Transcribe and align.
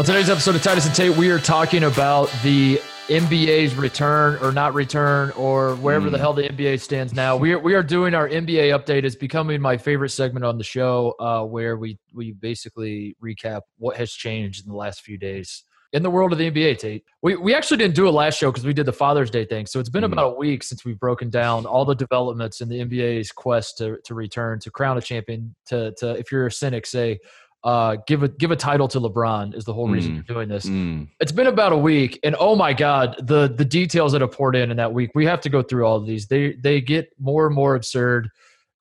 On 0.00 0.06
today's 0.06 0.30
episode 0.30 0.54
of 0.54 0.62
Titus 0.62 0.86
and 0.86 0.94
Tate, 0.94 1.14
we 1.14 1.28
are 1.28 1.38
talking 1.38 1.84
about 1.84 2.32
the 2.42 2.80
NBA's 3.08 3.74
return 3.74 4.38
or 4.42 4.50
not 4.50 4.72
return 4.72 5.30
or 5.32 5.74
wherever 5.74 6.08
mm. 6.08 6.12
the 6.12 6.16
hmm. 6.16 6.22
hell 6.22 6.32
the 6.32 6.44
NBA 6.44 6.80
stands 6.80 7.12
now. 7.12 7.36
We 7.36 7.52
are, 7.52 7.58
we 7.58 7.74
are 7.74 7.82
doing 7.82 8.14
our 8.14 8.26
NBA 8.26 8.74
update. 8.74 9.04
It's 9.04 9.14
becoming 9.14 9.60
my 9.60 9.76
favorite 9.76 10.08
segment 10.08 10.46
on 10.46 10.56
the 10.56 10.64
show 10.64 11.14
uh, 11.20 11.44
where 11.44 11.76
we, 11.76 11.98
we 12.14 12.32
basically 12.32 13.14
recap 13.22 13.60
what 13.76 13.98
has 13.98 14.10
changed 14.10 14.64
in 14.64 14.70
the 14.70 14.76
last 14.78 15.02
few 15.02 15.18
days 15.18 15.64
in 15.92 16.02
the 16.02 16.08
world 16.08 16.32
of 16.32 16.38
the 16.38 16.50
NBA, 16.50 16.78
Tate. 16.78 17.04
We, 17.20 17.36
we 17.36 17.54
actually 17.54 17.76
didn't 17.76 17.94
do 17.94 18.08
it 18.08 18.12
last 18.12 18.38
show 18.38 18.50
because 18.50 18.64
we 18.64 18.72
did 18.72 18.86
the 18.86 18.94
Father's 18.94 19.30
Day 19.30 19.44
thing. 19.44 19.66
So 19.66 19.80
it's 19.80 19.90
been 19.90 20.04
mm. 20.04 20.12
about 20.12 20.32
a 20.32 20.34
week 20.34 20.62
since 20.62 20.82
we've 20.82 20.98
broken 20.98 21.28
down 21.28 21.66
all 21.66 21.84
the 21.84 21.94
developments 21.94 22.62
in 22.62 22.70
the 22.70 22.78
NBA's 22.80 23.32
quest 23.32 23.76
to, 23.78 23.98
to 24.04 24.14
return, 24.14 24.60
to 24.60 24.70
crown 24.70 24.96
a 24.96 25.02
champion, 25.02 25.54
to, 25.66 25.92
to 25.98 26.12
if 26.12 26.32
you're 26.32 26.46
a 26.46 26.52
cynic, 26.52 26.86
say, 26.86 27.18
uh, 27.62 27.96
give 28.06 28.22
a 28.22 28.28
give 28.28 28.50
a 28.50 28.56
title 28.56 28.88
to 28.88 29.00
LeBron 29.00 29.54
is 29.54 29.64
the 29.64 29.74
whole 29.74 29.88
reason 29.88 30.12
mm. 30.12 30.14
you're 30.16 30.34
doing 30.34 30.48
this. 30.48 30.66
Mm. 30.66 31.08
It's 31.20 31.32
been 31.32 31.46
about 31.46 31.72
a 31.72 31.76
week, 31.76 32.18
and 32.22 32.34
oh 32.38 32.56
my 32.56 32.72
god, 32.72 33.16
the 33.18 33.48
the 33.48 33.64
details 33.64 34.12
that 34.12 34.20
have 34.20 34.32
poured 34.32 34.56
in 34.56 34.70
in 34.70 34.76
that 34.78 34.92
week. 34.94 35.10
We 35.14 35.26
have 35.26 35.40
to 35.42 35.48
go 35.48 35.62
through 35.62 35.84
all 35.84 35.96
of 35.96 36.06
these. 36.06 36.26
They 36.26 36.54
they 36.54 36.80
get 36.80 37.10
more 37.18 37.46
and 37.46 37.54
more 37.54 37.74
absurd 37.74 38.30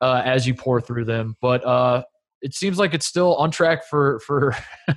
uh, 0.02 0.22
as 0.23 0.48
you 0.48 0.54
pour 0.54 0.80
through 0.80 1.06
them, 1.06 1.36
but 1.42 1.66
uh, 1.66 2.04
it 2.42 2.54
seems 2.54 2.78
like 2.78 2.94
it's 2.94 3.06
still 3.06 3.36
on 3.36 3.52
track 3.52 3.86
for 3.86 4.20
for 4.22 4.56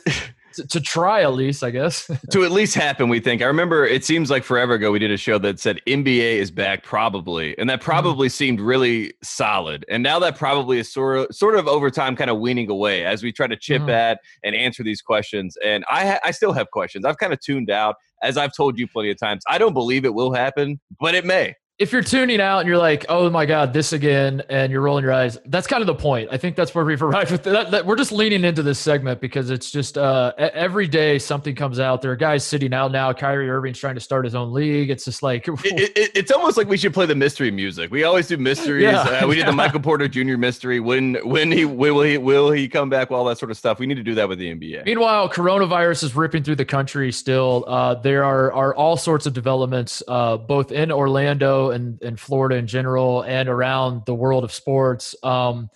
to, 0.54 0.66
to, 0.66 0.80
try 0.80 1.22
at 1.22 1.32
least, 1.32 1.62
I 1.62 1.70
guess. 1.70 2.10
to 2.30 2.44
at 2.44 2.50
least 2.50 2.74
happen, 2.74 3.08
we 3.08 3.20
think. 3.20 3.42
I 3.42 3.46
remember 3.46 3.84
it 3.86 4.04
seems 4.04 4.30
like 4.30 4.44
forever 4.44 4.74
ago 4.74 4.92
we 4.92 4.98
did 4.98 5.10
a 5.10 5.16
show 5.16 5.38
that 5.38 5.60
said 5.60 5.80
NBA 5.86 6.36
is 6.36 6.50
back 6.50 6.82
probably, 6.82 7.56
and 7.58 7.68
that 7.70 7.80
mm-hmm. 7.80 7.90
probably 7.90 8.28
mm-hmm. 8.28 8.32
seemed 8.32 8.60
really 8.60 9.14
solid. 9.22 9.84
And 9.88 10.02
now 10.02 10.18
that 10.20 10.36
probably 10.36 10.78
is 10.78 10.92
sort 10.92 11.18
of 11.18 11.34
sort 11.34 11.56
of 11.56 11.66
over 11.66 11.90
time 11.90 12.16
kind 12.16 12.30
of 12.30 12.38
weaning 12.38 12.70
away 12.70 13.04
as 13.04 13.22
we 13.22 13.32
try 13.32 13.46
to 13.46 13.56
chip 13.56 13.82
mm-hmm. 13.82 13.90
at 13.90 14.20
and 14.44 14.54
answer 14.54 14.82
these 14.82 15.02
questions. 15.02 15.56
And 15.64 15.84
I 15.90 16.06
ha- 16.06 16.20
I 16.24 16.30
still 16.30 16.52
have 16.52 16.70
questions. 16.70 17.04
I've 17.04 17.18
kind 17.18 17.32
of 17.32 17.40
tuned 17.40 17.70
out 17.70 17.96
as 18.22 18.36
I've 18.36 18.54
told 18.54 18.78
you 18.78 18.86
plenty 18.86 19.10
of 19.10 19.18
times. 19.18 19.42
I 19.48 19.58
don't 19.58 19.74
believe 19.74 20.04
it 20.04 20.14
will 20.14 20.32
happen, 20.32 20.80
but 21.00 21.14
it 21.14 21.24
may 21.24 21.54
if 21.82 21.90
you're 21.90 22.00
tuning 22.00 22.40
out 22.40 22.60
and 22.60 22.68
you're 22.68 22.78
like, 22.78 23.04
oh 23.08 23.28
my 23.28 23.44
God, 23.44 23.72
this 23.72 23.92
again, 23.92 24.40
and 24.48 24.70
you're 24.70 24.80
rolling 24.80 25.02
your 25.02 25.12
eyes, 25.12 25.36
that's 25.46 25.66
kind 25.66 25.80
of 25.80 25.88
the 25.88 25.96
point. 25.96 26.28
I 26.30 26.36
think 26.36 26.54
that's 26.54 26.72
where 26.76 26.84
we've 26.84 27.02
arrived 27.02 27.32
with 27.32 27.42
that, 27.42 27.72
that 27.72 27.86
we're 27.86 27.96
just 27.96 28.12
leaning 28.12 28.44
into 28.44 28.62
this 28.62 28.78
segment 28.78 29.20
because 29.20 29.50
it's 29.50 29.68
just 29.68 29.98
uh, 29.98 30.32
every 30.38 30.86
day 30.86 31.18
something 31.18 31.56
comes 31.56 31.80
out. 31.80 32.00
There 32.00 32.12
are 32.12 32.16
guys 32.16 32.46
sitting 32.46 32.72
out 32.72 32.92
now. 32.92 33.12
Kyrie 33.12 33.50
Irving's 33.50 33.80
trying 33.80 33.96
to 33.96 34.00
start 34.00 34.24
his 34.24 34.36
own 34.36 34.52
league. 34.52 34.90
It's 34.90 35.04
just 35.04 35.24
like, 35.24 35.48
it, 35.48 35.92
it, 35.96 36.12
it's 36.14 36.30
almost 36.30 36.56
like 36.56 36.68
we 36.68 36.76
should 36.76 36.94
play 36.94 37.06
the 37.06 37.16
mystery 37.16 37.50
music. 37.50 37.90
We 37.90 38.04
always 38.04 38.28
do 38.28 38.36
mysteries. 38.36 38.84
Yeah, 38.84 39.00
uh, 39.00 39.26
we 39.26 39.34
did 39.34 39.48
the 39.48 39.52
Michael 39.62 39.80
Porter 39.80 40.06
Jr. 40.06 40.36
mystery. 40.36 40.78
When, 40.78 41.14
when 41.24 41.50
he, 41.50 41.64
will 41.64 42.00
he, 42.02 42.16
will 42.16 42.52
he 42.52 42.68
come 42.68 42.90
back? 42.90 43.10
All 43.10 43.24
that 43.24 43.38
sort 43.38 43.50
of 43.50 43.56
stuff. 43.56 43.80
We 43.80 43.86
need 43.86 43.96
to 43.96 44.04
do 44.04 44.14
that 44.14 44.28
with 44.28 44.38
the 44.38 44.54
NBA. 44.54 44.84
Meanwhile, 44.84 45.30
coronavirus 45.30 46.04
is 46.04 46.14
ripping 46.14 46.44
through 46.44 46.56
the 46.56 46.64
country 46.64 47.10
still. 47.10 47.64
Uh, 47.66 47.96
there 47.96 48.22
are, 48.22 48.52
are 48.52 48.72
all 48.72 48.96
sorts 48.96 49.26
of 49.26 49.32
developments, 49.32 50.00
uh, 50.06 50.36
both 50.36 50.70
in 50.70 50.92
Orlando 50.92 51.71
and, 51.72 52.20
Florida 52.20 52.56
in 52.56 52.66
general 52.66 53.22
and 53.22 53.48
around 53.48 54.02
the 54.06 54.14
world 54.14 54.44
of 54.44 54.52
sports. 54.52 55.14
Um, 55.22 55.70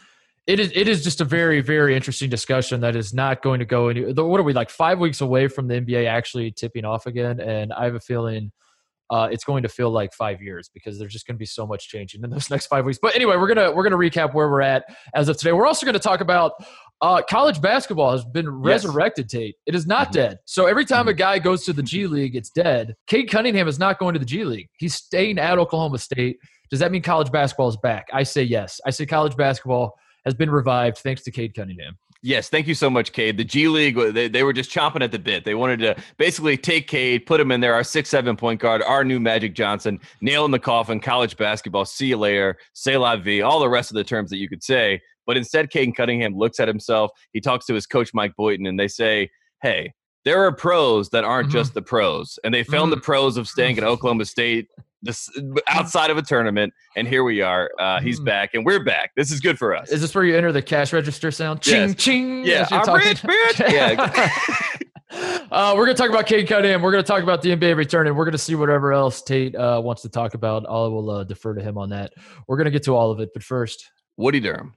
it 0.46 0.60
is 0.60 0.70
it 0.74 0.86
is 0.86 1.02
just 1.02 1.20
a 1.20 1.24
very 1.24 1.60
very 1.60 1.96
interesting 1.96 2.30
discussion 2.30 2.80
that 2.82 2.94
is 2.94 3.12
not 3.12 3.42
going 3.42 3.58
to 3.58 3.64
go 3.64 3.88
any. 3.88 4.12
What 4.12 4.38
are 4.38 4.44
we 4.44 4.52
like 4.52 4.70
five 4.70 5.00
weeks 5.00 5.20
away 5.20 5.48
from 5.48 5.66
the 5.66 5.80
NBA 5.80 6.06
actually 6.06 6.52
tipping 6.52 6.84
off 6.84 7.06
again? 7.06 7.40
And 7.40 7.72
I 7.72 7.84
have 7.84 7.96
a 7.96 8.00
feeling 8.00 8.52
uh, 9.08 9.28
it's 9.30 9.44
going 9.44 9.62
to 9.62 9.68
feel 9.68 9.90
like 9.90 10.12
five 10.12 10.42
years 10.42 10.68
because 10.72 10.98
there's 10.98 11.12
just 11.12 11.26
going 11.26 11.36
to 11.36 11.38
be 11.38 11.46
so 11.46 11.66
much 11.66 11.88
changing 11.88 12.24
in 12.24 12.30
those 12.30 12.50
next 12.50 12.66
five 12.66 12.84
weeks. 12.84 12.98
But 13.00 13.14
anyway, 13.14 13.36
we're 13.36 13.48
gonna 13.48 13.72
we're 13.72 13.84
gonna 13.84 13.96
recap 13.96 14.34
where 14.34 14.48
we're 14.48 14.62
at 14.62 14.84
as 15.14 15.28
of 15.28 15.36
today. 15.36 15.52
We're 15.52 15.66
also 15.66 15.86
going 15.86 15.94
to 15.94 16.00
talk 16.00 16.20
about 16.20 16.52
uh, 17.00 17.22
college 17.28 17.60
basketball 17.60 18.12
has 18.12 18.24
been 18.24 18.48
resurrected. 18.48 19.26
Yes. 19.26 19.40
Tate, 19.40 19.56
it 19.66 19.74
is 19.74 19.86
not 19.86 20.08
mm-hmm. 20.08 20.14
dead. 20.14 20.38
So 20.44 20.66
every 20.66 20.84
time 20.84 21.02
mm-hmm. 21.02 21.08
a 21.10 21.14
guy 21.14 21.38
goes 21.38 21.64
to 21.64 21.72
the 21.72 21.82
G 21.82 22.06
League, 22.06 22.36
it's 22.36 22.50
dead. 22.50 22.94
Cade 23.06 23.30
Cunningham 23.30 23.68
is 23.68 23.78
not 23.78 23.98
going 23.98 24.14
to 24.14 24.18
the 24.18 24.26
G 24.26 24.44
League. 24.44 24.68
He's 24.78 24.94
staying 24.94 25.38
at 25.38 25.58
Oklahoma 25.58 25.98
State. 25.98 26.38
Does 26.70 26.80
that 26.80 26.90
mean 26.90 27.02
college 27.02 27.30
basketball 27.30 27.68
is 27.68 27.76
back? 27.76 28.08
I 28.12 28.22
say 28.22 28.42
yes. 28.42 28.80
I 28.86 28.90
say 28.90 29.06
college 29.06 29.36
basketball 29.36 29.94
has 30.24 30.34
been 30.34 30.50
revived 30.50 30.98
thanks 30.98 31.22
to 31.22 31.30
Cade 31.30 31.54
Cunningham. 31.54 31.96
Yes, 32.22 32.48
thank 32.48 32.66
you 32.66 32.74
so 32.74 32.90
much, 32.90 33.12
Cade. 33.12 33.36
The 33.36 33.44
G 33.44 33.68
League, 33.68 33.96
they, 34.14 34.26
they 34.26 34.42
were 34.42 34.52
just 34.52 34.70
chomping 34.70 35.02
at 35.02 35.12
the 35.12 35.18
bit. 35.18 35.44
They 35.44 35.54
wanted 35.54 35.78
to 35.80 35.96
basically 36.16 36.56
take 36.56 36.88
Cade, 36.88 37.24
put 37.24 37.38
him 37.38 37.52
in 37.52 37.60
there, 37.60 37.74
our 37.74 37.84
six 37.84 38.08
seven 38.08 38.36
point 38.36 38.60
guard, 38.60 38.82
our 38.82 39.04
new 39.04 39.20
Magic 39.20 39.54
Johnson, 39.54 40.00
nail 40.20 40.44
in 40.44 40.50
the 40.50 40.58
coffin, 40.58 40.98
college 40.98 41.36
basketball, 41.36 41.84
see 41.84 42.06
you 42.06 42.16
later, 42.16 42.56
say 42.72 42.96
la 42.96 43.16
vie, 43.16 43.42
all 43.42 43.60
the 43.60 43.68
rest 43.68 43.92
of 43.92 43.94
the 43.94 44.02
terms 44.02 44.30
that 44.30 44.38
you 44.38 44.48
could 44.48 44.64
say. 44.64 45.00
But 45.26 45.36
instead, 45.36 45.70
Cade 45.70 45.94
Cunningham 45.96 46.36
looks 46.36 46.60
at 46.60 46.68
himself. 46.68 47.10
He 47.32 47.40
talks 47.40 47.66
to 47.66 47.74
his 47.74 47.86
coach, 47.86 48.10
Mike 48.14 48.34
Boynton, 48.36 48.66
and 48.66 48.78
they 48.78 48.88
say, 48.88 49.30
hey, 49.62 49.92
there 50.24 50.44
are 50.44 50.52
pros 50.52 51.10
that 51.10 51.24
aren't 51.24 51.48
mm-hmm. 51.48 51.58
just 51.58 51.74
the 51.74 51.82
pros. 51.82 52.38
And 52.44 52.54
they 52.54 52.62
found 52.62 52.90
mm-hmm. 52.90 52.98
the 52.98 53.00
pros 53.00 53.36
of 53.36 53.48
staying 53.48 53.78
at 53.78 53.84
Oklahoma 53.84 54.24
State 54.24 54.68
this 55.06 55.30
outside 55.68 56.10
of 56.10 56.18
a 56.18 56.22
tournament, 56.22 56.72
and 56.96 57.08
here 57.08 57.24
we 57.24 57.40
are. 57.40 57.70
Uh, 57.78 58.00
he's 58.00 58.20
mm. 58.20 58.24
back, 58.24 58.54
and 58.54 58.64
we're 58.64 58.82
back. 58.82 59.12
This 59.16 59.30
is 59.30 59.40
good 59.40 59.58
for 59.58 59.74
us. 59.74 59.90
Is 59.90 60.00
this 60.00 60.14
where 60.14 60.24
you 60.24 60.36
enter 60.36 60.52
the 60.52 60.62
cash 60.62 60.92
register 60.92 61.30
sound? 61.30 61.62
Ching 61.62 61.88
yes. 61.90 61.94
ching. 61.96 62.44
Yeah, 62.44 62.66
I'm 62.70 62.84
talking. 62.84 63.08
rich, 63.08 63.22
bitch. 63.22 63.72
yeah. 63.72 65.46
uh, 65.50 65.74
we're 65.76 65.86
gonna 65.86 65.96
talk 65.96 66.10
about 66.10 66.26
Cade 66.26 66.48
Cunningham. 66.48 66.82
We're 66.82 66.90
gonna 66.90 67.02
talk 67.02 67.22
about 67.22 67.42
the 67.42 67.50
NBA 67.56 67.76
return, 67.76 68.06
and 68.06 68.16
we're 68.16 68.24
gonna 68.24 68.38
see 68.38 68.54
whatever 68.54 68.92
else 68.92 69.22
Tate 69.22 69.54
uh, 69.54 69.80
wants 69.82 70.02
to 70.02 70.08
talk 70.08 70.34
about. 70.34 70.66
I 70.66 70.72
will 70.72 71.10
uh, 71.10 71.24
defer 71.24 71.54
to 71.54 71.62
him 71.62 71.78
on 71.78 71.90
that. 71.90 72.12
We're 72.46 72.56
gonna 72.56 72.70
get 72.70 72.82
to 72.84 72.96
all 72.96 73.10
of 73.10 73.20
it, 73.20 73.30
but 73.32 73.42
first, 73.42 73.90
Woody 74.16 74.40
Durham. 74.40 74.74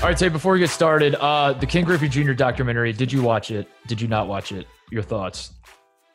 All 0.00 0.06
right, 0.06 0.16
Tay, 0.16 0.28
before 0.28 0.52
we 0.52 0.60
get 0.60 0.70
started, 0.70 1.16
uh, 1.16 1.54
the 1.54 1.66
Ken 1.66 1.82
Griffey 1.82 2.08
Jr. 2.08 2.32
documentary, 2.32 2.92
did 2.92 3.12
you 3.12 3.20
watch 3.20 3.50
it? 3.50 3.66
Did 3.88 4.00
you 4.00 4.06
not 4.06 4.28
watch 4.28 4.52
it? 4.52 4.68
Your 4.92 5.02
thoughts? 5.02 5.54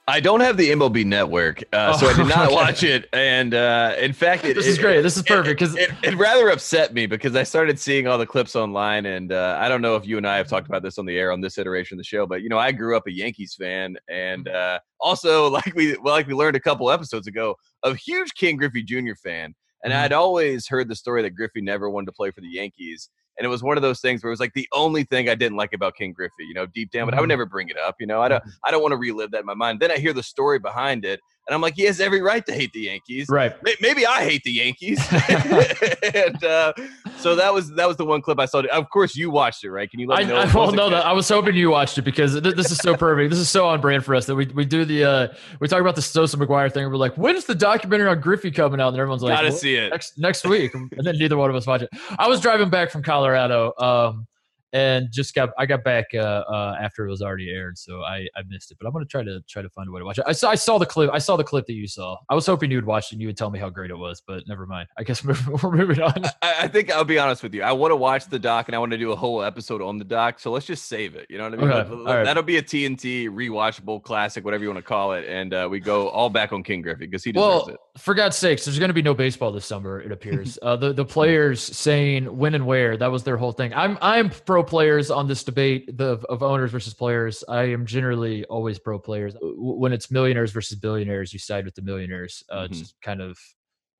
I 0.07 0.21
don't 0.21 0.39
have 0.39 0.55
the 0.55 0.69
MLB 0.69 1.05
network, 1.05 1.63
uh, 1.73 1.91
oh, 1.93 1.97
so 1.97 2.07
I 2.07 2.13
did 2.13 2.27
not 2.29 2.45
okay. 2.45 2.55
watch 2.55 2.83
it. 2.83 3.09
And 3.11 3.53
uh, 3.53 3.93
in 3.99 4.13
fact, 4.13 4.45
it, 4.45 4.55
this 4.55 4.67
is 4.67 4.77
it, 4.77 4.81
great. 4.81 5.01
This 5.01 5.17
is 5.17 5.23
perfect 5.23 5.59
because 5.59 5.75
it, 5.75 5.91
it, 6.01 6.15
rather 6.15 6.47
upset 6.49 6.93
me 6.93 7.07
because 7.07 7.35
I 7.35 7.43
started 7.43 7.77
seeing 7.77 8.07
all 8.07 8.17
the 8.17 8.25
clips 8.25 8.55
online. 8.55 9.05
And 9.05 9.33
uh, 9.33 9.57
I 9.59 9.67
don't 9.67 9.81
know 9.81 9.97
if 9.97 10.07
you 10.07 10.15
and 10.15 10.25
I 10.25 10.37
have 10.37 10.47
talked 10.47 10.67
about 10.67 10.81
this 10.81 10.97
on 10.97 11.05
the 11.05 11.17
air 11.17 11.33
on 11.33 11.41
this 11.41 11.57
iteration 11.57 11.95
of 11.95 11.99
the 11.99 12.05
show, 12.05 12.25
but 12.25 12.41
you 12.41 12.47
know, 12.47 12.59
I 12.59 12.71
grew 12.71 12.95
up 12.95 13.05
a 13.07 13.11
Yankees 13.11 13.53
fan, 13.59 13.97
and 14.07 14.47
uh, 14.47 14.79
also 15.01 15.49
like 15.49 15.75
we 15.75 15.97
well, 15.97 16.13
like 16.13 16.27
we 16.27 16.33
learned 16.33 16.55
a 16.55 16.61
couple 16.61 16.89
episodes 16.89 17.27
ago, 17.27 17.55
a 17.83 17.93
huge 17.93 18.33
Ken 18.35 18.55
Griffey 18.55 18.81
Jr. 18.81 19.15
fan. 19.21 19.53
And 19.83 19.91
mm-hmm. 19.91 20.03
I'd 20.03 20.13
always 20.13 20.69
heard 20.69 20.87
the 20.87 20.95
story 20.95 21.21
that 21.23 21.31
Griffey 21.31 21.61
never 21.61 21.89
wanted 21.89 22.05
to 22.05 22.13
play 22.13 22.31
for 22.31 22.39
the 22.39 22.47
Yankees. 22.47 23.09
And 23.37 23.45
it 23.45 23.49
was 23.49 23.63
one 23.63 23.77
of 23.77 23.83
those 23.83 23.99
things 23.99 24.23
where 24.23 24.29
it 24.29 24.33
was 24.33 24.39
like 24.39 24.53
the 24.53 24.67
only 24.73 25.03
thing 25.03 25.27
I 25.29 25.35
didn't 25.35 25.57
like 25.57 25.73
about 25.73 25.95
Ken 25.95 26.11
Griffey, 26.11 26.45
you 26.47 26.53
know, 26.53 26.65
deep 26.67 26.91
down, 26.91 27.07
but 27.07 27.13
I 27.13 27.17
would 27.17 27.23
mm-hmm. 27.23 27.29
never 27.29 27.45
bring 27.45 27.69
it 27.69 27.77
up. 27.77 27.95
You 27.99 28.07
know, 28.07 28.21
I 28.21 28.27
don't, 28.27 28.41
mm-hmm. 28.41 28.49
I 28.65 28.71
don't 28.71 28.81
want 28.81 28.91
to 28.91 28.97
relive 28.97 29.31
that 29.31 29.39
in 29.39 29.45
my 29.45 29.55
mind. 29.55 29.79
Then 29.79 29.91
I 29.91 29.97
hear 29.97 30.13
the 30.13 30.23
story 30.23 30.59
behind 30.59 31.03
it, 31.03 31.19
and 31.47 31.53
I'm 31.53 31.61
like, 31.61 31.75
he 31.75 31.83
has 31.83 31.99
every 31.99 32.21
right 32.21 32.45
to 32.45 32.53
hate 32.53 32.71
the 32.71 32.81
Yankees. 32.81 33.27
Right. 33.29 33.53
Maybe 33.81 34.05
I 34.05 34.23
hate 34.23 34.43
the 34.43 34.51
Yankees. 34.51 34.99
and 36.13 36.43
uh, 36.43 36.73
so 37.17 37.35
that 37.35 37.53
was 37.53 37.73
that 37.73 37.87
was 37.87 37.97
the 37.97 38.05
one 38.05 38.21
clip 38.21 38.39
I 38.39 38.45
saw. 38.45 38.61
Of 38.61 38.89
course, 38.89 39.15
you 39.15 39.29
watched 39.29 39.63
it, 39.63 39.71
right? 39.71 39.89
Can 39.89 39.99
you 39.99 40.07
let 40.07 40.19
me 40.19 40.27
know? 40.27 40.37
I, 40.37 40.43
I 40.43 40.53
well, 40.53 40.71
no, 40.71 40.89
that 40.89 41.05
I 41.05 41.11
was 41.11 41.27
hoping 41.27 41.55
you 41.55 41.69
watched 41.69 41.97
it 41.97 42.03
because 42.03 42.39
th- 42.39 42.55
this 42.55 42.71
is 42.71 42.77
so 42.77 42.95
perfect. 42.95 43.29
this 43.29 43.39
is 43.39 43.49
so 43.49 43.67
on 43.67 43.81
brand 43.81 44.05
for 44.05 44.15
us 44.15 44.25
that 44.27 44.35
we, 44.35 44.45
we 44.47 44.63
do 44.63 44.85
the 44.85 45.03
uh, 45.03 45.27
we 45.59 45.67
talk 45.67 45.81
about 45.81 45.95
the 45.95 46.01
Sosa 46.01 46.37
McGwire 46.37 46.71
thing. 46.71 46.83
And 46.83 46.91
we're 46.91 46.97
like, 46.97 47.15
when's 47.15 47.45
the 47.45 47.55
documentary 47.55 48.07
on 48.07 48.21
Griffey 48.21 48.51
coming 48.51 48.79
out? 48.79 48.89
And 48.89 48.97
everyone's 48.97 49.23
like, 49.23 49.35
gotta 49.35 49.51
see 49.51 49.75
it 49.75 49.89
next 49.89 50.17
next 50.17 50.45
week. 50.45 50.73
and 50.73 50.91
then 51.03 51.17
neither 51.17 51.35
one 51.35 51.49
of 51.49 51.55
us 51.55 51.67
watch 51.67 51.81
it. 51.81 51.89
I 52.17 52.27
was 52.27 52.39
driving 52.39 52.69
back 52.69 52.89
from 52.89 53.03
Colorado. 53.03 53.73
Um, 53.77 54.27
and 54.73 55.11
just 55.11 55.35
got 55.35 55.51
I 55.57 55.65
got 55.67 55.83
back 55.83 56.07
uh, 56.15 56.17
uh, 56.17 56.75
after 56.81 57.05
it 57.05 57.09
was 57.09 57.21
already 57.21 57.51
aired, 57.51 57.77
so 57.77 58.01
I, 58.01 58.27
I 58.35 58.41
missed 58.47 58.71
it. 58.71 58.77
But 58.79 58.87
I'm 58.87 58.93
gonna 58.93 59.05
try 59.05 59.23
to 59.23 59.39
try 59.47 59.61
to 59.61 59.69
find 59.69 59.87
a 59.87 59.91
way 59.91 59.99
to 59.99 60.05
watch 60.05 60.17
it. 60.17 60.25
I 60.27 60.33
saw 60.33 60.49
I 60.49 60.55
saw 60.55 60.79
the 60.79 60.85
clip. 60.85 61.11
I 61.13 61.19
saw 61.19 61.37
the 61.37 61.43
clip 61.43 61.67
that 61.67 61.73
you 61.73 61.87
saw. 61.87 62.17
I 62.27 62.35
was 62.35 62.45
hoping 62.45 62.71
you 62.71 62.77
would 62.77 62.85
watch 62.85 63.11
it 63.11 63.13
and 63.13 63.21
you 63.21 63.27
would 63.27 63.37
tell 63.37 63.51
me 63.51 63.59
how 63.59 63.69
great 63.69 63.91
it 63.91 63.97
was, 63.97 64.21
but 64.25 64.47
never 64.47 64.65
mind. 64.65 64.89
I 64.97 65.03
guess 65.03 65.23
we're, 65.25 65.37
we're 65.61 65.71
moving 65.71 66.01
on. 66.01 66.25
I, 66.41 66.55
I, 66.61 66.67
think 66.67 66.91
I'll 66.91 67.05
be 67.05 67.19
honest 67.19 67.43
with 67.43 67.53
you. 67.53 67.61
I 67.61 67.71
want 67.71 67.91
to 67.91 67.95
watch 67.95 68.27
the 68.27 68.39
doc 68.39 68.67
and 68.67 68.75
I 68.75 68.79
want 68.79 68.91
to 68.91 68.97
do 68.97 69.11
a 69.11 69.15
whole 69.15 69.43
episode 69.43 69.81
on 69.81 69.99
the 69.99 70.05
doc. 70.05 70.39
So 70.39 70.51
let's 70.51 70.65
just 70.65 70.87
save 70.87 71.15
it. 71.15 71.27
You 71.29 71.37
know 71.37 71.43
what 71.45 71.53
I 71.53 71.57
mean? 71.57 71.71
Okay. 71.71 72.03
Right. 72.03 72.23
That'll 72.23 72.43
be 72.43 72.57
a 72.57 72.63
TNT 72.63 73.29
rewatchable 73.29 74.01
classic, 74.01 74.43
whatever 74.43 74.63
you 74.63 74.69
want 74.69 74.79
to 74.79 74.87
call 74.87 75.13
it, 75.13 75.25
and 75.27 75.53
uh, 75.53 75.67
we 75.69 75.79
go 75.79 76.09
all 76.09 76.29
back 76.29 76.51
on 76.51 76.63
Ken 76.63 76.81
Griffey 76.81 77.05
because 77.05 77.23
he 77.23 77.31
deserves 77.31 77.67
well, 77.67 77.75
it. 77.75 77.79
For 77.97 78.15
God's 78.15 78.37
sakes, 78.37 78.65
there's 78.65 78.79
going 78.79 78.89
to 78.89 78.93
be 78.93 79.03
no 79.03 79.13
baseball 79.13 79.51
this 79.51 79.65
summer. 79.65 80.01
It 80.01 80.11
appears. 80.23 80.57
uh, 80.63 80.75
the 80.75 80.93
the 80.93 81.05
players 81.05 81.61
saying 81.61 82.25
when 82.35 82.55
and 82.55 82.65
where 82.65 82.97
that 82.97 83.11
was 83.11 83.23
their 83.23 83.37
whole 83.37 83.51
thing. 83.51 83.73
I'm 83.73 83.97
I'm 84.01 84.29
pro 84.29 84.62
players 84.63 85.11
on 85.11 85.27
this 85.27 85.43
debate 85.43 85.97
the, 85.97 86.19
of 86.29 86.43
owners 86.43 86.71
versus 86.71 86.93
players. 86.93 87.43
I 87.47 87.63
am 87.63 87.85
generally 87.85 88.45
always 88.45 88.79
pro 88.79 88.99
players. 88.99 89.35
When 89.41 89.93
it's 89.93 90.11
millionaires 90.11 90.51
versus 90.51 90.77
billionaires, 90.79 91.33
you 91.33 91.39
side 91.39 91.65
with 91.65 91.75
the 91.75 91.81
millionaires. 91.81 92.43
Uh, 92.49 92.63
mm-hmm. 92.63 92.73
Just 92.73 92.95
kind 93.01 93.21
of 93.21 93.37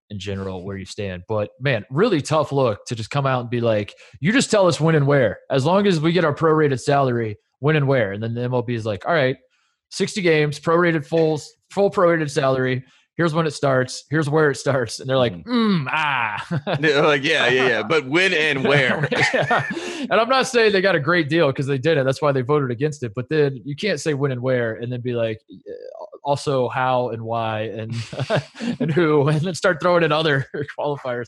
in 0.10 0.20
general 0.20 0.64
where 0.64 0.78
you 0.78 0.86
stand. 0.86 1.24
But 1.28 1.50
man, 1.60 1.86
really 1.90 2.22
tough 2.22 2.52
look 2.52 2.86
to 2.86 2.96
just 2.96 3.10
come 3.10 3.26
out 3.26 3.42
and 3.42 3.50
be 3.50 3.62
like, 3.62 3.94
you 4.20 4.32
just 4.32 4.52
tell 4.52 4.68
us 4.68 4.80
when 4.80 4.96
and 4.96 5.08
where. 5.08 5.40
As 5.50 5.66
long 5.66 5.88
as 5.88 6.00
we 6.00 6.12
get 6.12 6.26
our 6.26 6.36
prorated 6.36 6.80
salary, 6.80 7.38
when 7.60 7.76
and 7.78 7.88
where. 7.88 8.12
And 8.12 8.22
then 8.22 8.34
the 8.34 8.42
MLB 8.42 8.72
is 8.72 8.86
like, 8.86 9.06
all 9.06 9.14
right, 9.14 9.38
60 9.92 10.22
games, 10.22 10.60
prorated 10.60 11.06
full 11.06 11.42
full 11.72 11.90
prorated 11.90 12.30
salary. 12.30 12.84
Here's 13.16 13.34
when 13.34 13.46
it 13.46 13.52
starts. 13.52 14.06
Here's 14.10 14.28
where 14.28 14.50
it 14.50 14.56
starts, 14.56 15.00
and 15.00 15.08
they're 15.08 15.18
like, 15.18 15.34
mm, 15.46 15.86
ah, 15.88 16.62
They're 16.80 17.04
like 17.04 17.24
yeah, 17.24 17.48
yeah, 17.48 17.68
yeah. 17.68 17.84
But 17.84 18.08
when 18.08 18.34
and 18.34 18.64
where? 18.64 19.08
Yeah. 19.34 19.66
And 20.10 20.14
I'm 20.14 20.30
not 20.30 20.48
saying 20.48 20.74
they 20.74 20.82
got 20.82 20.96
a 20.96 21.00
great 21.00 21.30
deal 21.30 21.48
because 21.48 21.66
they 21.66 21.78
did 21.78 21.98
it. 21.98 22.06
That's 22.06 22.22
why 22.22 22.32
they 22.32 22.42
voted 22.42 22.72
against 22.72 23.04
it. 23.04 23.14
But 23.16 23.30
then 23.30 23.60
you 23.64 23.76
can't 23.76 24.00
say 24.00 24.14
when 24.14 24.32
and 24.32 24.42
where, 24.42 24.76
and 24.76 24.92
then 24.92 25.02
be 25.02 25.14
like, 25.14 25.40
also 26.24 26.70
how 26.70 27.10
and 27.10 27.24
why 27.24 27.62
and 27.62 27.94
and 28.80 28.92
who, 28.92 29.28
and 29.28 29.42
then 29.42 29.54
start 29.56 29.82
throwing 29.82 30.04
in 30.04 30.12
other 30.12 30.46
qualifiers. 30.78 31.26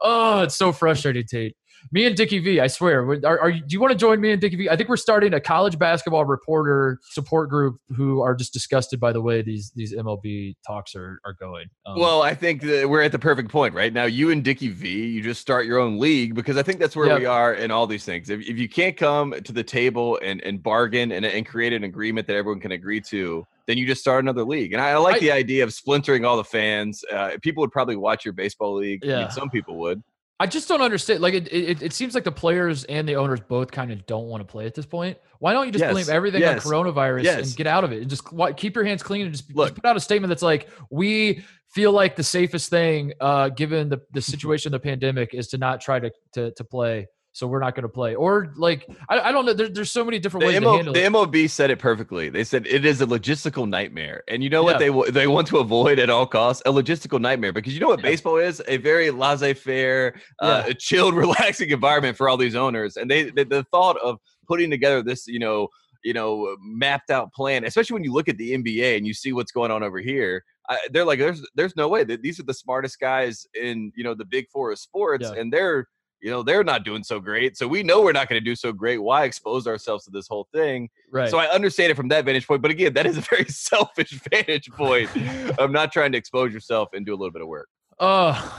Oh, 0.00 0.42
it's 0.42 0.56
so 0.56 0.72
frustrating, 0.72 1.24
Tate. 1.24 1.56
Me 1.92 2.06
and 2.06 2.16
Dickie 2.16 2.38
V, 2.38 2.60
I 2.60 2.66
swear. 2.66 3.08
Are, 3.24 3.40
are 3.40 3.50
you, 3.50 3.60
do 3.60 3.72
you 3.74 3.80
want 3.80 3.92
to 3.92 3.98
join 3.98 4.20
me 4.20 4.32
and 4.32 4.40
Dickie 4.40 4.56
V? 4.56 4.68
I 4.68 4.76
think 4.76 4.88
we're 4.88 4.96
starting 4.96 5.34
a 5.34 5.40
college 5.40 5.78
basketball 5.78 6.24
reporter 6.24 6.98
support 7.10 7.48
group 7.48 7.78
who 7.96 8.20
are 8.20 8.34
just 8.34 8.52
disgusted 8.52 8.98
by 9.00 9.12
the 9.12 9.20
way 9.20 9.42
these 9.42 9.72
these 9.74 9.94
MLB 9.94 10.56
talks 10.66 10.94
are 10.94 11.20
are 11.24 11.34
going. 11.34 11.66
Um, 11.86 11.98
well, 11.98 12.22
I 12.22 12.34
think 12.34 12.62
that 12.62 12.88
we're 12.88 13.02
at 13.02 13.12
the 13.12 13.18
perfect 13.18 13.50
point 13.50 13.74
right 13.74 13.92
now. 13.92 14.04
You 14.04 14.30
and 14.30 14.42
Dickie 14.42 14.68
V, 14.68 15.06
you 15.06 15.22
just 15.22 15.40
start 15.40 15.66
your 15.66 15.78
own 15.78 15.98
league 15.98 16.34
because 16.34 16.56
I 16.56 16.62
think 16.62 16.80
that's 16.80 16.96
where 16.96 17.18
we 17.18 17.26
are 17.26 17.54
in 17.54 17.70
all 17.70 17.86
these 17.86 18.04
things. 18.04 18.30
If, 18.30 18.40
if 18.40 18.58
you 18.58 18.68
can't 18.68 18.96
come 18.96 19.32
to 19.32 19.52
the 19.52 19.64
table 19.64 20.18
and, 20.22 20.42
and 20.42 20.62
bargain 20.62 21.12
and, 21.12 21.24
and 21.24 21.46
create 21.46 21.72
an 21.72 21.84
agreement 21.84 22.26
that 22.26 22.36
everyone 22.36 22.60
can 22.60 22.72
agree 22.72 23.00
to, 23.02 23.46
then 23.66 23.78
you 23.78 23.86
just 23.86 24.00
start 24.00 24.22
another 24.24 24.44
league. 24.44 24.72
And 24.72 24.80
I 24.80 24.96
like 24.96 25.16
I, 25.16 25.20
the 25.20 25.32
idea 25.32 25.64
of 25.64 25.72
splintering 25.72 26.24
all 26.24 26.36
the 26.36 26.44
fans. 26.44 27.04
Uh, 27.12 27.32
people 27.42 27.60
would 27.62 27.72
probably 27.72 27.96
watch 27.96 28.24
your 28.24 28.34
baseball 28.34 28.74
league. 28.74 29.04
Yeah. 29.04 29.16
I 29.16 29.20
mean, 29.20 29.30
some 29.30 29.50
people 29.50 29.76
would. 29.78 30.02
I 30.38 30.46
just 30.46 30.68
don't 30.68 30.82
understand. 30.82 31.20
Like 31.20 31.34
it, 31.34 31.52
it, 31.52 31.82
it 31.82 31.92
seems 31.94 32.14
like 32.14 32.24
the 32.24 32.32
players 32.32 32.84
and 32.84 33.08
the 33.08 33.16
owners 33.16 33.40
both 33.40 33.70
kind 33.70 33.90
of 33.90 34.04
don't 34.06 34.26
want 34.26 34.42
to 34.42 34.44
play 34.44 34.66
at 34.66 34.74
this 34.74 34.84
point. 34.84 35.16
Why 35.38 35.52
don't 35.52 35.66
you 35.66 35.72
just 35.72 35.82
yes. 35.82 35.92
blame 35.92 36.06
everything 36.10 36.42
yes. 36.42 36.64
on 36.64 36.72
coronavirus 36.72 37.24
yes. 37.24 37.48
and 37.48 37.56
get 37.56 37.66
out 37.66 37.84
of 37.84 37.92
it 37.92 38.02
and 38.02 38.10
just 38.10 38.24
keep 38.56 38.74
your 38.74 38.84
hands 38.84 39.02
clean 39.02 39.22
and 39.22 39.32
just, 39.32 39.48
just, 39.48 39.74
put 39.74 39.84
out 39.84 39.96
a 39.96 40.00
statement 40.00 40.28
that's 40.28 40.42
like, 40.42 40.68
we 40.90 41.42
feel 41.68 41.92
like 41.92 42.16
the 42.16 42.22
safest 42.22 42.68
thing, 42.68 43.12
uh, 43.20 43.48
given 43.48 43.88
the, 43.88 44.00
the 44.12 44.20
situation 44.20 44.74
of 44.74 44.82
the 44.82 44.86
pandemic, 44.86 45.32
is 45.32 45.48
to 45.48 45.58
not 45.58 45.80
try 45.80 45.98
to 45.98 46.10
to, 46.34 46.50
to 46.52 46.64
play 46.64 47.06
so 47.36 47.46
we're 47.46 47.60
not 47.60 47.74
going 47.74 47.82
to 47.82 47.88
play. 47.90 48.14
Or 48.14 48.50
like, 48.56 48.86
I, 49.10 49.20
I 49.20 49.32
don't 49.32 49.44
know. 49.44 49.52
There, 49.52 49.68
there's 49.68 49.92
so 49.92 50.02
many 50.02 50.18
different 50.18 50.46
the 50.46 50.52
ways 50.52 50.60
MO, 50.62 50.70
to 50.70 50.76
handle 50.76 50.94
the 50.94 51.04
it. 51.04 51.12
MLB 51.12 51.50
said 51.50 51.70
it 51.70 51.78
perfectly. 51.78 52.30
They 52.30 52.44
said 52.44 52.66
it 52.66 52.86
is 52.86 53.02
a 53.02 53.06
logistical 53.06 53.68
nightmare, 53.68 54.24
and 54.26 54.42
you 54.42 54.48
know 54.48 54.62
what 54.62 54.80
yeah. 54.80 54.90
they 54.90 55.10
they 55.10 55.26
want 55.26 55.46
to 55.48 55.58
avoid 55.58 55.98
at 55.98 56.08
all 56.08 56.26
costs? 56.26 56.62
A 56.64 56.72
logistical 56.72 57.20
nightmare 57.20 57.52
because 57.52 57.74
you 57.74 57.80
know 57.80 57.88
what 57.88 57.98
yeah. 57.98 58.08
baseball 58.10 58.38
is? 58.38 58.62
A 58.68 58.78
very 58.78 59.10
laissez-faire, 59.10 60.18
uh, 60.40 60.72
chilled, 60.78 61.14
relaxing 61.26 61.68
environment 61.68 62.16
for 62.16 62.26
all 62.26 62.38
these 62.38 62.54
owners, 62.54 62.96
and 62.96 63.10
they 63.10 63.24
the, 63.24 63.44
the 63.44 63.64
thought 63.64 63.98
of 64.02 64.18
putting 64.48 64.70
together 64.70 65.02
this, 65.02 65.26
you 65.26 65.38
know 65.38 65.68
you 66.04 66.14
know 66.14 66.56
mapped 66.60 67.10
out 67.10 67.32
plan 67.32 67.64
especially 67.64 67.94
when 67.94 68.04
you 68.04 68.12
look 68.12 68.28
at 68.28 68.36
the 68.36 68.52
nba 68.52 68.96
and 68.98 69.06
you 69.06 69.14
see 69.14 69.32
what's 69.32 69.50
going 69.50 69.72
on 69.72 69.82
over 69.82 69.98
here 69.98 70.44
I, 70.68 70.78
they're 70.92 71.06
like 71.06 71.18
there's 71.18 71.44
there's 71.56 71.74
no 71.74 71.88
way 71.88 72.04
that 72.04 72.20
these 72.20 72.38
are 72.38 72.44
the 72.44 72.54
smartest 72.54 73.00
guys 73.00 73.46
in 73.60 73.90
you 73.96 74.04
know 74.04 74.14
the 74.14 74.26
big 74.26 74.46
four 74.52 74.70
of 74.70 74.78
sports 74.78 75.24
yeah. 75.24 75.40
and 75.40 75.50
they're 75.52 75.88
you 76.20 76.30
know 76.30 76.42
they're 76.42 76.64
not 76.64 76.84
doing 76.84 77.02
so 77.02 77.20
great 77.20 77.56
so 77.56 77.68
we 77.68 77.82
know 77.82 78.02
we're 78.02 78.12
not 78.12 78.28
going 78.28 78.40
to 78.40 78.44
do 78.44 78.56
so 78.56 78.72
great 78.72 78.98
why 78.98 79.24
expose 79.24 79.66
ourselves 79.66 80.04
to 80.04 80.10
this 80.10 80.26
whole 80.28 80.48
thing 80.52 80.88
right 81.10 81.30
so 81.30 81.38
i 81.38 81.46
understand 81.46 81.90
it 81.90 81.94
from 81.94 82.08
that 82.08 82.24
vantage 82.24 82.46
point 82.46 82.62
but 82.62 82.70
again 82.70 82.92
that 82.92 83.06
is 83.06 83.16
a 83.16 83.20
very 83.20 83.44
selfish 83.48 84.10
vantage 84.30 84.70
point 84.70 85.10
of 85.58 85.70
not 85.70 85.92
trying 85.92 86.12
to 86.12 86.18
expose 86.18 86.52
yourself 86.52 86.88
and 86.92 87.06
do 87.06 87.12
a 87.12 87.16
little 87.16 87.32
bit 87.32 87.42
of 87.42 87.48
work 87.48 87.68
uh 87.98 88.50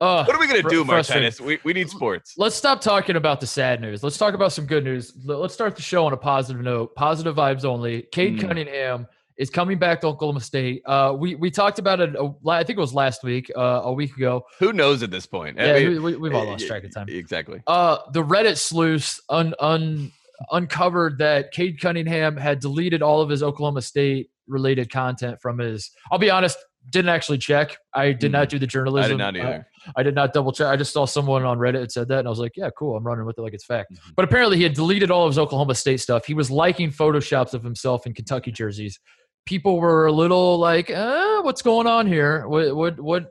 uh, 0.00 0.24
what 0.24 0.34
are 0.34 0.40
we 0.40 0.46
gonna 0.46 0.62
do, 0.62 0.82
Martinez? 0.82 1.42
We, 1.42 1.58
we 1.62 1.74
need 1.74 1.90
sports. 1.90 2.32
Let's 2.38 2.56
stop 2.56 2.80
talking 2.80 3.16
about 3.16 3.38
the 3.38 3.46
sad 3.46 3.82
news. 3.82 4.02
Let's 4.02 4.16
talk 4.16 4.32
about 4.32 4.50
some 4.50 4.64
good 4.64 4.82
news. 4.82 5.12
Let's 5.26 5.52
start 5.52 5.76
the 5.76 5.82
show 5.82 6.06
on 6.06 6.14
a 6.14 6.16
positive 6.16 6.62
note. 6.62 6.94
Positive 6.94 7.36
vibes 7.36 7.66
only. 7.66 8.02
Cade 8.10 8.38
mm. 8.38 8.40
Cunningham 8.40 9.06
is 9.40 9.48
coming 9.48 9.78
back 9.78 10.02
to 10.02 10.06
Oklahoma 10.06 10.40
State. 10.40 10.82
Uh, 10.84 11.16
we 11.18 11.34
we 11.34 11.50
talked 11.50 11.78
about 11.78 11.98
it. 11.98 12.14
Uh, 12.14 12.30
I 12.46 12.62
think 12.62 12.76
it 12.76 12.80
was 12.80 12.92
last 12.92 13.24
week, 13.24 13.50
uh, 13.56 13.80
a 13.84 13.92
week 13.92 14.14
ago. 14.14 14.44
Who 14.58 14.74
knows 14.74 15.02
at 15.02 15.10
this 15.10 15.24
point? 15.24 15.56
Yeah, 15.56 15.72
I 15.72 15.88
mean, 15.88 16.02
we, 16.02 16.12
have 16.28 16.34
all 16.34 16.44
lost 16.44 16.66
track 16.66 16.84
of 16.84 16.94
time. 16.94 17.06
Exactly. 17.08 17.62
Uh, 17.66 17.98
the 18.12 18.22
Reddit 18.22 18.58
sleuths 18.58 19.18
un, 19.30 19.54
un, 19.58 20.12
uncovered 20.52 21.18
that 21.18 21.52
Cade 21.52 21.80
Cunningham 21.80 22.36
had 22.36 22.60
deleted 22.60 23.00
all 23.00 23.22
of 23.22 23.30
his 23.30 23.42
Oklahoma 23.42 23.80
State 23.80 24.30
related 24.46 24.92
content 24.92 25.40
from 25.40 25.58
his. 25.58 25.90
I'll 26.12 26.18
be 26.18 26.30
honest, 26.30 26.58
didn't 26.90 27.08
actually 27.08 27.38
check. 27.38 27.78
I 27.94 28.12
did 28.12 28.32
not 28.32 28.42
mm-hmm. 28.42 28.50
do 28.50 28.58
the 28.58 28.66
journalism. 28.66 29.04
I 29.04 29.08
did 29.08 29.18
not 29.18 29.36
either. 29.36 29.66
I, 29.96 30.00
I, 30.00 30.02
did 30.02 30.14
not 30.14 30.34
double 30.34 30.52
check. 30.52 30.66
I 30.66 30.76
just 30.76 30.92
saw 30.92 31.06
someone 31.06 31.44
on 31.44 31.56
Reddit 31.56 31.80
that 31.80 31.92
said 31.92 32.08
that, 32.08 32.18
and 32.18 32.28
I 32.28 32.30
was 32.30 32.38
like, 32.38 32.52
"Yeah, 32.56 32.68
cool. 32.76 32.94
I'm 32.94 33.04
running 33.04 33.24
with 33.24 33.38
it 33.38 33.42
like 33.42 33.54
it's 33.54 33.64
fact." 33.64 33.92
Mm-hmm. 33.92 34.10
But 34.16 34.26
apparently, 34.26 34.58
he 34.58 34.64
had 34.64 34.74
deleted 34.74 35.10
all 35.10 35.24
of 35.24 35.30
his 35.30 35.38
Oklahoma 35.38 35.74
State 35.74 36.00
stuff. 36.00 36.26
He 36.26 36.34
was 36.34 36.50
liking 36.50 36.90
photoshops 36.90 37.54
of 37.54 37.62
himself 37.62 38.06
in 38.06 38.12
Kentucky 38.12 38.52
jerseys 38.52 39.00
people 39.46 39.80
were 39.80 40.06
a 40.06 40.12
little 40.12 40.58
like, 40.58 40.90
eh, 40.90 41.40
"What's 41.40 41.62
going 41.62 41.86
on 41.86 42.06
here? 42.06 42.46
What 42.48 42.76
what 42.76 43.00
what?" 43.00 43.30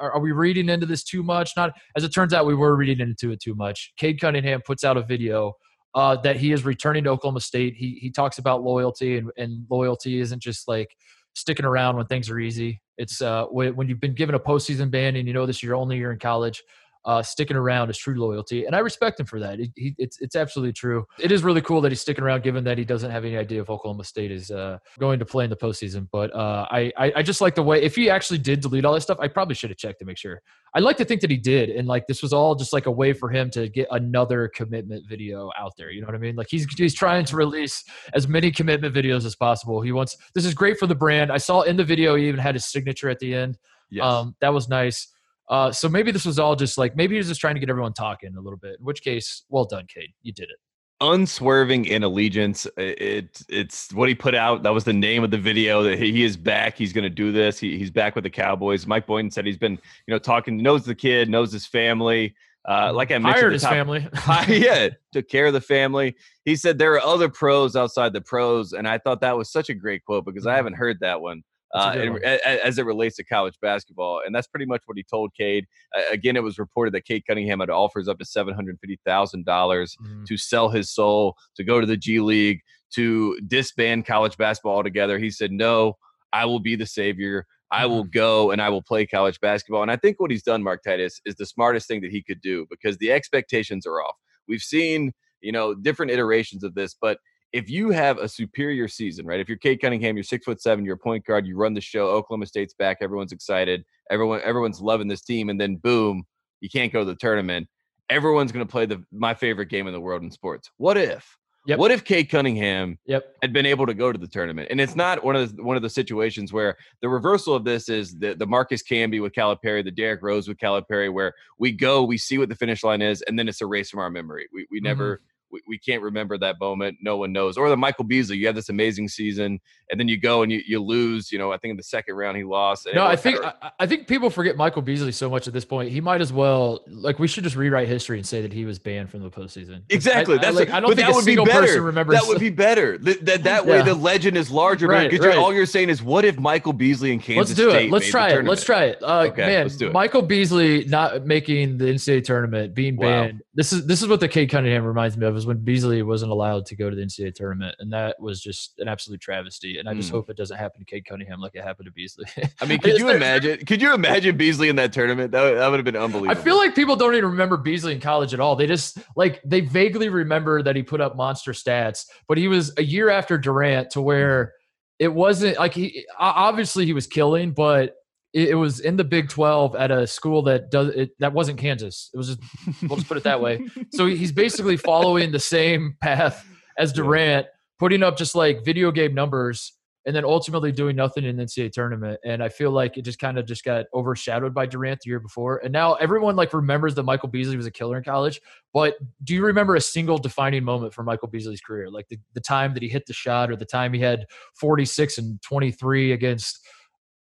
Are, 0.00 0.18
we 0.18 0.32
reading 0.32 0.68
into 0.70 0.86
this 0.86 1.04
too 1.04 1.22
much? 1.22 1.52
Not 1.56 1.72
as 1.96 2.02
it 2.02 2.08
turns 2.08 2.34
out, 2.34 2.46
we 2.46 2.54
were 2.54 2.74
reading 2.74 2.98
into 2.98 3.30
it 3.30 3.40
too 3.40 3.54
much. 3.54 3.92
Cade 3.96 4.20
Cunningham 4.20 4.60
puts 4.66 4.82
out 4.82 4.96
a 4.96 5.02
video 5.02 5.52
uh, 5.94 6.16
that 6.16 6.36
he 6.36 6.50
is 6.50 6.64
returning 6.64 7.04
to 7.04 7.10
Oklahoma 7.10 7.40
State. 7.40 7.74
He 7.76 7.98
he 8.00 8.10
talks 8.10 8.38
about 8.38 8.64
loyalty, 8.64 9.18
and, 9.18 9.30
and 9.36 9.66
loyalty 9.70 10.18
isn't 10.18 10.42
just 10.42 10.66
like 10.66 10.88
sticking 11.34 11.64
around 11.64 11.96
when 11.96 12.06
things 12.06 12.28
are 12.28 12.40
easy. 12.40 12.80
It's 12.96 13.22
uh, 13.22 13.44
when, 13.46 13.76
when 13.76 13.88
you've 13.88 14.00
been 14.00 14.14
given 14.14 14.34
a 14.34 14.40
postseason 14.40 14.90
ban 14.90 15.14
and 15.14 15.28
you 15.28 15.34
know 15.34 15.46
this 15.46 15.56
is 15.56 15.62
your 15.62 15.76
only 15.76 15.96
year 15.96 16.10
in 16.12 16.18
college 16.18 16.62
uh, 17.08 17.22
sticking 17.22 17.56
around 17.56 17.88
is 17.88 17.96
true 17.96 18.14
loyalty, 18.14 18.66
and 18.66 18.76
I 18.76 18.80
respect 18.80 19.18
him 19.18 19.24
for 19.24 19.40
that. 19.40 19.58
It, 19.58 19.70
he, 19.74 19.94
it's 19.96 20.20
it's 20.20 20.36
absolutely 20.36 20.74
true. 20.74 21.06
It 21.18 21.32
is 21.32 21.42
really 21.42 21.62
cool 21.62 21.80
that 21.80 21.90
he's 21.90 22.02
sticking 22.02 22.22
around, 22.22 22.42
given 22.42 22.64
that 22.64 22.76
he 22.76 22.84
doesn't 22.84 23.10
have 23.10 23.24
any 23.24 23.38
idea 23.38 23.62
if 23.62 23.70
Oklahoma 23.70 24.04
State 24.04 24.30
is 24.30 24.50
uh, 24.50 24.76
going 24.98 25.18
to 25.18 25.24
play 25.24 25.44
in 25.44 25.50
the 25.50 25.56
postseason. 25.56 26.06
But 26.12 26.34
uh, 26.34 26.66
I, 26.70 26.92
I, 26.98 27.12
I 27.16 27.22
just 27.22 27.40
like 27.40 27.54
the 27.54 27.62
way 27.62 27.82
if 27.82 27.96
he 27.96 28.10
actually 28.10 28.40
did 28.40 28.60
delete 28.60 28.84
all 28.84 28.92
that 28.92 29.00
stuff, 29.00 29.16
I 29.20 29.28
probably 29.28 29.54
should 29.54 29.70
have 29.70 29.78
checked 29.78 30.00
to 30.00 30.04
make 30.04 30.18
sure. 30.18 30.42
I 30.74 30.80
like 30.80 30.98
to 30.98 31.04
think 31.06 31.22
that 31.22 31.30
he 31.30 31.38
did, 31.38 31.70
and 31.70 31.88
like 31.88 32.06
this 32.06 32.22
was 32.22 32.34
all 32.34 32.54
just 32.54 32.74
like 32.74 32.84
a 32.84 32.90
way 32.90 33.14
for 33.14 33.30
him 33.30 33.48
to 33.52 33.70
get 33.70 33.88
another 33.90 34.50
commitment 34.54 35.08
video 35.08 35.50
out 35.58 35.72
there. 35.78 35.90
You 35.90 36.02
know 36.02 36.08
what 36.08 36.14
I 36.14 36.18
mean? 36.18 36.36
Like 36.36 36.48
he's 36.50 36.66
he's 36.76 36.94
trying 36.94 37.24
to 37.24 37.36
release 37.36 37.84
as 38.12 38.28
many 38.28 38.50
commitment 38.50 38.94
videos 38.94 39.24
as 39.24 39.34
possible. 39.34 39.80
He 39.80 39.92
wants 39.92 40.18
this 40.34 40.44
is 40.44 40.52
great 40.52 40.78
for 40.78 40.86
the 40.86 40.94
brand. 40.94 41.32
I 41.32 41.38
saw 41.38 41.62
in 41.62 41.78
the 41.78 41.84
video 41.84 42.16
he 42.16 42.28
even 42.28 42.38
had 42.38 42.54
his 42.54 42.66
signature 42.66 43.08
at 43.08 43.18
the 43.18 43.34
end. 43.34 43.56
Yes. 43.90 44.04
Um, 44.04 44.36
that 44.42 44.52
was 44.52 44.68
nice. 44.68 45.08
Uh, 45.48 45.72
so 45.72 45.88
maybe 45.88 46.10
this 46.10 46.26
was 46.26 46.38
all 46.38 46.54
just 46.54 46.76
like 46.76 46.94
maybe 46.94 47.14
he 47.14 47.18
was 47.18 47.28
just 47.28 47.40
trying 47.40 47.54
to 47.54 47.60
get 47.60 47.70
everyone 47.70 47.92
talking 47.92 48.36
a 48.36 48.40
little 48.40 48.58
bit. 48.58 48.76
In 48.78 48.84
which 48.84 49.02
case, 49.02 49.44
well 49.48 49.64
done, 49.64 49.86
Cade. 49.92 50.10
You 50.22 50.32
did 50.32 50.50
it. 50.50 50.56
Unswerving 51.00 51.86
in 51.86 52.02
allegiance. 52.02 52.66
It 52.76 53.42
it's 53.48 53.92
what 53.94 54.08
he 54.08 54.14
put 54.14 54.34
out. 54.34 54.62
That 54.62 54.74
was 54.74 54.84
the 54.84 54.92
name 54.92 55.24
of 55.24 55.30
the 55.30 55.38
video. 55.38 55.82
That 55.82 55.98
he 55.98 56.24
is 56.24 56.36
back. 56.36 56.76
He's 56.76 56.92
going 56.92 57.04
to 57.04 57.10
do 57.10 57.32
this. 57.32 57.58
He, 57.58 57.78
he's 57.78 57.90
back 57.90 58.14
with 58.14 58.24
the 58.24 58.30
Cowboys. 58.30 58.86
Mike 58.86 59.06
Boynton 59.06 59.30
said 59.30 59.46
he's 59.46 59.58
been 59.58 59.78
you 60.06 60.12
know 60.12 60.18
talking. 60.18 60.58
Knows 60.58 60.84
the 60.84 60.94
kid. 60.94 61.30
Knows 61.30 61.52
his 61.52 61.66
family. 61.66 62.34
Uh, 62.68 62.92
like 62.92 63.10
I 63.10 63.14
mentioned, 63.14 63.40
hired 63.40 63.52
his 63.54 63.62
top, 63.62 63.72
family. 63.72 64.06
yeah, 64.48 64.90
took 65.12 65.28
care 65.28 65.46
of 65.46 65.54
the 65.54 65.60
family. 65.60 66.14
He 66.44 66.56
said 66.56 66.76
there 66.76 66.92
are 66.92 67.00
other 67.00 67.30
pros 67.30 67.76
outside 67.76 68.12
the 68.12 68.20
pros, 68.20 68.74
and 68.74 68.86
I 68.86 68.98
thought 68.98 69.22
that 69.22 69.38
was 69.38 69.50
such 69.50 69.70
a 69.70 69.74
great 69.74 70.04
quote 70.04 70.26
because 70.26 70.46
I 70.46 70.50
mm-hmm. 70.50 70.56
haven't 70.56 70.74
heard 70.74 70.98
that 71.00 71.22
one 71.22 71.44
uh, 71.74 71.94
and, 71.96 72.24
as 72.24 72.78
it 72.78 72.86
relates 72.86 73.16
to 73.16 73.24
college 73.24 73.54
basketball. 73.60 74.20
And 74.24 74.34
that's 74.34 74.46
pretty 74.46 74.66
much 74.66 74.82
what 74.86 74.96
he 74.96 75.02
told 75.02 75.32
Cade. 75.34 75.66
Uh, 75.96 76.02
again, 76.10 76.36
it 76.36 76.42
was 76.42 76.58
reported 76.58 76.94
that 76.94 77.04
Cade 77.04 77.24
Cunningham 77.26 77.60
had 77.60 77.70
offers 77.70 78.08
up 78.08 78.18
to 78.18 78.24
$750,000 78.24 79.44
mm-hmm. 79.44 80.24
to 80.24 80.36
sell 80.36 80.68
his 80.70 80.90
soul, 80.90 81.36
to 81.56 81.64
go 81.64 81.80
to 81.80 81.86
the 81.86 81.96
G 81.96 82.20
League, 82.20 82.60
to 82.94 83.38
disband 83.46 84.06
college 84.06 84.36
basketball 84.36 84.76
altogether. 84.76 85.18
He 85.18 85.30
said, 85.30 85.52
No, 85.52 85.94
I 86.32 86.44
will 86.46 86.60
be 86.60 86.76
the 86.76 86.86
savior. 86.86 87.46
I 87.70 87.86
will 87.86 88.04
mm-hmm. 88.04 88.10
go 88.10 88.50
and 88.50 88.62
I 88.62 88.70
will 88.70 88.82
play 88.82 89.06
college 89.06 89.38
basketball. 89.40 89.82
And 89.82 89.90
I 89.90 89.96
think 89.96 90.20
what 90.20 90.30
he's 90.30 90.42
done, 90.42 90.62
Mark 90.62 90.82
Titus, 90.82 91.20
is 91.26 91.34
the 91.34 91.46
smartest 91.46 91.86
thing 91.86 92.00
that 92.00 92.10
he 92.10 92.22
could 92.22 92.40
do 92.40 92.66
because 92.70 92.96
the 92.96 93.12
expectations 93.12 93.86
are 93.86 94.00
off. 94.00 94.16
We've 94.46 94.62
seen, 94.62 95.12
you 95.42 95.52
know, 95.52 95.74
different 95.74 96.10
iterations 96.10 96.64
of 96.64 96.74
this, 96.74 96.96
but 96.98 97.18
if 97.52 97.70
you 97.70 97.90
have 97.90 98.18
a 98.18 98.28
superior 98.28 98.88
season, 98.88 99.26
right? 99.26 99.40
If 99.40 99.48
you're 99.48 99.58
Cade 99.58 99.80
Cunningham, 99.80 100.16
you're 100.16 100.24
six 100.24 100.44
foot 100.44 100.60
seven, 100.60 100.84
you're 100.84 100.94
a 100.94 100.98
point 100.98 101.24
guard, 101.24 101.46
you 101.46 101.56
run 101.56 101.74
the 101.74 101.80
show, 101.80 102.08
Oklahoma 102.08 102.46
State's 102.46 102.74
back, 102.74 102.98
everyone's 103.00 103.32
excited, 103.32 103.84
everyone 104.10 104.40
everyone's 104.44 104.80
loving 104.80 105.08
this 105.08 105.22
team, 105.22 105.48
and 105.48 105.60
then 105.60 105.76
boom, 105.76 106.24
you 106.60 106.68
can't 106.68 106.92
go 106.92 107.00
to 107.00 107.04
the 107.04 107.16
tournament. 107.16 107.68
Everyone's 108.10 108.52
going 108.52 108.66
to 108.66 108.70
play 108.70 108.86
the 108.86 109.02
my 109.12 109.34
favorite 109.34 109.68
game 109.68 109.86
in 109.86 109.92
the 109.92 110.00
world 110.00 110.22
in 110.22 110.30
sports. 110.30 110.70
What 110.76 110.96
if? 110.96 111.36
Yep. 111.66 111.78
What 111.78 111.90
if 111.90 112.02
Cade 112.02 112.30
Cunningham 112.30 112.98
yep. 113.04 113.36
had 113.42 113.52
been 113.52 113.66
able 113.66 113.84
to 113.84 113.92
go 113.92 114.10
to 114.10 114.18
the 114.18 114.26
tournament? 114.26 114.68
And 114.70 114.80
it's 114.80 114.96
not 114.96 115.22
one 115.22 115.36
of 115.36 115.54
the, 115.54 115.62
one 115.62 115.76
of 115.76 115.82
the 115.82 115.90
situations 115.90 116.50
where 116.50 116.78
the 117.02 117.10
reversal 117.10 117.54
of 117.54 117.64
this 117.64 117.90
is 117.90 118.16
the, 118.18 118.34
the 118.34 118.46
Marcus 118.46 118.82
Camby 118.82 119.20
with 119.20 119.34
Calipari, 119.34 119.84
the 119.84 119.90
Derrick 119.90 120.22
Rose 120.22 120.48
with 120.48 120.56
Calipari, 120.56 121.12
where 121.12 121.34
we 121.58 121.72
go, 121.72 122.04
we 122.04 122.16
see 122.16 122.38
what 122.38 122.48
the 122.48 122.54
finish 122.54 122.82
line 122.82 123.02
is, 123.02 123.20
and 123.22 123.38
then 123.38 123.48
it's 123.48 123.60
erased 123.60 123.90
from 123.90 124.00
our 124.00 124.08
memory. 124.08 124.48
We, 124.50 124.66
we 124.70 124.78
mm-hmm. 124.78 124.84
never 124.84 125.20
we, 125.50 125.60
we 125.66 125.78
can't 125.78 126.02
remember 126.02 126.38
that 126.38 126.56
moment. 126.60 126.98
No 127.00 127.16
one 127.16 127.32
knows. 127.32 127.56
Or 127.56 127.68
the 127.68 127.76
Michael 127.76 128.04
Beasley, 128.04 128.36
you 128.36 128.46
have 128.46 128.54
this 128.54 128.68
amazing 128.68 129.08
season, 129.08 129.60
and 129.90 129.98
then 129.98 130.08
you 130.08 130.18
go 130.18 130.42
and 130.42 130.52
you, 130.52 130.62
you 130.66 130.82
lose. 130.82 131.32
You 131.32 131.38
know, 131.38 131.52
I 131.52 131.58
think 131.58 131.72
in 131.72 131.76
the 131.76 131.82
second 131.82 132.14
round 132.16 132.36
he 132.36 132.44
lost. 132.44 132.88
No, 132.94 133.04
I 133.04 133.16
think 133.16 133.42
I, 133.44 133.70
I, 133.80 133.86
think 133.86 134.06
people 134.06 134.30
forget 134.30 134.56
Michael 134.56 134.82
Beasley 134.82 135.12
so 135.12 135.30
much 135.30 135.46
at 135.46 135.52
this 135.52 135.64
point. 135.64 135.90
He 135.90 136.00
might 136.00 136.20
as 136.20 136.32
well 136.32 136.80
like 136.88 137.18
we 137.18 137.28
should 137.28 137.44
just 137.44 137.56
rewrite 137.56 137.88
history 137.88 138.18
and 138.18 138.26
say 138.26 138.42
that 138.42 138.52
he 138.52 138.64
was 138.64 138.78
banned 138.78 139.10
from 139.10 139.22
the 139.22 139.30
postseason. 139.30 139.82
Exactly. 139.88 140.36
I, 140.36 140.42
That's 140.42 140.56
I, 140.56 140.60
like, 140.60 140.70
I 140.70 140.80
don't 140.80 140.94
think 140.94 141.06
that 141.06 141.14
would 141.14 141.24
be 141.24 141.36
better. 141.36 141.82
Remembers 141.82 142.20
that 142.20 142.28
would 142.28 142.40
be 142.40 142.50
better. 142.50 142.98
That 142.98 143.24
that, 143.26 143.42
that 143.44 143.66
way 143.66 143.78
Yeah. 143.78 143.82
the 143.82 143.94
legend 143.94 144.36
is 144.36 144.50
larger. 144.50 144.88
Right, 144.88 145.10
because 145.10 145.26
right. 145.26 145.38
all 145.38 145.52
you're 145.52 145.66
saying 145.66 145.88
is, 145.88 146.02
what 146.02 146.24
if 146.24 146.38
Michael 146.38 146.72
Beasley 146.72 147.12
and 147.12 147.22
Kansas 147.22 147.50
Let's 147.50 147.54
do 147.54 147.70
State 147.70 147.86
it. 147.86 147.92
Let's 147.92 148.08
try 148.08 148.30
it. 148.30 148.44
Let's 148.44 148.64
try 148.64 148.84
it. 148.84 149.02
Uh, 149.02 149.26
Okay, 149.28 149.46
man, 149.46 149.62
let's 149.64 149.76
do 149.76 149.88
it. 149.88 149.92
Michael 149.92 150.22
Beasley 150.22 150.84
not 150.84 151.26
making 151.26 151.78
the 151.78 151.86
NCAA 151.86 152.24
tournament, 152.24 152.74
being 152.74 152.96
Wow. 152.96 153.26
banned. 153.26 153.42
This 153.58 153.72
is 153.72 153.86
this 153.86 154.02
is 154.02 154.06
what 154.08 154.20
the 154.20 154.28
Cade 154.28 154.50
Cunningham 154.50 154.84
reminds 154.84 155.16
me 155.16 155.26
of. 155.26 155.36
Is 155.36 155.44
when 155.44 155.56
Beasley 155.56 156.00
wasn't 156.04 156.30
allowed 156.30 156.64
to 156.66 156.76
go 156.76 156.88
to 156.88 156.94
the 156.94 157.02
NCAA 157.02 157.34
tournament, 157.34 157.74
and 157.80 157.92
that 157.92 158.14
was 158.20 158.40
just 158.40 158.78
an 158.78 158.86
absolute 158.86 159.20
travesty. 159.20 159.78
And 159.80 159.88
I 159.88 159.94
just 159.94 160.10
Hmm. 160.10 160.14
hope 160.14 160.30
it 160.30 160.36
doesn't 160.36 160.56
happen 160.56 160.78
to 160.78 160.84
Kate 160.84 161.04
Cunningham 161.04 161.40
like 161.40 161.56
it 161.56 161.64
happened 161.64 161.86
to 161.86 161.90
Beasley. 161.92 162.24
I 162.60 162.66
mean, 162.66 162.78
could 162.84 162.96
you 163.00 163.10
imagine? 163.10 163.58
Could 163.66 163.82
you 163.82 163.92
imagine 163.94 164.36
Beasley 164.36 164.68
in 164.68 164.76
that 164.76 164.92
tournament? 164.92 165.32
That, 165.32 165.42
would- 165.42 165.56
that 165.58 165.68
would 165.68 165.78
have 165.80 165.84
been 165.84 165.96
unbelievable. 165.96 166.40
I 166.40 166.40
feel 166.40 166.56
like 166.56 166.76
people 166.76 166.94
don't 166.94 167.14
even 167.16 167.30
remember 167.30 167.56
Beasley 167.56 167.94
in 167.94 168.00
college 168.00 168.32
at 168.32 168.38
all. 168.38 168.54
They 168.54 168.68
just 168.68 168.96
like 169.16 169.42
they 169.44 169.60
vaguely 169.60 170.08
remember 170.08 170.62
that 170.62 170.76
he 170.76 170.84
put 170.84 171.00
up 171.00 171.16
monster 171.16 171.50
stats, 171.50 172.06
but 172.28 172.38
he 172.38 172.46
was 172.46 172.72
a 172.78 172.84
year 172.84 173.10
after 173.10 173.36
Durant 173.36 173.90
to 173.90 174.00
where 174.00 174.52
it 175.00 175.12
wasn't 175.12 175.58
like 175.58 175.74
he 175.74 176.06
obviously 176.16 176.86
he 176.86 176.92
was 176.92 177.08
killing, 177.08 177.50
but 177.50 177.96
it, 178.32 178.50
it 178.50 178.54
was 178.54 178.80
in 178.80 178.96
the 178.96 179.04
Big 179.04 179.28
Twelve 179.28 179.74
at 179.76 179.90
a 179.90 180.06
school 180.06 180.42
that 180.42 180.70
does 180.70 180.88
it 180.88 181.10
that 181.18 181.32
wasn't 181.32 181.58
Kansas. 181.58 182.10
It 182.12 182.16
was 182.16 182.28
just 182.28 182.82
we'll 182.82 182.96
just 182.96 183.08
put 183.08 183.16
it 183.16 183.24
that 183.24 183.40
way. 183.40 183.66
So 183.92 184.06
he's 184.06 184.32
basically 184.32 184.76
following 184.76 185.32
the 185.32 185.40
same 185.40 185.96
path 186.00 186.46
as 186.78 186.92
Durant, 186.92 187.46
putting 187.78 188.02
up 188.02 188.16
just 188.16 188.34
like 188.34 188.64
video 188.64 188.90
game 188.90 189.14
numbers 189.14 189.72
and 190.08 190.16
then 190.16 190.24
ultimately 190.24 190.72
doing 190.72 190.96
nothing 190.96 191.22
in 191.24 191.36
the 191.36 191.44
NCAA 191.44 191.70
tournament. 191.70 192.18
And 192.24 192.42
I 192.42 192.48
feel 192.48 192.70
like 192.70 192.96
it 192.96 193.02
just 193.02 193.18
kind 193.18 193.38
of 193.38 193.44
just 193.44 193.62
got 193.62 193.84
overshadowed 193.92 194.54
by 194.54 194.64
Durant 194.64 195.00
the 195.00 195.10
year 195.10 195.20
before. 195.20 195.58
And 195.58 195.70
now 195.70 195.94
everyone 195.96 196.34
like 196.34 196.54
remembers 196.54 196.94
that 196.94 197.02
Michael 197.02 197.28
Beasley 197.28 197.58
was 197.58 197.66
a 197.66 197.70
killer 197.70 197.98
in 197.98 198.04
college. 198.04 198.40
But 198.72 198.94
do 199.22 199.34
you 199.34 199.44
remember 199.44 199.74
a 199.74 199.82
single 199.82 200.16
defining 200.16 200.64
moment 200.64 200.94
for 200.94 201.02
Michael 201.02 201.28
Beasley's 201.28 201.60
career? 201.60 201.90
Like 201.90 202.08
the, 202.08 202.18
the 202.32 202.40
time 202.40 202.72
that 202.72 202.82
he 202.82 202.88
hit 202.88 203.04
the 203.04 203.12
shot 203.12 203.50
or 203.50 203.56
the 203.56 203.66
time 203.66 203.92
he 203.92 204.00
had 204.00 204.24
46 204.54 205.18
and 205.18 205.42
23 205.42 206.12
against 206.12 206.66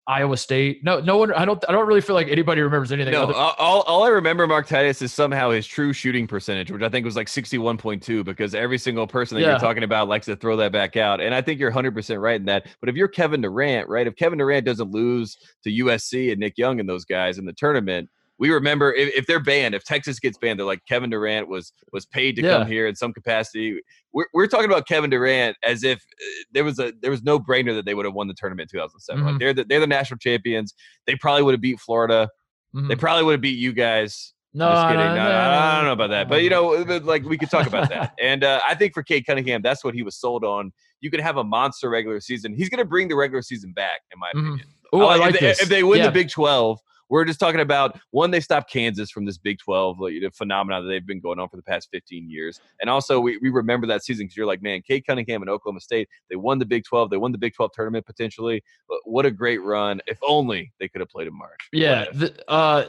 Iowa 0.08 0.38
State? 0.38 0.84
No, 0.84 1.00
no 1.02 1.18
one 1.18 1.34
I 1.34 1.44
don't 1.44 1.64
I 1.68 1.74
don't 1.74 1.86
really 1.86 2.00
feel 2.02 2.16
like 2.16 2.30
anybody 2.30 2.62
remembers 2.62 2.92
anything. 2.94 3.12
No, 3.12 3.24
other- 3.24 3.34
all, 3.34 3.82
all- 3.82 4.04
I 4.04 4.10
remember 4.10 4.48
Mark 4.48 4.66
Titus 4.68 5.02
is 5.02 5.14
somehow 5.14 5.50
his 5.52 5.68
true 5.68 5.92
shooting 5.92 6.28
percentage, 6.28 6.72
which 6.72 6.82
I 6.82 6.88
think 6.90 7.04
was 7.06 7.16
like 7.18 7.28
61.2, 7.28 8.24
because 8.24 8.56
every 8.56 8.78
single 8.78 9.06
person 9.06 9.36
that 9.36 9.42
Yeah. 9.42 9.50
you're 9.52 9.60
talking 9.60 9.84
about 9.84 10.08
likes 10.08 10.26
to 10.28 10.36
throw 10.38 10.56
that 10.58 10.72
back 10.72 10.96
out. 10.96 11.20
And 11.20 11.36
I 11.36 11.42
think 11.42 11.60
you're 11.60 11.72
100% 11.72 12.22
right 12.22 12.40
in 12.40 12.46
that. 12.46 12.68
But 12.80 12.88
if 12.90 12.96
you're 12.96 13.10
Kevin 13.10 13.42
Durant, 13.42 13.90
right, 13.90 14.08
if 14.08 14.16
Kevin 14.16 14.40
Durant 14.40 14.66
doesn't 14.66 14.92
lose 14.92 15.38
to 15.64 15.70
USC 15.70 16.32
and 16.32 16.40
Nick 16.40 16.58
Young 16.58 16.80
and 16.80 16.88
those 16.88 17.04
guys 17.06 17.38
in 17.38 17.46
the 17.46 17.54
tournament, 17.54 18.10
we 18.40 18.52
remember 18.52 18.94
if, 18.94 19.14
if 19.16 19.26
they're 19.28 19.40
banned, 19.40 19.74
if 19.76 19.84
Texas 19.84 20.20
gets 20.20 20.38
banned, 20.38 20.60
they're 20.60 20.66
like 20.66 20.82
Kevin 20.88 21.10
Durant 21.10 21.48
was 21.48 21.74
was 21.92 22.06
paid 22.06 22.36
to 22.38 22.42
Yeah. 22.44 22.60
come 22.60 22.68
here 22.68 22.88
in 22.88 22.96
some 22.96 23.12
capacity. 23.14 23.80
We're, 24.14 24.28
we're 24.34 24.48
talking 24.48 24.70
about 24.70 24.88
Kevin 24.88 25.10
Durant 25.10 25.58
as 25.64 25.84
if 25.84 25.98
uh, 25.98 26.26
there 26.52 26.64
was 26.64 26.80
a 26.80 26.94
there 27.02 27.12
was 27.12 27.24
no 27.24 27.40
brainer 27.40 27.74
that 27.76 27.86
they 27.86 27.94
would 27.94 28.06
have 28.06 28.14
won 28.14 28.28
the 28.28 28.34
tournament 28.36 28.70
in 28.74 28.78
2007. 28.80 29.24
Like 29.26 29.34
Mhm. 29.36 29.40
they're 29.40 29.54
the, 29.54 29.64
they're 29.64 29.80
the 29.80 29.88
national 29.88 30.20
champions. 30.20 30.74
They 31.08 31.16
probably 31.16 31.44
would 31.44 31.54
have 31.54 31.62
beat 31.62 31.80
Florida. 31.80 32.30
Mhm. 32.76 32.90
They 32.90 32.96
probably 32.96 33.24
would 33.24 33.32
have 33.34 33.42
beat 33.42 33.58
you 33.58 33.74
guys. 33.74 34.34
no, 34.54 34.70
Just 34.70 34.88
kidding. 34.88 34.98
no, 35.00 35.16
No, 35.16 35.24
no, 35.24 35.30
I 35.38 35.76
don't 35.78 35.86
know 35.86 35.92
about 35.94 36.10
that, 36.12 36.30
but 36.30 36.42
you 36.44 36.50
know, 36.50 36.68
like 37.04 37.24
we 37.26 37.38
could 37.38 37.50
talk 37.50 37.68
about 37.68 37.90
that. 37.90 38.14
And 38.22 38.44
uh, 38.44 38.60
I 38.68 38.74
think 38.76 38.94
for 38.94 39.04
Cade 39.04 39.26
Cunningham, 39.26 39.62
that's 39.62 39.84
what 39.84 39.94
he 39.94 40.02
was 40.04 40.16
sold 40.16 40.44
on. 40.44 40.72
You 41.02 41.12
could 41.12 41.20
have 41.20 41.38
a 41.38 41.44
monster 41.44 41.90
regular 41.90 42.20
season. 42.20 42.56
He's 42.56 42.70
going 42.70 42.80
to 42.80 42.86
bring 42.86 43.08
the 43.08 43.16
regular 43.16 43.42
season 43.44 43.72
back, 43.72 44.02
in 44.12 44.18
my 44.20 44.32
Mhm. 44.36 44.48
opinion. 44.48 44.68
Oh, 44.94 45.06
I 45.06 45.16
if 45.16 45.20
like 45.22 45.34
they, 45.34 45.40
this. 45.42 45.62
If 45.62 45.70
they 45.70 45.84
win 45.84 46.00
Yeah. 46.00 46.06
the 46.08 46.12
Big 46.12 46.30
Twelve, 46.32 46.80
we're 47.10 47.26
just 47.26 47.40
talking 47.40 47.62
about 47.62 48.00
one. 48.12 48.32
They 48.32 48.40
stopped 48.40 48.72
Kansas 48.72 49.10
from 49.12 49.26
this 49.26 49.38
Big 49.38 49.60
Twelve, 49.60 50.00
like, 50.00 50.14
the 50.22 50.30
phenomenon 50.32 50.84
that 50.84 50.90
they've 50.90 51.06
been 51.06 51.20
going 51.20 51.40
on 51.40 51.50
for 51.50 51.56
the 51.56 51.64
past 51.64 51.90
fifteen 51.92 52.30
years. 52.30 52.60
And 52.82 52.90
also, 52.90 53.20
we, 53.20 53.38
we 53.38 53.50
remember 53.50 53.88
that 53.88 54.04
season 54.04 54.26
because 54.26 54.38
you're 54.38 54.46
like, 54.46 54.62
man, 54.62 54.82
Cade 54.82 55.06
Cunningham 55.06 55.42
and 55.42 55.50
Oklahoma 55.50 55.80
State, 55.80 56.10
they 56.30 56.36
won 56.36 56.60
the 56.60 56.66
Big 56.66 56.84
Twelve. 56.84 57.10
They 57.10 57.18
won 57.18 57.32
the 57.32 57.38
Big 57.38 57.54
Twelve 57.54 57.72
tournament 57.74 58.06
potentially. 58.06 58.64
But 58.90 59.00
what 59.06 59.26
a 59.26 59.32
great 59.32 59.62
run! 59.64 60.02
If 60.08 60.18
only 60.28 60.74
they 60.80 60.88
could 60.88 61.02
have 61.02 61.10
played 61.10 61.28
in 61.28 61.38
March. 61.38 61.70
Yeah, 61.72 62.06
the, 62.14 62.34
uh, 62.50 62.86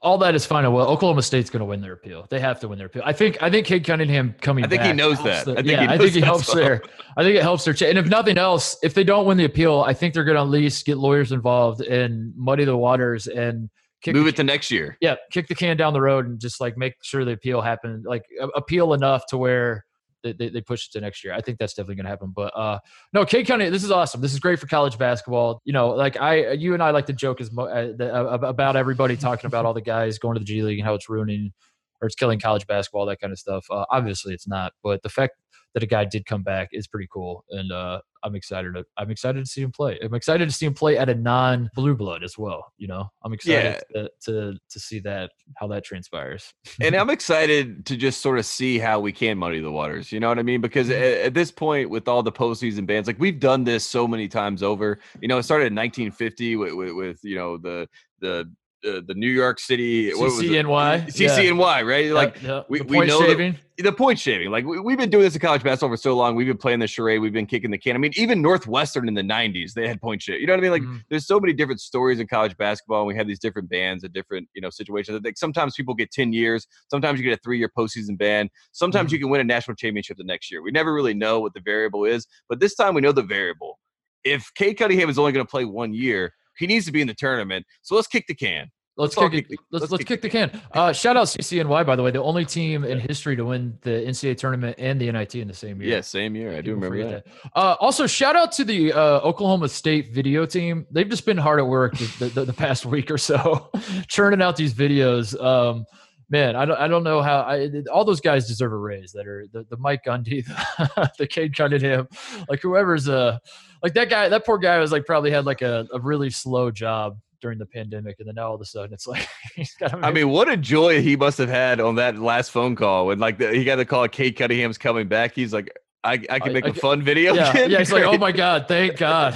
all 0.00 0.18
that 0.18 0.34
is 0.34 0.46
fine 0.46 0.64
and 0.64 0.72
well. 0.72 0.88
Oklahoma 0.88 1.22
State's 1.22 1.50
going 1.50 1.60
to 1.60 1.66
win 1.66 1.80
their 1.80 1.92
appeal. 1.92 2.26
They 2.30 2.40
have 2.40 2.60
to 2.60 2.68
win 2.68 2.78
their 2.78 2.86
appeal. 2.86 3.02
I 3.04 3.12
think. 3.12 3.42
I 3.42 3.50
think 3.50 3.66
Cade 3.66 3.84
Cunningham 3.84 4.34
coming. 4.40 4.64
I 4.64 4.68
think 4.68 4.82
he 4.82 4.92
knows 4.92 5.22
that. 5.24 5.48
I 5.48 5.54
think 5.56 5.66
yeah, 5.66 5.82
he 5.82 5.88
I 5.88 5.98
think 5.98 6.12
he 6.12 6.20
helps 6.20 6.48
well. 6.48 6.56
their. 6.56 6.82
I 7.16 7.22
think 7.22 7.36
it 7.36 7.42
helps 7.42 7.64
their. 7.64 7.74
Cha- 7.74 7.86
and 7.86 7.98
if 7.98 8.06
nothing 8.06 8.38
else, 8.38 8.76
if 8.82 8.94
they 8.94 9.04
don't 9.04 9.26
win 9.26 9.36
the 9.36 9.44
appeal, 9.44 9.80
I 9.80 9.94
think 9.94 10.14
they're 10.14 10.24
going 10.24 10.36
to 10.36 10.42
at 10.42 10.48
least 10.48 10.86
get 10.86 10.98
lawyers 10.98 11.32
involved 11.32 11.80
and 11.80 12.32
muddy 12.36 12.64
the 12.64 12.76
waters 12.76 13.26
and 13.26 13.68
kick 14.02 14.14
Move 14.14 14.24
the 14.24 14.30
it 14.30 14.36
to 14.36 14.44
next 14.44 14.70
year. 14.70 14.96
yeah, 15.00 15.16
kick 15.32 15.48
the 15.48 15.54
can 15.54 15.76
down 15.76 15.92
the 15.92 16.00
road 16.00 16.26
and 16.26 16.38
just 16.38 16.60
like 16.60 16.76
make 16.76 16.94
sure 17.02 17.24
the 17.24 17.32
appeal 17.32 17.60
happen, 17.60 18.02
like 18.06 18.22
appeal 18.54 18.94
enough 18.94 19.26
to 19.26 19.36
where 19.36 19.84
they, 20.22 20.32
they, 20.32 20.60
push 20.60 20.86
it 20.86 20.92
to 20.92 21.00
next 21.00 21.24
year. 21.24 21.32
I 21.32 21.40
think 21.40 21.58
that's 21.58 21.74
definitely 21.74 21.96
going 21.96 22.04
to 22.04 22.10
happen. 22.10 22.32
But 22.34 22.56
uh, 22.56 22.78
no, 23.12 23.24
Cade 23.24 23.46
County, 23.46 23.68
this 23.70 23.84
is 23.84 23.90
awesome. 23.90 24.20
This 24.20 24.32
is 24.32 24.40
great 24.40 24.58
for 24.58 24.66
college 24.66 24.98
basketball. 24.98 25.60
You 25.64 25.72
know, 25.72 25.90
like 25.90 26.20
I, 26.20 26.52
you 26.52 26.74
and 26.74 26.82
I 26.82 26.90
like 26.90 27.06
to 27.06 27.12
joke 27.12 27.40
as 27.40 27.52
mo- 27.52 27.66
uh, 27.68 28.02
uh, 28.02 28.38
about 28.42 28.76
everybody 28.76 29.16
talking 29.16 29.46
about 29.46 29.64
all 29.64 29.74
the 29.74 29.80
guys 29.80 30.18
going 30.18 30.34
to 30.34 30.40
the 30.40 30.44
G 30.44 30.62
League 30.62 30.78
and 30.78 30.86
how 30.86 30.94
it's 30.94 31.08
ruining 31.08 31.52
or 32.00 32.06
it's 32.06 32.14
killing 32.14 32.38
college 32.38 32.66
basketball, 32.66 33.06
that 33.06 33.20
kind 33.20 33.32
of 33.32 33.38
stuff. 33.38 33.66
Uh, 33.70 33.84
obviously, 33.90 34.32
it's 34.32 34.46
not. 34.46 34.72
But 34.82 35.02
the 35.02 35.08
fact 35.08 35.34
that 35.74 35.82
a 35.82 35.86
guy 35.86 36.04
did 36.04 36.26
come 36.26 36.42
back 36.42 36.70
is 36.72 36.86
pretty 36.88 37.08
cool, 37.12 37.44
and 37.50 37.70
uh, 37.70 38.00
I'm 38.24 38.34
excited. 38.34 38.74
To, 38.74 38.84
I'm 38.96 39.10
excited 39.10 39.44
to 39.44 39.50
see 39.50 39.62
him 39.62 39.70
play. 39.70 39.98
I'm 40.02 40.14
excited 40.14 40.48
to 40.48 40.54
see 40.54 40.66
him 40.66 40.74
play 40.74 40.98
at 40.98 41.08
a 41.08 41.14
non-blue 41.14 41.94
blood 41.94 42.24
as 42.24 42.36
well. 42.36 42.72
You 42.76 42.88
know, 42.88 43.08
I'm 43.22 43.32
excited 43.32 43.80
to, 43.94 44.10
to 44.24 44.58
to 44.68 44.80
see 44.80 44.98
that 45.00 45.30
how 45.56 45.68
that 45.68 45.84
transpires. 45.84 46.52
and 46.80 46.94
I'm 46.96 47.10
excited 47.10 47.86
to 47.86 47.96
just 47.96 48.20
sort 48.20 48.38
of 48.38 48.46
see 48.46 48.78
how 48.78 48.98
we 48.98 49.12
can 49.12 49.38
muddy 49.38 49.60
the 49.60 49.70
waters. 49.70 50.10
You 50.10 50.18
know 50.18 50.28
what 50.28 50.38
I 50.38 50.42
mean? 50.42 50.60
Because 50.60 50.88
Mm-hmm. 50.88 51.02
at, 51.02 51.26
at 51.26 51.34
this 51.34 51.50
point, 51.50 51.90
with 51.90 52.08
all 52.08 52.22
the 52.22 52.32
postseason 52.32 52.86
bans, 52.86 53.06
like 53.06 53.18
we've 53.18 53.38
done 53.38 53.64
this 53.64 53.84
so 53.84 54.08
many 54.08 54.28
times 54.28 54.62
over. 54.62 54.98
You 55.20 55.28
know, 55.28 55.38
it 55.38 55.42
started 55.44 55.66
in 55.66 55.74
1950 55.74 56.56
with, 56.56 56.72
with, 56.74 56.92
with 56.92 57.20
you 57.22 57.36
know 57.36 57.58
the 57.58 57.88
the 58.20 58.52
the, 58.82 59.02
the 59.06 59.14
New 59.14 59.30
York 59.30 59.58
City 59.58 60.10
what 60.14 60.26
was 60.26 60.40
it? 60.40 60.46
CCNY, 60.50 61.06
CCNY, 61.08 61.84
right? 61.86 62.10
Like 62.12 62.34
Yep, 62.36 62.42
yep. 62.44 62.66
we- 62.68 62.78
The 62.78 62.84
we 62.84 62.96
point 62.96 63.08
know 63.08 63.20
shaving. 63.20 63.56
the 63.76 63.92
point 63.92 64.18
shaving. 64.18 64.50
Like 64.50 64.64
we, 64.66 64.78
we've 64.78 64.98
been 64.98 65.10
doing 65.10 65.24
this 65.24 65.34
in 65.34 65.40
college 65.40 65.62
basketball 65.64 65.90
for 65.90 65.96
so 65.96 66.14
long. 66.16 66.36
We've 66.36 66.46
been 66.46 66.56
playing 66.58 66.78
the 66.78 66.86
charade. 66.86 67.20
We've 67.20 67.32
been 67.32 67.46
kicking 67.46 67.70
the 67.72 67.78
can. 67.78 67.96
I 67.96 67.98
mean, 67.98 68.12
even 68.16 68.40
Northwestern 68.40 69.08
in 69.08 69.14
the 69.14 69.22
90s, 69.22 69.72
they 69.72 69.88
had 69.88 70.00
point 70.00 70.22
shit. 70.22 70.40
You 70.40 70.46
know 70.46 70.52
what 70.52 70.60
I 70.60 70.62
mean? 70.62 70.70
Like 70.70 70.82
Mhm. 70.82 71.02
there's 71.10 71.26
so 71.26 71.40
many 71.40 71.52
different 71.52 71.80
stories 71.80 72.20
in 72.20 72.26
college 72.28 72.56
basketball. 72.56 73.00
And 73.00 73.08
we 73.08 73.16
have 73.16 73.26
these 73.26 73.40
different 73.40 73.68
bans 73.68 74.04
and 74.04 74.12
different, 74.12 74.48
you 74.54 74.60
know, 74.62 74.70
situations. 74.70 75.16
I 75.16 75.20
think 75.20 75.36
sometimes 75.38 75.74
people 75.74 75.94
get 75.94 76.10
10 76.12 76.32
years. 76.32 76.66
Sometimes 76.88 77.18
you 77.20 77.24
get 77.28 77.36
a 77.38 77.42
three-year 77.42 77.70
postseason 77.76 78.16
ban. 78.16 78.48
Sometimes 78.72 79.10
Mhm. 79.10 79.12
you 79.14 79.18
can 79.18 79.28
win 79.30 79.40
a 79.40 79.44
national 79.44 79.74
championship 79.76 80.16
the 80.18 80.24
next 80.24 80.50
year. 80.52 80.62
We 80.62 80.70
never 80.70 80.94
really 80.94 81.14
know 81.14 81.40
what 81.40 81.52
the 81.54 81.60
variable 81.60 82.04
is, 82.04 82.26
but 82.48 82.60
this 82.60 82.74
time 82.76 82.94
we 82.94 83.00
know 83.00 83.12
the 83.12 83.22
variable. 83.22 83.78
If 84.24 84.52
Cade 84.54 84.76
Cunningham 84.78 85.08
is 85.08 85.18
only 85.18 85.32
going 85.32 85.46
to 85.46 85.50
play 85.50 85.64
one 85.64 85.94
year, 85.94 86.32
he 86.58 86.66
needs 86.66 86.86
to 86.86 86.92
be 86.92 87.00
in 87.00 87.06
the 87.06 87.14
tournament. 87.14 87.66
So 87.82 87.94
let's 87.94 88.08
kick 88.08 88.26
the 88.26 88.34
can. 88.34 88.70
Let's 88.96 89.16
all 89.16 89.30
kick 89.30 89.48
kick 89.48 89.48
the- 89.50 89.56
Let's 89.70 89.82
let's 89.82 89.92
let's 89.92 90.00
kick 90.04 90.20
kick 90.20 90.22
the 90.22 90.28
can. 90.28 90.60
Uh, 90.72 90.92
shout 90.92 91.16
out 91.16 91.28
CCNY 91.28 91.86
by 91.86 91.94
the 91.94 92.02
way, 92.02 92.10
the 92.10 92.20
only 92.20 92.44
team 92.44 92.82
in 92.82 92.98
history 92.98 93.36
to 93.36 93.44
win 93.44 93.78
the 93.82 93.90
NCAA 93.90 94.36
tournament 94.36 94.74
and 94.76 95.00
the 95.00 95.10
NIT 95.12 95.36
in 95.36 95.46
the 95.46 95.54
same 95.54 95.80
year. 95.80 95.94
Yeah, 95.94 96.00
same 96.00 96.34
year. 96.34 96.56
I 96.56 96.60
do 96.62 96.74
remember 96.74 96.96
forget 96.96 97.24
that. 97.24 97.50
Uh, 97.54 97.76
also, 97.78 98.08
shout 98.08 98.34
out 98.34 98.50
to 98.52 98.64
the 98.64 98.92
uh, 98.92 99.20
Oklahoma 99.20 99.68
State 99.68 100.12
video 100.12 100.44
team. 100.46 100.84
They've 100.90 101.08
just 101.08 101.24
been 101.24 101.36
hard 101.36 101.60
at 101.60 101.66
work 101.68 101.96
the, 101.96 102.26
the, 102.34 102.44
the 102.46 102.52
past 102.52 102.84
week 102.94 103.08
or 103.12 103.18
so, 103.18 103.70
churning 104.08 104.42
out 104.42 104.56
these 104.56 104.74
videos. 104.74 105.40
Um, 105.40 105.86
man, 106.30 106.56
I 106.56 106.64
don't, 106.64 106.78
I 106.78 106.88
don't 106.88 107.04
know 107.04 107.22
how. 107.22 107.40
I, 107.40 107.70
all 107.92 108.04
those 108.04 108.20
guys 108.20 108.46
deserve 108.46 108.72
a 108.72 108.76
raise. 108.76 109.12
That 109.12 109.26
are 109.26 109.46
the, 109.52 109.64
the 109.70 109.76
Mike 109.76 110.04
Gundy, 110.06 110.44
the, 110.44 111.10
the 111.18 111.26
Cade 111.26 111.56
Cunningham, 111.56 112.08
like 112.48 112.60
whoever's 112.60 113.08
uh, 113.08 113.38
like 113.82 113.94
that 113.94 114.10
guy. 114.10 114.28
That 114.28 114.44
poor 114.44 114.58
guy 114.58 114.78
was 114.78 114.92
like 114.92 115.06
probably 115.06 115.30
had 115.30 115.46
like 115.46 115.62
a, 115.62 115.86
a 115.92 116.00
really 116.00 116.30
slow 116.30 116.70
job 116.70 117.18
during 117.40 117.58
the 117.58 117.66
pandemic, 117.66 118.16
and 118.18 118.28
then 118.28 118.34
now 118.34 118.48
all 118.48 118.54
of 118.54 118.60
a 118.60 118.64
sudden 118.64 118.92
it's 118.92 119.06
like 119.06 119.26
he's 119.54 119.74
got. 119.74 120.02
I 120.04 120.10
mean, 120.10 120.28
what 120.28 120.48
a 120.48 120.56
joy 120.56 121.02
he 121.02 121.16
must 121.16 121.38
have 121.38 121.48
had 121.48 121.80
on 121.80 121.96
that 121.96 122.18
last 122.18 122.50
phone 122.50 122.76
call 122.76 123.06
when, 123.06 123.18
like, 123.18 123.38
the, 123.38 123.52
he 123.52 123.64
got 123.64 123.76
the 123.76 123.84
call. 123.84 124.06
Cade 124.08 124.36
Cunningham's 124.36 124.78
coming 124.78 125.08
back. 125.08 125.34
He's 125.34 125.52
like, 125.52 125.70
I, 126.04 126.22
I 126.30 126.38
can 126.38 126.52
make 126.52 126.64
I 126.64 126.70
a 126.70 126.72
ca- 126.72 126.80
fun 126.80 127.02
video. 127.02 127.34
yeah, 127.34 127.66
yeah. 127.66 127.78
He's 127.78 127.92
like, 127.92 128.04
oh 128.04 128.18
my 128.18 128.32
god, 128.44 128.66
thank 128.68 128.96
God. 128.96 129.34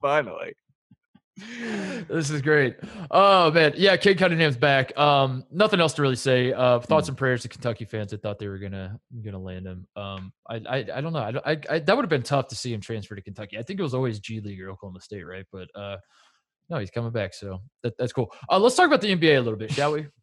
finally. 0.00 0.54
This 1.36 2.30
is 2.30 2.42
great. 2.42 2.76
Oh 3.10 3.50
man, 3.50 3.72
yeah, 3.76 3.96
Cade 3.96 4.18
Cunningham's 4.18 4.56
back. 4.56 4.96
Um, 4.96 5.44
nothing 5.50 5.80
else 5.80 5.92
to 5.94 6.02
really 6.02 6.16
say. 6.16 6.52
Uh, 6.52 6.78
thoughts 6.78 7.08
and 7.08 7.16
prayers 7.16 7.42
to 7.42 7.48
Kentucky 7.48 7.84
fans 7.84 8.12
that 8.12 8.22
thought 8.22 8.38
they 8.38 8.46
were 8.46 8.58
gonna 8.58 9.00
gonna 9.24 9.40
land 9.40 9.66
him. 9.66 9.86
Um, 9.96 10.32
I 10.48 10.56
I, 10.56 10.76
I 10.94 11.00
don't 11.00 11.12
know. 11.12 11.18
I, 11.18 11.52
I, 11.52 11.58
I 11.70 11.78
that 11.80 11.96
would 11.96 12.04
have 12.04 12.10
been 12.10 12.22
tough 12.22 12.48
to 12.48 12.56
see 12.56 12.72
him 12.72 12.80
transfer 12.80 13.16
to 13.16 13.22
Kentucky. 13.22 13.58
I 13.58 13.62
think 13.62 13.80
it 13.80 13.82
was 13.82 13.94
always 13.94 14.20
G 14.20 14.40
League 14.40 14.60
or 14.62 14.70
Oklahoma 14.70 15.00
State, 15.00 15.24
right? 15.24 15.44
But 15.50 15.68
uh, 15.74 15.96
no, 16.70 16.78
he's 16.78 16.90
coming 16.90 17.10
back, 17.10 17.34
so 17.34 17.60
that, 17.82 17.98
that's 17.98 18.12
cool. 18.12 18.32
Uh, 18.48 18.58
let's 18.58 18.76
talk 18.76 18.86
about 18.86 19.00
the 19.00 19.14
NBA 19.14 19.36
a 19.36 19.40
little 19.40 19.58
bit, 19.58 19.72
shall 19.72 19.92
we? 19.92 20.06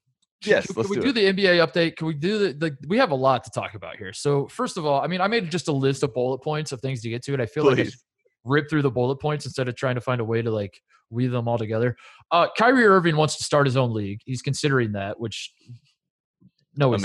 Yes, 0.43 0.65
can, 0.65 0.75
let's 0.75 0.89
we 0.89 0.95
do 0.95 1.03
do, 1.03 1.11
the 1.11 1.25
NBA 1.25 1.63
update? 1.63 1.97
Can 1.97 2.07
we 2.07 2.15
do 2.15 2.39
the, 2.39 2.53
the? 2.53 2.77
We 2.87 2.97
have 2.97 3.11
a 3.11 3.15
lot 3.15 3.43
to 3.43 3.51
talk 3.51 3.75
about 3.75 3.97
here. 3.97 4.11
So 4.11 4.47
first 4.47 4.75
of 4.75 4.87
all, 4.87 4.99
I 4.99 5.05
mean, 5.05 5.21
I 5.21 5.27
made 5.27 5.51
just 5.51 5.67
a 5.67 5.71
list 5.71 6.01
of 6.01 6.15
bullet 6.15 6.39
points 6.39 6.71
of 6.71 6.81
things 6.81 7.03
to 7.03 7.09
get 7.09 7.23
to, 7.25 7.33
and 7.33 7.41
I 7.43 7.45
feel 7.45 7.63
like 7.63 7.77
I 7.77 7.83
Please. 7.83 8.03
rip 8.43 8.67
through 8.67 8.81
the 8.81 8.89
bullet 8.89 9.17
points 9.17 9.45
instead 9.45 9.67
of 9.67 9.75
trying 9.75 9.93
to 9.93 10.01
find 10.01 10.19
a 10.19 10.25
way 10.25 10.41
to 10.41 10.49
like 10.49 10.81
weave 11.11 11.31
them 11.31 11.47
all 11.47 11.57
together. 11.57 11.95
Uh, 12.31 12.47
Kyrie 12.57 12.85
Irving 12.85 13.17
wants 13.17 13.37
to 13.37 13.43
start 13.43 13.67
his 13.67 13.77
own 13.77 13.93
league. 13.93 14.21
He's 14.25 14.41
considering 14.41 14.93
that, 14.93 15.19
which 15.19 15.53
no, 16.75 16.93
he's 16.93 17.03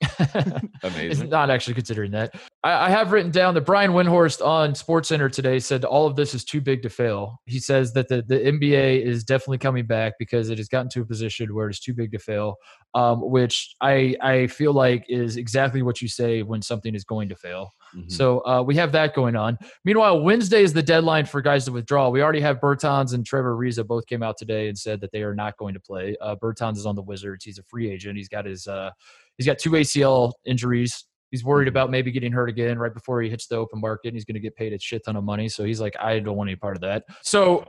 Amazing. 0.18 0.70
not. 0.82 0.94
He's 0.94 1.22
not 1.24 1.50
actually 1.50 1.74
considering 1.74 2.10
that. 2.12 2.34
I, 2.62 2.86
I 2.86 2.90
have 2.90 3.12
written 3.12 3.30
down 3.30 3.54
that 3.54 3.62
Brian 3.62 3.92
Windhorst 3.92 4.44
on 4.44 4.72
SportsCenter 4.72 5.30
today 5.30 5.58
said 5.58 5.84
all 5.84 6.06
of 6.06 6.14
this 6.16 6.34
is 6.34 6.44
too 6.44 6.60
big 6.60 6.82
to 6.82 6.90
fail. 6.90 7.40
He 7.46 7.58
says 7.58 7.92
that 7.94 8.08
the, 8.08 8.22
the 8.22 8.38
NBA 8.38 9.02
is 9.04 9.24
definitely 9.24 9.58
coming 9.58 9.86
back 9.86 10.14
because 10.18 10.50
it 10.50 10.58
has 10.58 10.68
gotten 10.68 10.88
to 10.90 11.02
a 11.02 11.04
position 11.04 11.54
where 11.54 11.68
it's 11.68 11.80
too 11.80 11.94
big 11.94 12.12
to 12.12 12.18
fail, 12.18 12.56
um, 12.94 13.28
which 13.28 13.74
I 13.80 14.14
I 14.20 14.46
feel 14.46 14.72
like 14.72 15.04
is 15.08 15.36
exactly 15.36 15.82
what 15.82 16.00
you 16.00 16.08
say 16.08 16.42
when 16.42 16.62
something 16.62 16.94
is 16.94 17.04
going 17.04 17.28
to 17.30 17.36
fail. 17.36 17.74
Mhm. 17.96 18.10
So 18.10 18.40
uh, 18.46 18.62
we 18.62 18.76
have 18.76 18.92
that 18.92 19.14
going 19.14 19.34
on. 19.34 19.58
Meanwhile, 19.84 20.22
Wednesday 20.22 20.62
is 20.62 20.72
the 20.72 20.82
deadline 20.82 21.26
for 21.26 21.40
guys 21.40 21.64
to 21.64 21.72
withdraw. 21.72 22.08
We 22.10 22.22
already 22.22 22.40
have 22.40 22.60
Bertans 22.60 23.14
and 23.14 23.24
Trevor 23.26 23.56
Ariza 23.56 23.86
both 23.86 24.06
came 24.06 24.22
out 24.22 24.36
today 24.36 24.68
and 24.68 24.78
said 24.78 25.00
that 25.00 25.10
they 25.10 25.22
are 25.22 25.34
not 25.34 25.56
going 25.56 25.74
to 25.74 25.80
play. 25.80 26.16
Uh, 26.20 26.36
Bertans 26.36 26.76
is 26.76 26.86
on 26.86 26.94
the 26.94 27.02
Wizards. 27.02 27.44
He's 27.44 27.58
a 27.58 27.62
free 27.64 27.90
agent. 27.90 28.16
He's 28.16 28.28
got 28.28 28.44
his 28.44 28.66
uh, 28.66 28.90
he's 29.38 29.46
got 29.46 29.58
two 29.58 29.70
ACL 29.70 30.32
injuries. 30.44 31.06
He's 31.30 31.44
worried 31.44 31.66
Mhm. 31.66 31.70
about 31.70 31.90
maybe 31.90 32.10
getting 32.10 32.32
hurt 32.32 32.48
again 32.50 32.78
right 32.78 32.92
before 32.92 33.22
he 33.22 33.30
hits 33.30 33.46
the 33.46 33.56
open 33.56 33.80
market. 33.80 34.08
And 34.08 34.16
he's 34.16 34.24
going 34.26 34.34
to 34.34 34.40
get 34.40 34.56
paid 34.56 34.72
a 34.74 34.78
shit 34.78 35.04
ton 35.04 35.16
of 35.16 35.24
money. 35.24 35.48
So 35.48 35.64
he's 35.64 35.80
like, 35.80 35.94
I 36.00 36.18
don't 36.18 36.36
want 36.36 36.48
any 36.50 36.56
part 36.56 36.76
of 36.76 36.80
that. 36.82 37.04
So 37.22 37.66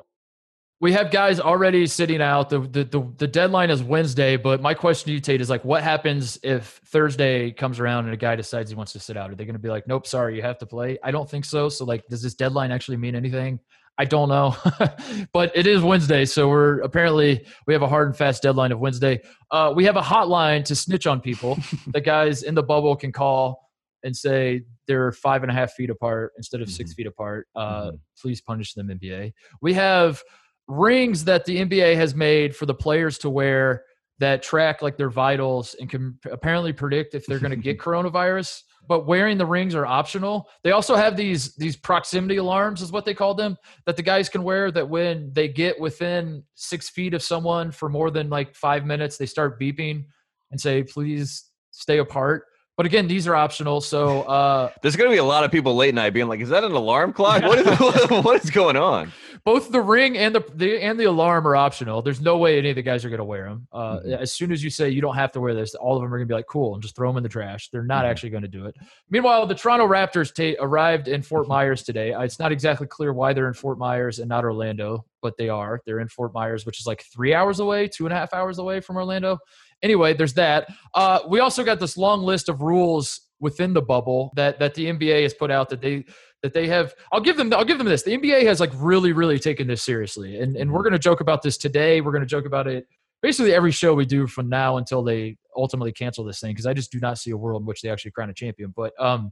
we 0.81 0.93
have 0.93 1.11
guys 1.11 1.41
already 1.41 1.85
sitting 1.87 2.21
out. 2.21 2.49
The, 2.49 2.59
the 2.59 2.85
the 2.85 3.13
the 3.17 3.27
deadline 3.27 3.69
is 3.69 3.83
Wednesday, 3.83 4.37
but 4.37 4.61
my 4.61 4.73
question 4.73 5.07
to 5.07 5.11
you, 5.13 5.19
Tate, 5.19 5.41
is 5.41 5.49
like, 5.49 5.65
what 5.65 5.83
happens 5.83 6.39
if 6.41 6.79
Thursday 6.85 7.51
comes 7.51 7.81
around 7.81 8.05
and 8.05 8.13
a 8.13 8.17
guy 8.17 8.37
decides 8.37 8.69
he 8.69 8.77
wants 8.77 8.93
to 8.93 8.99
sit 8.99 9.17
out? 9.17 9.29
Are 9.29 9.35
they 9.35 9.43
going 9.43 9.55
to 9.55 9.59
be 9.59 9.67
like, 9.67 9.87
nope, 9.89 10.07
sorry, 10.07 10.37
you 10.37 10.41
have 10.41 10.57
to 10.59 10.65
play? 10.65 10.97
I 11.03 11.11
don't 11.11 11.29
think 11.29 11.43
so. 11.43 11.67
So 11.67 11.83
like, 11.83 12.07
does 12.07 12.21
this 12.21 12.33
deadline 12.33 12.71
actually 12.71 12.95
mean 12.95 13.13
anything? 13.13 13.59
I 13.99 14.05
don't 14.05 14.29
know, 14.29 14.55
but 15.33 15.51
it 15.55 15.67
is 15.67 15.81
Wednesday, 15.83 16.23
so 16.23 16.47
we're 16.47 16.79
apparently 16.79 17.45
we 17.67 17.73
have 17.73 17.81
a 17.83 17.87
hard 17.87 18.07
and 18.07 18.15
fast 18.17 18.41
deadline 18.41 18.71
of 18.71 18.79
Wednesday. 18.79 19.19
Uh, 19.51 19.73
we 19.75 19.83
have 19.83 19.97
a 19.97 20.01
hotline 20.01 20.63
to 20.65 20.75
snitch 20.75 21.05
on 21.05 21.19
people. 21.19 21.57
the 21.87 21.99
guys 21.99 22.41
in 22.43 22.55
the 22.55 22.63
bubble 22.63 22.95
can 22.95 23.11
call 23.11 23.59
and 24.03 24.15
say 24.15 24.61
they're 24.87 25.11
five 25.11 25.43
and 25.43 25.51
a 25.51 25.53
half 25.53 25.73
feet 25.73 25.89
apart 25.89 26.31
instead 26.37 26.61
of 26.61 26.69
6 26.69 26.91
Mhm. 26.91 26.95
feet 26.95 27.07
apart. 27.07 27.47
Uh, 27.53 27.91
Mhm. 27.91 27.99
Please 28.21 28.39
punish 28.39 28.73
them, 28.73 28.89
NBA. 28.89 29.33
We 29.61 29.73
have 29.73 30.23
rings 30.69 31.25
that 31.25 31.43
the 31.43 31.57
NBA 31.59 31.95
has 31.95 32.15
made 32.15 32.55
for 32.55 32.65
the 32.65 32.73
players 32.73 33.17
to 33.19 33.29
wear 33.29 33.83
that 34.19 34.41
track 34.43 34.81
like 34.81 34.95
their 34.95 35.09
vitals 35.09 35.75
and 35.79 35.89
can 35.89 36.17
apparently 36.31 36.71
predict 36.71 37.15
if 37.15 37.25
they're 37.25 37.39
going 37.39 37.51
to 37.51 37.57
get 37.57 37.77
coronavirus. 37.85 38.61
But 38.87 39.05
wearing 39.05 39.37
the 39.37 39.45
rings 39.45 39.75
are 39.75 39.85
optional. 39.85 40.49
They 40.63 40.71
also 40.71 40.95
have 40.95 41.15
these 41.15 41.55
these 41.55 41.75
proximity 41.75 42.37
alarms, 42.37 42.81
is 42.81 42.91
what 42.91 43.05
they 43.05 43.13
call 43.13 43.35
them, 43.35 43.57
that 43.85 43.95
the 43.95 44.01
guys 44.01 44.29
can 44.29 44.43
wear. 44.43 44.71
That 44.71 44.89
when 44.89 45.31
they 45.33 45.47
get 45.47 45.79
within 45.79 46.43
six 46.55 46.89
feet 46.89 47.13
of 47.13 47.21
someone 47.21 47.71
for 47.71 47.89
more 47.89 48.09
than 48.09 48.29
like 48.29 48.55
five 48.55 48.85
minutes, 48.85 49.17
they 49.17 49.25
start 49.25 49.59
beeping 49.59 50.05
and 50.51 50.59
say, 50.59 50.83
"Please 50.83 51.51
stay 51.71 51.99
apart." 51.99 52.45
But 52.77 52.85
again, 52.85 53.07
these 53.07 53.27
are 53.27 53.35
optional. 53.35 53.81
So 53.81 54.21
uh, 54.21 54.71
There's 54.81 54.95
going 54.95 55.09
to 55.09 55.13
be 55.13 55.19
a 55.19 55.23
lot 55.23 55.43
of 55.43 55.51
people 55.51 55.75
late 55.75 55.93
night 55.93 56.11
being 56.11 56.29
like, 56.29 56.39
"Is 56.39 56.47
that 56.47 56.63
an 56.63 56.71
alarm 56.71 57.11
clock? 57.11 57.43
What 57.43 57.59
is 57.59 58.09
what 58.23 58.43
is 58.43 58.49
going 58.49 58.77
on?" 58.77 59.11
Both 59.49 59.71
the 59.71 59.81
ring 59.81 60.15
and 60.15 60.35
the, 60.35 60.43
the 60.53 60.79
and 60.79 60.99
the 60.99 61.05
alarm 61.05 61.47
are 61.47 61.55
optional. 61.55 62.03
There's 62.03 62.21
no 62.21 62.37
way 62.37 62.59
any 62.59 62.69
of 62.69 62.75
the 62.75 62.83
guys 62.83 63.03
are 63.03 63.09
going 63.09 63.17
to 63.17 63.23
wear 63.23 63.45
them. 63.49 63.67
Uh, 63.71 63.99
Mhm. 63.99 64.17
As 64.19 64.31
soon 64.31 64.51
as 64.51 64.63
you 64.63 64.69
say 64.69 64.89
you 64.89 65.01
don't 65.01 65.15
have 65.15 65.31
to 65.31 65.39
wear 65.39 65.55
this, 65.55 65.73
all 65.73 65.95
of 65.95 66.01
them 66.03 66.13
are 66.13 66.17
going 66.17 66.27
to 66.27 66.31
be 66.31 66.35
like, 66.35 66.45
"Cool," 66.45 66.75
and 66.75 66.83
just 66.83 66.95
throw 66.95 67.09
them 67.09 67.17
in 67.17 67.23
the 67.23 67.29
trash. 67.29 67.69
They're 67.71 67.81
not 67.95 68.05
Mhm. 68.05 68.09
actually 68.09 68.29
going 68.29 68.43
to 68.43 68.47
do 68.59 68.65
it. 68.67 68.75
Meanwhile, 69.09 69.47
the 69.47 69.55
Toronto 69.55 69.87
Raptors 69.87 70.31
ta- 70.33 70.61
arrived 70.63 71.07
in 71.07 71.23
Fort 71.23 71.47
Myers 71.47 71.81
today. 71.83 72.13
Uh, 72.13 72.21
It's 72.21 72.37
not 72.37 72.51
exactly 72.51 72.85
clear 72.85 73.11
why 73.11 73.33
they're 73.33 73.47
in 73.47 73.55
Fort 73.55 73.79
Myers 73.79 74.19
and 74.19 74.29
not 74.29 74.43
Orlando, 74.45 75.03
but 75.23 75.35
they 75.37 75.49
are. 75.49 75.81
They're 75.85 75.99
in 75.99 76.09
Fort 76.09 76.31
Myers, 76.31 76.65
which 76.67 76.79
is 76.79 76.85
like 76.85 77.01
three 77.11 77.33
hours 77.33 77.59
away, 77.59 77.87
two 77.87 78.05
and 78.05 78.13
a 78.13 78.17
half 78.17 78.33
hours 78.35 78.59
away 78.59 78.81
from 78.81 78.97
Orlando. 78.97 79.39
Anyway, 79.81 80.13
there's 80.13 80.33
that. 80.35 80.67
Uh, 80.93 81.21
we 81.27 81.39
also 81.39 81.63
got 81.63 81.79
this 81.79 81.97
long 81.97 82.21
list 82.21 82.49
of 82.49 82.61
rules 82.61 83.21
within 83.39 83.73
the 83.73 83.81
bubble 83.81 84.31
that 84.35 84.59
that 84.59 84.73
the 84.75 84.85
NBA 84.87 85.23
has 85.23 85.33
put 85.33 85.49
out 85.49 85.69
that 85.69 85.79
they 85.81 86.03
that 86.43 86.53
they 86.53 86.67
have 86.67 86.93
I'll 87.11 87.21
give 87.21 87.37
them 87.37 87.53
I'll 87.53 87.65
give 87.65 87.77
them 87.77 87.87
this. 87.87 88.03
The 88.03 88.17
NBA 88.17 88.43
has 88.45 88.59
like 88.59 88.71
really 88.75 89.11
really 89.13 89.39
taken 89.39 89.67
this 89.67 89.83
seriously. 89.83 90.39
And 90.39 90.55
and 90.55 90.71
we're 90.71 90.83
going 90.83 90.93
to 90.93 90.99
joke 90.99 91.21
about 91.21 91.41
this 91.41 91.57
today. 91.57 92.01
We're 92.01 92.11
going 92.11 92.21
to 92.23 92.27
joke 92.27 92.45
about 92.45 92.67
it 92.67 92.87
basically 93.21 93.53
every 93.53 93.71
show 93.71 93.93
we 93.93 94.05
do 94.05 94.25
from 94.27 94.47
now 94.47 94.77
until 94.77 95.03
they 95.03 95.35
ultimately 95.57 95.91
cancel 95.91 96.23
this 96.23 96.39
thing 96.39 96.51
because 96.51 96.65
I 96.65 96.73
just 96.73 96.91
do 96.91 96.99
not 97.01 97.17
see 97.17 97.31
a 97.31 97.37
world 97.37 97.61
in 97.61 97.65
which 97.65 97.81
they 97.81 97.89
actually 97.89 98.11
crown 98.11 98.29
a 98.29 98.33
champion. 98.33 98.73
But 98.75 98.93
um 98.99 99.31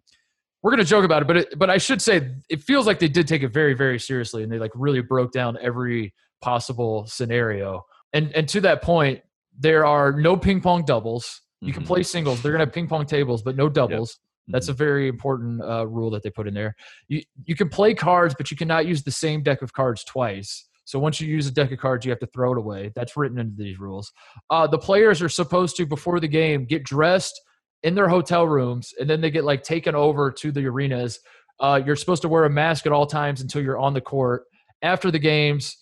we're 0.64 0.72
going 0.72 0.84
to 0.84 0.90
joke 0.90 1.06
about 1.06 1.22
it, 1.22 1.28
but 1.28 1.38
it, 1.38 1.60
but 1.60 1.70
I 1.70 1.78
should 1.78 2.02
say 2.02 2.32
it 2.50 2.64
feels 2.64 2.88
like 2.88 2.98
they 3.00 3.08
did 3.08 3.28
take 3.28 3.44
it 3.44 3.54
very 3.54 3.74
very 3.74 4.00
seriously 4.00 4.44
and 4.44 4.52
they 4.52 4.60
like 4.60 4.72
really 4.76 5.02
broke 5.02 5.32
down 5.32 5.58
every 5.62 6.14
possible 6.42 7.06
scenario. 7.06 7.86
And 8.14 8.34
and 8.36 8.48
to 8.50 8.62
that 8.62 8.82
point, 8.82 9.22
there 9.58 9.86
are 9.86 10.12
no 10.12 10.36
ping 10.36 10.62
pong 10.62 10.84
doubles. 10.84 11.42
You 11.62 11.74
can 11.74 11.84
Mhm. 11.84 11.88
play 11.88 12.04
singles. 12.04 12.42
They're 12.42 12.52
going 12.52 12.60
to 12.60 12.66
have 12.66 12.74
ping 12.74 12.88
pong 12.88 13.06
tables, 13.06 13.42
but 13.42 13.56
no 13.56 13.70
doubles. 13.70 14.20
That's 14.48 14.68
a 14.70 14.72
Mm-hmm. 14.72 14.78
very 14.78 15.08
important 15.08 15.62
uh, 15.62 15.88
rule 15.88 16.10
that 16.12 16.24
they 16.24 16.30
put 16.30 16.48
in 16.48 16.54
there. 16.54 16.76
You 17.08 17.22
you 17.46 17.56
can 17.56 17.70
play 17.70 17.94
cards, 17.94 18.36
but 18.38 18.50
you 18.52 18.58
cannot 18.58 18.86
use 18.86 19.04
the 19.04 19.12
same 19.12 19.44
deck 19.44 19.62
of 19.62 19.74
cards 19.74 20.04
twice. 20.04 20.66
So 20.86 21.00
once 21.00 21.20
you 21.20 21.28
use 21.28 21.48
a 21.48 21.52
deck 21.52 21.72
of 21.74 21.80
cards, 21.80 22.06
you 22.06 22.12
have 22.12 22.20
to 22.20 22.28
throw 22.28 22.54
it 22.54 22.58
away. 22.58 22.92
That's 22.96 23.18
written 23.18 23.40
into 23.40 23.58
these 23.58 23.78
rules. 23.78 24.14
Uh, 24.50 24.68
the 24.68 24.78
players 24.78 25.22
are 25.22 25.28
supposed 25.30 25.76
to 25.78 25.86
before 25.86 26.20
the 26.22 26.30
game 26.30 26.64
get 26.66 26.84
dressed 26.86 27.42
in 27.84 27.94
their 27.94 28.08
hotel 28.08 28.48
rooms, 28.48 28.94
and 29.00 29.10
then 29.10 29.20
they 29.20 29.30
get 29.30 29.44
like 29.44 29.64
taken 29.64 29.96
over 29.96 30.32
to 30.32 30.52
the 30.52 30.66
arenas. 30.66 31.20
Uh, 31.60 31.82
you're 31.86 31.96
supposed 31.98 32.22
to 32.22 32.30
wear 32.30 32.46
a 32.46 32.50
mask 32.50 32.86
at 32.86 32.92
all 32.94 33.06
times 33.06 33.42
until 33.42 33.62
you're 33.62 33.78
on 33.78 33.94
the 33.94 34.02
court. 34.02 34.44
After 34.82 35.12
the 35.12 35.20
games, 35.20 35.76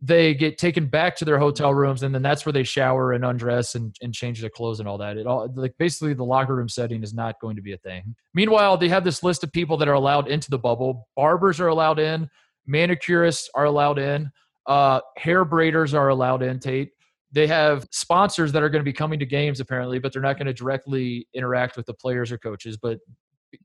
they 0.00 0.32
get 0.34 0.58
taken 0.58 0.86
back 0.86 1.16
to 1.16 1.24
their 1.24 1.38
hotel 1.38 1.74
rooms 1.74 2.04
and 2.04 2.14
then 2.14 2.22
that's 2.22 2.46
where 2.46 2.52
they 2.52 2.62
shower 2.62 3.12
and 3.12 3.24
undress 3.24 3.74
and, 3.74 3.96
and 4.00 4.14
change 4.14 4.40
their 4.40 4.50
clothes 4.50 4.78
and 4.78 4.88
all 4.88 4.98
that. 4.98 5.16
It 5.16 5.26
all 5.26 5.52
like 5.56 5.74
basically 5.76 6.14
the 6.14 6.24
locker 6.24 6.54
room 6.54 6.68
setting 6.68 7.02
is 7.02 7.12
not 7.12 7.40
going 7.40 7.56
to 7.56 7.62
be 7.62 7.72
a 7.72 7.78
thing. 7.78 8.14
Meanwhile 8.32 8.76
they 8.76 8.88
have 8.88 9.02
this 9.02 9.24
list 9.24 9.42
of 9.42 9.52
people 9.52 9.76
that 9.78 9.88
are 9.88 9.94
allowed 9.94 10.28
into 10.28 10.50
the 10.50 10.58
bubble. 10.58 11.08
Barbers 11.16 11.60
are 11.60 11.66
allowed 11.66 11.98
in. 11.98 12.30
Manicurists 12.68 13.48
are 13.56 13.64
allowed 13.64 13.98
in. 13.98 14.30
Uh, 14.66 15.00
hair 15.16 15.44
braiders 15.44 15.94
are 15.94 16.08
allowed 16.08 16.42
in 16.42 16.60
tate. 16.60 16.90
They 17.32 17.48
have 17.48 17.86
sponsors 17.90 18.52
that 18.52 18.62
are 18.62 18.68
going 18.68 18.80
to 18.80 18.88
be 18.88 18.92
coming 18.92 19.18
to 19.18 19.26
games 19.26 19.58
apparently 19.58 19.98
but 19.98 20.12
they're 20.12 20.22
not 20.22 20.36
going 20.36 20.46
to 20.46 20.54
directly 20.54 21.26
interact 21.34 21.76
with 21.76 21.86
the 21.86 21.94
players 21.94 22.30
or 22.30 22.38
coaches. 22.38 22.76
But 22.76 23.00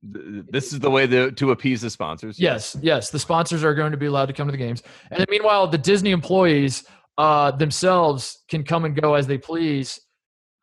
This 0.01 0.71
is 0.71 0.79
the 0.79 0.89
way 0.89 1.07
to, 1.07 1.31
to 1.31 1.51
appease 1.51 1.81
the 1.81 1.89
sponsors. 1.89 2.39
Yes, 2.39 2.77
yes. 2.81 3.09
The 3.09 3.19
sponsors 3.19 3.63
are 3.63 3.73
going 3.73 3.91
to 3.91 3.97
be 3.97 4.05
allowed 4.05 4.27
to 4.27 4.33
come 4.33 4.47
to 4.47 4.51
the 4.51 4.57
games. 4.57 4.83
And 5.11 5.25
meanwhile, 5.29 5.67
the 5.67 5.77
Disney 5.77 6.11
employees 6.11 6.85
uh, 7.17 7.51
themselves 7.51 8.43
can 8.47 8.63
come 8.63 8.85
and 8.85 8.99
go 8.99 9.15
as 9.15 9.27
they 9.27 9.37
please. 9.37 9.99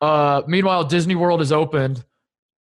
Uh, 0.01 0.41
meanwhile, 0.47 0.83
Disney 0.83 1.15
World 1.15 1.41
is 1.41 1.51
opened, 1.51 2.03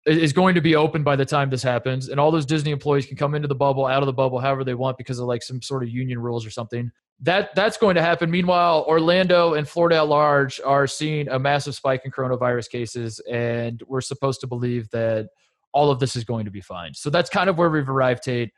is 0.06 0.34
going 0.34 0.56
to 0.56 0.62
be 0.62 0.76
open 0.76 1.04
by 1.04 1.16
the 1.16 1.26
time 1.26 1.50
this 1.50 1.64
happens. 1.64 2.10
And 2.10 2.20
all 2.20 2.32
those 2.32 2.46
Disney 2.46 2.72
employees 2.72 3.06
can 3.06 3.16
come 3.16 3.36
into 3.36 3.48
the 3.48 3.56
bubble, 3.56 3.86
out 3.86 4.04
of 4.04 4.08
the 4.08 4.14
bubble, 4.14 4.40
however 4.40 4.64
they 4.64 4.74
want 4.74 4.98
because 4.98 5.20
of 5.20 5.28
like 5.28 5.44
some 5.44 5.62
sort 5.62 5.84
of 5.84 5.90
union 5.90 6.20
rules 6.20 6.46
or 6.46 6.50
something. 6.50 6.92
That 7.24 7.54
that's 7.54 7.78
going 7.78 7.96
to 7.96 8.02
happen. 8.02 8.32
Meanwhile, 8.32 8.84
Orlando 8.88 9.54
and 9.54 9.68
Florida 9.70 9.98
at 9.98 10.08
large 10.08 10.60
are 10.66 10.88
seeing 10.88 11.30
a 11.30 11.38
massive 11.38 11.76
spike 11.76 12.02
in 12.04 12.12
coronavirus 12.12 12.70
cases, 12.72 13.20
and 13.30 13.82
we're 13.88 14.02
supposed 14.02 14.42
to 14.42 14.48
believe 14.48 14.90
that 14.90 15.30
all 15.74 15.92
of 15.92 16.00
this 16.00 16.16
is 16.16 16.24
going 16.24 16.46
to 16.46 16.52
be 16.52 16.62
fine. 16.62 16.94
So 16.94 17.10
that's 17.10 17.30
kind 17.30 17.50
of 17.50 17.58
where 17.58 17.70
we've 17.70 17.90
arrived, 17.90 18.24
Tate 18.24 18.52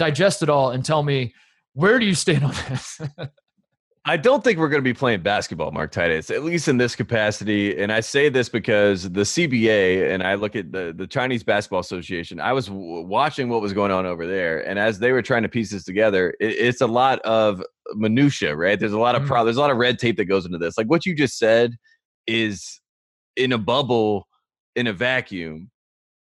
digest 0.00 0.42
it 0.42 0.48
all 0.48 0.70
and 0.70 0.82
tell 0.84 1.02
me 1.02 1.32
where 1.74 1.98
do 1.98 2.06
you 2.06 2.14
stand 2.14 2.42
on 2.42 2.54
this? 2.68 3.00
I 4.06 4.16
don't 4.16 4.42
think 4.42 4.58
we're 4.58 4.70
going 4.70 4.82
to 4.82 4.88
be 4.88 4.94
playing 4.94 5.20
basketball, 5.20 5.72
Mark 5.72 5.92
Titus, 5.92 6.30
at 6.30 6.42
least 6.42 6.68
in 6.68 6.78
this 6.78 6.96
capacity. 6.96 7.78
And 7.78 7.92
I 7.92 8.00
say 8.00 8.30
this 8.30 8.48
because 8.48 9.02
the 9.10 9.20
CBA 9.20 10.10
and 10.12 10.22
I 10.22 10.34
look 10.36 10.56
at 10.56 10.72
the, 10.72 10.94
the 10.96 11.06
Chinese 11.06 11.44
Basketball 11.44 11.80
Association, 11.80 12.40
I 12.40 12.54
was 12.54 12.66
w- 12.68 13.02
watching 13.06 13.50
what 13.50 13.60
was 13.60 13.74
going 13.74 13.92
on 13.92 14.06
over 14.06 14.26
there. 14.26 14.66
And 14.66 14.78
as 14.78 14.98
they 14.98 15.12
were 15.12 15.20
trying 15.20 15.42
to 15.42 15.50
piece 15.50 15.70
this 15.70 15.84
together, 15.84 16.30
it, 16.40 16.46
it's 16.58 16.80
a 16.80 16.86
lot 16.86 17.18
of 17.20 17.62
minutia, 17.92 18.56
right? 18.56 18.80
There's 18.80 18.94
a 18.94 18.98
lot 18.98 19.14
of 19.16 19.22
Mhm. 19.22 19.26
pro- 19.26 19.44
there's 19.44 19.58
a 19.58 19.60
lot 19.60 19.70
of 19.70 19.76
red 19.76 19.98
tape 19.98 20.16
that 20.16 20.24
goes 20.24 20.46
into 20.46 20.56
this. 20.58 20.78
Like 20.78 20.86
what 20.86 21.04
you 21.04 21.14
just 21.14 21.36
said 21.36 21.76
is 22.26 22.80
in 23.36 23.52
a 23.52 23.58
bubble, 23.58 24.26
in 24.76 24.86
a 24.86 24.94
vacuum, 24.94 25.69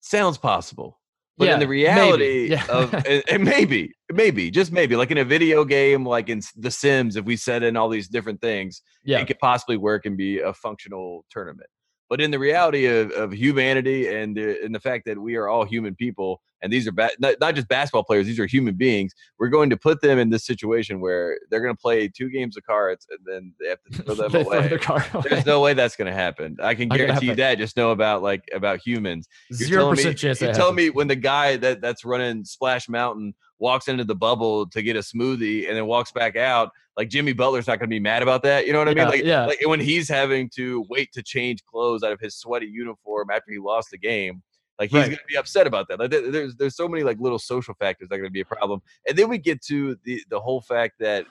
sounds 0.01 0.37
possible. 0.37 0.99
But 1.37 1.47
Yeah, 1.47 1.53
in 1.55 1.59
the 1.61 1.65
maybe. 1.65 1.83
reality 1.83 2.49
Yeah. 2.51 2.65
of 2.69 2.93
and, 3.07 3.23
and 3.31 3.43
maybe, 3.43 3.93
maybe, 4.11 4.51
just 4.51 4.71
maybe, 4.71 4.95
like 4.95 5.11
in 5.11 5.17
a 5.17 5.23
video 5.25 5.63
game, 5.63 6.05
like 6.05 6.29
in 6.29 6.41
The 6.57 6.69
Sims, 6.69 7.15
if 7.15 7.25
we 7.25 7.35
set 7.37 7.63
in 7.63 7.77
all 7.77 7.89
these 7.89 8.07
different 8.09 8.41
things, 8.41 8.81
yeah. 9.05 9.19
it 9.19 9.27
could 9.27 9.39
possibly 9.39 9.77
work 9.77 10.05
and 10.05 10.17
be 10.17 10.39
a 10.39 10.53
functional 10.53 11.25
tournament. 11.31 11.69
But 12.09 12.19
in 12.19 12.29
the 12.29 12.39
reality 12.39 12.85
of, 12.87 13.11
of 13.11 13.31
humanity 13.31 14.07
and 14.13 14.35
the, 14.35 14.61
and 14.63 14.75
the 14.75 14.81
fact 14.81 15.05
that 15.05 15.17
we 15.17 15.35
are 15.37 15.47
all 15.47 15.63
human 15.63 15.95
people, 15.95 16.41
and 16.61 16.71
these 16.71 16.87
are 16.87 16.91
ba- 16.91 17.11
not, 17.19 17.35
not 17.39 17.55
just 17.55 17.67
basketball 17.67 18.03
players; 18.03 18.25
these 18.25 18.39
are 18.39 18.45
human 18.45 18.75
beings. 18.75 19.13
We're 19.39 19.49
going 19.49 19.69
to 19.69 19.77
put 19.77 20.01
them 20.01 20.19
in 20.19 20.29
this 20.29 20.45
situation 20.45 20.99
where 21.01 21.39
they're 21.49 21.61
going 21.61 21.75
to 21.75 21.81
play 21.81 22.07
two 22.07 22.29
games 22.29 22.57
of 22.57 22.63
cards, 22.63 23.07
and 23.09 23.19
then 23.25 23.53
they 23.59 23.69
have 23.69 23.81
to 23.83 24.03
throw 24.03 24.15
them 24.15 24.45
away. 24.45 24.67
throw 24.67 24.77
the 24.77 25.09
away. 25.17 25.25
There's 25.29 25.45
no 25.45 25.61
way 25.61 25.73
that's 25.73 25.95
going 25.95 26.11
to 26.11 26.17
happen. 26.17 26.57
I 26.61 26.75
can 26.75 26.89
guarantee 26.89 27.27
you 27.27 27.35
that. 27.35 27.57
Just 27.57 27.77
know 27.77 27.91
about 27.91 28.21
like 28.21 28.43
about 28.53 28.79
humans. 28.79 29.27
Zero 29.53 29.89
percent 29.89 30.17
chance. 30.17 30.39
Telling 30.39 30.57
happens. 30.57 30.75
me 30.75 30.89
when 30.89 31.07
the 31.07 31.15
guy 31.15 31.57
that 31.57 31.81
that's 31.81 32.05
running 32.05 32.45
Splash 32.45 32.89
Mountain 32.89 33.33
walks 33.61 33.87
into 33.87 34.03
the 34.03 34.15
bubble 34.15 34.67
to 34.67 34.81
get 34.81 34.95
a 34.95 34.99
smoothie 34.99 35.67
and 35.67 35.77
then 35.77 35.85
walks 35.85 36.11
back 36.11 36.35
out, 36.35 36.71
like 36.97 37.09
Jimmy 37.09 37.31
Butler's 37.31 37.67
not 37.67 37.79
going 37.79 37.89
to 37.89 37.93
be 37.93 37.99
mad 37.99 38.23
about 38.23 38.43
that. 38.43 38.65
You 38.65 38.73
know 38.73 38.79
what 38.79 38.89
I 38.89 38.93
mean? 38.93 39.05
Like, 39.05 39.23
yeah. 39.23 39.45
like 39.45 39.59
when 39.65 39.79
he's 39.79 40.09
having 40.09 40.49
to 40.55 40.85
wait 40.89 41.13
to 41.13 41.23
change 41.23 41.63
clothes 41.63 42.03
out 42.03 42.11
of 42.11 42.19
his 42.19 42.35
sweaty 42.35 42.65
uniform 42.65 43.29
after 43.31 43.51
he 43.51 43.59
lost 43.59 43.91
the 43.91 43.97
game. 43.97 44.41
Like 44.81 44.89
he's 44.89 44.97
Right. 44.97 45.05
going 45.09 45.17
to 45.17 45.23
be 45.29 45.37
upset 45.37 45.67
about 45.67 45.87
that. 45.89 45.99
Like 45.99 46.09
there's 46.09 46.55
there's 46.55 46.75
so 46.75 46.87
many 46.87 47.03
like 47.03 47.19
little 47.19 47.37
social 47.37 47.75
factors 47.75 48.09
that 48.09 48.15
are 48.15 48.17
going 48.17 48.29
to 48.29 48.33
be 48.33 48.41
a 48.41 48.45
problem, 48.45 48.81
and 49.07 49.15
then 49.15 49.29
we 49.29 49.37
get 49.37 49.61
to 49.65 49.95
the 50.05 50.23
the 50.29 50.39
whole 50.39 50.59
fact 50.59 50.95
that 50.99 51.27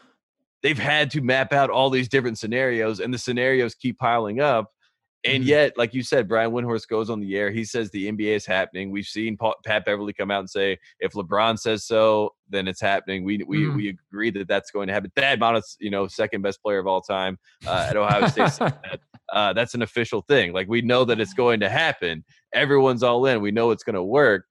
they've 0.63 0.79
had 0.79 1.11
to 1.11 1.21
map 1.21 1.53
out 1.53 1.69
all 1.69 1.91
these 1.91 2.09
different 2.09 2.39
scenarios, 2.39 3.01
and 3.01 3.13
the 3.13 3.19
scenarios 3.19 3.75
keep 3.75 3.99
piling 3.99 4.41
up. 4.41 4.71
And 5.25 5.43
Mhm. 5.45 5.49
yet, 5.49 5.77
like 5.77 5.93
you 5.95 6.03
said, 6.05 6.29
Brian 6.29 6.51
Windhorst 6.53 6.87
goes 6.89 7.11
on 7.11 7.19
the 7.21 7.37
air. 7.37 7.51
He 7.51 7.65
says 7.65 7.91
the 7.91 8.07
NBA 8.11 8.37
is 8.37 8.47
happening. 8.47 8.91
We've 8.91 9.05
seen 9.05 9.37
Pa- 9.37 9.53
Pat 9.67 9.85
Beverley 9.85 10.13
come 10.15 10.31
out 10.31 10.39
and 10.41 10.49
say, 10.49 10.79
if 11.01 11.13
LeBron 11.13 11.59
says 11.59 11.85
so, 11.85 12.35
then 12.49 12.67
it's 12.69 12.81
happening. 12.81 13.25
We 13.25 13.43
we 13.47 13.65
Mhm. 13.65 13.75
we 13.77 13.89
agree 14.13 14.31
that 14.31 14.47
that's 14.49 14.71
going 14.71 14.87
to 14.87 14.95
happen. 14.95 15.11
Thad 15.17 15.41
Montis, 15.41 15.77
you 15.81 15.91
know, 15.91 16.07
second 16.07 16.41
best 16.43 16.63
player 16.63 16.79
of 16.79 16.87
all 16.87 17.01
time 17.03 17.37
uh, 17.67 17.87
at 17.91 17.97
Ohio 17.97 18.29
State. 18.29 18.53
Uh, 19.33 19.53
that's 19.53 19.75
an 19.75 19.83
official 19.83 20.23
thing. 20.23 20.53
Like 20.53 20.69
we 20.69 20.83
know 20.83 21.05
that 21.05 21.21
it's 21.21 21.35
going 21.35 21.61
to 21.61 21.69
happen. 21.69 22.25
Everyone's 22.53 23.03
all 23.03 23.27
in. 23.27 23.40
We 23.40 23.51
know 23.51 23.71
it's 23.71 23.85
going 23.85 23.95
to 23.95 24.03
work. 24.03 24.45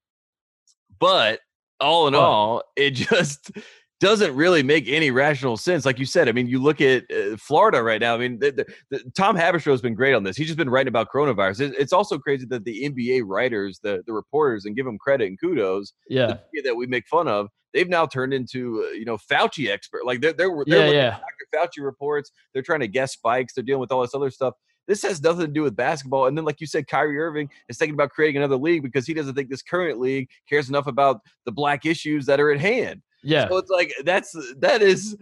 But 1.00 1.40
all 1.80 2.08
in 2.08 2.14
But- 2.14 2.20
all, 2.22 2.64
it 2.76 2.92
just 2.92 3.52
doesn't 4.00 4.34
really 4.34 4.64
make 4.64 4.88
any 4.88 5.12
rational 5.12 5.58
sense. 5.58 5.86
Like 5.86 6.00
you 6.00 6.06
said, 6.06 6.30
I 6.30 6.32
mean, 6.32 6.48
you 6.48 6.60
look 6.62 6.80
at 6.80 7.04
uh, 7.12 7.36
Florida 7.38 7.84
right 7.84 8.00
now. 8.00 8.16
I 8.16 8.18
mean, 8.18 8.40
the, 8.40 8.52
the, 8.52 8.66
the, 8.92 9.12
Tom 9.18 9.36
Haberstroh 9.36 9.72
has 9.72 9.82
been 9.82 9.94
great 9.94 10.14
on 10.14 10.24
this. 10.24 10.38
He's 10.38 10.48
just 10.48 10.58
been 10.58 10.70
writing 10.70 10.88
about 10.88 11.10
coronavirus. 11.14 11.60
It- 11.62 11.76
it's 11.78 11.92
also 11.94 12.18
crazy 12.18 12.46
that 12.50 12.64
the 12.64 12.90
NBA 12.90 13.24
writers, 13.26 13.80
the 13.84 14.02
the 14.08 14.14
reporters, 14.14 14.66
and 14.66 14.76
give 14.76 14.86
them 14.86 14.98
credit 14.98 15.28
and 15.28 15.40
kudos, 15.40 15.94
yeah, 16.10 16.38
that 16.64 16.76
we 16.76 16.88
make 16.88 17.08
fun 17.08 17.28
of, 17.28 17.48
they've 17.74 17.90
now 17.90 18.06
turned 18.06 18.34
into 18.34 18.86
uh, 18.88 18.92
you 18.92 19.06
know 19.06 19.18
Fauci 19.18 19.70
expert. 19.70 20.06
Like 20.06 20.22
they're 20.22 20.34
they're, 20.34 20.50
they're 20.66 20.78
yeah, 20.78 20.86
looking 20.86 20.94
yeah. 20.94 21.20
Dr. 21.52 21.82
Fauci 21.82 21.84
reports. 21.86 22.32
They're 22.54 22.64
trying 22.64 22.82
to 22.82 22.88
guess 22.88 23.14
spikes. 23.14 23.54
They're 23.54 23.64
dealing 23.64 23.82
with 23.82 23.92
all 23.92 24.02
this 24.02 24.16
other 24.16 24.30
stuff. 24.32 24.54
This 24.90 25.04
has 25.04 25.22
nothing 25.22 25.42
to 25.46 25.48
do 25.52 25.62
with 25.62 25.76
basketball. 25.76 26.26
And 26.26 26.36
then, 26.36 26.46
like 26.46 26.60
you 26.60 26.66
said, 26.66 26.88
Kyrie 26.88 27.20
Irving 27.20 27.48
is 27.70 27.78
thinking 27.78 27.94
about 27.94 28.10
creating 28.10 28.38
another 28.38 28.56
league 28.58 28.82
because 28.82 29.06
he 29.06 29.14
doesn't 29.14 29.36
think 29.36 29.48
this 29.48 29.62
current 29.62 30.00
league 30.00 30.28
cares 30.50 30.68
enough 30.68 30.88
about 30.88 31.22
the 31.46 31.52
black 31.52 31.86
issues 31.86 32.26
that 32.26 32.40
are 32.40 32.52
at 32.52 32.60
hand. 32.60 33.04
Yeah. 33.22 33.48
So 33.48 33.58
it's 33.58 33.70
like 33.70 33.94
that's 34.04 34.36
that 34.58 34.82
is 34.82 35.16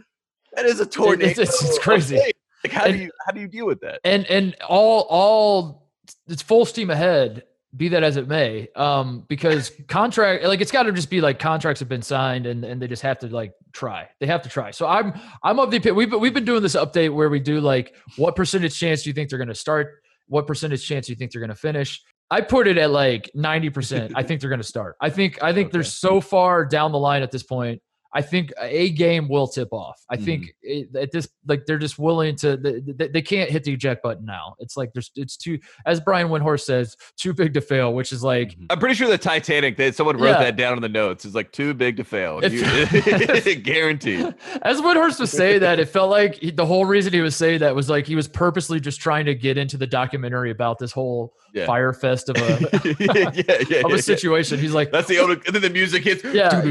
that 0.54 0.66
is 0.66 0.80
a 0.80 0.86
tornado. 0.86 1.30
it's- 1.32 1.62
it's 1.62 1.78
of 1.78 1.84
crazy. 1.84 2.16
Like 2.64 2.72
how 2.74 2.88
do 2.88 2.96
you 2.96 3.12
how 3.26 3.34
do 3.34 3.42
you 3.42 3.48
deal 3.50 3.66
with 3.68 3.82
that? 3.82 4.00
and 4.06 4.26
and 4.28 4.56
all 4.68 5.02
all 5.10 5.90
it's 6.30 6.42
full 6.42 6.66
steam 6.66 6.90
ahead 6.90 7.44
be 7.76 7.90
that 7.90 8.02
as 8.02 8.16
it 8.16 8.28
may 8.28 8.68
um 8.76 9.26
because 9.28 9.72
contract 9.88 10.44
like 10.44 10.62
it's 10.62 10.72
got 10.72 10.84
to 10.84 10.92
just 10.92 11.10
be 11.10 11.20
like 11.20 11.38
contracts 11.38 11.80
have 11.80 11.90
been 11.90 12.02
signed 12.02 12.46
and 12.46 12.64
and 12.64 12.82
they 12.82 12.88
just 12.88 13.02
have 13.02 13.20
to 13.20 13.28
like 13.28 13.54
try. 13.74 14.08
They 14.20 14.26
have 14.28 14.42
to 14.44 14.50
try. 14.50 14.72
So 14.72 14.88
i'm 14.88 15.14
i'm 15.44 15.60
of 15.60 15.72
the 15.72 15.78
opinion 15.78 15.96
we've, 15.96 16.14
we've 16.14 16.34
been 16.34 16.46
doing 16.46 16.62
this 16.62 16.76
update 16.76 17.14
where 17.14 17.30
we 17.30 17.40
do 17.40 17.60
like 17.60 17.96
what 18.16 18.36
percentage 18.36 18.78
chance 18.78 19.04
do 19.04 19.10
you 19.10 19.14
think 19.14 19.30
they're 19.30 19.40
going 19.40 19.50
to 19.50 19.56
start? 19.56 20.02
What 20.28 20.48
percentage 20.48 20.86
chance 20.86 21.08
do 21.08 21.12
you 21.12 21.18
think 21.18 21.32
they're 21.32 21.42
going 21.42 21.50
to 21.50 21.56
finish? 21.56 22.02
I 22.30 22.42
put 22.42 22.68
it 22.68 22.78
at 22.78 22.92
like 22.92 23.32
90% 23.36 24.12
i 24.16 24.24
think 24.24 24.42
they're 24.42 24.50
going 24.50 24.62
to 24.62 24.68
start. 24.68 24.96
I 25.02 25.10
think 25.10 25.44
i 25.44 25.54
think 25.54 25.72
they're 25.72 25.84
so 25.84 26.22
far 26.22 26.66
down 26.66 26.92
the 26.92 27.00
line 27.00 27.22
at 27.22 27.32
this 27.32 27.44
point 27.44 27.82
I 28.18 28.22
think 28.24 28.52
a 28.60 28.90
game 28.90 29.28
will 29.28 29.48
tip 29.48 29.72
off. 29.72 30.04
I 30.10 30.18
think 30.18 30.46
mm-hmm. 30.46 30.96
it, 30.98 31.04
at 31.04 31.12
this, 31.12 31.28
like 31.46 31.68
they're 31.68 31.78
just 31.78 32.00
willing 32.00 32.36
to. 32.38 32.58
They, 32.58 33.10
they, 33.10 33.22
can't 33.22 33.52
hit 33.52 33.64
the 33.64 33.74
eject 33.74 34.02
button 34.02 34.26
now. 34.26 34.56
It's 34.58 34.76
like 34.76 34.92
there's, 34.94 35.12
it's 35.16 35.38
too, 35.38 35.60
as 35.86 36.00
Brian 36.00 36.30
Windhorst 36.30 36.62
says, 36.62 36.98
too 37.16 37.32
big 37.32 37.54
to 37.54 37.62
fail. 37.62 37.94
Which 37.94 38.12
is 38.12 38.24
like, 38.24 38.54
mm-hmm. 38.54 38.66
I'm 38.72 38.80
pretty 38.80 38.96
sure 38.96 39.08
the 39.08 39.20
Titanic 39.20 39.78
that 39.78 39.94
someone 39.94 40.18
wrote 40.18 40.32
Yeah. 40.32 40.40
that 40.40 40.56
down 40.56 40.78
in 40.78 40.82
the 40.82 40.90
notes 40.90 41.26
is 41.26 41.36
like 41.36 41.52
too 41.52 41.76
big 41.76 41.98
to 41.98 42.04
fail. 42.04 42.44
You- 42.44 43.56
guaranteed. 43.62 44.34
as 44.64 44.82
Windhorst 44.82 45.20
was 45.20 45.30
saying 45.30 45.60
that, 45.60 45.80
it 45.80 45.88
felt 45.88 46.10
like 46.10 46.36
he, 46.38 46.50
the 46.50 46.66
whole 46.66 46.86
reason 46.88 47.14
he 47.14 47.22
was 47.22 47.36
saying 47.36 47.60
that 47.60 47.76
was 47.76 47.88
like 47.88 48.08
he 48.08 48.16
was 48.16 48.28
purposely 48.28 48.80
just 48.80 49.00
trying 49.00 49.28
to 49.28 49.36
get 49.36 49.60
into 49.60 49.78
the 49.78 49.86
documentary 49.86 50.50
about 50.50 50.80
this 50.80 50.92
whole 50.92 51.36
Yeah. 51.54 51.68
Fyre 51.68 51.94
Fest 51.94 52.30
of 52.30 52.38
a 52.38 52.96
yeah, 53.00 53.62
yeah, 53.70 53.86
of 53.86 53.92
a 53.92 54.02
situation. 54.02 54.58
He's 54.58 54.74
like, 54.74 54.92
That's 54.92 55.08
the 55.08 55.20
only. 55.20 55.36
And 55.46 55.54
then 55.54 55.62
the 55.62 55.70
music 55.70 56.04
hits. 56.04 56.24
Yeah. 56.24 56.62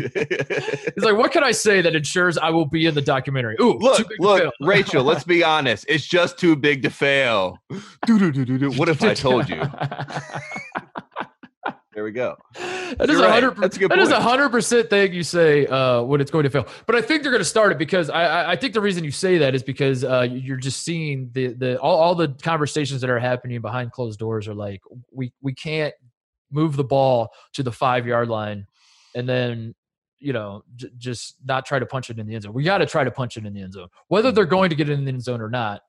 He's 0.00 1.04
like, 1.04 1.16
what 1.16 1.32
can 1.32 1.44
I 1.44 1.52
say 1.52 1.80
that 1.80 1.94
ensures 1.94 2.38
I 2.38 2.50
will 2.50 2.66
be 2.66 2.86
in 2.86 2.94
the 2.94 3.02
documentary? 3.02 3.56
Ooh, 3.60 3.74
look, 3.74 4.06
look. 4.18 4.52
Rachel. 4.60 5.04
Let's 5.04 5.24
be 5.24 5.42
honest. 5.42 5.84
It's 5.88 6.06
just 6.06 6.38
too 6.38 6.56
big 6.56 6.82
to 6.82 6.90
fail. 6.90 7.58
What 8.08 8.88
if 8.88 9.02
I 9.02 9.14
told 9.14 9.48
you? 9.48 9.62
There 11.96 12.04
we 12.04 12.12
go. 12.12 12.36
That 12.54 13.08
is 13.08 13.18
a 13.18 13.32
hundred. 13.32 13.56
That's 13.56 13.78
a 13.78 13.80
good 13.80 13.90
That 13.90 13.98
is 14.00 14.10
a 14.10 14.20
hundred 14.20 14.50
percent 14.50 14.90
thing 14.90 15.14
you 15.14 15.22
say 15.22 15.66
uh, 15.66 16.02
when 16.02 16.20
it's 16.20 16.30
going 16.30 16.44
to 16.44 16.50
fail. 16.50 16.66
But 16.84 16.94
I 16.94 17.00
think 17.00 17.22
they're 17.22 17.32
going 17.32 17.40
to 17.40 17.44
start 17.48 17.72
it 17.72 17.78
because 17.78 18.10
I, 18.10 18.24
I, 18.24 18.50
I 18.50 18.56
think 18.56 18.74
the 18.74 18.82
reason 18.82 19.02
you 19.02 19.10
say 19.10 19.38
that 19.38 19.54
is 19.54 19.62
because 19.62 20.04
uh, 20.04 20.28
you're 20.30 20.58
just 20.58 20.82
seeing 20.82 21.30
the 21.32 21.54
the 21.54 21.80
all, 21.80 21.98
all 21.98 22.14
the 22.14 22.36
conversations 22.42 23.00
that 23.00 23.08
are 23.08 23.18
happening 23.18 23.62
behind 23.62 23.92
closed 23.92 24.18
doors 24.18 24.46
are 24.46 24.52
like 24.52 24.82
we 25.10 25.32
we 25.40 25.54
can't 25.54 25.94
move 26.50 26.76
the 26.76 26.84
ball 26.84 27.30
to 27.54 27.62
the 27.62 27.72
five 27.72 28.06
yard 28.06 28.28
line 28.28 28.66
and 29.14 29.26
then 29.26 29.74
you 30.18 30.32
know 30.32 30.62
j- 30.76 30.88
just 30.98 31.36
not 31.44 31.66
try 31.66 31.78
to 31.78 31.86
punch 31.86 32.10
it 32.10 32.18
in 32.18 32.26
the 32.26 32.34
end 32.34 32.42
zone. 32.44 32.52
We 32.52 32.62
got 32.64 32.78
to 32.78 32.86
try 32.86 33.04
to 33.04 33.10
punch 33.10 33.36
it 33.36 33.44
in 33.46 33.52
the 33.54 33.62
end 33.62 33.72
zone, 33.74 33.88
whether 34.08 34.32
they're 34.32 34.46
going 34.46 34.70
to 34.70 34.76
get 34.76 34.88
it 34.88 34.94
in 34.94 35.04
the 35.04 35.12
end 35.12 35.22
zone 35.22 35.40
or 35.40 35.50
not. 35.50 35.82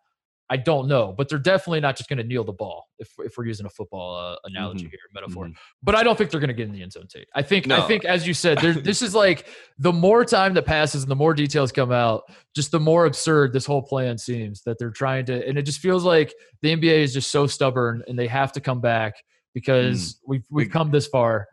I 0.49 0.55
don't 0.55 0.87
know, 0.87 1.11
but 1.17 1.27
they're 1.27 1.39
definitely 1.39 1.81
not 1.81 1.97
just 1.97 2.07
going 2.07 2.19
to 2.19 2.23
kneel 2.23 2.45
the 2.45 2.53
ball 2.53 2.85
if, 2.99 3.11
if 3.19 3.37
we're 3.37 3.47
using 3.47 3.65
a 3.65 3.69
football 3.69 4.15
uh, 4.15 4.37
analogy 4.45 4.85
Mhm. 4.85 4.91
here, 4.91 4.99
metaphor 5.13 5.47
Mhm. 5.47 5.55
but 5.83 5.93
I 5.93 6.03
don't 6.03 6.17
think 6.17 6.31
they're 6.31 6.39
going 6.39 6.47
to 6.47 6.53
get 6.53 6.67
in 6.69 6.71
the 6.73 6.81
end 6.81 6.93
zone. 6.93 7.05
Tate. 7.07 7.27
I 7.35 7.41
think 7.41 7.69
I 7.69 7.85
think 7.85 8.05
as 8.05 8.25
you 8.25 8.33
said, 8.33 8.59
there, 8.59 8.71
this 8.71 9.01
is 9.01 9.13
like 9.25 9.47
the 9.77 9.91
more 9.91 10.23
time 10.23 10.53
that 10.53 10.65
passes 10.65 11.03
and 11.03 11.11
the 11.11 11.17
more 11.17 11.33
details 11.33 11.73
come 11.73 11.91
out, 11.91 12.23
just 12.55 12.71
the 12.71 12.79
more 12.79 13.05
absurd 13.07 13.51
this 13.51 13.65
whole 13.65 13.81
plan 13.81 14.17
seems 14.17 14.61
that 14.63 14.79
they're 14.79 14.89
trying 14.89 15.25
to, 15.25 15.45
and 15.45 15.57
it 15.57 15.63
just 15.63 15.79
feels 15.81 16.05
like 16.05 16.33
the 16.61 16.73
NBA 16.73 16.99
is 17.03 17.13
just 17.13 17.29
so 17.29 17.45
stubborn 17.45 18.01
and 18.07 18.17
they 18.17 18.27
have 18.27 18.53
to 18.53 18.61
come 18.61 18.79
back 18.79 19.15
because 19.53 20.21
we've 20.25 20.45
we've 20.49 20.67
We- 20.67 20.71
come 20.71 20.91
this 20.91 21.07
far. 21.07 21.47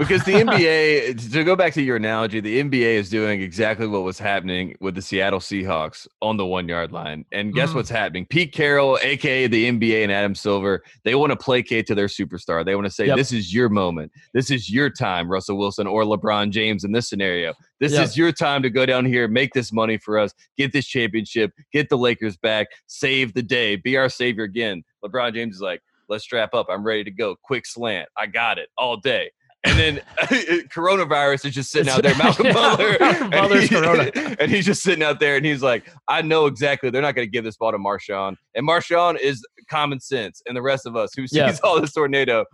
Because 0.00 0.24
the 0.24 0.32
NBA, 0.44 1.30
to 1.32 1.44
go 1.44 1.54
back 1.54 1.74
to 1.74 1.82
your 1.82 1.96
analogy, 1.96 2.40
the 2.40 2.58
NBA 2.62 2.94
is 2.94 3.10
doing 3.10 3.42
exactly 3.42 3.86
what 3.86 4.02
was 4.02 4.18
happening 4.18 4.74
with 4.80 4.94
the 4.94 5.02
Seattle 5.02 5.40
Seahawks 5.40 6.08
on 6.22 6.38
the 6.38 6.46
one 6.46 6.66
yard 6.68 6.90
line. 6.90 7.26
And 7.32 7.52
guess 7.52 7.70
Mhm. 7.70 7.74
what's 7.74 7.90
happening? 7.90 8.24
Pete 8.24 8.52
Carroll, 8.52 8.98
aka 9.02 9.46
the 9.46 9.66
NBA, 9.66 10.02
and 10.02 10.10
Adam 10.10 10.34
Silver, 10.34 10.82
they 11.04 11.14
want 11.14 11.32
to 11.32 11.36
placate 11.36 11.86
to 11.88 11.94
their 11.94 12.06
superstar. 12.06 12.64
They 12.64 12.74
want 12.74 12.86
to 12.86 12.90
say, 12.90 13.08
Yep. 13.08 13.16
"This 13.18 13.30
is 13.30 13.52
your 13.52 13.68
moment. 13.68 14.10
This 14.32 14.50
is 14.50 14.70
your 14.70 14.88
time, 14.88 15.30
Russell 15.30 15.58
Wilson 15.58 15.86
or 15.86 16.04
LeBron 16.04 16.50
James 16.50 16.82
in 16.82 16.92
this 16.92 17.06
scenario. 17.08 17.52
This 17.78 17.92
Yep. 17.92 18.04
is 18.04 18.16
your 18.16 18.32
time 18.32 18.62
to 18.62 18.70
go 18.70 18.86
down 18.86 19.04
here, 19.04 19.28
make 19.28 19.52
this 19.52 19.70
money 19.70 19.98
for 19.98 20.18
us, 20.18 20.32
get 20.56 20.72
this 20.72 20.86
championship, 20.86 21.52
get 21.74 21.90
the 21.90 21.98
Lakers 21.98 22.38
back, 22.38 22.68
save 22.86 23.34
the 23.34 23.42
day, 23.42 23.76
be 23.76 23.98
our 23.98 24.08
savior 24.08 24.44
again." 24.44 24.82
LeBron 25.04 25.34
James 25.34 25.56
is 25.56 25.60
like, 25.60 25.82
"Let's 26.08 26.24
strap 26.24 26.54
up. 26.54 26.68
I'm 26.70 26.84
ready 26.84 27.04
to 27.04 27.10
go. 27.10 27.36
Quick 27.42 27.66
slant. 27.66 28.08
I 28.16 28.26
got 28.26 28.58
it 28.58 28.70
all 28.78 28.96
day." 28.96 29.30
And 29.64 29.78
then 29.78 30.00
coronavirus 30.68 31.46
is 31.46 31.54
just 31.54 31.70
sitting 31.70 31.90
out 31.92 32.02
there, 32.02 32.14
Malcolm 32.18 32.46
Yeah, 32.46 32.52
Butler. 32.54 32.98
Butler's 33.30 33.62
he- 33.68 33.68
corona. 33.68 34.10
and 34.40 34.50
he's 34.50 34.64
just 34.64 34.82
sitting 34.82 35.02
out 35.02 35.20
there 35.20 35.36
and 35.36 35.44
he's 35.44 35.62
like, 35.62 35.86
I 36.08 36.22
know 36.22 36.46
exactly 36.46 36.88
they're 36.90 37.02
not 37.02 37.14
going 37.14 37.26
to 37.26 37.30
give 37.30 37.44
this 37.44 37.56
ball 37.56 37.72
to 37.72 37.78
Marshawn. 37.78 38.36
And 38.54 38.66
Marshawn 38.66 39.18
is 39.20 39.44
common 39.70 40.00
sense. 40.00 40.40
And 40.46 40.56
the 40.56 40.62
rest 40.62 40.86
of 40.86 40.96
us 40.96 41.10
who 41.14 41.26
sees 41.26 41.36
Yeah. 41.36 41.54
all 41.62 41.80
this 41.80 41.92
tornado, 41.92 42.44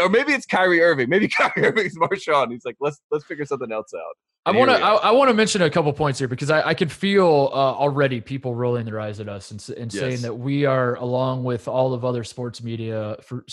or 0.00 0.08
maybe 0.08 0.32
it's 0.32 0.44
Kyrie 0.46 0.80
Irving. 0.82 1.08
Maybe 1.08 1.28
Kyrie 1.28 1.66
Irving's 1.68 1.96
Marshawn. 1.96 2.50
He's 2.50 2.64
like, 2.64 2.76
let's 2.80 3.00
let's 3.10 3.24
figure 3.24 3.44
something 3.46 3.70
else 3.72 3.92
out. 3.96 4.14
I 4.46 4.52
want 4.52 4.70
to 4.70 4.76
I. 4.76 4.94
I 4.94 5.10
want 5.10 5.28
to 5.28 5.34
mention 5.34 5.60
a 5.62 5.68
couple 5.68 5.92
points 5.92 6.18
here 6.20 6.28
because 6.28 6.50
I, 6.50 6.68
I 6.68 6.74
can 6.74 6.88
feel 6.88 7.50
uh, 7.52 7.56
already 7.56 8.20
people 8.20 8.54
rolling 8.54 8.84
their 8.86 9.00
eyes 9.00 9.18
at 9.18 9.28
us 9.28 9.50
and, 9.50 9.68
and 9.76 9.92
saying 9.92 10.22
that 10.22 10.34
we 10.34 10.64
are 10.64 10.94
along 10.94 11.42
with 11.44 11.66
all 11.66 11.92
of 11.92 12.04
other 12.04 12.22
sports 12.22 12.62
media 12.62 13.16
for 13.22 13.44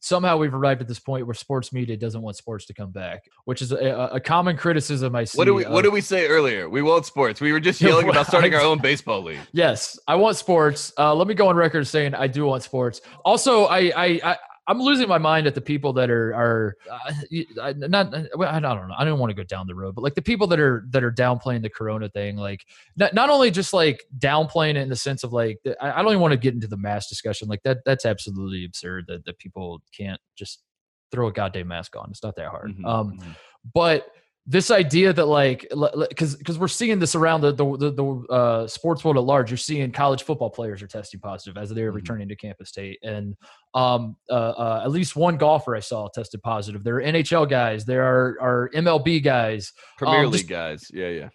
somehow 0.00 0.38
we've 0.38 0.54
arrived 0.54 0.80
at 0.80 0.88
this 0.88 0.98
point 0.98 1.26
where 1.26 1.34
sports 1.34 1.72
media 1.72 1.96
doesn't 1.96 2.22
want 2.22 2.36
sports 2.36 2.64
to 2.66 2.74
come 2.74 2.90
back, 2.90 3.24
which 3.44 3.60
is 3.60 3.70
a, 3.70 4.08
a 4.12 4.20
common 4.20 4.56
criticism 4.56 5.14
I 5.14 5.24
see. 5.24 5.36
What 5.36 5.44
do 5.44 5.54
we 5.54 5.64
What 5.64 5.78
of- 5.78 5.82
did 5.84 5.92
we 5.92 6.00
say 6.00 6.26
earlier? 6.26 6.68
We 6.68 6.82
want 6.82 7.04
sports. 7.06 7.40
We 7.40 7.52
were 7.52 7.60
just 7.60 7.80
yelling 7.82 8.08
about 8.08 8.26
starting 8.26 8.54
our 8.54 8.62
own 8.62 8.78
baseball 8.78 9.22
league. 9.22 9.38
Yes, 9.52 9.98
I 10.08 10.14
want 10.16 10.36
sports. 10.36 10.92
Uh, 10.98 11.14
let 11.14 11.26
me 11.28 11.34
go 11.34 11.48
on 11.48 11.56
record 11.56 11.86
saying 11.86 12.14
I 12.14 12.26
do 12.26 12.46
want 12.46 12.62
sports. 12.62 13.02
Also, 13.24 13.64
I, 13.66 13.92
I, 13.94 14.20
I 14.24 14.36
I'm 14.66 14.80
losing 14.80 15.08
my 15.08 15.18
mind 15.18 15.46
at 15.46 15.54
the 15.54 15.60
people 15.60 15.92
that 15.94 16.10
are 16.10 16.34
are 16.34 16.76
uh, 16.90 17.72
not. 17.76 18.14
I 18.14 18.60
don't 18.60 18.88
know. 18.88 18.94
I 18.96 19.04
don't 19.04 19.18
want 19.18 19.30
to 19.30 19.34
go 19.34 19.42
down 19.42 19.66
the 19.66 19.74
road, 19.74 19.94
but 19.94 20.02
like 20.02 20.14
the 20.14 20.22
people 20.22 20.46
that 20.48 20.60
are 20.60 20.84
that 20.90 21.02
are 21.02 21.10
downplaying 21.10 21.62
the 21.62 21.70
Corona 21.70 22.08
thing, 22.08 22.36
like 22.36 22.64
not, 22.96 23.12
not 23.14 23.30
only 23.30 23.50
just 23.50 23.72
like 23.72 24.04
downplaying 24.18 24.70
it 24.70 24.76
in 24.76 24.88
the 24.88 24.96
sense 24.96 25.24
of 25.24 25.32
like 25.32 25.58
I, 25.80 26.02
don't 26.02 26.12
even 26.12 26.20
want 26.20 26.32
to 26.32 26.38
get 26.38 26.54
into 26.54 26.68
the 26.68 26.76
mass 26.76 27.08
discussion. 27.08 27.48
Like 27.48 27.62
that 27.64 27.78
that's 27.84 28.04
absolutely 28.04 28.64
absurd 28.64 29.06
that 29.08 29.24
that 29.24 29.38
people 29.38 29.82
can't 29.96 30.20
just 30.36 30.62
throw 31.10 31.26
a 31.28 31.32
goddamn 31.32 31.68
mask 31.68 31.96
on. 31.96 32.08
It's 32.10 32.22
not 32.22 32.36
that 32.36 32.48
hard. 32.48 32.76
Mhm, 32.76 32.86
Um, 32.86 33.18
mhm. 33.18 33.36
but 33.74 34.12
this 34.50 34.72
idea 34.72 35.12
that 35.12 35.26
like 35.26 35.64
because 36.08 36.34
because 36.34 36.58
we're 36.58 36.66
seeing 36.66 36.98
this 36.98 37.14
around 37.14 37.40
the 37.40 37.52
the, 37.52 37.76
the, 37.76 37.90
the 37.92 38.34
uh, 38.34 38.66
sports 38.66 39.04
world 39.04 39.16
at 39.16 39.22
large. 39.22 39.48
You're 39.48 39.56
seeing 39.56 39.92
college 39.92 40.24
football 40.24 40.50
players 40.50 40.82
are 40.82 40.88
testing 40.88 41.20
positive 41.20 41.56
as 41.56 41.70
they're 41.70 41.92
Mhm. 41.92 41.94
returning 41.94 42.28
to 42.28 42.34
campus 42.34 42.68
state. 42.70 42.98
And 43.04 43.36
um, 43.74 44.16
uh, 44.28 44.32
uh, 44.32 44.82
at 44.84 44.90
least 44.90 45.14
one 45.14 45.36
golfer 45.36 45.76
i 45.76 45.80
saw 45.80 46.08
tested 46.08 46.42
positive. 46.42 46.82
There 46.82 46.96
are 46.96 47.00
nhl 47.00 47.48
guys. 47.48 47.84
There 47.84 48.02
are, 48.02 48.36
are 48.40 48.70
mlb 48.74 49.22
guys. 49.22 49.72
Premier 49.96 50.24
um, 50.24 50.32
League 50.32 50.48
guys. 50.48 50.90
Yeah, 50.92 51.10
yeah. 51.10 51.28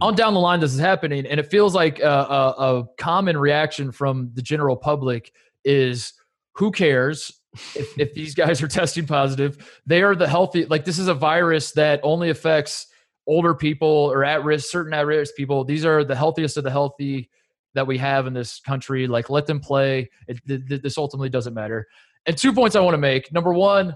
on 0.00 0.14
down 0.14 0.34
the 0.34 0.40
line 0.40 0.60
this 0.60 0.72
is 0.72 0.78
happening. 0.78 1.26
And 1.26 1.40
it 1.40 1.50
feels 1.50 1.74
like 1.74 1.98
a, 1.98 2.08
a, 2.08 2.78
a 2.78 2.84
common 2.98 3.36
reaction 3.36 3.90
from 3.90 4.30
the 4.34 4.42
general 4.42 4.76
public 4.76 5.32
is 5.64 6.12
who 6.54 6.70
cares 6.70 7.32
if, 7.74 7.98
if 7.98 8.14
these 8.14 8.34
guys 8.34 8.62
are 8.62 8.68
testing 8.68 9.06
positive 9.06 9.80
they 9.84 10.02
are 10.02 10.14
the 10.14 10.28
healthy 10.28 10.66
like 10.66 10.84
this 10.84 10.98
is 10.98 11.08
a 11.08 11.14
virus 11.14 11.72
that 11.72 11.98
only 12.04 12.30
affects 12.30 12.86
older 13.30 13.54
people 13.54 13.88
or 13.88 14.24
at 14.24 14.44
risk 14.44 14.70
certain 14.70 14.92
at 14.92 15.06
risk 15.06 15.34
people. 15.36 15.64
These 15.64 15.84
are 15.84 16.04
the 16.04 16.16
healthiest 16.16 16.56
of 16.56 16.64
the 16.64 16.70
healthy 16.70 17.30
that 17.74 17.86
we 17.86 17.96
have 17.98 18.26
in 18.26 18.34
this 18.34 18.60
country. 18.60 19.06
Like 19.06 19.30
let 19.30 19.46
them 19.46 19.60
play. 19.60 20.10
It, 20.26 20.40
th- 20.46 20.66
th- 20.68 20.82
this 20.82 20.98
ultimately 20.98 21.28
doesn't 21.28 21.54
matter. 21.54 21.86
And 22.26 22.36
two 22.36 22.52
points 22.52 22.76
i 22.76 22.80
want 22.80 22.94
to 22.94 22.98
make. 22.98 23.32
Number 23.32 23.52
one 23.52 23.94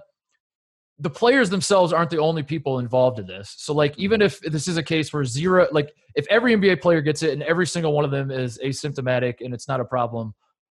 the 1.00 1.10
players 1.10 1.50
themselves 1.50 1.92
aren't 1.92 2.10
the 2.10 2.20
only 2.20 2.44
people 2.44 2.78
involved 2.78 3.18
in 3.18 3.26
this. 3.26 3.52
So 3.58 3.74
like 3.74 3.98
even 3.98 4.22
if 4.22 4.40
this 4.42 4.68
is 4.68 4.76
a 4.76 4.82
case 4.82 5.12
where 5.12 5.24
zero 5.24 5.66
like 5.72 5.92
if 6.14 6.24
every 6.30 6.54
NBA 6.54 6.80
player 6.80 7.00
gets 7.00 7.24
it 7.24 7.32
and 7.32 7.42
every 7.42 7.66
single 7.66 7.92
one 7.92 8.04
of 8.04 8.12
them 8.12 8.30
is 8.30 8.60
asymptomatic 8.64 9.40
and 9.40 9.52
it's 9.52 9.66
not 9.66 9.80
a 9.80 9.84
problem, 9.84 10.32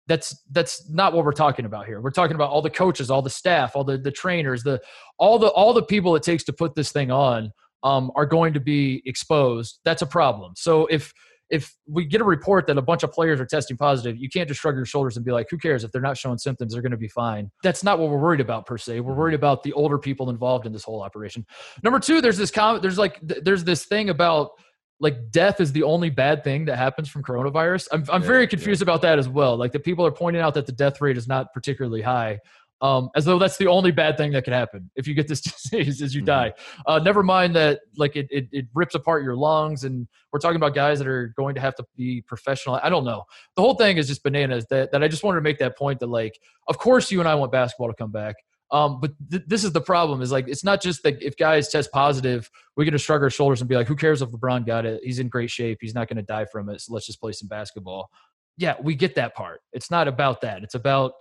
that's 0.07 0.37
that's 0.51 0.89
not 0.91 1.13
what 1.13 1.25
we're 1.25 1.33
talking 1.33 1.65
about 1.65 1.87
here. 1.87 2.01
We're 2.01 2.11
talking 2.11 2.35
about 2.35 2.51
all 2.51 2.63
the 2.63 2.71
coaches, 2.71 3.11
all 3.11 3.23
the 3.23 3.31
staff, 3.31 3.75
all 3.75 3.85
the 3.85 3.99
the 3.99 4.11
trainers, 4.11 4.63
the 4.63 4.81
all 5.19 5.39
the 5.39 5.49
all 5.49 5.73
the 5.73 5.83
people 5.83 6.15
it 6.17 6.23
takes 6.23 6.45
to 6.45 6.53
put 6.53 6.75
this 6.75 6.93
thing 6.93 7.11
on 7.11 7.53
um, 7.83 8.11
are 8.15 8.27
going 8.27 8.55
to 8.55 8.61
be 8.61 9.03
exposed. 9.07 9.81
That's 9.85 10.03
a 10.03 10.07
problem. 10.07 10.53
So 10.57 10.87
if 10.87 11.13
if 11.51 11.75
we 11.87 12.05
get 12.05 12.21
a 12.21 12.25
report 12.25 12.67
that 12.67 12.79
a 12.79 12.83
bunch 12.83 13.03
of 13.03 13.13
players 13.13 13.41
are 13.41 13.47
testing 13.47 13.77
positive, 13.77 14.17
you 14.17 14.29
can't 14.29 14.49
just 14.49 14.61
shrug 14.61 14.77
your 14.77 14.87
shoulders 14.87 15.17
and 15.17 15.25
be 15.25 15.31
like, 15.31 15.47
who 15.51 15.59
cares? 15.59 15.85
If 15.85 15.93
they're 15.93 16.01
not 16.01 16.17
showing 16.17 16.39
symptoms, 16.39 16.73
they're 16.73 16.83
going 16.83 16.93
to 16.93 16.97
be 16.97 17.09
fine. 17.09 17.51
That's 17.63 17.85
not 17.85 17.99
what 17.99 18.11
we're 18.11 18.19
worried 18.19 18.41
about 18.41 18.67
per 18.67 18.79
se. 18.79 19.01
We're 19.01 19.15
worried 19.15 19.35
about 19.35 19.63
the 19.63 19.73
older 19.75 19.99
people 19.99 20.31
involved 20.31 20.67
in 20.67 20.73
this 20.73 20.85
whole 20.85 21.03
operation. 21.03 21.45
Number 21.83 22.01
two, 22.01 22.21
there's 22.21 22.39
this 22.39 22.51
comment, 22.51 22.83
there's 22.83 22.99
like, 22.99 23.19
there's 23.23 23.63
this 23.63 23.85
thing 23.85 24.09
about 24.09 24.53
like 25.01 25.31
death 25.31 25.61
is 25.61 25.73
the 25.73 25.83
only 25.83 26.09
bad 26.11 26.45
thing 26.45 26.65
that 26.67 26.77
happens 26.77 27.09
from 27.09 27.23
coronavirus. 27.23 27.89
I'm, 27.93 28.05
I'm 28.11 28.23
Yeah, 28.23 28.27
very 28.29 28.43
yeah. 28.43 28.49
confused 28.49 28.83
about 28.83 29.03
that 29.03 29.19
as 29.19 29.29
well. 29.29 29.57
Like 29.57 29.73
the 29.73 29.81
people 29.81 30.07
are 30.07 30.13
pointing 30.13 30.41
out 30.43 30.55
that 30.55 30.67
the 30.67 30.73
death 30.73 31.01
rate 31.01 31.17
is 31.17 31.27
not 31.27 31.53
particularly 31.53 32.01
high. 32.03 32.39
Um, 32.81 33.09
as 33.17 33.25
though 33.25 33.39
that's 33.39 33.57
the 33.57 33.69
only 33.69 33.93
bad 33.93 34.17
thing 34.19 34.33
that 34.33 34.45
could 34.45 34.53
happen 34.53 34.91
if 34.95 35.07
you 35.07 35.15
get 35.15 35.27
this 35.27 35.41
disease 35.73 36.03
is 36.03 36.15
you 36.15 36.23
Mhm. 36.23 36.27
die. 36.27 36.53
Uh, 36.87 36.99
never 36.99 37.23
mind 37.23 37.55
that 37.57 37.81
like 37.97 38.15
it, 38.17 38.27
it 38.31 38.49
it 38.53 38.67
rips 38.75 38.95
apart 38.95 39.23
your 39.25 39.37
lungs 39.37 39.85
and 39.85 40.07
we're 40.33 40.39
talking 40.41 40.57
about 40.57 40.75
guys 40.75 40.99
that 40.99 41.09
are 41.09 41.29
going 41.37 41.55
to 41.55 41.61
have 41.63 41.75
to 41.77 41.85
be 41.97 42.21
professional. 42.23 42.79
I 42.83 42.91
don't 42.91 43.05
know. 43.05 43.25
The 43.57 43.63
whole 43.63 43.75
thing 43.75 43.97
is 43.97 44.07
just 44.09 44.23
bananas. 44.23 44.67
That 44.71 44.93
that 44.93 45.03
I 45.03 45.09
just 45.09 45.23
wanted 45.25 45.37
to 45.37 45.43
make 45.43 45.59
that 45.61 45.79
point 45.79 46.01
that 46.01 46.09
like, 46.09 46.39
of 46.69 46.77
course 46.79 47.11
you 47.11 47.21
and 47.21 47.29
I 47.29 47.35
want 47.37 47.53
basketball 47.53 47.89
to 47.89 47.95
come 47.95 48.11
back. 48.11 48.35
Um, 48.75 49.01
but 49.01 49.13
th- 49.31 49.45
this 49.47 49.63
is 49.63 49.73
the 49.73 49.81
problem 49.81 50.21
is 50.21 50.33
like 50.33 50.49
it's 50.49 50.65
not 50.65 50.83
just 50.83 51.05
that 51.05 51.23
if 51.23 51.37
guys 51.37 51.69
test 51.69 51.93
positive, 51.93 52.51
we're 52.77 52.85
gonna 52.85 52.99
shrug 52.99 53.23
our 53.23 53.31
shoulders 53.31 53.61
and 53.61 53.69
be 53.69 53.77
like, 53.77 53.87
who 53.87 53.95
cares 53.95 54.21
if 54.21 54.31
LeBron 54.31 54.67
got 54.67 54.85
it? 54.85 55.01
He's 55.05 55.21
in 55.21 55.29
great 55.29 55.51
shape. 55.51 55.79
He's 55.81 55.95
not 55.95 56.09
gonna 56.09 56.23
die 56.23 56.45
from 56.47 56.69
it. 56.69 56.81
So 56.81 56.93
let's 56.93 57.07
just 57.07 57.21
play 57.21 57.33
some 57.33 57.47
basketball. 57.49 58.11
Yeah, 58.57 58.75
we 58.83 58.95
get 58.97 59.15
that 59.15 59.35
part. 59.35 59.61
It's 59.73 59.91
not 59.91 60.09
about 60.09 60.41
that. 60.41 60.63
It's 60.65 60.75
about 60.75 61.13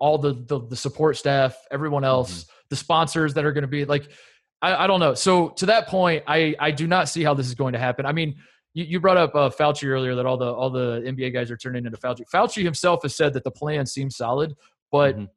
all 0.00 0.18
the 0.18 0.34
the, 0.48 0.66
the 0.66 0.76
support 0.76 1.16
staff, 1.16 1.56
everyone 1.70 2.04
else, 2.04 2.46
the 2.70 2.76
sponsors 2.76 3.34
that 3.34 3.44
are 3.44 3.52
going 3.52 3.62
to 3.62 3.68
be 3.68 3.84
like, 3.84 4.10
I, 4.60 4.84
I 4.84 4.86
don't 4.86 5.00
know. 5.00 5.14
So 5.14 5.50
to 5.50 5.66
that 5.66 5.86
point, 5.88 6.24
I 6.26 6.54
I 6.58 6.70
do 6.72 6.86
not 6.88 7.08
see 7.08 7.22
how 7.22 7.34
this 7.34 7.46
is 7.46 7.54
going 7.54 7.72
to 7.74 7.78
happen. 7.78 8.04
I 8.04 8.12
mean, 8.12 8.34
you, 8.74 8.84
you 8.84 9.00
brought 9.00 9.16
up 9.16 9.34
uh, 9.34 9.48
Fauci 9.48 9.86
earlier 9.88 10.14
that 10.16 10.26
all 10.26 10.36
the 10.36 10.52
all 10.52 10.70
the 10.70 11.00
NBA 11.06 11.32
guys 11.32 11.50
are 11.50 11.56
turning 11.56 11.86
into 11.86 11.98
Fauci. 11.98 12.22
Fauci 12.34 12.62
himself 12.64 13.02
has 13.02 13.14
said 13.14 13.32
that 13.34 13.44
the 13.44 13.50
plan 13.50 13.86
seems 13.86 14.16
solid, 14.16 14.54
but 14.90 15.16
Mhm. 15.16 15.28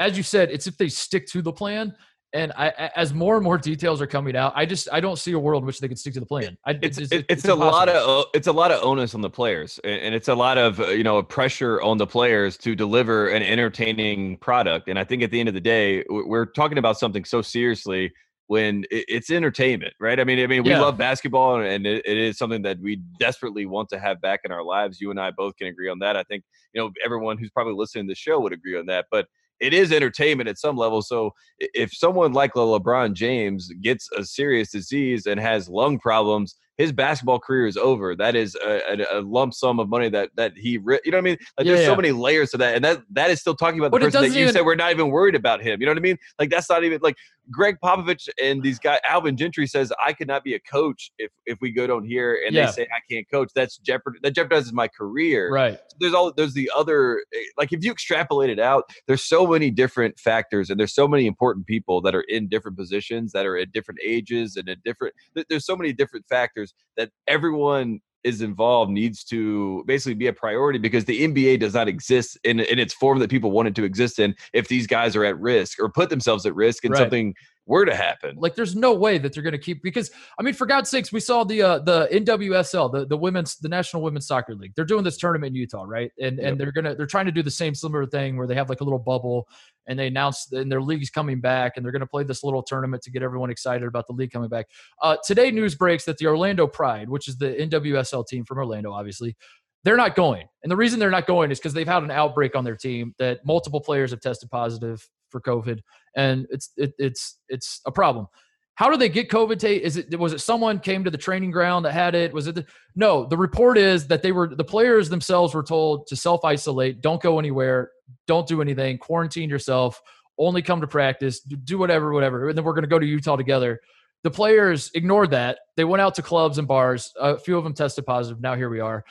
As 0.00 0.16
you 0.16 0.22
said, 0.24 0.50
it's 0.50 0.66
if 0.66 0.76
they 0.76 0.88
stick 0.88 1.26
to 1.28 1.42
the 1.42 1.52
plan. 1.52 1.94
And 2.32 2.52
I, 2.56 2.90
as 2.94 3.12
more 3.12 3.34
and 3.34 3.42
more 3.42 3.58
details 3.58 4.00
are 4.00 4.06
coming 4.06 4.36
out, 4.36 4.52
I 4.54 4.64
just 4.64 4.88
I 4.92 5.00
don't 5.00 5.18
see 5.18 5.32
a 5.32 5.38
world 5.38 5.64
in 5.64 5.66
which 5.66 5.80
they 5.80 5.88
could 5.88 5.98
stick 5.98 6.14
to 6.14 6.20
the 6.20 6.26
plan. 6.26 6.56
I, 6.64 6.78
it's 6.80 6.96
it's, 6.96 7.12
it's, 7.12 7.26
it's 7.28 7.44
a 7.46 7.54
lot 7.54 7.88
of 7.88 8.26
it's 8.34 8.46
a 8.46 8.52
lot 8.52 8.70
of 8.70 8.84
onus 8.84 9.16
on 9.16 9.20
the 9.20 9.28
players 9.30 9.80
and 9.82 10.14
it's 10.14 10.28
a 10.28 10.34
lot 10.34 10.56
of 10.56 10.78
uh, 10.78 10.88
you 10.90 11.02
know 11.02 11.20
pressure 11.24 11.82
on 11.82 11.98
the 11.98 12.06
players 12.06 12.56
to 12.58 12.76
deliver 12.76 13.28
an 13.30 13.42
entertaining 13.42 14.36
product 14.36 14.88
and 14.88 14.96
i 14.96 15.02
think 15.02 15.24
at 15.24 15.32
the 15.32 15.40
end 15.40 15.48
of 15.48 15.54
the 15.56 15.60
day 15.60 16.04
we're 16.08 16.46
talking 16.46 16.78
about 16.78 16.96
something 16.98 17.24
so 17.24 17.42
seriously 17.42 18.12
when 18.46 18.84
it's 18.90 19.28
entertainment 19.30 19.92
right 19.98 20.20
i 20.20 20.24
mean 20.24 20.38
i 20.38 20.46
mean 20.46 20.62
we 20.62 20.70
Yeah. 20.70 20.80
love 20.80 20.96
basketball 20.96 21.60
and 21.60 21.84
it, 21.84 22.06
it 22.06 22.16
is 22.16 22.38
something 22.38 22.62
that 22.62 22.78
we 22.80 22.96
desperately 23.18 23.66
want 23.66 23.88
to 23.88 23.98
have 23.98 24.20
back 24.20 24.40
in 24.44 24.52
our 24.52 24.62
lives 24.62 25.00
you 25.00 25.10
and 25.10 25.18
i 25.20 25.32
both 25.32 25.56
can 25.56 25.66
agree 25.66 25.88
on 25.88 25.98
that 25.98 26.16
i 26.16 26.22
think 26.24 26.44
you 26.74 26.80
know 26.80 26.90
everyone 27.04 27.38
who's 27.38 27.50
probably 27.50 27.74
listening 27.74 28.06
to 28.06 28.12
the 28.12 28.14
show 28.16 28.38
would 28.38 28.52
agree 28.52 28.78
on 28.78 28.86
that 28.86 29.06
but 29.10 29.26
it 29.60 29.74
is 29.74 29.92
entertainment 29.92 30.48
at 30.48 30.58
some 30.58 30.76
level. 30.76 31.02
So 31.02 31.32
if 31.58 31.94
someone 31.94 32.32
like 32.32 32.54
LeBron 32.54 33.12
James 33.14 33.70
gets 33.82 34.08
a 34.12 34.24
serious 34.24 34.70
disease 34.70 35.26
and 35.26 35.38
has 35.38 35.68
lung 35.68 35.98
problems, 35.98 36.56
his 36.78 36.92
basketball 36.92 37.38
career 37.38 37.66
is 37.66 37.76
over. 37.76 38.16
That 38.16 38.34
is 38.34 38.56
a, 38.64 38.80
a, 39.14 39.18
a 39.18 39.20
lump 39.20 39.52
sum 39.54 39.78
of 39.78 39.88
money 39.88 40.08
that 40.10 40.30
that 40.36 40.52
he, 40.56 40.70
you 40.70 40.80
know 40.80 40.98
what 41.04 41.16
I 41.16 41.20
mean? 41.20 41.36
Like 41.58 41.66
Yeah, 41.66 41.74
there's 41.74 41.86
so 41.86 41.96
many 41.96 42.10
layers 42.12 42.50
to 42.52 42.56
that, 42.58 42.74
and 42.74 42.84
that 42.84 43.02
that 43.10 43.30
is 43.30 43.40
still 43.40 43.54
talking 43.54 43.78
about 43.78 43.88
the 43.88 43.98
But 43.98 44.02
person 44.02 44.22
that 44.22 44.34
you 44.36 44.42
even- 44.42 44.54
said 44.54 44.64
we're 44.64 44.76
not 44.76 44.90
even 44.90 45.10
worried 45.10 45.34
about 45.34 45.60
him. 45.62 45.80
You 45.80 45.86
know 45.86 45.92
what 45.92 45.98
I 45.98 46.02
mean? 46.02 46.16
Like 46.38 46.48
that's 46.50 46.70
not 46.70 46.82
even 46.84 47.00
like 47.02 47.16
Gregg 47.50 47.76
Popovich 47.84 48.28
and 48.42 48.62
these 48.62 48.78
guys. 48.78 48.98
Alvin 49.08 49.36
Gentry 49.36 49.66
says 49.66 49.92
I 50.04 50.12
could 50.12 50.28
not 50.28 50.42
be 50.44 50.54
a 50.54 50.60
coach 50.60 51.10
if 51.18 51.30
if 51.46 51.58
we 51.60 51.70
go 51.72 51.86
down 51.86 52.04
here 52.04 52.38
and 52.46 52.54
Yeah. 52.54 52.66
they 52.66 52.72
say 52.72 52.82
I 52.84 53.00
can't 53.12 53.26
coach. 53.30 53.50
That's 53.54 53.78
jeopard. 53.78 54.14
That 54.22 54.34
jeopardizes 54.34 54.72
my 54.72 54.88
career 54.88 55.52
right. 55.52 55.78
there's 56.00 56.14
all 56.14 56.32
there's 56.32 56.54
the 56.54 56.70
other 56.74 57.22
eh, 57.34 57.38
like 57.58 57.72
if 57.72 57.84
you 57.84 57.90
extrapolate 57.92 58.50
it 58.50 58.58
out 58.60 58.84
there's 59.06 59.22
so 59.24 59.46
many 59.46 59.70
different 59.70 60.18
factors 60.18 60.70
and 60.70 60.78
there's 60.80 60.94
so 60.94 61.06
many 61.08 61.26
important 61.26 61.66
people 61.66 62.00
that 62.00 62.14
are 62.14 62.22
in 62.28 62.48
different 62.48 62.76
positions 62.78 63.32
that 63.32 63.44
are 63.46 63.56
at 63.58 63.72
different 63.72 64.00
ages 64.04 64.56
and 64.56 64.68
at 64.68 64.82
different 64.84 65.14
there's 65.48 65.66
so 65.66 65.76
many 65.76 65.92
different 65.92 66.24
factors 66.28 66.69
that 66.96 67.10
everyone 67.26 68.00
is 68.22 68.42
involved 68.42 68.90
needs 68.90 69.24
to 69.24 69.82
basically 69.86 70.14
be 70.14 70.26
a 70.26 70.32
priority 70.32 70.78
because 70.78 71.06
the 71.06 71.26
NBA 71.26 71.58
does 71.60 71.74
not 71.74 71.88
exist 71.88 72.38
in 72.44 72.60
in 72.60 72.78
its 72.78 72.92
form 72.92 73.18
that 73.18 73.30
people 73.30 73.50
want 73.50 73.68
it 73.68 73.74
to 73.76 73.84
exist 73.84 74.18
in 74.18 74.34
if 74.52 74.68
these 74.68 74.86
guys 74.86 75.16
are 75.16 75.24
at 75.24 75.38
risk 75.40 75.80
or 75.80 75.90
put 75.90 76.10
themselves 76.10 76.44
at 76.44 76.54
risk 76.54 76.84
and 76.84 76.92
Right. 76.92 76.98
something 76.98 77.34
were 77.66 77.84
to 77.84 77.94
happen 77.94 78.36
Like, 78.36 78.54
there's 78.54 78.74
no 78.74 78.94
way 78.94 79.18
that 79.18 79.32
they're 79.32 79.42
going 79.42 79.52
to 79.52 79.58
keep 79.58 79.82
because 79.82 80.10
I 80.38 80.42
mean, 80.42 80.54
for 80.54 80.66
God's 80.66 80.90
sakes, 80.90 81.12
we 81.12 81.20
saw 81.20 81.44
the 81.44 81.62
uh, 81.62 81.78
the 81.80 82.08
NWSL, 82.12 82.90
the 82.92 83.06
the 83.06 83.16
women's 83.16 83.56
the 83.58 83.68
National 83.68 84.02
Women's 84.02 84.26
Soccer 84.26 84.54
League. 84.54 84.72
They're 84.74 84.84
doing 84.84 85.04
this 85.04 85.16
tournament 85.16 85.50
in 85.50 85.56
Utah, 85.56 85.84
right? 85.86 86.10
And 86.20 86.38
Yep. 86.38 86.46
and 86.52 86.60
they're 86.60 86.72
gonna 86.72 86.94
they're 86.94 87.06
trying 87.06 87.26
to 87.26 87.32
do 87.32 87.42
the 87.42 87.50
same 87.50 87.74
similar 87.74 88.06
thing 88.06 88.36
where 88.36 88.46
they 88.46 88.54
have 88.54 88.68
like 88.68 88.80
a 88.80 88.84
little 88.84 88.98
bubble 88.98 89.48
and 89.86 89.98
they 89.98 90.06
announce 90.06 90.50
and 90.52 90.70
their 90.70 90.82
league's 90.82 91.10
coming 91.10 91.40
back 91.40 91.72
and 91.76 91.84
they're 91.84 91.92
gonna 91.92 92.06
play 92.06 92.24
this 92.24 92.42
little 92.42 92.62
tournament 92.62 93.02
to 93.02 93.10
get 93.10 93.22
everyone 93.22 93.50
excited 93.50 93.86
about 93.86 94.06
the 94.06 94.12
league 94.12 94.30
coming 94.32 94.48
back. 94.48 94.66
Uh, 95.02 95.16
today, 95.24 95.50
news 95.50 95.74
breaks 95.74 96.04
that 96.04 96.18
the 96.18 96.26
Orlando 96.26 96.66
Pride, 96.66 97.08
which 97.08 97.28
is 97.28 97.36
the 97.38 97.50
NWSL 97.60 98.26
team 98.26 98.44
from 98.44 98.58
Orlando, 98.58 98.92
obviously. 98.92 99.36
They're 99.84 99.96
not 99.96 100.14
going. 100.14 100.46
And 100.62 100.70
the 100.70 100.76
reason 100.76 100.98
they're 100.98 101.10
not 101.10 101.26
going 101.26 101.50
is 101.50 101.58
because 101.58 101.72
they've 101.72 101.88
had 101.88 102.02
an 102.02 102.10
outbreak 102.10 102.54
on 102.54 102.64
their 102.64 102.76
team 102.76 103.14
that 103.18 103.44
multiple 103.46 103.80
players 103.80 104.10
have 104.10 104.20
tested 104.20 104.50
positive 104.50 105.08
for 105.30 105.40
COVID 105.40 105.80
and 106.16 106.46
it's 106.50 106.70
it, 106.76 106.92
it's 106.98 107.38
it's 107.48 107.80
a 107.86 107.92
problem. 107.92 108.26
How 108.74 108.90
do 108.90 108.96
they 108.96 109.08
get 109.08 109.28
COVID? 109.28 109.58
Tate? 109.58 109.82
Is 109.82 109.96
it 109.96 110.18
was 110.18 110.32
it 110.32 110.40
someone 110.40 110.78
came 110.78 111.04
to 111.04 111.10
the 111.10 111.18
training 111.18 111.50
ground 111.50 111.84
that 111.84 111.92
had 111.92 112.14
it? 112.14 112.32
Was 112.32 112.46
it 112.46 112.54
the, 112.54 112.66
no? 112.96 113.26
The 113.26 113.36
report 113.36 113.76
is 113.76 114.06
that 114.08 114.22
they 114.22 114.32
were 114.32 114.54
the 114.54 114.64
players 114.64 115.08
themselves 115.08 115.54
were 115.54 115.62
told 115.62 116.06
to 116.08 116.16
self 116.16 116.44
isolate, 116.44 117.00
don't 117.00 117.22
go 117.22 117.38
anywhere, 117.38 117.90
don't 118.26 118.48
do 118.48 118.62
anything, 118.62 118.98
quarantine 118.98 119.50
yourself, 119.50 120.00
only 120.38 120.62
come 120.62 120.80
to 120.80 120.86
practice, 120.86 121.40
do 121.40 121.78
whatever, 121.78 122.12
whatever, 122.12 122.48
and 122.48 122.56
then 122.56 122.64
we're 122.64 122.72
going 122.72 122.82
to 122.82 122.88
go 122.88 122.98
to 122.98 123.06
Utah 123.06 123.36
together. 123.36 123.80
The 124.22 124.30
players 124.30 124.90
ignored 124.94 125.30
that. 125.30 125.60
They 125.76 125.84
went 125.84 126.02
out 126.02 126.14
to 126.16 126.22
clubs 126.22 126.58
and 126.58 126.68
bars. 126.68 127.10
A 127.18 127.38
few 127.38 127.56
of 127.56 127.64
them 127.64 127.72
tested 127.72 128.04
positive. 128.04 128.42
Now 128.42 128.54
here 128.54 128.68
we 128.68 128.80
are. 128.80 129.02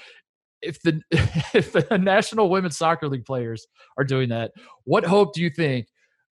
If 0.61 0.81
the 0.81 1.01
if 1.53 1.71
the 1.73 1.97
National 1.97 2.49
Women's 2.49 2.77
Soccer 2.77 3.07
League 3.07 3.25
players 3.25 3.65
are 3.97 4.03
doing 4.03 4.29
that, 4.29 4.51
what 4.83 5.05
hope 5.05 5.33
do 5.33 5.41
you 5.41 5.49
think 5.49 5.87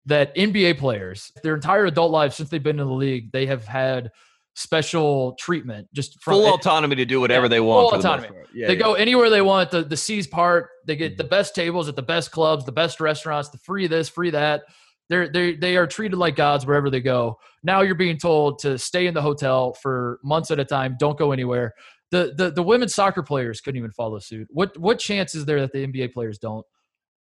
that 0.06 0.34
NBA 0.36 0.78
players, 0.78 1.30
their 1.42 1.54
entire 1.54 1.86
adult 1.86 2.10
lives 2.10 2.36
since 2.36 2.48
they've 2.50 2.62
been 2.62 2.78
in 2.78 2.86
the 2.86 2.92
league, 2.92 3.32
they 3.32 3.46
have 3.46 3.66
had 3.66 4.10
special 4.56 5.34
treatment 5.38 5.88
just 5.94 6.22
from 6.22 6.34
full 6.34 6.54
autonomy 6.54 6.94
to 6.96 7.04
do 7.04 7.20
whatever 7.20 7.46
Yeah, 7.46 7.48
they 7.48 7.60
want 7.60 7.82
full 7.84 7.90
for 7.90 8.02
the 8.02 8.08
autonomy. 8.08 8.28
part. 8.28 8.48
Yeah, 8.54 8.66
they 8.68 8.74
yeah. 8.74 8.78
go 8.78 8.94
anywhere 8.94 9.30
they 9.30 9.42
want. 9.42 9.70
The 9.70 9.82
the 9.82 9.96
C's 9.96 10.26
part, 10.26 10.68
they 10.86 10.96
get 10.96 11.14
Mhm. 11.14 11.16
the 11.18 11.24
best 11.24 11.54
tables 11.54 11.88
at 11.88 11.96
the 11.96 12.02
best 12.02 12.30
clubs, 12.30 12.64
the 12.64 12.72
best 12.72 13.00
restaurants, 13.00 13.48
the 13.50 13.58
free 13.58 13.86
this, 13.86 14.08
free 14.08 14.30
that. 14.30 14.62
They're 15.10 15.28
they 15.28 15.54
they 15.54 15.76
are 15.76 15.86
treated 15.86 16.16
like 16.16 16.36
gods 16.36 16.64
wherever 16.66 16.88
they 16.88 17.00
go. 17.00 17.38
Now 17.62 17.82
you're 17.82 17.94
being 17.94 18.16
told 18.18 18.58
to 18.60 18.78
stay 18.78 19.06
in 19.06 19.12
the 19.14 19.20
hotel 19.22 19.74
for 19.82 20.18
months 20.22 20.50
at 20.50 20.60
a 20.60 20.64
time. 20.64 20.96
Don't 20.98 21.18
go 21.18 21.32
anywhere. 21.32 21.74
The 22.10 22.34
the 22.36 22.50
the 22.50 22.62
women's 22.62 22.94
soccer 22.94 23.22
players 23.22 23.60
couldn't 23.60 23.78
even 23.78 23.90
follow 23.92 24.18
suit. 24.18 24.48
What 24.50 24.76
what 24.78 24.98
chance 24.98 25.34
is 25.34 25.44
there 25.46 25.60
that 25.60 25.72
the 25.72 25.86
NBA 25.86 26.12
players 26.12 26.38
don't? 26.38 26.64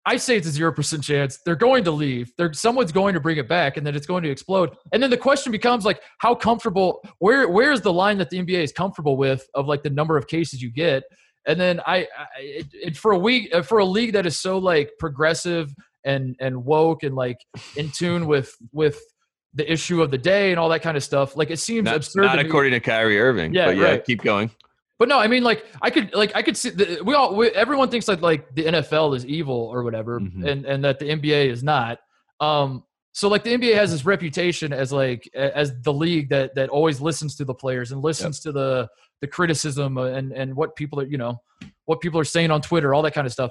I 0.08 0.16
say 0.16 0.38
it's 0.38 0.46
a 0.46 0.50
zero 0.50 0.72
percent 0.72 1.04
chance 1.04 1.38
they're 1.44 1.54
going 1.54 1.84
to 1.84 1.90
leave. 1.90 2.32
There, 2.38 2.50
someone's 2.54 2.92
going 2.92 3.12
to 3.12 3.20
bring 3.20 3.36
it 3.36 3.46
back, 3.46 3.76
and 3.76 3.86
then 3.86 3.94
it's 3.94 4.06
going 4.06 4.22
to 4.22 4.30
explode. 4.30 4.74
And 4.92 5.02
then 5.02 5.10
the 5.10 5.18
question 5.18 5.52
becomes 5.52 5.84
like, 5.84 6.00
how 6.16 6.34
comfortable? 6.34 7.04
Where 7.18 7.48
where 7.48 7.72
is 7.72 7.82
the 7.82 7.92
line 7.92 8.16
that 8.18 8.30
the 8.30 8.38
NBA 8.38 8.62
is 8.62 8.72
comfortable 8.72 9.18
with 9.18 9.46
of 9.54 9.66
like 9.66 9.82
the 9.82 9.90
number 9.90 10.16
of 10.16 10.26
cases 10.26 10.62
you 10.62 10.70
get? 10.70 11.02
And 11.46 11.60
then 11.60 11.80
I, 11.80 11.96
I 11.96 12.26
it, 12.38 12.66
it, 12.72 12.96
for 12.96 13.12
a 13.12 13.18
week 13.18 13.54
uh, 13.54 13.60
for 13.60 13.78
a 13.78 13.84
league 13.84 14.14
that 14.14 14.24
is 14.24 14.38
so 14.38 14.56
like 14.56 14.90
progressive 14.98 15.74
and 16.04 16.36
and 16.40 16.64
woke 16.64 17.02
and 17.02 17.14
like 17.14 17.38
in 17.76 17.90
tune 17.90 18.26
with 18.26 18.54
with 18.72 18.98
the 19.52 19.70
issue 19.70 20.02
of 20.02 20.10
the 20.10 20.18
day 20.18 20.50
and 20.50 20.58
all 20.58 20.70
that 20.70 20.80
kind 20.80 20.96
of 20.96 21.04
stuff. 21.04 21.36
Like 21.36 21.50
it 21.50 21.58
seems 21.58 21.84
not, 21.84 21.96
absurd. 21.96 22.22
Not 22.22 22.36
to 22.36 22.46
according 22.46 22.72
to 22.72 22.80
Kyrie 22.80 23.20
Irving. 23.20 23.52
Yeah, 23.52 23.66
but 23.66 23.76
yeah, 23.76 23.84
right. 23.84 24.04
keep 24.04 24.22
going. 24.22 24.50
But 24.98 25.08
no, 25.08 25.18
I 25.18 25.28
mean, 25.28 25.44
like 25.44 25.64
I 25.80 25.90
could, 25.90 26.12
like 26.14 26.32
I 26.34 26.42
could 26.42 26.56
see. 26.56 26.70
The, 26.70 27.00
we 27.04 27.14
all, 27.14 27.34
we, 27.34 27.48
everyone 27.50 27.88
thinks 27.88 28.06
that 28.06 28.20
like 28.20 28.52
the 28.54 28.64
NFL 28.64 29.16
is 29.16 29.24
evil 29.24 29.54
or 29.54 29.84
whatever, 29.84 30.20
mm-hmm. 30.20 30.46
and 30.46 30.66
and 30.66 30.84
that 30.84 30.98
the 30.98 31.06
NBA 31.06 31.48
is 31.48 31.62
not. 31.62 32.00
Um, 32.40 32.82
so 33.12 33.28
like 33.28 33.42
the 33.44 33.56
NBA 33.56 33.74
has 33.74 33.90
this 33.90 34.04
reputation 34.04 34.72
as 34.72 34.92
like 34.92 35.28
as 35.34 35.72
the 35.82 35.92
league 35.92 36.28
that 36.30 36.54
that 36.56 36.68
always 36.68 37.00
listens 37.00 37.36
to 37.36 37.44
the 37.44 37.54
players 37.54 37.92
and 37.92 38.02
listens 38.02 38.38
yep. 38.38 38.42
to 38.42 38.52
the 38.52 38.88
the 39.20 39.26
criticism 39.26 39.98
and 39.98 40.32
and 40.32 40.54
what 40.54 40.76
people 40.76 41.00
are 41.00 41.06
you 41.06 41.18
know 41.18 41.40
what 41.86 42.00
people 42.00 42.20
are 42.20 42.24
saying 42.24 42.50
on 42.50 42.60
Twitter, 42.60 42.94
all 42.94 43.02
that 43.02 43.14
kind 43.14 43.26
of 43.26 43.32
stuff. 43.32 43.50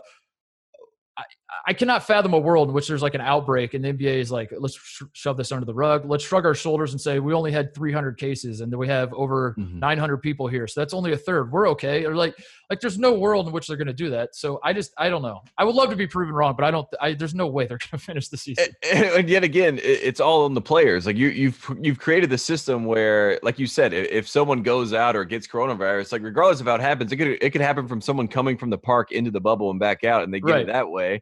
I 1.68 1.74
cannot 1.74 2.08
fathom 2.08 2.34
a 2.34 2.40
world 2.40 2.70
in 2.70 2.74
which 2.74 2.88
there's 2.88 3.02
like 3.02 3.14
an 3.14 3.20
outbreak 3.20 3.74
and 3.74 3.84
the 3.84 3.92
NBA 3.92 4.20
is 4.20 4.32
like, 4.32 4.54
let's 4.58 4.76
sh- 4.76 5.04
shove 5.12 5.36
this 5.36 5.52
under 5.52 5.66
the 5.66 5.74
rug. 5.74 6.10
Let's 6.10 6.24
shrug 6.24 6.46
our 6.46 6.56
shoulders 6.56 6.94
and 6.94 7.02
say 7.02 7.20
we 7.20 7.34
only 7.34 7.52
had 7.52 7.76
300 7.76 8.18
cases 8.18 8.62
and 8.62 8.72
then 8.72 8.80
we 8.80 8.88
have 8.88 9.14
over 9.14 9.54
mm-hmm. 9.60 9.78
900 9.78 10.18
people 10.18 10.48
here, 10.48 10.66
so 10.66 10.80
that's 10.80 10.94
only 10.94 11.12
a 11.12 11.18
third. 11.18 11.52
We're 11.52 11.68
okay. 11.72 12.06
Or 12.06 12.16
like, 12.16 12.38
like 12.70 12.80
there's 12.80 12.98
no 12.98 13.20
world 13.20 13.48
in 13.48 13.54
which 13.54 13.68
they're 13.68 13.76
going 13.76 13.88
to 13.88 13.94
do 13.94 14.10
that. 14.12 14.34
So 14.34 14.62
I 14.64 14.72
just, 14.72 14.94
I 14.98 15.10
don't 15.10 15.22
know. 15.22 15.42
I 15.58 15.66
would 15.66 15.76
love 15.76 15.90
to 15.90 15.98
be 15.98 16.08
proven 16.08 16.34
wrong, 16.34 16.56
but 16.58 16.64
I 16.64 16.72
don't. 16.72 16.88
I, 17.02 17.14
there's 17.14 17.36
no 17.36 17.48
way 17.48 17.68
they're 17.68 17.78
going 17.92 17.92
to 17.92 17.98
finish 17.98 18.30
the 18.30 18.38
season. 18.38 18.68
And, 18.90 19.06
and, 19.06 19.30
yet 19.30 19.44
again, 19.44 19.78
it's 19.84 20.22
all 20.22 20.46
on 20.46 20.54
the 20.54 20.62
players. 20.62 21.06
Like 21.06 21.18
you, 21.18 21.28
you've 21.28 21.78
you've 21.82 22.00
created 22.00 22.30
the 22.30 22.38
system 22.38 22.86
where, 22.86 23.40
like 23.44 23.60
you 23.60 23.68
said, 23.68 23.94
if 23.94 24.28
someone 24.28 24.64
goes 24.64 24.94
out 24.94 25.18
or 25.18 25.26
gets 25.26 25.48
coronavirus, 25.48 26.14
like 26.14 26.24
regardless 26.24 26.62
of 26.62 26.68
how 26.68 26.76
it 26.76 26.82
happens, 26.82 27.12
it 27.12 27.18
could 27.18 27.28
it 27.42 27.50
could 27.52 27.62
happen 27.62 27.90
from 27.90 28.00
someone 28.00 28.30
coming 28.30 28.58
from 28.58 28.70
the 28.70 28.78
park 28.78 29.12
into 29.12 29.32
the 29.32 29.42
bubble 29.42 29.70
and 29.70 29.82
back 29.82 30.06
out, 30.06 30.24
and 30.24 30.34
they 30.34 30.40
get 30.40 30.52
right. 30.52 30.62
it 30.62 30.68
that 30.68 30.90
way 30.90 31.22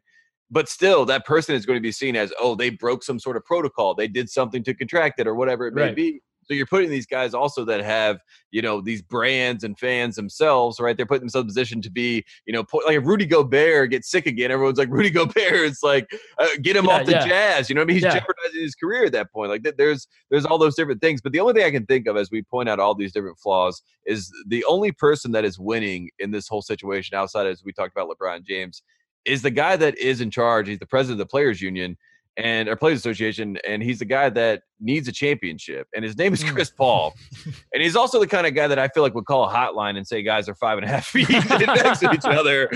but 0.50 0.68
still 0.68 1.04
that 1.04 1.24
person 1.24 1.54
is 1.54 1.66
going 1.66 1.76
to 1.76 1.82
be 1.82 1.92
seen 1.92 2.16
as 2.16 2.32
oh 2.40 2.54
they 2.54 2.70
broke 2.70 3.02
some 3.02 3.18
sort 3.18 3.36
of 3.36 3.44
protocol 3.44 3.94
they 3.94 4.08
did 4.08 4.28
something 4.28 4.62
to 4.62 4.74
contract 4.74 5.18
it 5.20 5.26
or 5.26 5.34
whatever 5.34 5.66
it 5.66 5.74
may 5.74 5.82
right. 5.82 5.96
be 5.96 6.20
so 6.46 6.54
you're 6.54 6.66
putting 6.66 6.90
these 6.90 7.06
guys 7.06 7.34
also 7.34 7.64
that 7.64 7.82
have 7.82 8.20
you 8.50 8.62
know 8.62 8.80
these 8.80 9.02
brands 9.02 9.64
and 9.64 9.78
fans 9.78 10.16
themselves 10.16 10.78
right 10.80 10.96
they're 10.96 11.06
putting 11.06 11.22
themselves 11.22 11.44
in 11.44 11.48
position 11.48 11.82
to 11.82 11.90
be 11.90 12.24
you 12.46 12.52
know 12.52 12.64
like 12.86 12.98
if 12.98 13.06
rudy 13.06 13.26
gobert 13.26 13.90
gets 13.90 14.10
sick 14.10 14.26
again 14.26 14.50
everyone's 14.50 14.78
like 14.78 14.88
rudy 14.90 15.10
gobert 15.16 15.34
it's 15.36 15.82
like 15.82 16.08
uh, 16.38 16.46
get 16.62 16.76
him 16.76 16.86
yeah, 16.86 16.92
off 16.92 17.06
the 17.06 17.12
yeah. 17.12 17.26
jazz 17.26 17.68
you 17.68 17.74
know 17.74 17.80
what 17.80 17.84
i 17.84 17.88
mean 17.88 17.96
he's 17.96 18.04
yeah. 18.04 18.14
jeopardizing 18.14 18.62
his 18.62 18.74
career 18.74 19.04
at 19.04 19.12
that 19.12 19.30
point 19.32 19.50
like 19.50 19.66
there's 19.76 20.06
there's 20.30 20.46
all 20.46 20.58
those 20.58 20.74
different 20.74 21.00
things 21.00 21.20
but 21.20 21.32
the 21.32 21.40
only 21.40 21.52
thing 21.52 21.64
i 21.64 21.70
can 21.70 21.86
think 21.86 22.06
of 22.06 22.16
as 22.16 22.30
we 22.30 22.42
point 22.42 22.68
out 22.68 22.78
all 22.78 22.94
these 22.94 23.12
different 23.12 23.38
flaws 23.38 23.82
is 24.06 24.32
the 24.46 24.64
only 24.66 24.92
person 24.92 25.32
that 25.32 25.44
is 25.44 25.58
winning 25.58 26.08
in 26.18 26.30
this 26.30 26.48
whole 26.48 26.62
situation 26.62 27.16
outside 27.16 27.46
as 27.46 27.64
we 27.64 27.72
talked 27.72 27.92
about 27.96 28.08
lebron 28.08 28.44
james 28.44 28.82
is 29.26 29.42
the 29.42 29.50
guy 29.50 29.76
that 29.76 29.98
is 29.98 30.20
in 30.20 30.30
charge. 30.30 30.68
He's 30.68 30.78
the 30.78 30.86
president 30.86 31.20
of 31.20 31.26
the 31.26 31.30
players 31.30 31.60
union 31.60 31.96
and 32.36 32.68
our 32.68 32.76
players 32.76 32.98
association, 32.98 33.56
and 33.66 33.82
he's 33.82 33.98
the 33.98 34.04
guy 34.04 34.28
that 34.28 34.62
needs 34.78 35.08
a 35.08 35.12
championship. 35.12 35.86
And 35.94 36.04
his 36.04 36.18
name 36.18 36.34
is 36.34 36.42
hmm. 36.42 36.50
Chris 36.50 36.70
Paul, 36.70 37.14
and 37.72 37.82
he's 37.82 37.96
also 37.96 38.20
the 38.20 38.26
kind 38.26 38.46
of 38.46 38.54
guy 38.54 38.68
that 38.68 38.78
I 38.78 38.88
feel 38.88 39.02
like 39.02 39.14
would 39.14 39.24
call 39.24 39.48
a 39.48 39.52
hotline 39.52 39.96
and 39.96 40.06
say 40.06 40.22
guys 40.22 40.48
are 40.48 40.54
five 40.54 40.76
and 40.76 40.84
a 40.84 40.88
half 40.88 41.06
feet 41.06 41.28
next 41.30 42.00
to 42.00 42.12
each 42.12 42.24
other. 42.24 42.68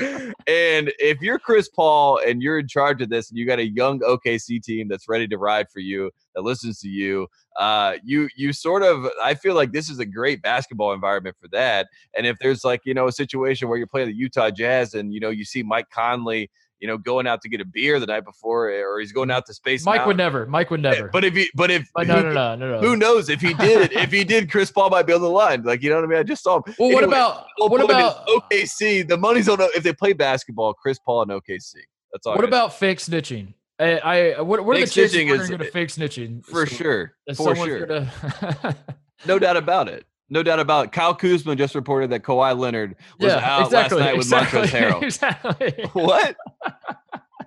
And 0.47 0.93
if 0.99 1.21
you're 1.21 1.39
Chris 1.39 1.69
Paul 1.69 2.21
and 2.27 2.43
you're 2.43 2.59
in 2.59 2.69
charge 2.69 3.03
of 3.03 3.11
this, 3.11 3.31
and 3.31 3.39
you 3.39 3.47
got 3.47 3.59
a 3.59 3.69
young 3.69 4.01
OKC 4.01 4.63
team 4.63 4.89
that's 4.89 5.09
ready 5.09 5.29
to 5.29 5.37
ride 5.37 5.67
for 5.71 5.81
you, 5.81 6.11
that 6.35 6.43
listens 6.43 6.81
to 6.81 6.89
you, 6.89 7.27
uh, 7.59 7.97
you 8.03 8.29
you 8.37 8.53
sort 8.55 8.83
of 8.83 9.07
I 9.23 9.35
feel 9.35 9.55
like 9.55 9.73
this 9.73 9.91
is 9.91 9.99
a 9.99 10.07
great 10.07 10.41
basketball 10.41 10.93
environment 10.93 11.37
for 11.41 11.49
that. 11.53 11.89
And 12.17 12.27
if 12.27 12.39
there's 12.39 12.65
like 12.65 12.81
you 12.85 12.95
know 12.95 13.09
a 13.09 13.13
situation 13.13 13.69
where 13.69 13.77
you're 13.77 13.87
playing 13.87 14.09
the 14.09 14.15
Utah 14.15 14.51
Jazz 14.51 14.95
and 14.95 15.13
you 15.13 15.21
know 15.21 15.31
you 15.31 15.45
see 15.45 15.63
Mike 15.63 15.91
Conley 15.91 16.51
you 16.81 16.89
know, 16.89 16.97
going 16.97 17.27
out 17.27 17.43
to 17.43 17.49
get 17.49 17.61
a 17.61 17.65
beer 17.65 18.01
the 18.01 18.07
night 18.07 18.25
before, 18.25 18.71
eh, 18.71 18.83
or 18.83 18.99
he's 19.01 19.13
going 19.13 19.31
out 19.31 19.47
to 19.47 19.55
space. 19.55 19.85
Mike 19.85 19.97
Mountain. 19.97 20.09
would 20.09 20.17
never. 20.17 20.47
Mike 20.47 20.71
would 20.71 20.81
never. 20.81 21.09
But 21.09 21.25
if 21.25 21.35
he, 21.35 21.49
but 21.55 21.71
if 21.71 21.91
but 21.95 22.07
no, 22.07 22.17
who, 22.17 22.23
no, 22.23 22.33
no, 22.33 22.57
no, 22.57 22.71
no, 22.73 22.81
who 22.81 22.97
knows 22.97 23.29
if 23.29 23.41
he 23.41 23.55
did? 23.55 23.93
if 23.93 24.11
he 24.11 24.25
did, 24.25 24.51
Chris 24.51 24.71
Paul 24.71 24.91
might 24.91 25.07
be 25.07 25.13
on 25.13 25.21
the 25.21 25.31
line. 25.31 25.63
Like 25.63 25.83
you 25.83 25.91
know 25.91 25.97
what 25.97 26.05
I 26.05 26.09
mean? 26.09 26.19
I 26.19 26.23
just 26.23 26.43
saw 26.43 26.57
him. 26.57 26.75
Well, 26.79 26.89
anyway, 26.89 26.95
what 26.95 27.05
about 27.05 27.47
what 27.59 27.85
about 27.85 28.27
OKC? 28.27 29.07
The 29.07 29.17
money's 29.17 29.49
on 29.49 29.59
if 29.61 29.83
they 29.83 29.93
play 29.93 30.15
basketball. 30.15 30.75
Chris 30.75 30.99
Paul 30.99 31.23
and 31.23 31.31
OKC. 31.31 31.75
That's 32.13 32.27
all. 32.27 32.35
What 32.35 32.45
about 32.45 32.75
fake 32.75 32.99
snitching? 32.99 33.55
I, 33.79 33.99
I 33.99 34.41
what, 34.41 34.65
what 34.65 34.77
are 34.77 34.81
the 34.81 34.87
chances 34.87 35.17
we're 35.17 35.47
going 35.47 35.59
to 35.59 35.71
fake 35.71 35.89
snitching 35.89 36.45
for 36.45 36.67
so, 36.67 36.77
sure? 36.77 37.15
For 37.35 37.57
sure. 37.57 37.87
Gonna... 37.87 38.77
no 39.27 39.39
doubt 39.39 39.57
about 39.57 39.89
it. 39.89 40.05
No 40.31 40.43
doubt 40.43 40.61
about 40.61 40.87
it. 40.87 40.93
Kyle 40.93 41.15
Kuzma 41.15 41.57
just 41.57 41.75
reported 41.75 42.11
that 42.11 42.23
Kawhi 42.23 42.57
Leonard 42.57 42.97
was 43.19 43.33
yeah, 43.33 43.39
out 43.39 43.67
exactly, 43.67 43.99
last 43.99 44.07
night 44.07 44.17
with 44.17 44.27
exactly, 44.27 44.61
Montrezl 44.63 44.91
Harrell. 44.91 45.03
Exactly. 45.03 45.85
What? 45.93 46.37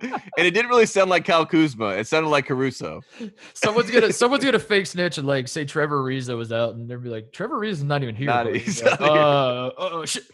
and 0.02 0.46
it 0.46 0.50
didn't 0.52 0.68
really 0.68 0.86
sound 0.86 1.10
like 1.10 1.24
Kyle 1.24 1.46
Kuzma. 1.46 1.88
It 1.88 2.06
sounded 2.06 2.28
like 2.28 2.46
Caruso. 2.46 3.02
Someone's 3.54 3.90
gonna 3.90 4.12
someone's 4.20 4.44
gonna 4.44 4.58
fake 4.58 4.86
snitch 4.86 5.18
and 5.18 5.26
like 5.26 5.48
say 5.48 5.64
Trevor 5.64 6.02
Ariza 6.02 6.36
was 6.36 6.52
out, 6.52 6.74
and 6.74 6.88
they'll 6.88 7.00
be 7.00 7.08
like, 7.08 7.32
Trevor 7.32 7.58
Ariza's 7.58 7.84
not 7.84 8.02
even 8.02 8.14
here. 8.14 8.26
Not, 8.26 8.54
he's 8.54 8.82
like, 8.82 9.00
uh, 9.00 9.70
oh 9.76 10.04
shit. 10.04 10.24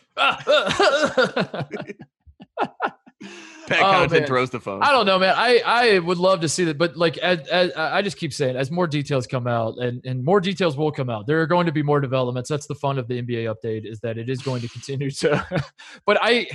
Pat 3.66 3.80
oh, 3.82 3.84
Connaughton 3.84 4.26
throws 4.26 4.50
the 4.50 4.58
phone. 4.58 4.82
I 4.82 4.90
don't 4.90 5.06
know, 5.06 5.18
man. 5.18 5.34
I, 5.36 5.62
I 5.64 5.98
would 6.00 6.18
love 6.18 6.40
to 6.40 6.48
see 6.48 6.64
that, 6.64 6.78
but 6.78 6.96
like 6.96 7.18
as, 7.18 7.46
as, 7.48 7.72
I 7.76 8.02
just 8.02 8.16
keep 8.16 8.32
saying, 8.32 8.56
as 8.56 8.70
more 8.70 8.86
details 8.86 9.26
come 9.26 9.46
out, 9.46 9.76
and 9.78 10.04
and 10.04 10.24
more 10.24 10.40
details 10.40 10.76
will 10.76 10.90
come 10.90 11.08
out, 11.08 11.26
there 11.26 11.40
are 11.40 11.46
going 11.46 11.66
to 11.66 11.72
be 11.72 11.82
more 11.82 12.00
developments. 12.00 12.48
That's 12.48 12.66
the 12.66 12.74
fun 12.74 12.98
of 12.98 13.06
the 13.06 13.22
NBA 13.22 13.54
update 13.54 13.86
is 13.86 14.00
that 14.00 14.18
it 14.18 14.28
is 14.28 14.42
going 14.42 14.62
to 14.62 14.68
continue 14.68 15.10
to. 15.10 15.64
but 16.06 16.18
I 16.20 16.48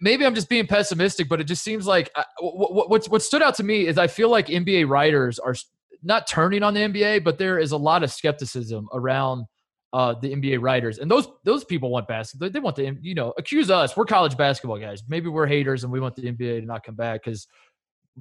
maybe 0.00 0.26
I'm 0.26 0.34
just 0.34 0.48
being 0.48 0.66
pessimistic, 0.66 1.28
but 1.28 1.40
it 1.40 1.44
just 1.44 1.62
seems 1.62 1.86
like 1.86 2.10
uh, 2.14 2.24
what, 2.40 2.90
what, 2.90 3.06
what 3.06 3.22
stood 3.22 3.42
out 3.42 3.54
to 3.56 3.62
me 3.62 3.86
is 3.86 3.96
I 3.96 4.08
feel 4.08 4.28
like 4.28 4.48
NBA 4.48 4.88
writers 4.88 5.38
are 5.38 5.54
not 6.02 6.26
turning 6.26 6.62
on 6.62 6.74
the 6.74 6.80
NBA, 6.80 7.24
but 7.24 7.38
there 7.38 7.58
is 7.58 7.72
a 7.72 7.76
lot 7.76 8.02
of 8.02 8.12
skepticism 8.12 8.88
around 8.92 9.46
uh, 9.92 10.14
the 10.14 10.34
NBA 10.34 10.60
writers, 10.60 10.98
and 10.98 11.10
those 11.10 11.28
those 11.44 11.64
people 11.64 11.90
want 11.90 12.08
basketball. 12.08 12.50
They 12.50 12.60
want 12.60 12.76
the 12.76 12.96
you 13.00 13.14
know 13.14 13.32
accuse 13.38 13.70
us. 13.70 13.96
We're 13.96 14.04
college 14.04 14.36
basketball 14.36 14.78
guys. 14.78 15.02
Maybe 15.08 15.28
we're 15.28 15.46
haters, 15.46 15.84
and 15.84 15.92
we 15.92 16.00
want 16.00 16.16
the 16.16 16.22
NBA 16.22 16.60
to 16.60 16.66
not 16.66 16.84
come 16.84 16.94
back 16.94 17.22
because 17.24 17.46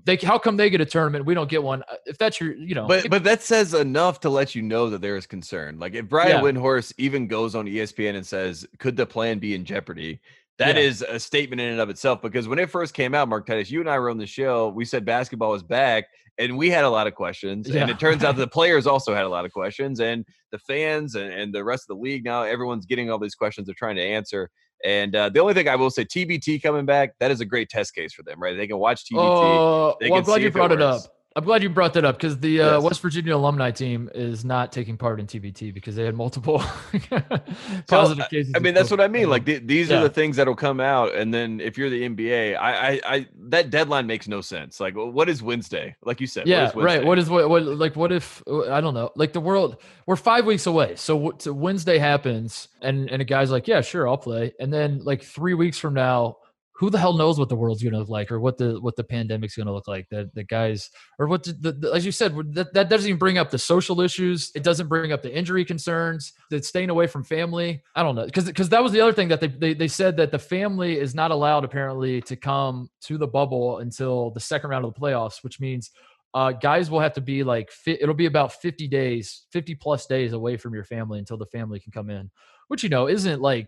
they 0.05 0.15
how 0.15 0.37
come 0.37 0.57
they 0.57 0.69
get 0.69 0.79
a 0.79 0.85
tournament 0.85 1.25
we 1.25 1.33
don't 1.33 1.49
get 1.49 1.63
one 1.63 1.81
uh, 1.91 1.95
if 2.05 2.19
that's 2.19 2.39
your 2.39 2.53
you 2.55 2.75
know 2.75 2.85
but 2.85 3.09
but 3.09 3.23
that 3.23 3.41
says 3.41 3.73
enough 3.73 4.19
to 4.19 4.29
let 4.29 4.53
you 4.53 4.61
know 4.61 4.91
that 4.91 5.01
there 5.01 5.15
is 5.15 5.25
concern 5.25 5.79
like 5.79 5.95
if 5.95 6.07
brian 6.07 6.29
yeah. 6.29 6.39
windhorst 6.39 6.93
even 6.99 7.25
goes 7.25 7.55
on 7.55 7.65
espn 7.65 8.15
and 8.15 8.23
says 8.23 8.63
could 8.77 8.95
the 8.95 9.07
plan 9.07 9.39
be 9.39 9.55
in 9.55 9.65
jeopardy 9.65 10.21
that 10.57 10.75
yeah. 10.75 10.81
is 10.81 11.03
a 11.07 11.19
statement 11.19 11.61
in 11.61 11.69
and 11.69 11.79
of 11.79 11.89
itself 11.89 12.21
because 12.21 12.47
when 12.47 12.57
it 12.57 12.69
first 12.69 12.93
came 12.93 13.13
out, 13.13 13.29
Mark 13.29 13.45
Titus, 13.45 13.69
you 13.69 13.79
and 13.79 13.89
I 13.89 13.99
were 13.99 14.09
on 14.09 14.17
the 14.17 14.25
show. 14.25 14.69
We 14.69 14.85
said 14.85 15.05
basketball 15.05 15.51
was 15.51 15.63
back, 15.63 16.05
and 16.39 16.57
we 16.57 16.69
had 16.69 16.83
a 16.83 16.89
lot 16.89 17.07
of 17.07 17.15
questions. 17.15 17.67
Yeah. 17.67 17.81
And 17.81 17.91
it 17.91 17.99
turns 17.99 18.23
out 18.23 18.35
the 18.37 18.47
players 18.47 18.87
also 18.87 19.13
had 19.13 19.25
a 19.25 19.29
lot 19.29 19.45
of 19.45 19.51
questions, 19.51 19.99
and 19.99 20.25
the 20.51 20.59
fans 20.59 21.15
and, 21.15 21.31
and 21.31 21.53
the 21.53 21.63
rest 21.63 21.83
of 21.89 21.97
the 21.97 22.01
league 22.01 22.23
now, 22.23 22.43
everyone's 22.43 22.85
getting 22.85 23.09
all 23.11 23.19
these 23.19 23.35
questions 23.35 23.67
they're 23.67 23.75
trying 23.77 23.95
to 23.95 24.03
answer. 24.03 24.49
And 24.85 25.15
uh, 25.15 25.29
the 25.29 25.39
only 25.39 25.53
thing 25.53 25.67
I 25.67 25.75
will 25.75 25.89
say, 25.89 26.05
TBT 26.05 26.61
coming 26.61 26.85
back, 26.85 27.13
that 27.19 27.31
is 27.31 27.41
a 27.41 27.45
great 27.45 27.69
test 27.69 27.95
case 27.95 28.13
for 28.13 28.23
them, 28.23 28.39
right? 28.39 28.55
They 28.55 28.67
can 28.67 28.77
watch 28.77 29.05
TBT. 29.05 29.17
Oh, 29.17 29.97
well, 29.99 30.13
I'm 30.13 30.23
glad 30.23 30.41
you 30.41 30.51
brought 30.51 30.71
it, 30.71 30.75
it 30.75 30.81
up. 30.81 31.01
I'm 31.37 31.43
glad 31.43 31.61
you 31.61 31.69
brought 31.69 31.93
that 31.93 32.03
up 32.03 32.17
because 32.17 32.39
the 32.39 32.61
uh, 32.61 32.73
yes. 32.73 32.81
West 32.81 32.99
Virginia 32.99 33.35
alumni 33.35 33.69
team 33.69 34.09
is 34.15 34.43
not 34.43 34.71
taking 34.71 34.97
part 34.97 35.19
in 35.19 35.27
TBT 35.27 35.71
because 35.71 35.95
they 35.95 36.03
had 36.03 36.15
multiple 36.15 36.57
positive 37.87 38.23
so, 38.23 38.29
cases. 38.31 38.53
I 38.55 38.59
mean, 38.59 38.73
that's 38.73 38.89
what 38.89 38.99
I 38.99 39.07
mean. 39.07 39.29
Like 39.29 39.45
these 39.45 39.91
yeah. 39.91 39.99
are 39.99 40.01
the 40.01 40.09
things 40.09 40.37
that'll 40.37 40.55
come 40.55 40.79
out, 40.79 41.13
and 41.13 41.31
then 41.31 41.61
if 41.61 41.77
you're 41.77 41.91
the 41.91 42.09
NBA, 42.09 42.57
I, 42.57 42.73
I, 42.73 43.01
I, 43.05 43.27
that 43.49 43.69
deadline 43.69 44.07
makes 44.07 44.27
no 44.27 44.41
sense. 44.41 44.79
Like, 44.79 44.95
what 44.95 45.29
is 45.29 45.43
Wednesday? 45.43 45.95
Like 46.03 46.19
you 46.19 46.25
said, 46.25 46.47
yeah, 46.47 46.71
what 46.71 46.83
right. 46.83 47.05
What 47.05 47.19
is 47.19 47.29
what, 47.29 47.47
what? 47.47 47.61
Like, 47.61 47.95
what 47.95 48.11
if 48.11 48.41
I 48.47 48.81
don't 48.81 48.95
know? 48.95 49.11
Like 49.15 49.33
the 49.33 49.39
world, 49.39 49.77
we're 50.07 50.15
five 50.15 50.43
weeks 50.43 50.65
away. 50.65 50.95
So, 50.95 51.35
so 51.37 51.53
Wednesday 51.53 51.99
happens, 51.99 52.67
and 52.81 53.11
and 53.11 53.21
a 53.21 53.25
guy's 53.25 53.51
like, 53.51 53.67
yeah, 53.67 53.81
sure, 53.81 54.07
I'll 54.09 54.17
play, 54.17 54.53
and 54.59 54.73
then 54.73 55.03
like 55.03 55.21
three 55.21 55.53
weeks 55.53 55.77
from 55.77 55.93
now 55.93 56.37
who 56.77 56.91
the 56.91 56.99
hell 56.99 57.13
knows 57.13 57.39
what 57.39 57.49
the 57.49 57.55
world's 57.55 57.81
going 57.81 57.93
to 57.93 57.99
look 57.99 58.09
like 58.09 58.31
or 58.31 58.39
what 58.39 58.57
the 58.57 58.79
what 58.81 58.95
the 58.95 59.03
pandemic's 59.03 59.55
going 59.55 59.65
to 59.65 59.73
look 59.73 59.87
like. 59.87 60.07
The, 60.09 60.29
the 60.35 60.43
guys 60.43 60.89
or 61.17 61.25
what 61.27 61.43
the, 61.43 61.73
the, 61.73 61.91
as 61.91 62.05
you 62.05 62.11
said 62.11 62.35
that, 62.53 62.73
that 62.73 62.89
doesn't 62.89 63.09
even 63.09 63.17
bring 63.17 63.39
up 63.39 63.49
the 63.49 63.57
social 63.57 63.99
issues. 64.01 64.51
It 64.53 64.63
doesn't 64.63 64.87
bring 64.87 65.11
up 65.11 65.23
the 65.23 65.35
injury 65.35 65.65
concerns. 65.65 66.33
That 66.51 66.65
staying 66.65 66.91
away 66.91 67.07
from 67.07 67.23
family. 67.23 67.81
I 67.95 68.03
don't 68.03 68.15
know 68.15 68.25
because 68.25 68.45
because 68.45 68.69
that 68.69 68.83
was 68.83 68.91
the 68.91 69.01
other 69.01 69.13
thing 69.13 69.27
that 69.29 69.41
they, 69.41 69.47
they 69.47 69.73
they 69.73 69.87
said 69.87 70.17
that 70.17 70.31
the 70.31 70.39
family 70.39 70.99
is 70.99 71.15
not 71.15 71.31
allowed 71.31 71.65
apparently 71.65 72.21
to 72.21 72.35
come 72.35 72.89
to 73.01 73.17
the 73.17 73.27
bubble 73.27 73.79
until 73.79 74.29
the 74.31 74.39
second 74.39 74.69
round 74.69 74.85
of 74.85 74.93
the 74.93 74.99
playoffs 74.99 75.43
which 75.43 75.59
means 75.59 75.91
uh, 76.33 76.51
guys 76.51 76.91
will 76.91 76.99
have 76.99 77.13
to 77.13 77.21
be 77.21 77.43
like 77.43 77.71
it'll 77.85 78.13
be 78.13 78.25
about 78.25 78.53
50 78.53 78.87
days 78.87 79.45
50 79.51 79.75
plus 79.75 80.05
days 80.05 80.33
away 80.33 80.57
from 80.57 80.73
your 80.73 80.83
family 80.83 81.19
until 81.19 81.37
the 81.37 81.45
family 81.47 81.79
can 81.79 81.91
come 81.91 82.09
in 82.09 82.29
which 82.67 82.83
you 82.83 82.89
know 82.89 83.07
isn't 83.07 83.41
like 83.41 83.67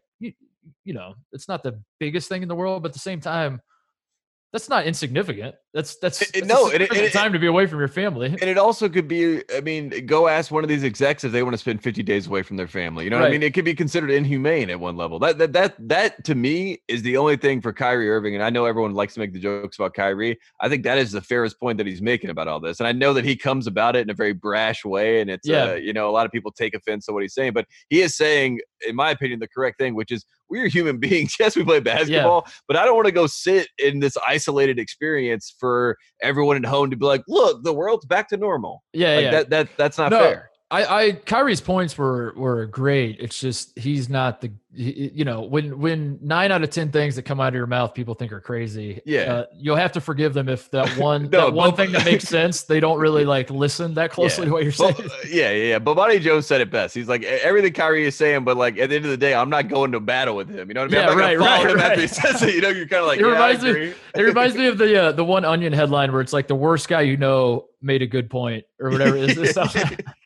you 0.83 0.93
know, 0.93 1.15
it's 1.31 1.47
not 1.47 1.63
the 1.63 1.81
biggest 1.99 2.29
thing 2.29 2.41
in 2.41 2.47
the 2.47 2.55
world, 2.55 2.83
but 2.83 2.89
at 2.89 2.93
the 2.93 2.99
same 2.99 3.21
time, 3.21 3.61
that's 4.51 4.67
not 4.67 4.87
insignificant. 4.87 5.53
That's 5.75 5.97
that's, 5.97 6.17
that's 6.31 6.47
no, 6.47 6.69
it- 6.71 6.81
it- 6.81 7.13
time 7.13 7.33
to 7.33 7.37
be 7.39 7.45
away 7.45 7.67
from 7.67 7.77
your 7.77 7.87
family. 7.87 8.29
And 8.29 8.41
it 8.49 8.57
also 8.57 8.89
could 8.89 9.07
be, 9.07 9.43
I 9.55 9.61
mean, 9.61 10.07
go 10.07 10.27
ask 10.27 10.49
one 10.49 10.63
of 10.63 10.67
these 10.67 10.83
execs 10.83 11.23
if 11.23 11.31
they 11.31 11.43
want 11.43 11.53
to 11.53 11.59
spend 11.59 11.83
50 11.83 12.01
days 12.01 12.25
away 12.25 12.41
from 12.41 12.57
their 12.57 12.67
family. 12.67 13.03
You 13.03 13.11
know 13.11 13.19
what 13.19 13.27
I 13.27 13.29
mean? 13.29 13.43
It 13.43 13.53
could 13.53 13.63
be 13.63 13.75
considered 13.75 14.09
inhumane 14.09 14.71
at 14.71 14.79
one 14.79 14.97
level. 14.97 15.19
That 15.19 15.37
that 15.37 15.53
that 15.53 15.75
that 15.87 16.23
to 16.25 16.33
me 16.33 16.81
is 16.87 17.03
the 17.03 17.15
only 17.17 17.37
thing 17.37 17.61
for 17.61 17.71
Kyrie 17.71 18.09
Irving. 18.09 18.33
And 18.33 18.43
I 18.43 18.49
know 18.49 18.65
everyone 18.65 18.95
likes 18.95 19.13
to 19.13 19.19
make 19.19 19.33
the 19.33 19.39
jokes 19.39 19.77
about 19.77 19.93
Kyrie. 19.93 20.39
I 20.59 20.67
think 20.67 20.81
that 20.83 20.97
is 20.97 21.11
the 21.11 21.21
fairest 21.21 21.59
point 21.59 21.77
that 21.77 21.85
he's 21.85 22.01
making 22.01 22.31
about 22.31 22.47
all 22.47 22.59
this. 22.59 22.79
And 22.79 22.87
I 22.87 22.91
know 22.91 23.13
that 23.13 23.25
he 23.25 23.35
comes 23.35 23.67
about 23.67 23.95
it 23.95 23.99
in 23.99 24.09
a 24.09 24.15
very 24.15 24.33
brash 24.33 24.83
way. 24.83 25.21
And 25.21 25.29
it's 25.29 25.47
Yeah. 25.47 25.65
uh, 25.65 25.73
you 25.75 25.93
know, 25.93 26.09
a 26.09 26.11
lot 26.11 26.25
of 26.25 26.31
people 26.31 26.49
take 26.51 26.73
offense 26.73 27.05
to 27.05 27.13
what 27.13 27.21
he's 27.21 27.35
saying, 27.35 27.53
but 27.53 27.67
he 27.89 28.01
is 28.01 28.15
saying, 28.17 28.61
in 28.87 28.95
my 28.95 29.11
opinion, 29.11 29.39
the 29.41 29.47
correct 29.47 29.77
thing, 29.77 29.93
which 29.93 30.11
is 30.11 30.25
we're 30.49 30.67
human 30.67 30.97
beings. 30.97 31.35
Yes, 31.39 31.55
we 31.55 31.63
play 31.63 31.79
basketball, 31.79 32.47
but 32.67 32.75
I 32.77 32.85
don't 32.85 32.95
want 32.95 33.05
to 33.07 33.11
go 33.11 33.27
sit 33.27 33.67
in 33.77 33.99
this 33.99 34.17
isolated 34.27 34.77
experience 34.79 35.55
for 35.59 35.97
everyone 36.21 36.57
at 36.57 36.65
home 36.65 36.89
to 36.89 36.97
be 36.97 37.05
like, 37.05 37.21
look, 37.27 37.63
the 37.63 37.73
world's 37.73 38.05
back 38.05 38.27
to 38.29 38.37
normal. 38.37 38.83
yeah, 38.93 39.15
Like 39.15 39.23
yeah. 39.23 39.31
that 39.31 39.49
that 39.51 39.69
that's 39.77 39.97
not 39.97 40.11
No, 40.11 40.19
fair. 40.19 40.49
I, 40.71 41.03
I 41.05 41.11
Kyrie's 41.13 41.61
points 41.61 41.97
were 41.97 42.31
were 42.37 42.67
great. 42.67 43.17
It's 43.19 43.39
just 43.39 43.77
he's 43.77 44.07
not 44.07 44.39
the 44.41 44.51
he- 44.71 45.09
you 45.15 45.25
know 45.25 45.41
when 45.41 45.79
when 45.79 46.19
nine 46.21 46.51
out 46.51 46.61
of 46.61 46.69
ten 46.69 46.91
things 46.91 47.15
that 47.15 47.23
come 47.23 47.39
out 47.39 47.47
of 47.47 47.53
your 47.55 47.65
mouth 47.65 47.95
people 47.95 48.13
think 48.13 48.31
are 48.31 48.39
crazy. 48.39 49.01
Yeah. 49.03 49.19
uh, 49.21 49.45
you'll 49.57 49.77
have 49.77 49.93
to 49.93 50.01
forgive 50.01 50.35
them 50.35 50.47
if 50.47 50.69
that 50.69 50.87
one 50.99 51.23
No, 51.31 51.45
that 51.47 51.53
one 51.53 51.71
but- 51.71 51.77
thing 51.77 51.91
that 51.93 52.05
makes 52.05 52.23
sense 52.29 52.61
they 52.63 52.79
don't 52.79 52.99
really 52.99 53.25
like 53.25 53.49
listen 53.49 53.95
that 53.95 54.11
closely 54.11 54.45
to 54.45 54.51
what 54.51 54.61
you're 54.61 54.71
saying. 54.71 54.93
Uh, 54.99 55.09
yeah, 55.27 55.49
yeah, 55.49 55.63
yeah. 55.69 55.79
But 55.79 55.95
Bonnie 55.95 56.19
Jones 56.19 56.45
said 56.45 56.61
it 56.61 56.69
best. 56.69 56.93
He's 56.93 57.07
like 57.09 57.23
"E- 57.23 57.25
everything 57.25 57.73
Kyrie 57.73 58.05
is 58.05 58.15
saying, 58.15 58.43
but 58.43 58.55
like 58.55 58.77
at 58.77 58.89
the 58.91 58.95
end 58.95 59.05
of 59.05 59.11
the 59.11 59.17
day, 59.17 59.33
I'm 59.33 59.49
not 59.49 59.69
going 59.69 59.91
to 59.93 59.99
battle 59.99 60.35
with 60.35 60.49
him. 60.49 60.67
You 60.67 60.75
know 60.75 60.81
what 60.81 60.93
I 60.93 60.97
mean? 60.97 61.01
Yeah, 61.03 61.09
I'm 61.09 61.17
not 61.17 61.23
right, 61.47 61.63
gonna 61.63 61.73
right, 61.79 61.85
after 61.85 62.01
he 62.01 62.07
says 62.07 62.43
it. 62.43 62.53
You 62.53 62.61
know, 62.61 62.69
you're 62.69 62.87
kind 62.87 63.01
of 63.01 63.07
like, 63.07 63.19
It 63.19 63.25
yeah, 63.25 63.31
reminds 63.31 63.63
me- 63.63 63.93
It 64.13 64.21
reminds 64.21 64.55
me 64.55 64.67
of 64.67 64.77
the 64.77 65.01
uh, 65.05 65.11
the 65.13 65.25
one 65.25 65.45
Onion 65.45 65.73
headline 65.73 66.11
where 66.11 66.21
it's 66.21 66.33
like 66.33 66.47
the 66.47 66.53
worst 66.53 66.87
guy 66.87 67.01
you 67.01 67.17
know 67.17 67.65
made 67.81 68.03
a 68.03 68.07
good 68.07 68.29
point 68.29 68.65
or 68.79 68.91
whatever. 68.91 69.15
Is 69.15 69.35
this 69.35 69.57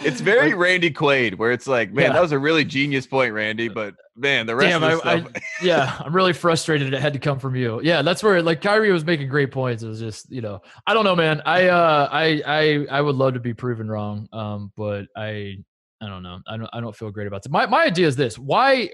it's 0.00 0.20
very 0.20 0.54
Randy 0.54 0.90
Quaid, 0.90 1.36
where 1.36 1.52
it's 1.52 1.66
like, 1.66 1.92
man, 1.92 2.06
Yeah. 2.06 2.12
that 2.14 2.22
was 2.22 2.32
a 2.32 2.38
really 2.38 2.64
genius 2.64 3.06
point, 3.06 3.32
Randy. 3.32 3.68
But 3.68 3.94
man, 4.16 4.46
the 4.46 4.56
rest 4.56 4.70
Damn, 4.70 4.82
of 4.82 4.90
I, 4.90 4.94
the 4.94 5.08
I, 5.08 5.20
stuff. 5.30 5.42
yeah, 5.62 5.96
I'm 6.00 6.14
really 6.14 6.32
frustrated. 6.32 6.92
It 6.92 7.00
had 7.00 7.12
to 7.12 7.18
come 7.18 7.38
from 7.38 7.54
you. 7.56 7.80
Yeah, 7.82 8.02
that's 8.02 8.22
where 8.22 8.42
like 8.42 8.60
Kyrie 8.60 8.92
was 8.92 9.04
making 9.04 9.28
great 9.28 9.50
points. 9.52 9.82
It 9.82 9.88
was 9.88 10.00
just 10.00 10.30
you 10.30 10.40
know, 10.40 10.60
I 10.86 10.94
don't 10.94 11.04
know, 11.04 11.16
man. 11.16 11.42
I 11.46 11.68
uh, 11.68 12.08
I 12.10 12.42
I 12.46 12.86
I 12.90 13.00
would 13.00 13.16
love 13.16 13.34
to 13.34 13.40
be 13.40 13.54
proven 13.54 13.88
wrong. 13.88 14.28
Um, 14.32 14.72
but 14.76 15.06
I 15.16 15.56
I 16.00 16.06
don't 16.08 16.22
know. 16.22 16.40
I 16.46 16.56
don't 16.56 16.70
I 16.72 16.80
don't 16.80 16.94
feel 16.96 17.10
great 17.10 17.26
about 17.26 17.44
it. 17.44 17.50
My 17.52 17.66
my 17.66 17.84
idea 17.84 18.06
is 18.06 18.16
this: 18.16 18.38
why? 18.38 18.90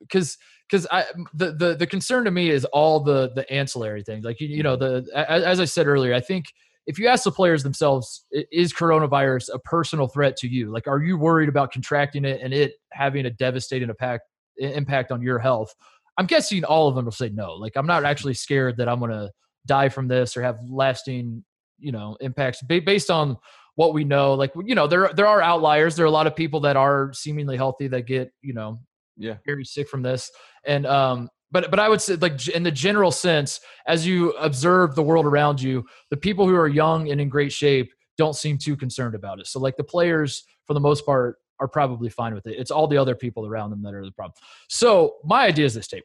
Because 0.00 0.36
because 0.70 0.86
I 0.90 1.04
the, 1.34 1.52
the 1.52 1.76
the 1.76 1.86
concern 1.86 2.24
to 2.24 2.30
me 2.30 2.50
is 2.50 2.64
all 2.66 3.00
the 3.00 3.30
the 3.34 3.50
ancillary 3.52 4.02
things. 4.02 4.24
Like 4.24 4.40
you 4.40 4.48
you 4.48 4.62
know 4.62 4.76
the 4.76 5.06
a- 5.14 5.30
as 5.30 5.60
I 5.60 5.64
said 5.64 5.86
earlier, 5.86 6.14
I 6.14 6.20
think 6.20 6.46
if 6.86 6.98
you 6.98 7.06
ask 7.06 7.24
the 7.24 7.30
players 7.30 7.62
themselves, 7.62 8.24
is 8.30 8.72
coronavirus 8.72 9.50
a 9.54 9.58
personal 9.58 10.08
threat 10.08 10.36
to 10.38 10.48
you? 10.48 10.72
Like, 10.72 10.86
are 10.88 11.02
you 11.02 11.16
worried 11.16 11.48
about 11.48 11.72
contracting 11.72 12.24
it 12.24 12.40
and 12.42 12.52
it 12.52 12.74
having 12.92 13.26
a 13.26 13.30
devastating 13.30 13.88
impact 13.88 14.24
impact 14.56 15.12
on 15.12 15.22
your 15.22 15.38
health? 15.38 15.74
I'm 16.18 16.26
guessing 16.26 16.64
all 16.64 16.88
of 16.88 16.94
them 16.94 17.04
will 17.04 17.12
say 17.12 17.30
no. 17.30 17.54
Like, 17.54 17.72
I'm 17.76 17.86
not 17.86 18.04
actually 18.04 18.34
scared 18.34 18.76
that 18.78 18.88
I'm 18.88 18.98
going 18.98 19.12
to 19.12 19.30
die 19.66 19.88
from 19.88 20.08
this 20.08 20.36
or 20.36 20.42
have 20.42 20.58
lasting, 20.68 21.44
you 21.78 21.92
know, 21.92 22.16
impacts 22.20 22.62
based 22.62 23.10
on 23.10 23.36
what 23.76 23.94
we 23.94 24.04
know. 24.04 24.34
Like, 24.34 24.52
you 24.64 24.74
know, 24.74 24.86
there 24.86 25.10
there 25.14 25.26
are 25.26 25.40
outliers. 25.40 25.96
There 25.96 26.04
are 26.04 26.08
a 26.08 26.12
lot 26.12 26.26
of 26.26 26.36
people 26.36 26.60
that 26.60 26.76
are 26.76 27.12
seemingly 27.12 27.56
healthy 27.56 27.88
that 27.88 28.06
get, 28.06 28.32
you 28.42 28.52
know, 28.52 28.78
yeah, 29.16 29.36
very 29.46 29.64
sick 29.64 29.88
from 29.88 30.02
this 30.02 30.30
and 30.64 30.86
um 30.86 31.28
but 31.52 31.70
but 31.70 31.78
i 31.78 31.88
would 31.88 32.00
say 32.00 32.16
like 32.16 32.48
in 32.48 32.64
the 32.64 32.70
general 32.70 33.12
sense 33.12 33.60
as 33.86 34.04
you 34.04 34.32
observe 34.32 34.96
the 34.96 35.02
world 35.02 35.26
around 35.26 35.62
you 35.62 35.84
the 36.10 36.16
people 36.16 36.48
who 36.48 36.56
are 36.56 36.66
young 36.66 37.10
and 37.10 37.20
in 37.20 37.28
great 37.28 37.52
shape 37.52 37.92
don't 38.18 38.36
seem 38.36 38.58
too 38.58 38.76
concerned 38.76 39.14
about 39.14 39.40
it. 39.40 39.46
So 39.46 39.58
like 39.58 39.76
the 39.76 39.84
players 39.84 40.44
for 40.66 40.74
the 40.74 40.80
most 40.80 41.04
part 41.06 41.38
are 41.60 41.68
probably 41.68 42.08
fine 42.08 42.34
with 42.34 42.46
it. 42.46 42.56
It's 42.58 42.70
all 42.70 42.86
the 42.86 42.96
other 42.96 43.14
people 43.14 43.46
around 43.46 43.70
them 43.70 43.82
that 43.82 43.94
are 43.94 44.04
the 44.04 44.12
problem. 44.12 44.34
So 44.68 45.16
my 45.24 45.46
idea 45.46 45.64
is 45.64 45.74
this 45.74 45.88
Tate 45.88 46.04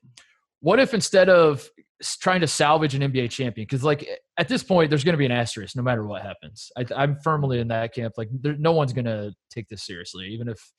what 0.60 0.80
if 0.80 0.94
instead 0.94 1.30
of 1.30 1.70
trying 2.20 2.42
to 2.42 2.48
salvage 2.48 2.96
an 2.96 3.02
nba 3.12 3.30
champion 3.30 3.66
because 3.66 3.84
like 3.84 4.08
at 4.38 4.48
this 4.48 4.64
point 4.64 4.90
there's 4.90 5.04
going 5.04 5.14
to 5.14 5.18
be 5.18 5.26
an 5.26 5.32
asterisk 5.32 5.76
no 5.76 5.84
matter 5.84 6.06
what 6.06 6.22
happens. 6.22 6.72
I, 6.78 6.86
i'm 6.96 7.16
firmly 7.20 7.60
in 7.60 7.68
that 7.70 7.94
camp. 7.94 8.16
Like 8.18 8.30
there, 8.32 8.56
no 8.58 8.72
one's 8.72 8.94
going 8.94 9.06
to 9.06 9.34
take 9.50 9.68
this 9.68 9.84
seriously 9.84 10.28
even 10.28 10.48
if 10.48 10.72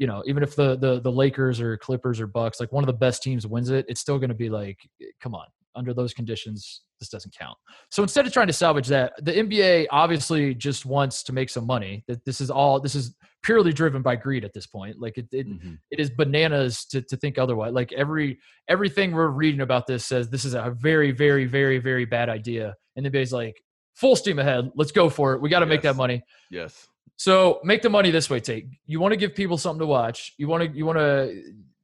you 0.00 0.06
know, 0.06 0.22
even 0.26 0.42
if 0.42 0.56
the 0.56 0.76
the 0.76 1.00
the 1.00 1.12
Lakers 1.12 1.60
or 1.60 1.76
Clippers 1.76 2.20
or 2.20 2.26
Bucks, 2.26 2.58
like 2.58 2.72
one 2.72 2.82
of 2.82 2.86
the 2.86 2.92
best 3.06 3.22
teams 3.22 3.46
wins 3.46 3.70
it, 3.70 3.84
it's 3.88 4.00
still 4.00 4.18
going 4.18 4.30
to 4.30 4.34
be 4.34 4.48
like, 4.48 4.78
come 5.22 5.34
on, 5.34 5.46
under 5.76 5.92
those 5.94 6.14
conditions, 6.14 6.80
this 6.98 7.10
doesn't 7.10 7.34
count. 7.38 7.56
So 7.90 8.02
instead 8.02 8.26
of 8.26 8.32
trying 8.32 8.46
to 8.48 8.52
salvage 8.54 8.88
that, 8.88 9.12
the 9.22 9.32
NBA 9.32 9.86
obviously 9.90 10.54
just 10.54 10.86
wants 10.86 11.22
to 11.24 11.32
make 11.34 11.50
some 11.50 11.66
money. 11.66 12.02
That 12.08 12.24
this 12.24 12.40
is 12.40 12.50
all 12.50 12.80
this 12.80 12.94
is 12.94 13.14
purely 13.42 13.72
driven 13.74 14.00
by 14.02 14.16
greed 14.16 14.44
at 14.44 14.52
this 14.54 14.66
point. 14.66 14.98
Like 14.98 15.18
it 15.18 15.28
it, 15.32 15.46
Mhm. 15.46 15.78
it 15.90 16.00
is 16.00 16.08
bananas 16.10 16.86
to 16.86 17.02
to 17.02 17.16
think 17.18 17.36
otherwise. 17.38 17.72
Like 17.74 17.92
every 17.92 18.38
everything 18.68 19.12
we're 19.12 19.28
reading 19.28 19.60
about 19.60 19.86
this 19.86 20.06
says 20.06 20.30
this 20.30 20.46
is 20.46 20.54
a 20.54 20.74
very 20.78 21.10
very 21.12 21.44
very 21.44 21.78
very 21.78 22.06
bad 22.06 22.30
idea, 22.30 22.74
and 22.96 23.04
the 23.04 23.10
NBA's 23.10 23.32
like 23.34 23.62
full 23.94 24.16
steam 24.16 24.38
ahead, 24.38 24.70
let's 24.76 24.92
go 24.92 25.10
for 25.10 25.34
it. 25.34 25.42
We 25.42 25.50
got 25.50 25.60
to 25.60 25.66
make 25.66 25.82
that 25.82 25.96
money. 25.96 26.22
yes. 26.50 26.88
So 27.16 27.60
make 27.64 27.82
the 27.82 27.90
money 27.90 28.10
this 28.10 28.30
way, 28.30 28.40
Tate. 28.40 28.66
You 28.86 29.00
want 29.00 29.12
to 29.12 29.16
give 29.16 29.34
people 29.34 29.58
something 29.58 29.80
to 29.80 29.86
watch. 29.86 30.34
You 30.38 30.48
want 30.48 30.64
to 30.64 30.76
you 30.76 30.86
want 30.86 30.98
to 30.98 31.42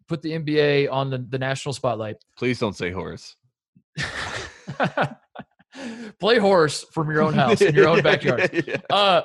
put 0.09 0.23
the 0.23 0.33
NBA 0.33 0.91
on 0.91 1.11
the, 1.11 1.19
the 1.19 1.39
national 1.39 1.73
spotlight. 1.73 2.17
Please 2.37 2.59
don't 2.59 2.77
say 2.77 2.91
horse. 2.91 3.37
Play 6.21 6.39
horse 6.39 6.85
from 6.93 7.11
your 7.11 7.23
own 7.23 7.35
house 7.35 7.61
in 7.61 7.75
your 7.75 7.89
own 7.89 8.03
backyard. 8.03 8.51
Yeah. 8.67 8.77
Uh, 8.89 9.23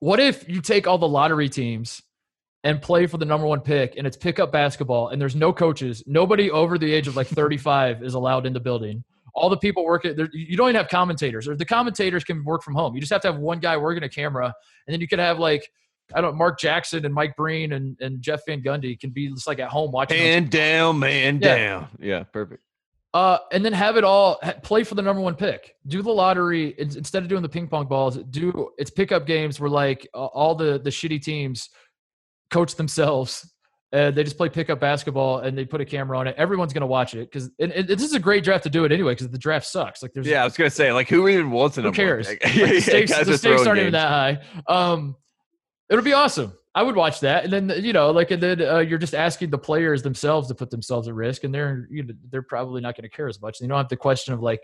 what 0.00 0.18
if 0.18 0.48
you 0.48 0.60
take 0.60 0.88
all 0.88 0.98
the 0.98 1.06
lottery 1.06 1.48
teams 1.48 2.02
and 2.64 2.82
play 2.82 3.06
for 3.06 3.18
the 3.18 3.24
number 3.24 3.46
one 3.46 3.60
pick, 3.60 3.94
and 3.96 4.06
it's 4.06 4.16
pickup 4.16 4.50
basketball, 4.50 5.08
and 5.08 5.20
there's 5.20 5.36
no 5.36 5.52
coaches, 5.52 6.02
nobody 6.06 6.50
over 6.50 6.78
the 6.78 6.92
age 6.92 7.06
of 7.06 7.16
like 7.16 7.26
35 7.28 8.02
is 8.02 8.14
allowed 8.14 8.46
in 8.46 8.52
the 8.52 8.60
building. 8.60 9.04
All 9.34 9.48
the 9.48 9.56
people 9.56 9.84
working 9.84 10.14
there, 10.16 10.28
you 10.32 10.56
don't 10.56 10.68
even 10.68 10.76
have 10.76 10.88
commentators, 10.88 11.48
or 11.48 11.56
the 11.56 11.64
commentators 11.64 12.22
can 12.24 12.44
work 12.44 12.62
from 12.62 12.74
home. 12.74 12.94
You 12.94 13.00
just 13.00 13.12
have 13.12 13.22
to 13.22 13.32
have 13.32 13.40
one 13.40 13.60
guy 13.60 13.76
working 13.76 14.02
a 14.02 14.08
camera, 14.08 14.46
and 14.86 14.92
then 14.92 15.00
you 15.00 15.08
could 15.08 15.18
have 15.18 15.38
like 15.38 15.66
I 16.14 16.20
don't 16.20 16.36
Mark 16.36 16.58
Jackson 16.58 17.04
and 17.06 17.14
Mike 17.14 17.34
Breen 17.36 17.72
and, 17.72 17.96
and 18.00 18.20
Jeff 18.20 18.42
Van 18.46 18.60
Gundy 18.62 18.98
can 18.98 19.10
be 19.10 19.28
just 19.28 19.46
like 19.46 19.58
at 19.58 19.70
home 19.70 19.90
watching. 19.92 20.18
those 20.18 20.26
Hand 20.26 20.50
down, 20.50 20.98
man 20.98 21.38
Yeah. 21.40 21.56
down. 21.56 21.88
Yeah, 22.00 22.22
perfect. 22.24 22.62
Uh, 23.14 23.38
and 23.52 23.62
then 23.64 23.72
have 23.74 23.96
it 23.96 24.04
all 24.04 24.36
play 24.62 24.84
for 24.84 24.94
the 24.94 25.02
number 25.02 25.20
one 25.20 25.34
pick. 25.34 25.74
Do 25.86 26.00
the 26.02 26.10
lottery 26.10 26.74
instead 26.78 27.22
of 27.22 27.28
doing 27.28 27.42
the 27.42 27.48
ping 27.48 27.68
pong 27.68 27.86
balls. 27.86 28.16
Do 28.30 28.70
it's 28.78 28.90
pickup 28.90 29.26
games 29.26 29.60
where 29.60 29.68
like 29.70 30.08
uh, 30.14 30.26
all 30.26 30.54
the 30.54 30.78
the 30.78 30.90
shitty 30.90 31.22
teams 31.22 31.68
coach 32.50 32.74
themselves. 32.74 33.50
Uh, 33.92 34.10
they 34.10 34.24
just 34.24 34.38
play 34.38 34.48
pickup 34.48 34.80
basketball 34.80 35.40
and 35.40 35.56
they 35.56 35.66
put 35.66 35.80
a 35.80 35.84
camera 35.84 36.18
on 36.18 36.26
it. 36.26 36.34
Everyone's 36.38 36.72
gonna 36.72 36.86
watch 36.86 37.14
it 37.14 37.30
because 37.30 37.50
this 37.58 38.02
is 38.02 38.14
a 38.14 38.20
great 38.20 38.42
draft 38.42 38.64
to 38.64 38.70
do 38.70 38.84
it 38.84 38.92
anyway 38.92 39.12
because 39.12 39.28
the 39.28 39.38
draft 39.38 39.66
sucks. 39.66 40.02
Like 40.02 40.12
there's 40.14 40.26
Yeah, 40.26 40.40
I 40.40 40.44
was 40.44 40.56
gonna 40.56 40.70
say, 40.70 40.92
like, 40.92 41.08
who 41.08 41.28
even 41.28 41.50
wants 41.50 41.76
a 41.76 41.82
who 41.82 41.92
cares? 41.92 42.26
Like, 42.32 42.40
the 42.40 42.80
stakes, 42.80 43.24
the 43.24 43.36
stakes 43.36 43.66
aren't 43.66 43.80
even 43.80 43.92
that 43.92 44.08
high. 44.08 44.42
Um, 44.66 45.16
it'll 45.90 46.04
be 46.04 46.14
awesome. 46.14 46.54
I 46.74 46.82
would 46.82 46.96
watch 46.96 47.20
that, 47.20 47.44
and 47.44 47.52
then 47.52 47.84
you 47.84 47.92
know, 47.92 48.10
like, 48.12 48.30
and 48.30 48.42
then 48.42 48.62
uh, 48.62 48.78
you're 48.78 48.98
just 48.98 49.14
asking 49.14 49.50
the 49.50 49.58
players 49.58 50.02
themselves 50.02 50.48
to 50.48 50.54
put 50.54 50.70
themselves 50.70 51.06
at 51.06 51.12
risk, 51.12 51.44
and 51.44 51.54
they're 51.54 51.86
you 51.90 52.02
know, 52.02 52.14
they're 52.30 52.40
probably 52.40 52.80
not 52.80 52.96
going 52.96 53.02
to 53.02 53.14
care 53.14 53.28
as 53.28 53.42
much. 53.42 53.60
And 53.60 53.66
You 53.66 53.68
don't 53.68 53.76
have 53.78 53.90
the 53.90 53.96
question 53.96 54.32
of 54.32 54.40
like, 54.40 54.62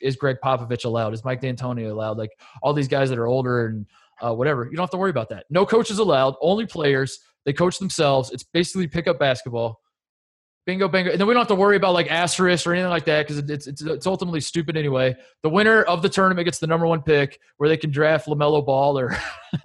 is 0.00 0.16
Gregg 0.16 0.36
Popovich 0.42 0.86
allowed? 0.86 1.12
Is 1.12 1.22
Mike 1.22 1.42
D'Antoni 1.42 1.90
allowed? 1.90 2.16
Like 2.16 2.30
all 2.62 2.72
these 2.72 2.88
guys 2.88 3.10
that 3.10 3.18
are 3.18 3.26
older 3.26 3.66
and 3.66 3.86
uh, 4.24 4.34
whatever. 4.34 4.64
You 4.64 4.76
don't 4.76 4.84
have 4.84 4.90
to 4.90 4.96
worry 4.96 5.10
about 5.10 5.28
that. 5.30 5.44
No 5.50 5.66
coaches 5.66 5.98
allowed. 5.98 6.34
Only 6.40 6.64
players. 6.64 7.20
They 7.44 7.52
coach 7.52 7.78
themselves. 7.78 8.30
It's 8.30 8.42
basically 8.42 8.86
pickup 8.86 9.18
basketball. 9.18 9.83
Bingo, 10.66 10.88
bingo. 10.88 11.10
And 11.10 11.20
then 11.20 11.26
we 11.28 11.34
don't 11.34 11.42
have 11.42 11.48
to 11.48 11.54
worry 11.54 11.76
about 11.76 11.92
like 11.92 12.10
asterisk 12.10 12.66
or 12.66 12.72
anything 12.72 12.88
like 12.88 13.04
that 13.04 13.26
because 13.28 13.38
it's, 13.50 13.66
it's 13.66 13.82
it's 13.82 14.06
ultimately 14.06 14.40
stupid 14.40 14.78
anyway. 14.78 15.14
The 15.42 15.50
winner 15.50 15.82
of 15.82 16.00
the 16.00 16.08
tournament 16.08 16.46
gets 16.46 16.58
the 16.58 16.66
number 16.66 16.86
one 16.86 17.02
pick, 17.02 17.38
where 17.58 17.68
they 17.68 17.76
can 17.76 17.90
draft 17.90 18.26
LaMelo 18.26 18.64
Ball 18.64 18.98
or 18.98 19.14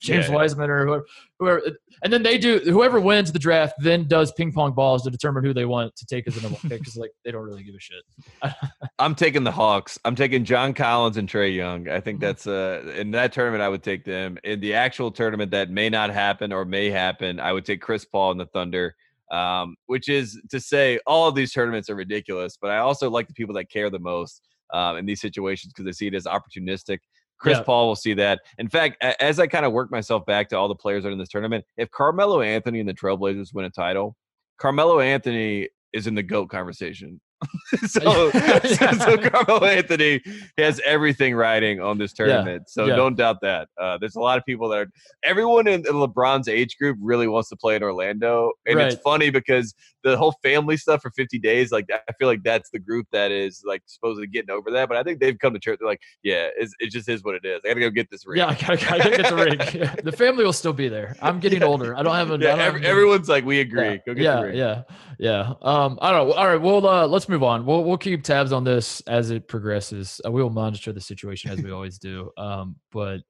James 0.00 0.28
Yeah. 0.28 0.34
Wiseman 0.34 0.70
or 0.70 0.86
whoever, 0.86 1.06
whoever. 1.38 1.62
And 2.02 2.12
then 2.12 2.22
they 2.22 2.38
do 2.38 2.58
whoever 2.60 3.00
wins 3.00 3.32
the 3.32 3.38
draft 3.38 3.74
then 3.80 4.06
does 4.06 4.30
ping 4.32 4.52
pong 4.52 4.72
balls 4.72 5.02
to 5.02 5.10
determine 5.10 5.44
who 5.44 5.52
they 5.52 5.64
want 5.64 5.94
to 5.96 6.06
take 6.06 6.26
as 6.28 6.36
the 6.36 6.42
number 6.42 6.58
one 6.62 6.70
pick 6.70 6.78
because 6.80 6.96
like 6.96 7.10
they 7.24 7.32
don't 7.32 7.42
really 7.44 7.62
give 7.64 7.74
a 7.74 7.80
shit. 7.80 8.04
I'm 9.00 9.14
taking 9.16 9.42
the 9.44 9.50
Hawks. 9.52 9.98
I'm 10.04 10.14
taking 10.14 10.44
John 10.44 10.74
Collins 10.74 11.16
and 11.16 11.28
Trae 11.28 11.54
Young. 11.54 11.88
I 11.88 12.00
think 12.00 12.18
Mhm. 12.18 12.22
that's 12.22 12.46
uh 12.46 12.94
in 12.96 13.10
that 13.12 13.32
tournament 13.32 13.62
I 13.62 13.68
would 13.68 13.82
take 13.82 14.04
them. 14.04 14.38
In 14.44 14.60
the 14.60 14.74
actual 14.74 15.10
tournament 15.10 15.50
that 15.50 15.70
may 15.70 15.88
not 15.90 16.10
happen 16.10 16.52
or 16.52 16.64
may 16.64 16.88
happen, 16.90 17.40
I 17.40 17.52
would 17.52 17.64
take 17.64 17.80
Chris 17.82 18.04
Paul 18.04 18.30
and 18.30 18.40
the 18.40 18.46
Thunder. 18.46 18.94
Um, 19.30 19.76
which 19.86 20.08
is 20.08 20.40
to 20.50 20.58
say 20.58 20.98
all 21.06 21.28
of 21.28 21.36
these 21.36 21.52
tournaments 21.52 21.88
are 21.88 21.94
ridiculous, 21.94 22.58
but 22.60 22.70
I 22.70 22.78
also 22.78 23.08
like 23.08 23.28
the 23.28 23.34
people 23.34 23.54
that 23.54 23.70
care 23.70 23.88
the 23.88 24.00
most 24.00 24.42
um, 24.72 24.96
in 24.96 25.06
these 25.06 25.20
situations 25.20 25.72
because 25.72 25.84
they 25.84 25.92
see 25.92 26.08
it 26.08 26.14
as 26.14 26.24
opportunistic. 26.24 26.98
Chris 27.38 27.58
Yeah. 27.58 27.62
Paul 27.62 27.86
will 27.86 27.96
see 27.96 28.12
that. 28.14 28.40
In 28.58 28.68
fact, 28.68 29.02
as 29.20 29.38
I 29.38 29.46
kind 29.46 29.64
of 29.64 29.72
work 29.72 29.90
myself 29.90 30.26
back 30.26 30.48
to 30.48 30.58
all 30.58 30.68
the 30.68 30.74
players 30.74 31.04
that 31.04 31.10
are 31.10 31.12
in 31.12 31.18
this 31.18 31.28
tournament, 31.28 31.64
if 31.76 31.90
Carmelo 31.90 32.40
Anthony 32.40 32.80
and 32.80 32.88
the 32.88 32.94
Trailblazers 32.94 33.54
win 33.54 33.64
a 33.64 33.70
title, 33.70 34.16
Carmelo 34.58 35.00
Anthony 35.00 35.68
is 35.92 36.06
in 36.06 36.14
the 36.14 36.22
GOAT 36.22 36.48
conversation 36.48 37.20
so, 37.86 38.30
so, 38.30 38.92
so 38.92 39.16
Carmelo 39.18 39.64
Anthony 39.66 40.20
has 40.58 40.80
everything 40.84 41.34
riding 41.34 41.80
on 41.80 41.98
this 41.98 42.12
tournament. 42.12 42.68
So 42.68 42.86
Yeah. 42.86 42.96
don't 42.96 43.16
doubt 43.16 43.40
that. 43.42 43.68
Uh, 43.80 43.98
there's 43.98 44.16
a 44.16 44.20
lot 44.20 44.38
of 44.38 44.44
people 44.44 44.68
that 44.70 44.78
are. 44.78 44.86
Everyone 45.24 45.66
in, 45.66 45.80
in 45.86 45.94
LeBron's 45.94 46.48
age 46.48 46.76
group 46.78 46.98
really 47.00 47.28
wants 47.28 47.48
to 47.50 47.56
play 47.56 47.76
in 47.76 47.82
Orlando, 47.82 48.52
and 48.66 48.78
it's 48.80 49.00
funny 49.02 49.30
because 49.30 49.74
the 50.02 50.16
whole 50.16 50.34
family 50.42 50.76
stuff 50.76 51.02
for 51.02 51.10
50 51.10 51.38
days. 51.38 51.70
Like 51.72 51.86
I 51.92 52.12
feel 52.18 52.28
like 52.28 52.42
that's 52.42 52.70
the 52.70 52.78
group 52.78 53.06
that 53.12 53.30
is 53.30 53.62
like 53.66 53.82
supposedly 53.86 54.26
getting 54.26 54.50
over 54.50 54.70
that. 54.70 54.88
But 54.88 54.96
I 54.98 55.02
think 55.02 55.20
they've 55.20 55.38
come 55.38 55.52
to 55.54 55.58
church. 55.60 55.78
They're 55.80 55.88
like, 55.88 56.00
yeah, 56.22 56.48
it's, 56.56 56.72
it 56.80 56.90
just 56.90 57.08
is 57.08 57.22
what 57.24 57.34
it 57.34 57.44
is. 57.44 57.60
I 57.64 57.68
gotta 57.68 57.80
go 57.80 57.90
get 57.90 58.10
this 58.10 58.26
ring. 58.26 58.38
Yeah, 58.38 58.48
I 58.48 58.54
gotta, 58.54 58.76
gotta 58.76 59.10
get 59.10 59.28
the 59.28 59.36
ring. 59.36 59.58
Yeah. 59.80 59.94
The 60.02 60.12
family 60.12 60.44
will 60.44 60.52
still 60.52 60.72
be 60.72 60.88
there. 60.88 61.16
I'm 61.22 61.38
getting 61.40 61.60
Yeah. 61.60 61.66
older. 61.66 61.96
I 61.96 62.02
don't 62.02 62.14
have 62.14 62.30
a. 62.30 62.34
Yeah, 62.34 62.38
don't 62.50 62.60
every, 62.60 62.80
have 62.80 62.88
a- 62.88 62.90
everyone's 62.90 63.28
like, 63.28 63.44
we 63.44 63.60
agree. 63.60 63.82
Yeah, 63.82 63.96
Go 64.06 64.14
get 64.14 64.22
yeah, 64.22 64.52
yeah, 64.52 64.82
yeah. 65.18 65.52
Um, 65.62 65.98
I 66.02 66.10
don't 66.12 66.28
know. 66.28 66.34
All 66.34 66.46
right, 66.48 66.60
well, 66.60 66.86
uh, 66.86 67.06
let's 67.06 67.28
move 67.28 67.42
on. 67.42 67.64
We'll 67.66 67.84
we'll 67.84 67.98
keep 67.98 68.22
tabs 68.24 68.52
on 68.52 68.64
this 68.64 69.00
as 69.02 69.30
it 69.30 69.48
progresses. 69.48 70.20
Uh, 70.24 70.30
we 70.32 70.42
will 70.42 70.50
monitor 70.50 70.92
the 70.92 71.00
situation 71.00 71.50
as 71.50 71.60
we 71.62 71.70
always 71.70 71.98
do. 71.98 72.30
Um, 72.36 72.76
but 72.92 73.20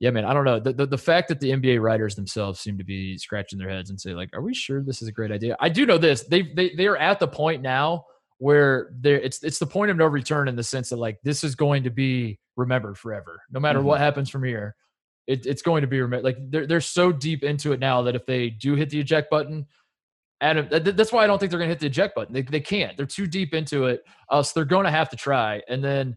yeah, 0.00 0.10
man, 0.10 0.24
I 0.24 0.32
don't 0.32 0.44
know. 0.44 0.58
The, 0.58 0.72
the 0.72 0.86
the 0.86 0.98
fact 0.98 1.28
that 1.28 1.40
the 1.40 1.50
NBA 1.50 1.80
writers 1.80 2.14
themselves 2.14 2.58
seem 2.58 2.78
to 2.78 2.84
be 2.84 3.16
scratching 3.18 3.58
their 3.58 3.68
heads 3.68 3.90
and 3.90 4.00
say 4.00 4.14
like, 4.14 4.30
"Are 4.34 4.40
we 4.42 4.54
sure 4.54 4.82
this 4.82 5.02
is 5.02 5.08
a 5.08 5.12
great 5.12 5.30
idea?" 5.30 5.56
I 5.60 5.68
do 5.68 5.86
know 5.86 5.98
this. 5.98 6.24
They 6.24 6.42
they 6.42 6.74
they 6.74 6.86
are 6.86 6.96
at 6.96 7.20
the 7.20 7.28
point 7.28 7.62
now 7.62 8.06
where 8.38 8.90
there 8.98 9.20
it's 9.20 9.42
it's 9.44 9.58
the 9.58 9.66
point 9.66 9.90
of 9.90 9.96
no 9.98 10.06
return 10.06 10.48
in 10.48 10.56
the 10.56 10.62
sense 10.62 10.88
that 10.88 10.96
like 10.96 11.18
this 11.22 11.44
is 11.44 11.54
going 11.54 11.82
to 11.84 11.90
be 11.90 12.38
remembered 12.56 12.96
forever, 12.98 13.42
no 13.50 13.60
matter 13.60 13.80
Mhm. 13.80 13.84
what 13.84 14.00
happens 14.00 14.30
from 14.30 14.42
here. 14.44 14.74
It, 15.26 15.44
it's 15.46 15.62
going 15.62 15.82
to 15.82 15.86
be 15.86 16.00
remembered. 16.00 16.24
Like 16.24 16.38
they're 16.50 16.66
they're 16.66 16.80
so 16.80 17.12
deep 17.12 17.44
into 17.44 17.72
it 17.72 17.78
now 17.78 18.02
that 18.02 18.16
if 18.16 18.24
they 18.26 18.48
do 18.50 18.74
hit 18.74 18.88
the 18.90 18.98
eject 18.98 19.30
button, 19.30 19.66
Adam, 20.40 20.66
that's 20.70 21.12
why 21.12 21.22
I 21.22 21.26
don't 21.26 21.38
think 21.38 21.50
they're 21.50 21.58
going 21.58 21.68
to 21.68 21.74
hit 21.74 21.80
the 21.80 21.86
eject 21.86 22.14
button. 22.14 22.32
They, 22.32 22.40
they 22.42 22.60
can't. 22.60 22.96
They're 22.96 23.04
too 23.04 23.26
deep 23.26 23.52
into 23.52 23.84
it. 23.84 24.02
Uh, 24.30 24.42
so 24.42 24.52
they're 24.54 24.64
going 24.64 24.86
to 24.86 24.90
have 24.90 25.10
to 25.10 25.16
try. 25.16 25.60
And 25.68 25.84
then 25.84 26.16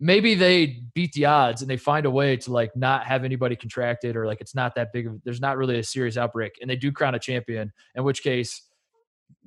maybe 0.00 0.34
they 0.34 0.80
beat 0.94 1.12
the 1.12 1.24
odds 1.24 1.60
and 1.62 1.70
they 1.70 1.76
find 1.76 2.06
a 2.06 2.10
way 2.10 2.36
to 2.36 2.52
like 2.52 2.74
not 2.76 3.04
have 3.04 3.24
anybody 3.24 3.56
contracted 3.56 4.16
or 4.16 4.26
like 4.26 4.40
it's 4.40 4.54
not 4.54 4.74
that 4.74 4.92
big 4.92 5.06
of 5.06 5.20
there's 5.24 5.40
not 5.40 5.56
really 5.56 5.78
a 5.78 5.82
serious 5.82 6.16
outbreak 6.16 6.52
and 6.60 6.70
they 6.70 6.76
do 6.76 6.92
crown 6.92 7.14
a 7.14 7.18
champion 7.18 7.72
in 7.96 8.04
which 8.04 8.22
case 8.22 8.62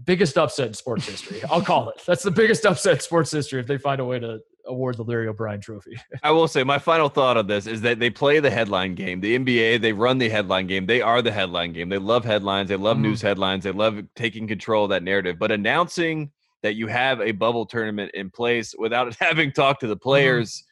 biggest 0.03 0.37
upset 0.37 0.67
in 0.67 0.73
sports 0.73 1.07
history 1.07 1.41
i'll 1.45 1.61
call 1.61 1.89
it 1.89 2.01
that's 2.05 2.23
the 2.23 2.31
biggest 2.31 2.65
upset 2.65 2.93
in 2.95 2.99
sports 2.99 3.31
history 3.31 3.59
if 3.59 3.67
they 3.67 3.77
find 3.77 4.01
a 4.01 4.05
way 4.05 4.19
to 4.19 4.39
award 4.65 4.95
the 4.97 5.03
larry 5.03 5.27
o'brien 5.27 5.59
trophy 5.61 5.97
I 6.23 6.31
will 6.31 6.47
say 6.47 6.63
my 6.63 6.77
final 6.79 7.09
thought 7.09 7.37
on 7.37 7.47
this 7.47 7.65
is 7.65 7.81
that 7.81 7.99
they 7.99 8.09
play 8.11 8.39
the 8.39 8.51
headline 8.51 8.93
game. 8.93 9.19
The 9.21 9.37
NBA, 9.39 9.81
they 9.81 9.91
run 9.91 10.19
the 10.19 10.29
headline 10.29 10.67
game. 10.67 10.85
They 10.85 11.01
are 11.01 11.23
the 11.23 11.31
headline 11.31 11.73
game. 11.73 11.89
They 11.89 11.97
love 11.97 12.23
headlines. 12.25 12.69
They 12.69 12.75
love 12.75 12.97
Mhm. 12.97 13.01
news 13.01 13.21
headlines. 13.23 13.63
They 13.63 13.71
love 13.71 14.03
taking 14.15 14.47
control 14.47 14.83
of 14.83 14.91
that 14.91 15.01
narrative. 15.01 15.39
But 15.39 15.51
announcing 15.51 16.29
that 16.63 16.75
you 16.75 16.87
have 16.87 17.21
a 17.21 17.31
bubble 17.31 17.65
tournament 17.65 18.11
in 18.13 18.29
place 18.29 18.75
without 18.77 19.15
having 19.19 19.51
talked 19.51 19.81
to 19.81 19.87
the 19.87 19.95
mm-hmm. 19.95 20.03
players, 20.03 20.63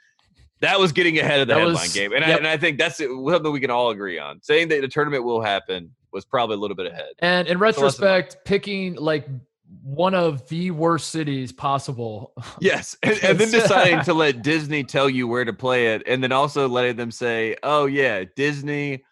that 0.61 0.79
was 0.79 0.91
getting 0.91 1.17
ahead 1.19 1.39
of 1.39 1.47
the 1.47 1.53
That 1.53 1.59
headline 1.59 1.83
was- 1.83 1.93
game. 1.93 2.13
And, 2.13 2.23
I, 2.23 2.29
and 2.31 2.47
I 2.47 2.57
think 2.57 2.77
that's 2.77 2.97
something 2.97 3.51
we 3.51 3.59
can 3.59 3.71
all 3.71 3.91
agree 3.91 4.19
on. 4.19 4.41
Saying 4.41 4.69
that 4.69 4.81
the 4.81 4.87
tournament 4.87 5.23
will 5.23 5.41
happen 5.41 5.91
was 6.11 6.25
probably 6.25 6.55
a 6.55 6.59
little 6.59 6.75
bit 6.75 6.87
ahead. 6.87 7.11
and 7.19 7.47
in 7.47 7.59
retrospect 7.59 8.37
picking 8.43 8.95
like 8.95 9.27
one 9.83 10.15
of 10.15 10.47
the 10.49 10.71
worst 10.71 11.11
cities 11.11 11.51
possible 11.51 12.33
Yes, 12.59 12.97
and, 13.03 13.19
and 13.23 13.37
then 13.37 13.51
deciding 13.51 14.01
to 14.03 14.13
let 14.13 14.41
Disney 14.41 14.83
tell 14.83 15.09
you 15.09 15.27
where 15.27 15.45
to 15.45 15.53
play 15.53 15.93
it, 15.93 16.03
and 16.07 16.23
then 16.23 16.31
also 16.31 16.67
letting 16.67 16.95
them 16.95 17.11
say, 17.11 17.55
"Oh 17.63 17.85
yeah, 17.85 18.23
Disney 18.35 19.03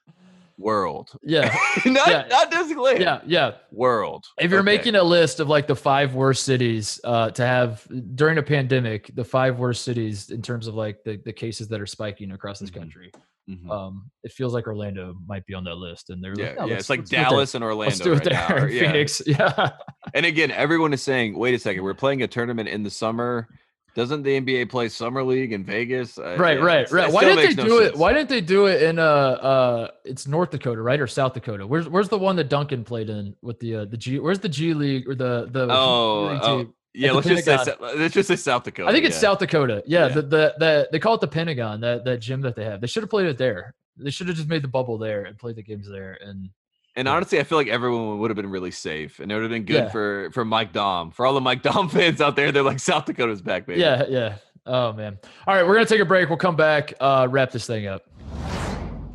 World, 0.58 1.12
yeah 1.24 1.55
not 1.86 2.08
Yeah. 2.08 2.26
not 2.30 2.51
Disneyland, 2.51 2.99
yeah 2.99 3.22
yeah 3.26 3.51
World." 3.72 4.26
If 4.39 4.49
you're 4.51 4.62
Okay. 4.62 4.66
making 4.66 4.95
a 4.95 5.03
list 5.03 5.39
of 5.39 5.47
like 5.47 5.68
the 5.68 5.76
five 5.76 6.16
worst 6.16 6.43
cities 6.43 6.99
uh, 7.03 7.30
to 7.32 7.45
have 7.45 7.86
during 8.16 8.38
a 8.38 8.43
pandemic, 8.43 9.12
the 9.16 9.24
five 9.24 9.60
worst 9.60 9.84
cities 9.84 10.30
in 10.32 10.41
terms 10.41 10.68
of 10.68 10.74
like 10.76 11.03
the, 11.03 11.18
the 11.24 11.34
cases 11.34 11.68
that 11.68 11.80
are 11.80 11.86
spiking 11.86 12.32
across 12.32 12.60
this 12.60 12.72
Mhm. 12.72 12.80
country, 12.80 13.12
Mhm. 13.49 13.70
um, 13.70 14.10
it 14.24 14.32
feels 14.32 14.53
like 14.53 14.68
Orlando 14.68 15.16
might 15.28 15.45
be 15.45 15.53
on 15.53 15.64
that 15.66 15.76
list. 15.76 16.10
And 16.10 16.24
they're 16.24 16.34
yeah, 16.38 16.47
like, 16.47 16.58
"No, 16.60 16.66
yeah, 16.66 16.74
it's 16.76 16.89
like 16.89 16.99
let's 16.99 17.10
do 17.12 17.16
it 17.16 17.20
there. 17.20 17.30
Dallas 17.30 17.55
and 17.55 17.64
Orlando. 17.64 17.89
Let's 17.89 17.99
do 17.99 18.14
it 18.14 18.16
right 18.26 18.49
there. 18.49 18.64
or- 18.66 18.68
yeah. 18.70 18.91
Phoenix. 18.91 19.22
Yeah. 19.28 19.70
And 20.14 20.26
again, 20.26 20.51
everyone 20.51 20.91
is 20.93 21.01
saying, 21.03 21.38
"Wait 21.38 21.53
a 21.53 21.60
second, 21.60 21.84
we're 21.84 21.93
playing 21.93 22.24
a 22.24 22.28
tournament 22.28 22.68
in 22.68 22.84
the 22.84 22.89
summer." 22.89 23.47
Doesn't 23.97 24.21
the 24.21 24.39
NBA 24.39 24.69
play 24.69 24.89
summer 24.89 25.23
league 25.23 25.53
in 25.53 25.63
Vegas? 25.63 26.19
Right, 26.19 26.59
yeah, 26.59 26.63
right, 26.63 26.91
right. 26.91 27.11
Why 27.11 27.23
didn't 27.23 27.55
they 27.55 27.63
no 27.63 27.67
do 27.67 27.79
it? 27.81 27.95
Why 27.95 28.13
didn't 28.13 28.29
they 28.29 28.41
do 28.41 28.67
it 28.67 28.83
in 28.83 28.99
uh 28.99 29.01
uh 29.01 29.87
it's 30.05 30.27
North 30.27 30.51
Dakota, 30.51 30.83
right? 30.83 30.99
Or 30.99 31.07
South 31.07 31.33
Dakota? 31.33 31.65
Where's 31.65 31.89
where's 31.89 32.07
the 32.07 32.19
one 32.19 32.35
that 32.35 32.47
Duncan 32.47 32.83
played 32.83 33.09
in 33.09 33.35
with 33.41 33.59
the 33.59 33.75
uh 33.77 33.85
the 33.85 33.97
G 33.97 34.19
where's 34.19 34.37
the 34.37 34.49
G 34.49 34.75
League 34.75 35.09
or 35.09 35.15
the 35.15 35.49
the 35.51 35.67
Oh, 35.71 36.39
oh, 36.43 36.57
team? 36.59 36.73
yeah. 36.93 37.11
Let's 37.11 37.25
just 37.25 37.43
say. 37.45 37.73
Let's 37.81 38.13
just 38.13 38.27
say 38.27 38.35
South 38.35 38.63
Dakota. 38.65 38.87
I 38.87 38.91
think 38.93 39.03
it's 39.03 39.15
yeah. 39.15 39.21
South 39.21 39.39
Dakota. 39.39 39.81
Yeah, 39.87 40.09
Yeah. 40.09 40.13
The, 40.13 40.21
the 40.21 40.53
the 40.59 40.89
they 40.91 40.99
call 40.99 41.15
it 41.15 41.21
the 41.21 41.27
Pentagon. 41.27 41.81
That 41.81 42.05
that 42.05 42.19
gym 42.19 42.41
that 42.41 42.55
they 42.55 42.65
have. 42.65 42.81
They 42.81 42.87
should 42.87 43.01
have 43.01 43.09
played 43.09 43.25
it 43.25 43.39
there. 43.39 43.73
They 43.97 44.11
should 44.11 44.27
have 44.27 44.37
just 44.37 44.47
made 44.47 44.61
the 44.61 44.67
bubble 44.67 44.99
there 44.99 45.23
and 45.23 45.39
played 45.39 45.55
the 45.55 45.63
games 45.63 45.89
there. 45.89 46.19
And 46.21 46.51
And 46.97 47.07
honestly, 47.07 47.39
I 47.39 47.43
feel 47.43 47.57
like 47.59 47.67
everyone 47.67 48.17
would 48.19 48.29
have 48.31 48.35
been 48.35 48.49
really 48.49 48.71
safe, 48.71 49.19
and 49.19 49.31
it 49.31 49.35
would 49.35 49.43
have 49.43 49.51
been 49.51 49.63
good 49.65 49.75
Yeah. 49.85 49.89
for 49.89 50.29
for 50.33 50.43
Mike 50.43 50.73
Daum. 50.73 51.13
For 51.13 51.25
all 51.25 51.33
the 51.33 51.39
Mike 51.41 51.61
Daum 51.63 51.89
fans 51.91 52.19
out 52.19 52.35
there, 52.35 52.51
they're 52.51 52.63
like 52.63 52.79
South 52.79 53.05
Dakota's 53.05 53.41
back, 53.41 53.65
baby. 53.67 53.79
yeah, 53.79 54.03
yeah. 54.09 54.35
Oh 54.65 54.91
man. 54.93 55.17
All 55.45 55.55
right, 55.55 55.65
we're 55.65 55.75
gonna 55.75 55.85
take 55.85 56.01
a 56.01 56.05
break. 56.05 56.27
We'll 56.27 56.37
come 56.39 56.55
back. 56.57 56.93
Uh, 56.99 57.27
wrap 57.29 57.51
this 57.51 57.67
thing 57.67 57.87
up. 57.87 58.03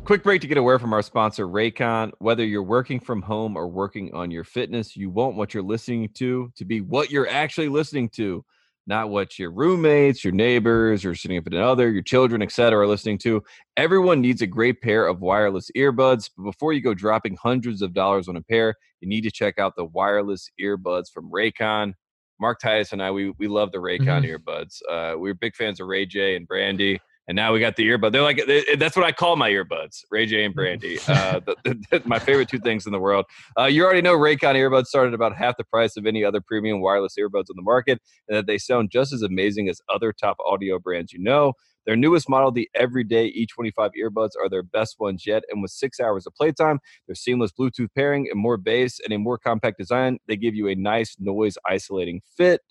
Quick 0.05 0.23
break 0.23 0.41
to 0.41 0.47
get 0.47 0.57
a 0.57 0.63
word 0.63 0.81
from 0.81 0.91
our 0.93 1.01
sponsor, 1.01 1.47
Raycon. 1.47 2.11
Whether 2.19 2.45
you're 2.45 2.63
working 2.63 2.99
from 2.99 3.21
home 3.21 3.55
or 3.55 3.67
working 3.67 4.13
on 4.13 4.31
your 4.31 4.43
fitness, 4.43 4.97
you 4.97 5.09
want 5.09 5.35
what 5.35 5.53
you're 5.53 5.63
listening 5.63 6.09
to 6.15 6.51
to 6.55 6.65
be 6.65 6.81
what 6.81 7.09
you're 7.11 7.29
actually 7.29 7.69
listening 7.69 8.09
to, 8.09 8.43
not 8.85 9.09
what 9.09 9.39
your 9.39 9.51
roommates, 9.51 10.23
your 10.23 10.33
neighbors, 10.33 11.05
or 11.05 11.09
your 11.09 11.15
significant 11.15 11.61
other, 11.61 11.89
your 11.89 12.01
children, 12.01 12.41
etc. 12.41 12.79
are 12.79 12.87
listening 12.87 13.17
to. 13.19 13.41
Everyone 13.77 14.21
needs 14.21 14.41
a 14.41 14.47
great 14.47 14.81
pair 14.81 15.07
of 15.07 15.21
wireless 15.21 15.69
earbuds, 15.77 16.29
but 16.35 16.43
before 16.43 16.73
you 16.73 16.81
go 16.81 16.93
dropping 16.93 17.37
hundreds 17.41 17.81
of 17.81 17.93
dollars 17.93 18.27
on 18.27 18.35
a 18.35 18.41
pair, 18.41 18.75
you 18.99 19.07
need 19.07 19.21
to 19.21 19.31
check 19.31 19.57
out 19.57 19.75
the 19.75 19.85
wireless 19.85 20.49
earbuds 20.61 21.05
from 21.13 21.31
Raycon. 21.31 21.93
Mark 22.39 22.59
Titus 22.59 22.91
and 22.91 23.01
I, 23.01 23.11
we 23.11 23.31
we 23.37 23.47
love 23.47 23.71
the 23.71 23.77
Raycon 23.77 24.27
earbuds. 24.27 24.81
Uh, 24.89 25.17
we're 25.17 25.33
big 25.33 25.55
fans 25.55 25.79
of 25.79 25.87
Ray 25.87 26.05
J 26.05 26.35
and 26.35 26.47
Brandy 26.47 26.99
and 27.27 27.35
now 27.35 27.53
we 27.53 27.59
got 27.59 27.75
the 27.75 27.87
earbud. 27.87 28.11
They're 28.11 28.21
like 28.21 28.41
they- 28.45 28.75
that's 28.75 28.95
what 28.95 29.05
I 29.05 29.11
call 29.11 29.35
my 29.35 29.49
earbuds, 29.49 30.03
Ray 30.11 30.25
J 30.25 30.45
and 30.45 30.53
Brandy. 30.55 30.99
Uh, 31.07 31.39
the, 31.45 31.55
the, 31.91 32.01
my 32.05 32.17
favorite 32.17 32.49
two 32.49 32.59
things 32.59 32.85
in 32.85 32.91
the 32.91 32.99
world. 32.99 33.25
Uh, 33.59 33.65
you 33.65 33.83
already 33.83 34.01
know 34.01 34.15
Raycon 34.17 34.55
earbuds 34.55 34.87
started 34.87 35.13
about 35.13 35.35
half 35.35 35.57
the 35.57 35.63
price 35.63 35.95
of 35.95 36.05
any 36.05 36.23
other 36.23 36.41
premium 36.41 36.81
wireless 36.81 37.15
earbuds 37.19 37.49
on 37.49 37.55
the 37.55 37.61
market, 37.61 37.99
and 38.27 38.37
that 38.37 38.47
they 38.47 38.57
sound 38.57 38.89
just 38.91 39.13
as 39.13 39.21
amazing 39.21 39.69
as 39.69 39.79
other 39.89 40.11
top 40.11 40.37
audio 40.45 40.79
brands 40.79 41.13
you 41.13 41.19
know. 41.21 41.53
Their 41.85 41.95
newest 41.97 42.29
model, 42.29 42.51
the 42.51 42.69
Everyday 42.75 43.31
E25 43.31 43.91
earbuds, 44.01 44.31
are 44.41 44.49
their 44.49 44.63
best 44.63 44.95
ones 44.99 45.25
yet. 45.25 45.43
And 45.51 45.61
with 45.61 45.71
six 45.71 45.99
hours 45.99 46.25
of 46.25 46.33
playtime, 46.35 46.79
their 47.07 47.15
seamless 47.15 47.51
Bluetooth 47.51 47.89
pairing, 47.95 48.27
and 48.31 48.39
more 48.39 48.57
bass, 48.57 48.99
and 49.03 49.13
a 49.13 49.19
more 49.19 49.37
compact 49.37 49.77
design, 49.77 50.17
they 50.27 50.37
give 50.37 50.55
you 50.55 50.67
a 50.69 50.75
nice 50.75 51.15
noise 51.19 51.57
isolating 51.67 52.21
fit. 52.37 52.61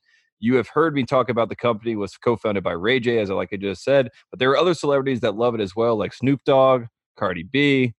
You 0.42 0.56
have 0.56 0.68
heard 0.68 0.92
me 0.94 1.04
talk 1.04 1.28
about 1.28 1.48
the 1.48 1.56
company 1.56 1.94
was 1.94 2.16
co-founded 2.16 2.64
by 2.64 2.72
Ray 2.72 2.98
J, 2.98 3.20
as 3.20 3.30
I 3.30 3.34
like 3.34 3.50
I 3.52 3.56
just 3.56 3.84
said, 3.84 4.08
but 4.30 4.40
there 4.40 4.50
are 4.50 4.56
other 4.56 4.74
celebrities 4.74 5.20
that 5.20 5.36
love 5.36 5.54
it 5.54 5.60
as 5.60 5.76
well, 5.76 5.96
like 5.96 6.12
Snoop 6.12 6.40
Dogg, 6.44 6.86
Cardi 7.16 7.44
B, 7.44 7.94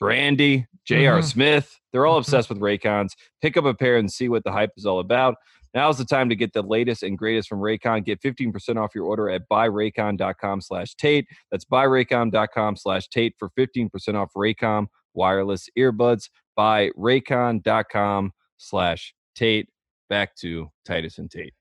Brandy, 0.00 0.66
J.R. 0.84 1.20
Mhm. 1.20 1.24
Smith. 1.24 1.78
They're 1.92 2.04
all 2.04 2.16
Mhm. 2.16 2.22
obsessed 2.24 2.48
with 2.48 2.58
Raycons. 2.58 3.10
Pick 3.40 3.56
up 3.56 3.64
a 3.64 3.72
pair 3.72 3.96
and 3.96 4.10
see 4.12 4.28
what 4.28 4.42
the 4.44 4.50
hype 4.52 4.72
is 4.76 4.84
all 4.84 4.98
about. 4.98 5.36
Now's 5.74 5.98
the 5.98 6.04
time 6.04 6.28
to 6.28 6.34
get 6.36 6.52
the 6.54 6.62
latest 6.62 7.02
and 7.02 7.16
greatest 7.16 7.48
from 7.48 7.60
Raycon. 7.60 8.04
Get 8.04 8.20
15% 8.20 8.78
off 8.78 8.94
your 8.94 9.04
order 9.04 9.30
at 9.30 9.42
buyraycon.com 9.48 10.60
slash 10.62 10.94
Tate. 10.96 11.26
That's 11.52 11.64
buyraycon.com 11.64 12.76
slash 12.76 13.08
Tate 13.08 13.34
for 13.38 13.48
15% 13.56 14.16
off 14.16 14.30
Raycon 14.36 14.86
wireless 15.14 15.68
earbuds. 15.78 16.30
Buyraycon.com 16.58 18.32
slash 18.56 19.14
Tate. 19.34 19.68
Back 20.08 20.36
to 20.36 20.70
Titus 20.84 21.18
and 21.18 21.30
Tate. 21.30 21.54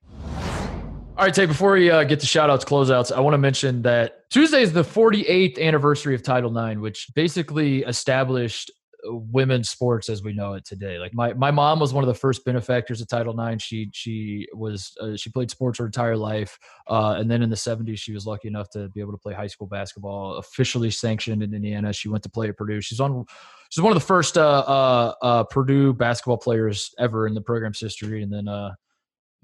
All 1.17 1.23
right, 1.23 1.33
Tate, 1.33 1.47
before 1.47 1.71
we 1.71 1.89
uh, 1.89 2.03
get 2.03 2.19
to 2.19 2.25
shout 2.25 2.49
outs, 2.49 2.65
closeouts, 2.65 3.11
I 3.11 3.21
want 3.21 3.35
to 3.35 3.37
mention 3.37 3.81
that 3.83 4.29
Tuesday 4.29 4.61
is 4.61 4.73
the 4.73 4.83
48th 4.83 5.57
anniversary 5.61 6.13
of 6.13 6.21
Title 6.21 6.55
IX, 6.57 6.81
which 6.81 7.07
basically 7.15 7.83
established 7.83 8.69
women's 9.07 9.69
sports 9.69 10.09
as 10.09 10.23
we 10.23 10.33
know 10.33 10.53
it 10.53 10.65
today. 10.65 10.97
Like 10.97 11.13
my, 11.13 11.33
my 11.33 11.51
mom 11.51 11.79
was 11.79 11.93
one 11.93 12.03
of 12.03 12.07
the 12.07 12.13
first 12.13 12.45
benefactors 12.45 13.01
of 13.01 13.07
Title 13.07 13.39
IX. 13.39 13.61
She 13.61 13.89
she 13.93 14.47
was 14.53 14.95
uh, 14.99 15.15
she 15.15 15.29
played 15.29 15.51
sports 15.51 15.79
her 15.79 15.85
entire 15.85 16.17
life, 16.17 16.57
uh, 16.87 17.15
and 17.17 17.29
then 17.29 17.41
in 17.41 17.49
the 17.49 17.55
70s 17.55 17.99
she 17.99 18.13
was 18.13 18.25
lucky 18.25 18.47
enough 18.47 18.69
to 18.71 18.89
be 18.89 19.01
able 19.01 19.11
to 19.11 19.17
play 19.17 19.33
high 19.33 19.47
school 19.47 19.67
basketball, 19.67 20.37
officially 20.37 20.91
sanctioned 20.91 21.43
in 21.43 21.53
Indiana. 21.53 21.93
She 21.93 22.09
went 22.09 22.23
to 22.23 22.29
play 22.29 22.49
at 22.49 22.57
Purdue. 22.57 22.81
She's 22.81 22.99
on 22.99 23.25
she's 23.69 23.81
one 23.81 23.91
of 23.91 24.01
the 24.01 24.07
first 24.07 24.37
uh, 24.37 24.63
uh, 24.67 25.13
uh, 25.21 25.43
Purdue 25.45 25.93
basketball 25.93 26.37
players 26.37 26.93
ever 26.99 27.27
in 27.27 27.33
the 27.33 27.41
program's 27.41 27.79
history, 27.79 28.23
and 28.23 28.31
then. 28.31 28.47
Uh, 28.47 28.73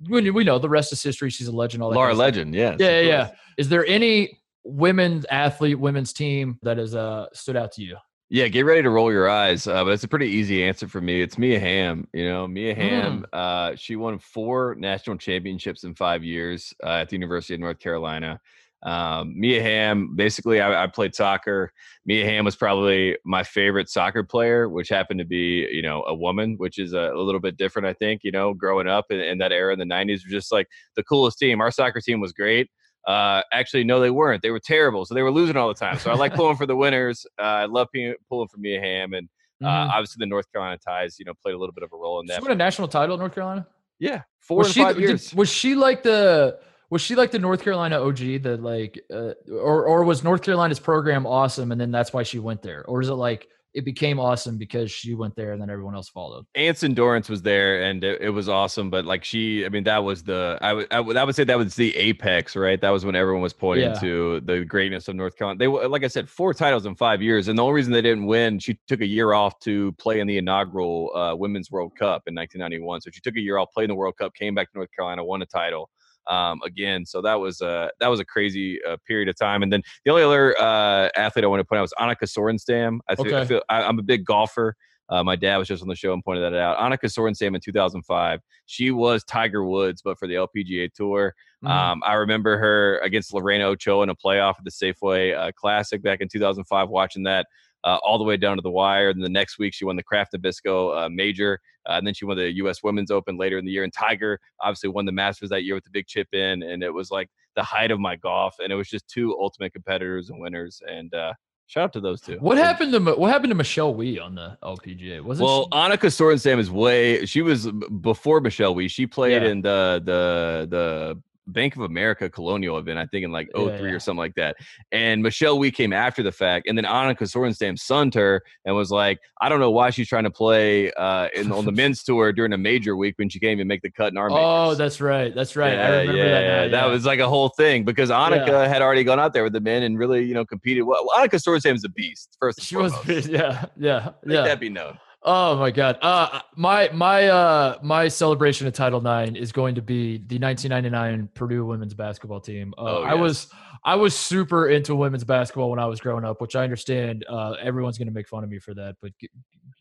we, 0.09 0.31
we 0.31 0.43
know 0.43 0.57
the 0.57 0.67
rest 0.67 0.91
is 0.93 1.03
history. 1.03 1.29
She's 1.29 1.45
a 1.45 1.51
legend. 1.51 1.83
All 1.83 1.91
that 1.91 1.95
Laura 1.95 2.07
kind 2.07 2.13
of 2.13 2.17
stuff. 2.17 2.25
Legend, 2.25 2.55
yes. 2.55 2.77
Yeah, 2.79 3.01
yeah, 3.01 3.07
yeah. 3.07 3.29
Is 3.59 3.69
there 3.69 3.85
any 3.85 4.39
women's 4.63 5.25
athlete, 5.25 5.79
women's 5.79 6.11
team 6.11 6.57
that 6.63 6.79
has 6.79 6.95
uh, 6.95 7.27
stood 7.33 7.55
out 7.55 7.71
to 7.73 7.83
you? 7.83 7.97
Yeah, 8.33 8.47
get 8.47 8.63
ready 8.63 8.81
to 8.81 8.89
roll 8.89 9.11
your 9.11 9.29
eyes. 9.29 9.67
Uh, 9.67 9.83
but 9.83 9.91
it's 9.91 10.05
a 10.05 10.07
pretty 10.07 10.27
easy 10.27 10.63
answer 10.63 10.87
for 10.87 11.01
me. 11.01 11.21
It's 11.21 11.37
Mia 11.37 11.59
Hamm. 11.59 12.07
You 12.13 12.29
know, 12.29 12.47
Mia 12.47 12.73
Hamm. 12.73 13.25
Mm. 13.33 13.37
Uh, 13.37 13.75
she 13.75 13.97
won 13.97 14.19
four 14.19 14.73
national 14.79 15.17
championships 15.17 15.83
in 15.83 15.93
five 15.95 16.23
years 16.23 16.73
uh, 16.81 16.91
at 16.91 17.09
the 17.09 17.17
University 17.17 17.55
of 17.55 17.59
North 17.59 17.79
Carolina. 17.79 18.39
Um, 18.83 19.33
Mia 19.37 19.61
Hamm, 19.61 20.15
basically, 20.15 20.61
I, 20.61 20.85
I, 20.85 20.87
played 20.87 21.13
soccer. 21.13 21.73
Mia 22.05 22.23
Hamm 22.23 22.45
was 22.45 22.55
probably 22.55 23.17
my 23.25 23.43
favorite 23.43 23.89
soccer 23.89 24.23
player, 24.23 24.69
which 24.69 24.87
happened 24.87 25.19
to 25.19 25.25
be, 25.25 25.67
you 25.69 25.81
know, 25.81 26.03
a 26.07 26.15
woman, 26.15 26.55
which 26.57 26.79
is 26.79 26.93
a, 26.93 27.11
a 27.13 27.21
little 27.21 27.41
bit 27.41 27.57
different, 27.57 27.85
I 27.85 27.93
think. 27.93 28.21
You 28.23 28.31
know, 28.31 28.53
growing 28.53 28.87
up 28.87 29.07
in, 29.09 29.19
in 29.19 29.39
that 29.39 29.51
era 29.51 29.73
in 29.73 29.77
the 29.77 29.85
'90s 29.85 30.23
was 30.23 30.31
just 30.31 30.53
like 30.53 30.67
the 30.95 31.03
coolest 31.03 31.37
team. 31.37 31.59
Our 31.59 31.69
soccer 31.69 31.99
team 31.99 32.21
was 32.21 32.31
great. 32.31 32.69
Uh, 33.07 33.41
actually, 33.51 33.83
no, 33.83 33.99
they 33.99 34.11
weren't. 34.11 34.41
They 34.41 34.51
were 34.51 34.59
terrible, 34.59 35.05
so 35.05 35.15
they 35.15 35.23
were 35.23 35.31
losing 35.31 35.57
all 35.57 35.67
the 35.67 35.73
time. 35.73 35.97
So 35.97 36.11
I 36.11 36.15
like 36.15 36.33
pulling 36.35 36.57
for 36.57 36.65
the 36.65 36.75
winners. 36.75 37.25
Uh, 37.39 37.43
I 37.43 37.65
love 37.65 37.87
pulling 38.29 38.47
for 38.47 38.57
Mia 38.57 38.79
Hamm, 38.79 39.13
and 39.13 39.27
uh, 39.61 39.67
mm-hmm. 39.67 39.91
obviously 39.91 40.19
the 40.19 40.27
North 40.27 40.51
Carolina 40.51 40.77
ties, 40.77 41.17
you 41.17 41.25
know, 41.25 41.33
played 41.41 41.55
a 41.55 41.57
little 41.57 41.73
bit 41.73 41.83
of 41.83 41.91
a 41.93 41.97
role 41.97 42.19
in 42.19 42.27
that. 42.27 42.35
She 42.35 42.41
won 42.41 42.51
a 42.51 42.55
national 42.55 42.87
title 42.87 43.15
in 43.15 43.19
North 43.19 43.33
Carolina. 43.33 43.67
Yeah, 43.99 44.21
four 44.39 44.59
was 44.59 44.73
she, 44.73 44.81
five 44.81 44.99
years. 44.99 45.29
Did, 45.29 45.37
was 45.37 45.49
she 45.49 45.75
like 45.75 46.03
the? 46.03 46.59
was 46.91 47.01
she 47.01 47.15
like 47.15 47.31
the 47.31 47.39
North 47.39 47.63
Carolina 47.63 47.99
OG 48.01 48.43
that 48.43 48.61
like 48.61 49.01
uh, 49.11 49.33
or 49.49 49.85
or 49.85 50.03
was 50.03 50.23
North 50.23 50.43
Carolina's 50.43 50.79
program 50.79 51.25
awesome 51.25 51.71
and 51.71 51.79
then 51.79 51.89
that's 51.89 52.11
why 52.11 52.21
she 52.21 52.37
went 52.37 52.61
there 52.61 52.83
or 52.85 53.01
is 53.01 53.07
it 53.07 53.13
like 53.13 53.47
it 53.73 53.85
became 53.85 54.19
awesome 54.19 54.57
because 54.57 54.91
she 54.91 55.13
went 55.13 55.35
there 55.35 55.53
and 55.53 55.61
then 55.61 55.69
everyone 55.69 55.95
else 55.95 56.09
followed. 56.09 56.45
Anson 56.55 56.93
Dorrance 56.93 57.29
was 57.29 57.41
there 57.41 57.83
and 57.83 58.03
it, 58.03 58.21
it, 58.21 58.29
was 58.29 58.49
awesome, 58.49 58.89
but 58.89 59.05
like 59.05 59.23
she, 59.23 59.65
I 59.65 59.69
mean, 59.69 59.83
that 59.85 60.03
was 60.03 60.23
the 60.23 60.57
I 60.61 60.73
would 60.73 60.87
I 60.91 60.99
would 60.99 61.17
I 61.17 61.23
would 61.23 61.35
say 61.35 61.43
that 61.45 61.57
was 61.57 61.75
the 61.75 61.95
apex, 61.95 62.55
right? 62.55 62.79
That 62.79 62.89
was 62.89 63.05
when 63.05 63.15
everyone 63.15 63.41
was 63.41 63.53
pointing 63.53 63.91
yeah. 63.91 63.99
to 63.99 64.41
the 64.41 64.65
greatness 64.65 65.07
of 65.07 65.15
North 65.15 65.35
Carolina. 65.37 65.59
They 65.59 65.67
like 65.67 66.03
I 66.03 66.07
said, 66.07 66.29
four 66.29 66.53
titles 66.53 66.85
in 66.85 66.95
five 66.95 67.21
years, 67.21 67.47
and 67.47 67.57
the 67.57 67.63
only 67.63 67.75
reason 67.75 67.93
they 67.93 68.01
didn't 68.01 68.25
win, 68.25 68.59
she 68.59 68.77
took 68.87 69.01
a 69.01 69.07
year 69.07 69.33
off 69.33 69.59
to 69.61 69.91
play 69.93 70.19
in 70.19 70.27
the 70.27 70.37
inaugural 70.37 71.11
uh, 71.15 71.35
Women's 71.35 71.71
World 71.71 71.93
Cup 71.97 72.23
in 72.27 72.35
1991. 72.35 73.01
So 73.01 73.09
she 73.11 73.21
took 73.21 73.35
a 73.35 73.41
year 73.41 73.57
off, 73.57 73.69
played 73.73 73.85
in 73.85 73.89
the 73.89 73.95
World 73.95 74.17
Cup, 74.17 74.33
came 74.33 74.53
back 74.53 74.71
to 74.71 74.77
North 74.77 74.89
Carolina, 74.95 75.23
won 75.23 75.41
a 75.41 75.45
title 75.45 75.89
um, 76.27 76.59
again. 76.65 77.05
So 77.05 77.21
that 77.21 77.35
was 77.35 77.61
uh, 77.61 77.89
that 77.99 78.07
was 78.07 78.19
a 78.19 78.25
crazy 78.25 78.79
uh, 78.83 78.97
period 79.07 79.29
of 79.29 79.37
time. 79.37 79.63
And 79.63 79.71
then 79.71 79.81
the 80.05 80.11
only 80.11 80.23
other 80.23 80.57
uh, 80.59 81.09
athlete 81.15 81.45
I 81.45 81.47
want 81.47 81.59
to 81.59 81.65
point 81.65 81.79
out 81.79 81.83
was 81.83 81.93
Annika 81.99 82.23
Sorenstam. 82.23 82.99
I, 83.07 83.15
th- 83.15 83.27
okay. 83.27 83.41
I 83.41 83.45
feel 83.45 83.61
I, 83.69 83.83
am 83.83 83.99
a 83.99 84.03
big 84.03 84.25
golfer. 84.25 84.75
Uh, 85.09 85.21
my 85.23 85.35
dad 85.35 85.57
was 85.57 85.67
just 85.67 85.81
on 85.81 85.89
the 85.89 85.95
show 85.95 86.13
and 86.13 86.23
pointed 86.23 86.41
that 86.41 86.57
out. 86.57 86.77
Annika 86.77 87.05
Sorenstam 87.05 87.53
in 87.53 87.59
2005. 87.59 88.39
She 88.65 88.91
was 88.91 89.25
Tiger 89.25 89.65
Woods, 89.65 90.01
but 90.01 90.17
for 90.17 90.27
the 90.27 90.35
LPGA 90.35 90.93
Tour. 90.93 91.35
Mm-hmm. 91.63 91.71
Um, 91.71 92.01
I 92.05 92.13
remember 92.13 92.57
her 92.57 92.99
against 92.99 93.33
Lorena 93.33 93.65
Ochoa 93.65 94.03
in 94.03 94.09
a 94.09 94.15
playoff 94.15 94.55
at 94.57 94.63
the 94.63 94.71
Safeway 94.71 95.37
uh, 95.37 95.51
Classic 95.51 96.01
back 96.01 96.21
in 96.21 96.29
2005. 96.29 96.89
Watching 96.89 97.23
that 97.23 97.45
uh, 97.83 97.97
all 98.03 98.17
the 98.17 98.23
way 98.23 98.37
down 98.37 98.57
to 98.57 98.61
the 98.61 98.71
wire. 98.71 99.09
And 99.09 99.23
the 99.23 99.29
next 99.29 99.59
week, 99.59 99.73
she 99.73 99.85
won 99.85 99.95
the 99.95 100.03
Kraft 100.03 100.33
Nabisco 100.33 101.05
uh, 101.05 101.09
Major, 101.09 101.59
uh, 101.87 101.93
and 101.93 102.05
then 102.05 102.13
she 102.13 102.25
won 102.25 102.37
the 102.37 102.51
U.S. 102.53 102.83
Women's 102.83 103.11
Open 103.11 103.37
later 103.37 103.57
in 103.57 103.65
the 103.65 103.71
year. 103.71 103.83
And 103.83 103.93
Tiger 103.93 104.39
obviously 104.59 104.89
won 104.89 105.05
the 105.05 105.11
Masters 105.11 105.49
that 105.49 105.63
year 105.63 105.75
with 105.75 105.83
the 105.83 105.89
big 105.91 106.07
chip 106.07 106.27
in, 106.33 106.63
and 106.63 106.83
it 106.83 106.93
was 106.93 107.11
like 107.11 107.29
the 107.55 107.63
height 107.63 107.91
of 107.91 107.99
my 107.99 108.15
golf. 108.15 108.55
And 108.59 108.71
it 108.71 108.75
was 108.75 108.89
just 108.89 109.07
two 109.07 109.37
ultimate 109.39 109.73
competitors 109.73 110.29
and 110.29 110.39
winners. 110.39 110.81
And 110.87 111.13
uh, 111.13 111.33
Shout 111.71 111.85
out 111.85 111.93
to 111.93 112.01
those 112.01 112.19
two. 112.19 112.35
What 112.41 112.57
happened 112.57 112.91
to 112.91 112.99
what 112.99 113.31
happened 113.31 113.51
to 113.51 113.55
Michelle 113.55 113.93
Wie 113.93 114.19
on 114.19 114.35
the 114.35 114.57
LPGA? 114.61 115.23
Was 115.23 115.39
well, 115.39 115.63
she? 115.63 115.69
Annika 115.69 116.09
Sorenstam 116.09 116.59
is 116.59 116.69
way. 116.69 117.25
She 117.25 117.41
was 117.41 117.71
before 118.01 118.41
Michelle 118.41 118.75
Wie. 118.75 118.89
She 118.89 119.07
played 119.07 119.41
yeah. 119.41 119.47
in 119.47 119.61
the 119.61 120.01
the 120.03 120.67
the 120.69 121.21
Bank 121.51 121.75
of 121.75 121.81
America 121.81 122.29
Colonial 122.29 122.77
event, 122.77 122.99
I 122.99 123.05
think 123.05 123.25
in 123.25 123.31
like 123.31 123.49
03 123.55 123.65
yeah, 123.65 123.77
yeah. 123.77 123.91
or 123.91 123.99
something 123.99 124.17
like 124.17 124.35
that. 124.35 124.55
And 124.91 125.21
Michelle 125.21 125.59
Wie 125.59 125.71
came 125.71 125.93
after 125.93 126.23
the 126.23 126.31
fact, 126.31 126.67
and 126.67 126.77
then 126.77 126.85
Annika 126.85 127.23
Sorenstam 127.23 127.77
sunned 127.77 128.13
her 128.15 128.41
and 128.65 128.75
was 128.75 128.91
like, 128.91 129.19
I 129.39 129.49
don't 129.49 129.59
know 129.59 129.71
why 129.71 129.89
she's 129.89 130.07
trying 130.07 130.23
to 130.23 130.31
play 130.31 130.91
uh, 130.93 131.29
in, 131.35 131.51
on 131.51 131.65
the 131.65 131.71
men's 131.81 132.03
tour 132.03 132.31
during 132.33 132.53
a 132.53 132.57
major 132.57 132.95
week 132.95 133.15
when 133.17 133.29
she 133.29 133.39
can't 133.39 133.53
even 133.53 133.67
make 133.67 133.81
the 133.81 133.91
cut 133.91 134.11
in 134.11 134.17
our. 134.17 134.29
Oh, 134.31 134.75
that's 134.75 135.01
right, 135.01 135.33
that's 135.33 135.55
right. 135.55 135.73
Yeah, 135.73 135.87
I 135.87 135.89
remember 136.01 136.17
yeah, 136.17 136.23
that. 136.25 136.71
Now, 136.71 136.81
that 136.81 136.91
was 136.91 137.05
like 137.05 137.19
a 137.19 137.27
whole 137.27 137.49
thing 137.49 137.83
because 137.83 138.09
Annika 138.09 138.67
had 138.67 138.81
already 138.81 139.03
gone 139.03 139.19
out 139.19 139.33
there 139.33 139.43
with 139.43 139.53
the 139.53 139.61
men 139.61 139.83
and 139.83 139.97
really, 139.97 140.23
you 140.23 140.33
know, 140.33 140.45
competed. 140.45 140.83
Well, 140.83 141.07
Annika 141.17 141.41
Sorenstam 141.41 141.75
is 141.75 141.83
a 141.83 141.89
beast. 141.89 142.37
First, 142.39 142.61
she 142.61 142.75
foremost. 142.75 143.05
was, 143.05 143.27
yeah, 143.27 143.65
yeah, 143.77 144.11
yeah. 144.25 144.41
that 144.41 144.59
be 144.59 144.69
known. 144.69 144.97
Oh 145.23 145.55
my 145.57 145.69
god. 145.69 145.99
Uh 146.01 146.41
my 146.55 146.89
my 146.93 147.27
uh 147.27 147.77
my 147.83 148.07
celebration 148.07 148.65
of 148.67 148.73
Title 148.73 149.05
IX 149.05 149.37
is 149.37 149.51
going 149.51 149.75
to 149.75 149.81
be 149.81 150.17
the 150.17 150.39
1999 150.39 151.29
Purdue 151.35 151.65
women's 151.65 151.93
basketball 151.93 152.39
team. 152.39 152.73
Uh, 152.77 152.81
oh, 152.81 153.03
yes. 153.03 153.11
I 153.11 153.13
was 153.15 153.51
I 153.83 153.95
was 153.95 154.15
super 154.15 154.69
into 154.69 154.95
women's 154.95 155.23
basketball 155.23 155.69
when 155.69 155.79
I 155.79 155.85
was 155.85 155.99
growing 155.99 156.23
up, 156.23 156.39
which 156.39 156.55
I 156.55 156.63
understand 156.63 157.25
uh, 157.27 157.51
everyone's 157.61 157.97
going 157.97 158.07
to 158.07 158.13
make 158.13 158.27
fun 158.27 158.43
of 158.43 158.49
me 158.49 158.59
for 158.59 158.75
that, 158.75 158.95
but 159.01 159.11
get, 159.19 159.31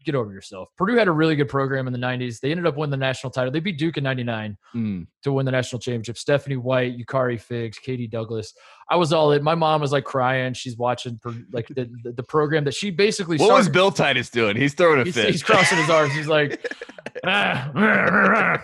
get, 0.06 0.14
over 0.14 0.32
yourself. 0.32 0.70
Purdue 0.78 0.96
had 0.96 1.08
a 1.08 1.12
really 1.12 1.36
good 1.36 1.50
program 1.50 1.86
in 1.86 1.92
the 1.92 1.98
90s. 1.98 2.40
They 2.40 2.50
ended 2.50 2.66
up 2.66 2.78
winning 2.78 2.92
the 2.92 2.96
national 2.96 3.30
title. 3.30 3.50
They 3.50 3.60
beat 3.60 3.78
Duke 3.78 3.98
in 3.98 4.04
99 4.04 4.56
mm. 4.74 5.06
to 5.22 5.32
win 5.32 5.44
the 5.44 5.52
national 5.52 5.80
championship. 5.80 6.16
Stephanie 6.16 6.56
White, 6.56 6.98
Ukari 6.98 7.38
Figgs, 7.38 7.78
Katie 7.78 8.06
Douglas. 8.06 8.54
I 8.90 8.96
was 8.96 9.12
all 9.12 9.30
in. 9.30 9.44
My 9.44 9.54
mom 9.54 9.80
was 9.80 9.92
like 9.92 10.04
crying. 10.04 10.52
She's 10.52 10.76
watching 10.76 11.20
like 11.52 11.68
the, 11.68 11.88
the, 12.02 12.12
the 12.12 12.22
program 12.24 12.64
that 12.64 12.74
she 12.74 12.90
basically. 12.90 13.36
What 13.36 13.46
started. 13.46 13.60
was 13.60 13.68
Bill 13.68 13.92
Titus 13.92 14.30
doing? 14.30 14.56
He's 14.56 14.74
throwing 14.74 15.00
a 15.00 15.04
he's, 15.04 15.14
fit. 15.14 15.30
He's 15.30 15.44
crossing 15.44 15.78
his 15.78 15.88
arms. 15.88 16.12
He's 16.12 16.26
like, 16.26 16.66
ah, 17.24 18.60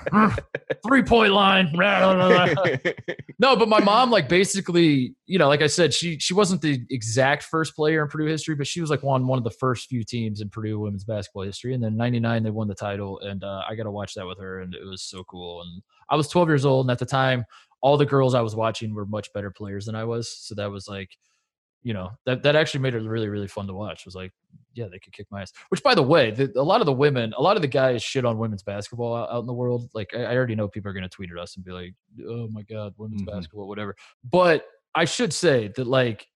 three 0.85 1.05
point 1.05 1.33
line. 1.33 1.71
no, 3.39 3.55
but 3.55 3.69
my 3.69 3.79
mom 3.79 4.11
like 4.11 4.29
basically, 4.29 5.15
you 5.27 5.39
know, 5.39 5.47
like 5.47 5.63
I 5.63 5.69
said, 5.69 5.95
she 5.95 6.19
she 6.19 6.35
wasn't 6.35 6.61
the 6.61 6.85
exact 6.91 7.45
first 7.45 7.77
player 7.77 8.03
in 8.03 8.09
Purdue 8.09 8.27
history, 8.27 8.57
but 8.57 8.67
she 8.67 8.81
was 8.81 8.91
like 8.91 9.05
one 9.05 9.29
one 9.29 9.39
of 9.39 9.45
the 9.45 9.51
first 9.51 9.89
few 9.89 10.03
teams 10.03 10.41
in 10.41 10.49
Purdue 10.49 10.81
women's 10.81 11.05
basketball 11.05 11.45
history. 11.45 11.73
And 11.73 11.83
then 11.83 11.97
'99 11.97 12.43
they 12.43 12.51
won 12.51 12.67
the 12.67 12.75
title, 12.75 13.21
and 13.21 13.45
uh, 13.45 13.63
I 13.69 13.77
got 13.77 13.85
to 13.85 13.93
watch 13.93 14.15
that 14.15 14.27
with 14.27 14.41
her, 14.41 14.61
and 14.61 14.75
it 14.75 14.85
was 14.85 15.03
so 15.03 15.23
cool. 15.23 15.63
And 15.63 15.83
I 16.11 16.17
was 16.17 16.29
12 16.29 16.49
years 16.49 16.65
old, 16.65 16.87
and 16.87 16.91
at 16.91 16.99
the 16.99 17.07
time 17.07 17.45
all 17.81 17.97
the 17.97 18.07
girls 18.07 18.35
I 18.35 18.41
was 18.41 18.57
watching 18.57 18.95
were 18.95 19.07
much 19.07 19.33
better 19.33 19.51
players 19.51 19.87
than 19.87 19.95
I 19.95 20.05
was. 20.05 20.31
So 20.31 20.55
that 20.57 20.71
was 20.71 20.89
like, 20.89 21.11
you 21.83 21.95
know, 21.95 22.11
that 22.25 22.43
that 22.43 22.57
actually 22.57 22.81
made 22.81 22.95
it 22.95 23.03
really 23.03 23.29
really 23.29 23.47
fun 23.47 23.67
to 23.69 23.75
watch. 23.75 24.01
It 24.01 24.07
was 24.07 24.15
like, 24.15 24.33
yeah, 24.75 24.87
they 24.91 24.99
could 24.99 25.13
kick 25.13 25.27
my 25.31 25.43
ass. 25.43 25.53
Which, 25.69 25.83
by 25.83 25.95
the 25.95 26.03
way, 26.03 26.31
the, 26.31 26.53
a 26.57 26.63
lot 26.63 26.81
of 26.81 26.87
the 26.87 26.93
women, 26.93 27.33
a 27.37 27.43
lot 27.43 27.57
of 27.57 27.63
the 27.63 27.69
guys 27.69 28.03
shit 28.03 28.25
on 28.25 28.39
women's 28.39 28.63
basketball 28.63 29.15
out, 29.15 29.31
out 29.31 29.41
in 29.41 29.47
the 29.47 29.55
world. 29.55 29.89
Like, 29.95 30.11
I, 30.15 30.25
I, 30.25 30.37
already 30.37 30.57
know 30.57 30.69
people 30.69 30.91
are 30.91 30.95
going 30.95 31.05
to 31.05 31.09
tweet 31.09 31.31
at 31.31 31.39
us 31.39 31.57
and 31.57 31.65
be 31.65 31.73
like, 31.73 31.95
"Oh 32.29 32.49
my 32.51 32.63
god, 32.63 32.95
women's 32.97 33.23
mm-hmm. 33.23 33.37
basketball, 33.37 33.69
whatever." 33.69 33.95
But 34.25 34.65
I 34.95 35.05
should 35.05 35.33
say 35.33 35.71
that 35.77 35.87
like 35.87 36.27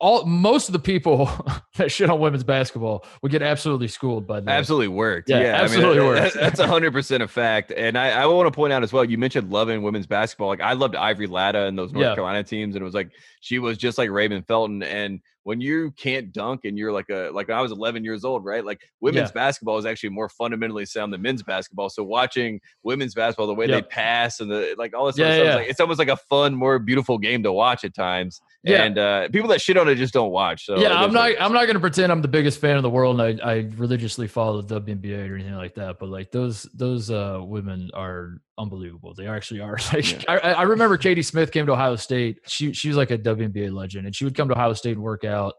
all 0.00 0.24
most 0.24 0.68
of 0.68 0.72
the 0.72 0.78
people 0.78 1.28
that 1.76 1.90
shit 1.90 2.08
on 2.08 2.20
women's 2.20 2.44
basketball 2.44 3.04
would 3.22 3.32
get 3.32 3.42
absolutely 3.42 3.88
schooled 3.88 4.26
by 4.26 4.40
that. 4.40 4.50
Absolutely 4.50 4.88
worked. 4.88 5.28
Yeah, 5.28 5.40
yeah 5.40 5.62
absolutely 5.62 5.98
I 5.98 6.02
mean, 6.02 6.08
worked. 6.08 6.34
That's 6.34 6.60
hundred 6.60 6.92
percent 6.92 7.22
a 7.22 7.28
fact. 7.28 7.72
And 7.76 7.98
I, 7.98 8.10
I 8.10 8.26
want 8.26 8.46
to 8.46 8.54
point 8.54 8.72
out 8.72 8.82
as 8.82 8.92
well. 8.92 9.04
You 9.04 9.18
mentioned 9.18 9.50
loving 9.50 9.82
women's 9.82 10.06
basketball. 10.06 10.48
Like 10.48 10.60
I 10.60 10.74
loved 10.74 10.94
Ivory 10.94 11.26
Latta 11.26 11.66
and 11.66 11.76
those 11.76 11.92
North 11.92 12.04
yeah. 12.04 12.14
Carolina 12.14 12.44
teams, 12.44 12.76
and 12.76 12.82
it 12.82 12.84
was 12.84 12.94
like 12.94 13.10
she 13.40 13.58
was 13.58 13.76
just 13.76 13.98
like 13.98 14.10
Raymond 14.10 14.46
Felton. 14.46 14.82
And 14.82 15.20
when 15.44 15.60
you 15.60 15.90
can't 15.92 16.32
dunk 16.32 16.60
and 16.64 16.76
you're 16.76 16.92
like 16.92 17.08
a 17.10 17.30
like 17.32 17.48
when 17.48 17.56
I 17.56 17.60
was 17.60 17.72
11 17.72 18.04
years 18.04 18.24
old, 18.24 18.44
right? 18.44 18.64
Like 18.64 18.80
women's 19.00 19.30
yeah. 19.30 19.34
basketball 19.34 19.78
is 19.78 19.86
actually 19.86 20.10
more 20.10 20.28
fundamentally 20.28 20.84
sound 20.84 21.12
than 21.12 21.22
men's 21.22 21.42
basketball. 21.42 21.88
So 21.88 22.04
watching 22.04 22.60
women's 22.82 23.14
basketball, 23.14 23.46
the 23.46 23.54
way 23.54 23.66
yep. 23.66 23.84
they 23.84 23.88
pass 23.88 24.40
and 24.40 24.50
the 24.50 24.74
like 24.76 24.94
all 24.94 25.06
this 25.06 25.16
yeah, 25.16 25.34
stuff, 25.34 25.54
like, 25.56 25.68
it's 25.68 25.80
almost 25.80 25.98
like 25.98 26.08
a 26.08 26.16
fun, 26.16 26.54
more 26.54 26.78
beautiful 26.78 27.18
game 27.18 27.42
to 27.44 27.52
watch 27.52 27.84
at 27.84 27.94
times. 27.94 28.40
Yeah. 28.62 28.82
And 28.82 28.98
uh, 28.98 29.28
people 29.28 29.48
that 29.48 29.60
shit 29.60 29.76
on 29.76 29.88
it 29.88 29.94
just 29.94 30.12
don't 30.12 30.30
watch. 30.30 30.66
So 30.66 30.78
yeah, 30.78 30.94
I'm 30.94 31.12
not 31.12 31.32
I'm 31.40 31.52
not 31.52 31.66
gonna 31.66 31.80
pretend 31.80 32.12
I'm 32.12 32.22
the 32.22 32.28
biggest 32.28 32.60
fan 32.60 32.76
of 32.76 32.82
the 32.82 32.90
world 32.90 33.20
and 33.20 33.40
I, 33.40 33.50
I 33.50 33.70
religiously 33.76 34.26
follow 34.28 34.60
the 34.60 34.80
WNBA 34.80 35.30
or 35.30 35.34
anything 35.34 35.54
like 35.54 35.74
that. 35.76 35.98
But 35.98 36.08
like 36.10 36.30
those 36.30 36.64
those 36.74 37.10
uh, 37.10 37.40
women 37.42 37.90
are 37.94 38.40
unbelievable. 38.58 39.14
They 39.14 39.26
actually 39.26 39.60
are. 39.60 39.78
Like 39.92 40.24
yeah. 40.24 40.38
I, 40.42 40.52
I 40.52 40.62
remember 40.62 40.98
Katie 40.98 41.22
Smith 41.22 41.50
came 41.50 41.64
to 41.66 41.72
Ohio 41.72 41.96
State. 41.96 42.40
She 42.46 42.72
she 42.72 42.88
was 42.88 42.96
like 42.96 43.10
a 43.10 43.16
WNBA 43.16 43.72
legend, 43.72 44.06
and 44.06 44.14
she 44.14 44.24
would 44.24 44.34
come 44.34 44.48
to 44.48 44.54
Ohio 44.54 44.74
State 44.74 44.92
and 44.92 45.02
work 45.02 45.24
out 45.24 45.54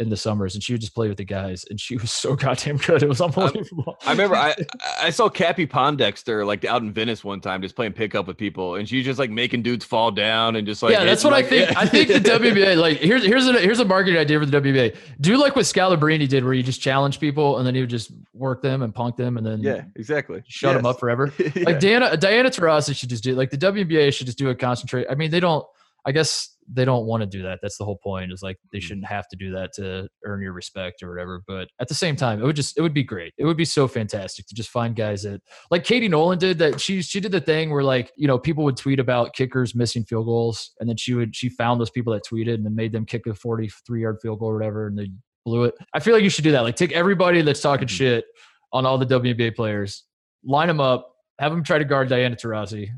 in 0.00 0.08
the 0.08 0.16
summers 0.16 0.54
and 0.54 0.64
she 0.64 0.72
would 0.72 0.80
just 0.80 0.94
play 0.94 1.08
with 1.08 1.18
the 1.18 1.24
guys 1.24 1.64
and 1.68 1.78
she 1.80 1.96
was 1.98 2.10
so 2.10 2.34
goddamn 2.34 2.78
good. 2.78 3.02
It 3.02 3.08
was 3.08 3.20
unbelievable. 3.20 3.98
I, 4.02 4.08
I 4.08 4.10
remember 4.12 4.34
I, 4.34 4.56
I 5.00 5.10
saw 5.10 5.28
Cappie 5.28 5.66
Pondexter 5.66 6.44
like 6.46 6.64
out 6.64 6.82
in 6.82 6.90
Venice 6.92 7.22
one 7.22 7.40
time 7.40 7.62
just 7.62 7.76
playing 7.76 7.92
pickup 7.92 8.26
with 8.26 8.36
people 8.38 8.76
and 8.76 8.88
she's 8.88 9.04
just 9.04 9.18
like 9.18 9.30
making 9.30 9.62
dudes 9.62 9.84
fall 9.84 10.10
down 10.10 10.56
and 10.56 10.66
just 10.66 10.82
like 10.82 10.92
Yeah, 10.92 11.04
that's 11.04 11.22
what 11.22 11.32
like, 11.34 11.44
I 11.44 11.48
think. 11.48 11.76
I 11.76 11.86
think 11.86 12.08
the 12.08 12.14
WBA 12.18 12.76
like 12.78 12.98
here's 12.98 13.24
here's 13.24 13.46
a 13.46 13.52
here's 13.60 13.78
a 13.78 13.84
marketing 13.84 14.18
idea 14.18 14.40
for 14.40 14.46
the 14.46 14.60
WBA. 14.60 14.96
Do 15.20 15.36
like 15.36 15.54
what 15.54 15.66
Scalabrine 15.66 16.26
did 16.26 16.44
where 16.44 16.54
you 16.54 16.62
just 16.62 16.80
challenge 16.80 17.20
people 17.20 17.58
and 17.58 17.66
then 17.66 17.74
he 17.74 17.82
would 17.82 17.90
just 17.90 18.10
work 18.32 18.62
them 18.62 18.82
and 18.82 18.94
punk 18.94 19.16
them 19.16 19.36
and 19.36 19.46
then 19.46 19.60
Yeah, 19.60 19.84
exactly. 19.96 20.42
Shut 20.48 20.70
yes. 20.72 20.78
them 20.78 20.86
up 20.86 20.98
forever. 20.98 21.32
yeah. 21.38 21.64
Like 21.66 21.78
Diana 21.78 22.16
Diana 22.16 22.48
Taurasi 22.48 22.96
should 22.96 23.10
just 23.10 23.22
do 23.22 23.34
like 23.34 23.50
the 23.50 23.58
WBA 23.58 24.14
should 24.14 24.26
just 24.26 24.38
do 24.38 24.48
a 24.48 24.54
concentrate. 24.54 25.06
I 25.10 25.14
mean, 25.14 25.30
they 25.30 25.40
don't 25.40 25.66
I 26.06 26.12
guess 26.12 26.56
they 26.72 26.84
don't 26.84 27.06
want 27.06 27.22
to 27.22 27.26
do 27.26 27.42
that. 27.42 27.58
That's 27.62 27.78
the 27.78 27.84
whole 27.84 27.98
point. 28.02 28.32
Is 28.32 28.42
like 28.42 28.58
they 28.72 28.78
mm. 28.78 28.82
shouldn't 28.82 29.06
have 29.06 29.28
to 29.28 29.36
do 29.36 29.52
that 29.52 29.72
to 29.74 30.08
earn 30.24 30.40
your 30.42 30.52
respect 30.52 31.02
or 31.02 31.10
whatever. 31.10 31.42
But 31.46 31.68
at 31.80 31.88
the 31.88 31.94
same 31.94 32.16
time, 32.16 32.40
it 32.40 32.44
would 32.44 32.56
just 32.56 32.78
it 32.78 32.82
would 32.82 32.94
be 32.94 33.02
great. 33.02 33.32
It 33.38 33.44
would 33.44 33.56
be 33.56 33.64
so 33.64 33.88
fantastic 33.88 34.46
to 34.46 34.54
just 34.54 34.70
find 34.70 34.94
guys 34.94 35.22
that 35.24 35.42
like 35.70 35.84
Katie 35.84 36.08
Nolan 36.08 36.38
did 36.38 36.58
that. 36.58 36.80
She 36.80 37.02
she 37.02 37.20
did 37.20 37.32
the 37.32 37.40
thing 37.40 37.70
where 37.70 37.82
like 37.82 38.12
you 38.16 38.26
know 38.26 38.38
people 38.38 38.64
would 38.64 38.76
tweet 38.76 39.00
about 39.00 39.34
kickers 39.34 39.74
missing 39.74 40.04
field 40.04 40.26
goals, 40.26 40.72
and 40.80 40.88
then 40.88 40.96
she 40.96 41.14
would 41.14 41.34
she 41.34 41.48
found 41.48 41.80
those 41.80 41.90
people 41.90 42.12
that 42.12 42.24
tweeted 42.24 42.54
and 42.54 42.64
then 42.64 42.74
made 42.74 42.92
them 42.92 43.06
kick 43.06 43.26
a 43.26 43.34
forty 43.34 43.70
three 43.86 44.02
yard 44.02 44.18
field 44.22 44.38
goal 44.38 44.50
or 44.50 44.54
whatever, 44.54 44.86
and 44.86 44.98
they 44.98 45.10
blew 45.44 45.64
it. 45.64 45.74
I 45.94 46.00
feel 46.00 46.14
like 46.14 46.22
you 46.22 46.30
should 46.30 46.44
do 46.44 46.52
that. 46.52 46.62
Like 46.62 46.76
take 46.76 46.92
everybody 46.92 47.42
that's 47.42 47.60
talking 47.60 47.88
Mhm. 47.88 47.92
shit 47.92 48.24
on 48.72 48.86
all 48.86 48.98
the 48.98 49.06
WNBA 49.06 49.56
players, 49.56 50.04
line 50.44 50.68
them 50.68 50.80
up, 50.80 51.12
have 51.38 51.52
them 51.52 51.64
try 51.64 51.78
to 51.78 51.84
guard 51.84 52.08
Diana 52.08 52.36
Taurasi. 52.36 52.90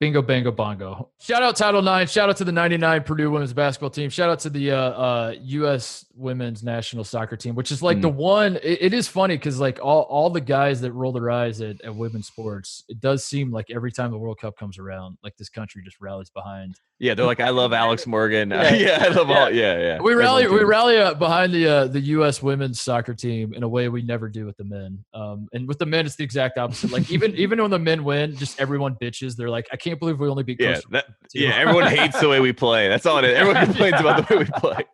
Bingo, 0.00 0.22
bango, 0.22 0.50
bongo. 0.50 1.10
Shout 1.20 1.42
out 1.42 1.56
Title 1.56 1.80
Nine. 1.80 2.06
Shout 2.06 2.28
out 2.28 2.36
to 2.38 2.44
the 2.44 2.52
99 2.52 3.04
Purdue 3.04 3.30
women's 3.30 3.52
basketball 3.52 3.90
team. 3.90 4.10
Shout 4.10 4.28
out 4.28 4.40
to 4.40 4.50
the 4.50 4.72
uh, 4.72 4.76
uh, 4.76 5.34
U.S. 5.40 6.03
women's 6.16 6.62
national 6.62 7.04
soccer 7.04 7.36
team, 7.36 7.54
which 7.54 7.72
is 7.72 7.82
like 7.82 8.00
the 8.00 8.08
one. 8.08 8.56
It, 8.56 8.78
it 8.82 8.94
is 8.94 9.08
funny 9.08 9.36
because 9.36 9.58
like 9.58 9.78
all, 9.82 10.02
all 10.02 10.30
the 10.30 10.40
guys 10.40 10.80
that 10.82 10.92
roll 10.92 11.12
their 11.12 11.30
eyes 11.30 11.60
at, 11.60 11.80
at 11.82 11.94
women's 11.94 12.26
sports, 12.26 12.84
it 12.88 13.00
does 13.00 13.24
seem 13.24 13.50
like 13.50 13.70
every 13.70 13.92
time 13.92 14.10
the 14.10 14.18
World 14.18 14.38
Cup 14.40 14.56
comes 14.56 14.78
around, 14.78 15.18
like 15.22 15.36
this 15.36 15.48
country 15.48 15.82
just 15.84 16.00
rallies 16.00 16.30
behind. 16.30 16.76
Yeah, 16.98 17.14
they're 17.14 17.26
like, 17.26 17.40
I 17.40 17.50
love 17.50 17.72
Alex 17.72 18.06
Morgan. 18.06 18.50
Yeah. 18.74 18.84
Yeah, 18.84 19.04
I 19.04 19.08
love 19.08 19.30
all. 19.30 19.50
Yeah, 19.50 19.78
yeah. 19.78 20.00
We 20.00 20.14
rally, 20.14 20.46
we 20.46 20.62
rally 20.64 20.98
uh, 20.98 21.14
behind 21.14 21.52
the 21.52 21.66
uh, 21.66 21.86
the 21.86 22.00
U.S. 22.00 22.42
women's 22.42 22.80
soccer 22.80 23.14
team 23.14 23.52
in 23.54 23.62
a 23.62 23.68
way 23.68 23.88
we 23.88 24.02
never 24.02 24.28
do 24.28 24.46
with 24.46 24.56
the 24.56 24.64
men. 24.64 25.04
Um, 25.12 25.48
and 25.52 25.66
with 25.66 25.78
the 25.78 25.86
men, 25.86 26.06
it's 26.06 26.16
the 26.16 26.24
exact 26.24 26.58
opposite. 26.58 26.90
Like 26.90 27.10
even 27.10 27.34
even 27.36 27.60
when 27.60 27.70
the 27.70 27.78
men 27.78 28.04
win, 28.04 28.36
just 28.36 28.60
everyone 28.60 28.96
bitches. 28.96 29.36
They're 29.36 29.50
like, 29.50 29.66
I 29.72 29.76
can't 29.76 29.98
believe 29.98 30.18
we 30.18 30.28
only 30.28 30.42
beat. 30.42 30.60
Yeah, 30.60 30.80
that, 30.90 31.06
yeah. 31.32 31.54
Everyone 31.56 31.86
hates 31.86 32.20
the 32.20 32.28
way 32.28 32.40
we 32.40 32.52
play. 32.52 32.88
That's 32.88 33.06
all 33.06 33.18
it 33.18 33.24
is. 33.24 33.36
Everyone 33.36 33.64
complains 33.64 34.00
about 34.00 34.28
the 34.28 34.34
way 34.34 34.44
we 34.44 34.50
play. 34.60 34.84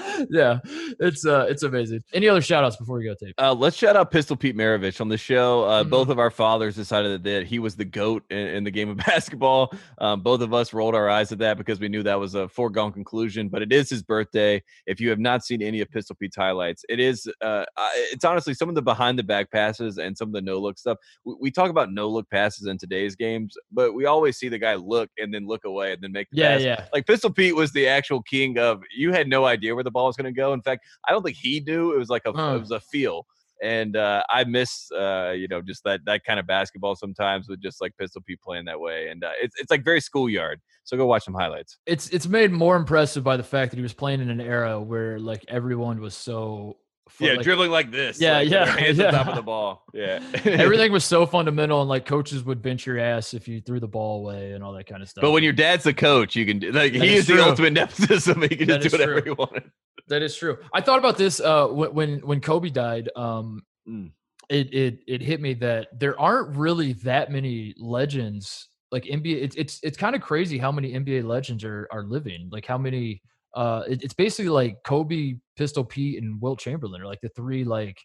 yeah, 0.30 0.58
it's 1.00 1.26
uh, 1.26 1.46
it's 1.48 1.62
amazing. 1.62 2.02
Any 2.12 2.28
other 2.28 2.40
shout 2.40 2.64
outs 2.64 2.76
before 2.76 2.98
we 2.98 3.04
go, 3.04 3.14
Tate? 3.14 3.34
Uh, 3.38 3.52
let's 3.54 3.76
shout 3.76 3.96
out 3.96 4.10
Pistol 4.10 4.36
Pete 4.36 4.56
Maravich 4.56 5.00
on 5.00 5.08
the 5.08 5.18
show. 5.18 5.64
Uh, 5.64 5.84
Mhm. 5.84 5.90
Both 5.90 6.08
of 6.08 6.18
our 6.18 6.30
fathers 6.30 6.76
decided 6.76 7.24
that 7.24 7.46
he 7.46 7.58
was 7.58 7.74
the 7.76 7.84
goat 7.84 8.22
in, 8.30 8.38
in 8.38 8.64
the 8.64 8.70
game 8.70 8.88
of 8.90 8.96
basketball. 9.06 9.72
Um, 9.98 10.20
both 10.22 10.40
of 10.40 10.52
us 10.54 10.72
rolled 10.72 10.94
our 10.94 11.08
eyes 11.08 11.32
at 11.32 11.38
that 11.38 11.56
because 11.58 11.80
we 11.80 11.88
knew 11.88 12.02
that 12.02 12.18
was 12.20 12.34
a 12.34 12.48
foregone 12.48 12.92
conclusion. 12.92 13.48
But 13.48 13.62
it 13.62 13.72
is 13.72 13.88
his 13.90 14.02
birthday. 14.02 14.62
If 14.86 15.00
you 15.00 15.08
have 15.10 15.18
not 15.18 15.44
seen 15.44 15.62
any 15.62 15.80
of 15.80 15.90
Pistol 15.90 16.16
Pete's 16.20 16.36
highlights, 16.36 16.84
it 16.88 17.00
is. 17.00 17.26
Uh, 17.40 17.64
it's 18.12 18.24
honestly 18.24 18.54
some 18.54 18.68
of 18.68 18.74
the 18.74 18.82
behind 18.82 19.18
the 19.18 19.22
back 19.22 19.50
passes 19.50 19.98
and 19.98 20.16
some 20.16 20.28
of 20.28 20.32
the 20.34 20.42
no 20.42 20.58
look 20.58 20.78
stuff. 20.78 20.98
We, 21.24 21.34
we 21.40 21.50
talk 21.50 21.70
about 21.70 21.92
no 21.92 22.08
look 22.08 22.28
passes 22.30 22.66
in 22.66 22.78
today's 22.78 23.16
games, 23.16 23.54
but 23.72 23.94
we 23.94 24.04
always 24.06 24.36
see 24.38 24.48
the 24.48 24.58
guy 24.58 24.74
look 24.74 25.08
and 25.18 25.32
then 25.32 25.46
look 25.46 25.64
away 25.64 25.92
and 25.92 26.02
then 26.02 26.12
make 26.12 26.28
the 26.30 26.38
Yeah, 26.38 26.56
pass. 26.56 26.62
yeah. 26.62 26.84
Like 26.92 27.06
Pistol 27.06 27.30
Pete 27.32 27.56
was 27.56 27.72
the 27.72 27.88
actual 27.88 28.22
king 28.22 28.58
of. 28.58 28.82
You 28.96 29.12
had 29.12 29.28
no 29.28 29.44
idea 29.46 29.74
where 29.74 29.84
the 29.84 29.89
ball 29.90 30.06
was 30.06 30.16
going 30.16 30.32
to 30.32 30.38
go. 30.38 30.52
In 30.52 30.62
fact, 30.62 30.84
I 31.08 31.12
don't 31.12 31.22
think 31.22 31.36
he 31.36 31.60
knew. 31.60 31.92
It 31.94 31.98
was 31.98 32.08
like 32.08 32.22
a 32.26 32.32
Huh. 32.32 32.54
it 32.56 32.60
was 32.60 32.70
a 32.70 32.80
feel. 32.80 33.26
And 33.62 33.94
uh, 33.94 34.22
I 34.30 34.44
miss, 34.44 34.90
uh, 34.90 35.32
you 35.36 35.46
know, 35.46 35.60
just 35.60 35.84
that 35.84 36.00
that 36.06 36.24
kind 36.24 36.40
of 36.40 36.46
basketball 36.46 36.96
sometimes 36.96 37.46
with 37.46 37.60
just 37.60 37.82
like 37.82 37.92
Pistol 37.98 38.22
Pete 38.26 38.40
playing 38.40 38.64
that 38.64 38.80
way, 38.80 39.08
and 39.08 39.22
uh, 39.22 39.32
it's 39.42 39.54
it's 39.60 39.70
like 39.70 39.84
very 39.84 40.00
schoolyard. 40.00 40.60
So 40.84 40.96
go 40.96 41.04
watch 41.04 41.24
some 41.24 41.34
highlights. 41.34 41.76
It's 41.84 42.08
it's 42.08 42.26
made 42.26 42.52
more 42.52 42.76
impressive 42.76 43.22
by 43.22 43.36
the 43.36 43.42
fact 43.42 43.70
that 43.72 43.76
he 43.76 43.82
was 43.82 43.92
playing 43.92 44.22
in 44.22 44.30
an 44.30 44.40
era 44.40 44.80
where 44.80 45.18
like 45.18 45.44
everyone 45.48 46.00
was 46.00 46.14
so 46.14 46.78
fu- 47.10 47.24
Yeah, 47.26 47.32
like, 47.34 47.42
dribbling 47.42 47.70
like 47.70 47.90
this. 47.90 48.20
Yeah, 48.20 48.38
like, 48.38 48.50
yeah, 48.50 48.64
hands 48.78 49.00
on 49.00 49.12
top 49.12 49.26
yeah. 49.26 49.30
of 49.30 49.36
the 49.36 49.42
ball. 49.42 49.84
Yeah, 49.92 50.20
everything 50.44 50.92
was 50.92 51.04
so 51.04 51.26
fundamental, 51.36 51.80
and 51.80 51.88
like 51.88 52.06
coaches 52.06 52.42
would 52.44 52.62
bench 52.62 52.86
your 52.86 52.98
ass 52.98 53.34
if 53.34 53.46
you 53.48 53.60
threw 53.60 53.80
the 53.80 53.88
ball 53.88 54.20
away 54.20 54.52
and 54.52 54.62
all 54.64 54.72
that 54.74 54.86
kind 54.86 55.02
of 55.02 55.08
stuff. 55.08 55.22
But 55.22 55.32
when 55.32 55.42
your 55.42 55.52
dad's 55.52 55.86
a 55.86 55.92
coach, 55.92 56.36
you 56.36 56.46
can 56.46 56.58
do 56.58 56.72
like 56.72 56.92
That 56.92 57.02
he 57.02 57.14
is 57.14 57.28
is 57.28 57.36
the 57.36 57.42
ultimate 57.44 57.72
nepotism. 57.72 58.42
He 58.42 58.48
can 58.56 58.68
That 58.68 58.80
just 58.82 58.94
do 58.96 59.00
whatever 59.02 59.20
true. 59.20 59.30
he 59.32 59.36
wanted. 59.36 59.70
That 60.08 60.22
is 60.22 60.34
true. 60.36 60.58
I 60.72 60.80
thought 60.80 60.98
about 60.98 61.16
this 61.18 61.40
uh, 61.40 61.66
when 61.68 61.92
when 61.94 62.18
when 62.20 62.40
Kobe 62.40 62.70
died. 62.70 63.08
Um, 63.16 63.62
Mm. 63.88 64.10
it 64.50 64.72
it 64.74 64.98
it 65.08 65.22
hit 65.22 65.40
me 65.40 65.54
that 65.54 65.88
there 65.98 66.18
aren't 66.20 66.54
really 66.56 66.92
that 67.04 67.32
many 67.32 67.74
legends 67.78 68.68
like 68.92 69.04
NBA. 69.04 69.42
It's 69.42 69.56
it's 69.56 69.80
it's 69.82 69.96
kind 69.96 70.14
of 70.14 70.20
crazy 70.20 70.58
how 70.58 70.70
many 70.70 70.92
NBA 70.92 71.24
legends 71.24 71.64
are 71.64 71.88
are 71.90 72.02
living. 72.04 72.48
Like 72.52 72.66
how 72.66 72.76
many. 72.78 73.22
Uh, 73.54 73.82
it- 73.88 74.02
it's 74.02 74.14
basically 74.14 74.48
like 74.50 74.76
Kobe, 74.84 75.34
Pistol 75.56 75.84
Pete, 75.84 76.22
and 76.22 76.40
Wilt 76.40 76.58
Chamberlain 76.60 77.00
are 77.02 77.06
like 77.06 77.20
the 77.20 77.28
three 77.30 77.64
like. 77.64 77.98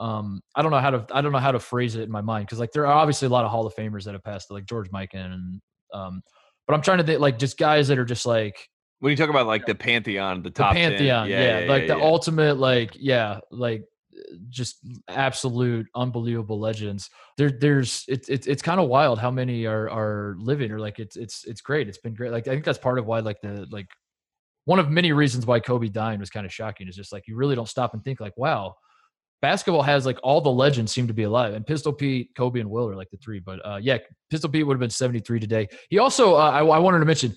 Um, 0.00 0.42
I 0.54 0.62
don't 0.62 0.70
know 0.70 0.78
how 0.78 0.90
to 0.90 1.06
I 1.12 1.20
don't 1.22 1.32
know 1.32 1.38
how 1.38 1.50
to 1.50 1.58
phrase 1.58 1.96
it 1.96 2.02
in 2.02 2.10
my 2.10 2.20
mind 2.20 2.46
because 2.46 2.60
like 2.60 2.70
there 2.70 2.86
are 2.86 2.92
obviously 2.92 3.26
a 3.26 3.30
lot 3.30 3.44
of 3.44 3.50
Hall 3.50 3.66
of 3.66 3.74
Famers 3.74 4.04
that 4.04 4.12
have 4.12 4.22
passed, 4.22 4.48
like 4.48 4.64
George 4.64 4.90
Mikan 4.90 5.32
and 5.34 5.60
um, 5.92 6.22
but 6.68 6.74
I'm 6.74 6.82
trying 6.82 6.98
to 6.98 7.04
think 7.04 7.18
like 7.20 7.36
just 7.38 7.58
guys 7.58 7.88
that 7.88 7.98
are 7.98 8.04
just 8.04 8.24
like 8.24 8.68
When 9.00 9.10
you 9.10 9.16
talk 9.16 9.28
about 9.30 9.48
like 9.48 9.66
the 9.66 9.74
pantheon, 9.74 10.42
the 10.42 10.50
the 10.50 10.54
top 10.54 10.74
10, 10.74 10.90
pantheon 10.92 11.28
yeah, 11.28 11.64
like 11.68 11.88
the 11.88 11.96
yeah. 11.96 12.04
ultimate 12.04 12.58
like 12.58 12.92
yeah 12.94 13.40
like 13.50 13.82
just 14.48 14.78
absolute 15.08 15.86
unbelievable 15.94 16.58
legends 16.60 17.08
there 17.36 17.50
there's 17.50 18.04
it's 18.08 18.28
it's, 18.28 18.46
it's 18.46 18.62
kind 18.62 18.80
of 18.80 18.88
wild 18.88 19.18
how 19.18 19.30
many 19.30 19.64
are 19.66 19.88
are 19.90 20.36
living 20.38 20.70
or 20.72 20.78
like 20.78 20.98
it's 20.98 21.16
it's 21.16 21.44
it's 21.44 21.60
great 21.60 21.88
it's 21.88 21.98
been 21.98 22.14
great 22.14 22.32
like 22.32 22.46
i 22.48 22.50
think 22.50 22.64
that's 22.64 22.78
part 22.78 22.98
of 22.98 23.06
why 23.06 23.20
like 23.20 23.40
the 23.42 23.66
like 23.70 23.86
one 24.68 24.78
of 24.78 24.90
many 24.90 25.12
reasons 25.12 25.46
why 25.46 25.58
kobe 25.58 25.88
dying 25.88 26.20
was 26.20 26.28
kind 26.28 26.44
of 26.44 26.52
shocking 26.52 26.88
is 26.88 26.94
just 26.94 27.12
like 27.12 27.26
you 27.26 27.34
really 27.36 27.56
don't 27.56 27.68
stop 27.68 27.94
and 27.94 28.04
think 28.04 28.20
like 28.20 28.36
wow 28.36 28.74
basketball 29.40 29.82
has 29.82 30.04
like 30.04 30.18
all 30.22 30.40
the 30.40 30.50
legends 30.50 30.92
seem 30.92 31.06
to 31.06 31.14
be 31.14 31.22
alive. 31.22 31.54
And 31.54 31.66
pistol 31.66 31.92
pete 31.92 32.30
kobe 32.36 32.60
and 32.60 32.70
wilt 32.70 32.90
are 32.90 32.96
like 32.96 33.10
the 33.10 33.16
three 33.18 33.40
but 33.40 33.64
uh 33.64 33.78
yeah 33.80 33.98
pistol 34.30 34.50
pete 34.50 34.66
would 34.66 34.74
have 34.74 34.80
been 34.80 34.90
73 34.90 35.40
today. 35.40 35.68
He 35.88 35.98
also 35.98 36.34
uh, 36.34 36.50
I, 36.50 36.64
I 36.64 36.78
wanted 36.78 37.00
to 37.00 37.04
mention 37.04 37.34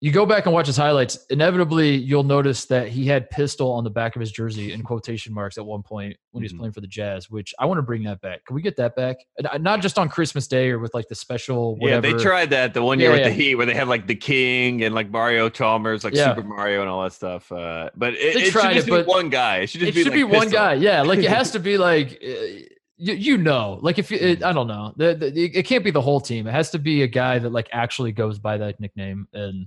you 0.00 0.12
go 0.12 0.24
back 0.24 0.46
and 0.46 0.54
watch 0.54 0.66
his 0.68 0.76
highlights 0.76 1.26
inevitably 1.28 1.96
you'll 1.96 2.22
notice 2.22 2.66
that 2.66 2.86
he 2.88 3.04
had 3.06 3.28
pistol 3.30 3.72
on 3.72 3.82
the 3.82 3.90
back 3.90 4.14
of 4.14 4.20
his 4.20 4.30
jersey 4.30 4.72
in 4.72 4.82
quotation 4.82 5.34
marks 5.34 5.58
at 5.58 5.66
one 5.66 5.82
point 5.82 6.16
when 6.30 6.42
he 6.42 6.44
was 6.44 6.52
Mhm. 6.52 6.58
playing 6.58 6.72
for 6.72 6.80
the 6.80 6.86
jazz 6.86 7.28
which 7.28 7.52
i 7.58 7.66
want 7.66 7.78
to 7.78 7.82
bring 7.82 8.04
that 8.04 8.20
back 8.20 8.44
can 8.44 8.54
we 8.54 8.62
get 8.62 8.76
that 8.76 8.94
back 8.94 9.16
uh, 9.44 9.58
not 9.58 9.80
just 9.82 9.98
on 9.98 10.08
christmas 10.08 10.46
day 10.46 10.70
or 10.70 10.78
with 10.78 10.94
like 10.94 11.08
the 11.08 11.14
special 11.16 11.76
Yeah, 11.80 11.98
they 12.00 12.12
tried 12.12 12.50
that 12.50 12.74
the 12.74 12.82
one 12.82 13.00
year 13.00 13.08
Yeah, 13.08 13.14
with 13.14 13.20
yeah. 13.22 13.28
the 13.28 13.34
Heat 13.34 13.54
where 13.56 13.66
they 13.66 13.74
had 13.74 13.88
like 13.88 14.06
the 14.06 14.14
King 14.14 14.84
and 14.84 14.94
like 14.94 15.10
Mario 15.10 15.48
Chalmers, 15.48 16.04
like 16.04 16.14
Yeah. 16.14 16.34
Super 16.34 16.46
Mario 16.46 16.80
and 16.80 16.88
all 16.90 17.02
that 17.02 17.12
stuff. 17.12 17.50
Uh, 17.50 17.90
but 17.96 18.14
it, 18.14 18.36
it 18.36 18.52
should 18.52 18.62
just 18.74 18.88
it, 18.88 18.92
be 18.92 19.02
one 19.02 19.28
guy. 19.30 19.58
It 19.58 19.66
should 19.70 19.80
just 19.80 19.90
it 19.90 19.94
be, 19.94 20.02
should 20.02 20.12
like, 20.12 20.16
be 20.16 20.24
one 20.24 20.48
guy 20.48 20.74
yeah 20.74 21.02
like 21.02 21.18
it 21.20 21.28
has 21.30 21.50
to 21.56 21.58
be 21.60 21.76
like 21.78 22.22
uh, 22.24 22.64
you, 22.98 23.14
you 23.14 23.38
know 23.38 23.78
like 23.80 23.98
if 23.98 24.10
you 24.10 24.18
it, 24.18 24.42
i 24.42 24.52
don't 24.52 24.66
know 24.66 24.92
the, 24.96 25.14
the, 25.14 25.58
it 25.58 25.62
can't 25.64 25.84
be 25.84 25.90
the 25.90 26.00
whole 26.00 26.20
team 26.20 26.46
it 26.46 26.52
has 26.52 26.70
to 26.70 26.78
be 26.78 27.02
a 27.02 27.06
guy 27.06 27.38
that 27.38 27.50
like 27.50 27.68
actually 27.72 28.12
goes 28.12 28.38
by 28.38 28.58
that 28.58 28.78
nickname 28.80 29.26
and 29.32 29.66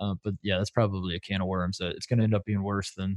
uh, 0.00 0.14
but 0.24 0.34
yeah 0.42 0.56
that's 0.58 0.70
probably 0.70 1.14
a 1.14 1.20
can 1.20 1.42
of 1.42 1.46
worms 1.46 1.78
that 1.78 1.90
it's 1.90 2.06
going 2.06 2.18
to 2.18 2.24
end 2.24 2.34
up 2.34 2.44
being 2.44 2.62
worse 2.62 2.92
than 2.94 3.16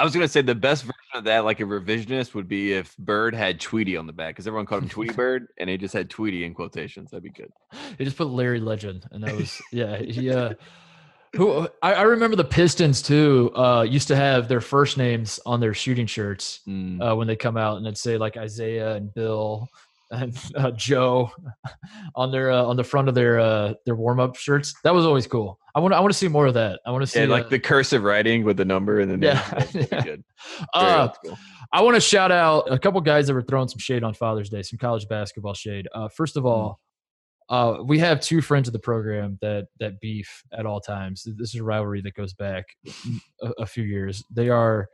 I 0.00 0.04
was 0.04 0.14
gonna 0.14 0.28
say 0.28 0.42
the 0.42 0.54
best 0.54 0.84
version 0.84 0.94
of 1.14 1.24
that, 1.24 1.44
like 1.44 1.58
a 1.58 1.64
revisionist, 1.64 2.32
would 2.32 2.46
be 2.46 2.72
if 2.72 2.96
Bird 2.98 3.34
had 3.34 3.60
Tweety 3.60 3.96
on 3.96 4.06
the 4.06 4.12
back, 4.12 4.34
because 4.34 4.46
everyone 4.46 4.64
called 4.64 4.84
him 4.84 4.88
Tweety 4.88 5.12
Bird, 5.16 5.48
and 5.58 5.68
he 5.68 5.76
just 5.76 5.92
had 5.92 6.08
Tweety 6.08 6.44
in 6.44 6.54
quotations. 6.54 7.10
That'd 7.10 7.24
be 7.24 7.30
good. 7.30 7.50
They 7.96 8.04
just 8.04 8.16
put 8.16 8.28
Larry 8.28 8.60
Legend, 8.60 9.08
and 9.10 9.24
that 9.24 9.34
was 9.34 9.60
yeah. 9.72 9.96
He, 9.98 10.30
uh, 10.30 10.54
who 11.34 11.68
I, 11.82 11.94
I 11.94 12.02
remember 12.02 12.36
the 12.36 12.44
Pistons 12.44 13.02
too. 13.02 13.50
Uh, 13.54 13.82
used 13.82 14.08
to 14.08 14.16
have 14.16 14.48
their 14.48 14.60
first 14.60 14.96
names 14.98 15.38
on 15.46 15.60
their 15.60 15.74
shooting 15.74 16.06
shirts 16.06 16.60
Mm. 16.68 17.00
uh, 17.02 17.14
when 17.16 17.26
they 17.26 17.36
come 17.36 17.56
out, 17.56 17.76
and 17.76 17.86
it'd 17.86 17.98
say 17.98 18.16
like 18.18 18.36
Isiah 18.36 18.94
and 18.94 19.12
Bill 19.14 19.68
and 20.10 20.34
uh, 20.56 20.70
Joe 20.70 21.30
on 22.14 22.30
their 22.32 22.50
uh, 22.50 22.62
on 22.64 22.76
the 22.76 22.84
front 22.84 23.08
of 23.08 23.14
their 23.14 23.38
uh, 23.40 23.74
their 23.84 23.94
warm 23.94 24.20
up 24.20 24.36
shirts. 24.36 24.74
That 24.84 24.94
was 24.94 25.04
always 25.04 25.26
cool. 25.26 25.58
I 25.74 25.80
want 25.80 25.94
I 25.94 26.00
want 26.00 26.12
to 26.12 26.18
see 26.18 26.28
more 26.28 26.46
of 26.46 26.54
that. 26.54 26.80
I 26.86 26.90
want 26.90 27.02
to 27.02 27.06
see 27.06 27.20
Yeah, 27.20 27.26
uh, 27.26 27.30
like 27.30 27.50
the 27.50 27.58
cursive 27.58 28.02
writing 28.02 28.44
with 28.44 28.56
the 28.56 28.64
number 28.64 29.00
and 29.00 29.10
then 29.10 29.22
Yeah, 29.22 29.64
yeah. 29.74 30.02
good. 30.02 30.24
Very 30.74 30.90
uh. 30.92 31.08
I 31.70 31.82
want 31.82 31.96
to 31.96 32.00
shout 32.00 32.32
out 32.32 32.72
a 32.72 32.78
couple 32.78 32.98
guys 33.02 33.26
that 33.26 33.34
were 33.34 33.42
throwing 33.42 33.68
some 33.68 33.78
shade 33.78 34.02
on 34.02 34.14
Father's 34.14 34.48
Day, 34.48 34.62
some 34.62 34.78
college 34.78 35.06
basketball 35.06 35.52
shade. 35.52 35.86
Uh, 35.94 36.08
first 36.08 36.38
of 36.38 36.46
all, 36.46 36.80
uh, 37.48 37.78
we 37.84 37.98
have 37.98 38.20
two 38.20 38.40
friends 38.42 38.68
of 38.68 38.72
the 38.72 38.78
program 38.78 39.38
that 39.40 39.68
that 39.80 40.00
beef 40.00 40.42
at 40.52 40.66
all 40.66 40.80
times. 40.80 41.22
This 41.24 41.54
is 41.54 41.60
a 41.60 41.64
rivalry 41.64 42.02
that 42.02 42.14
goes 42.14 42.34
back 42.34 42.64
a, 43.42 43.50
a 43.58 43.66
few 43.66 43.84
years. 43.84 44.22
They 44.30 44.50
are 44.50 44.88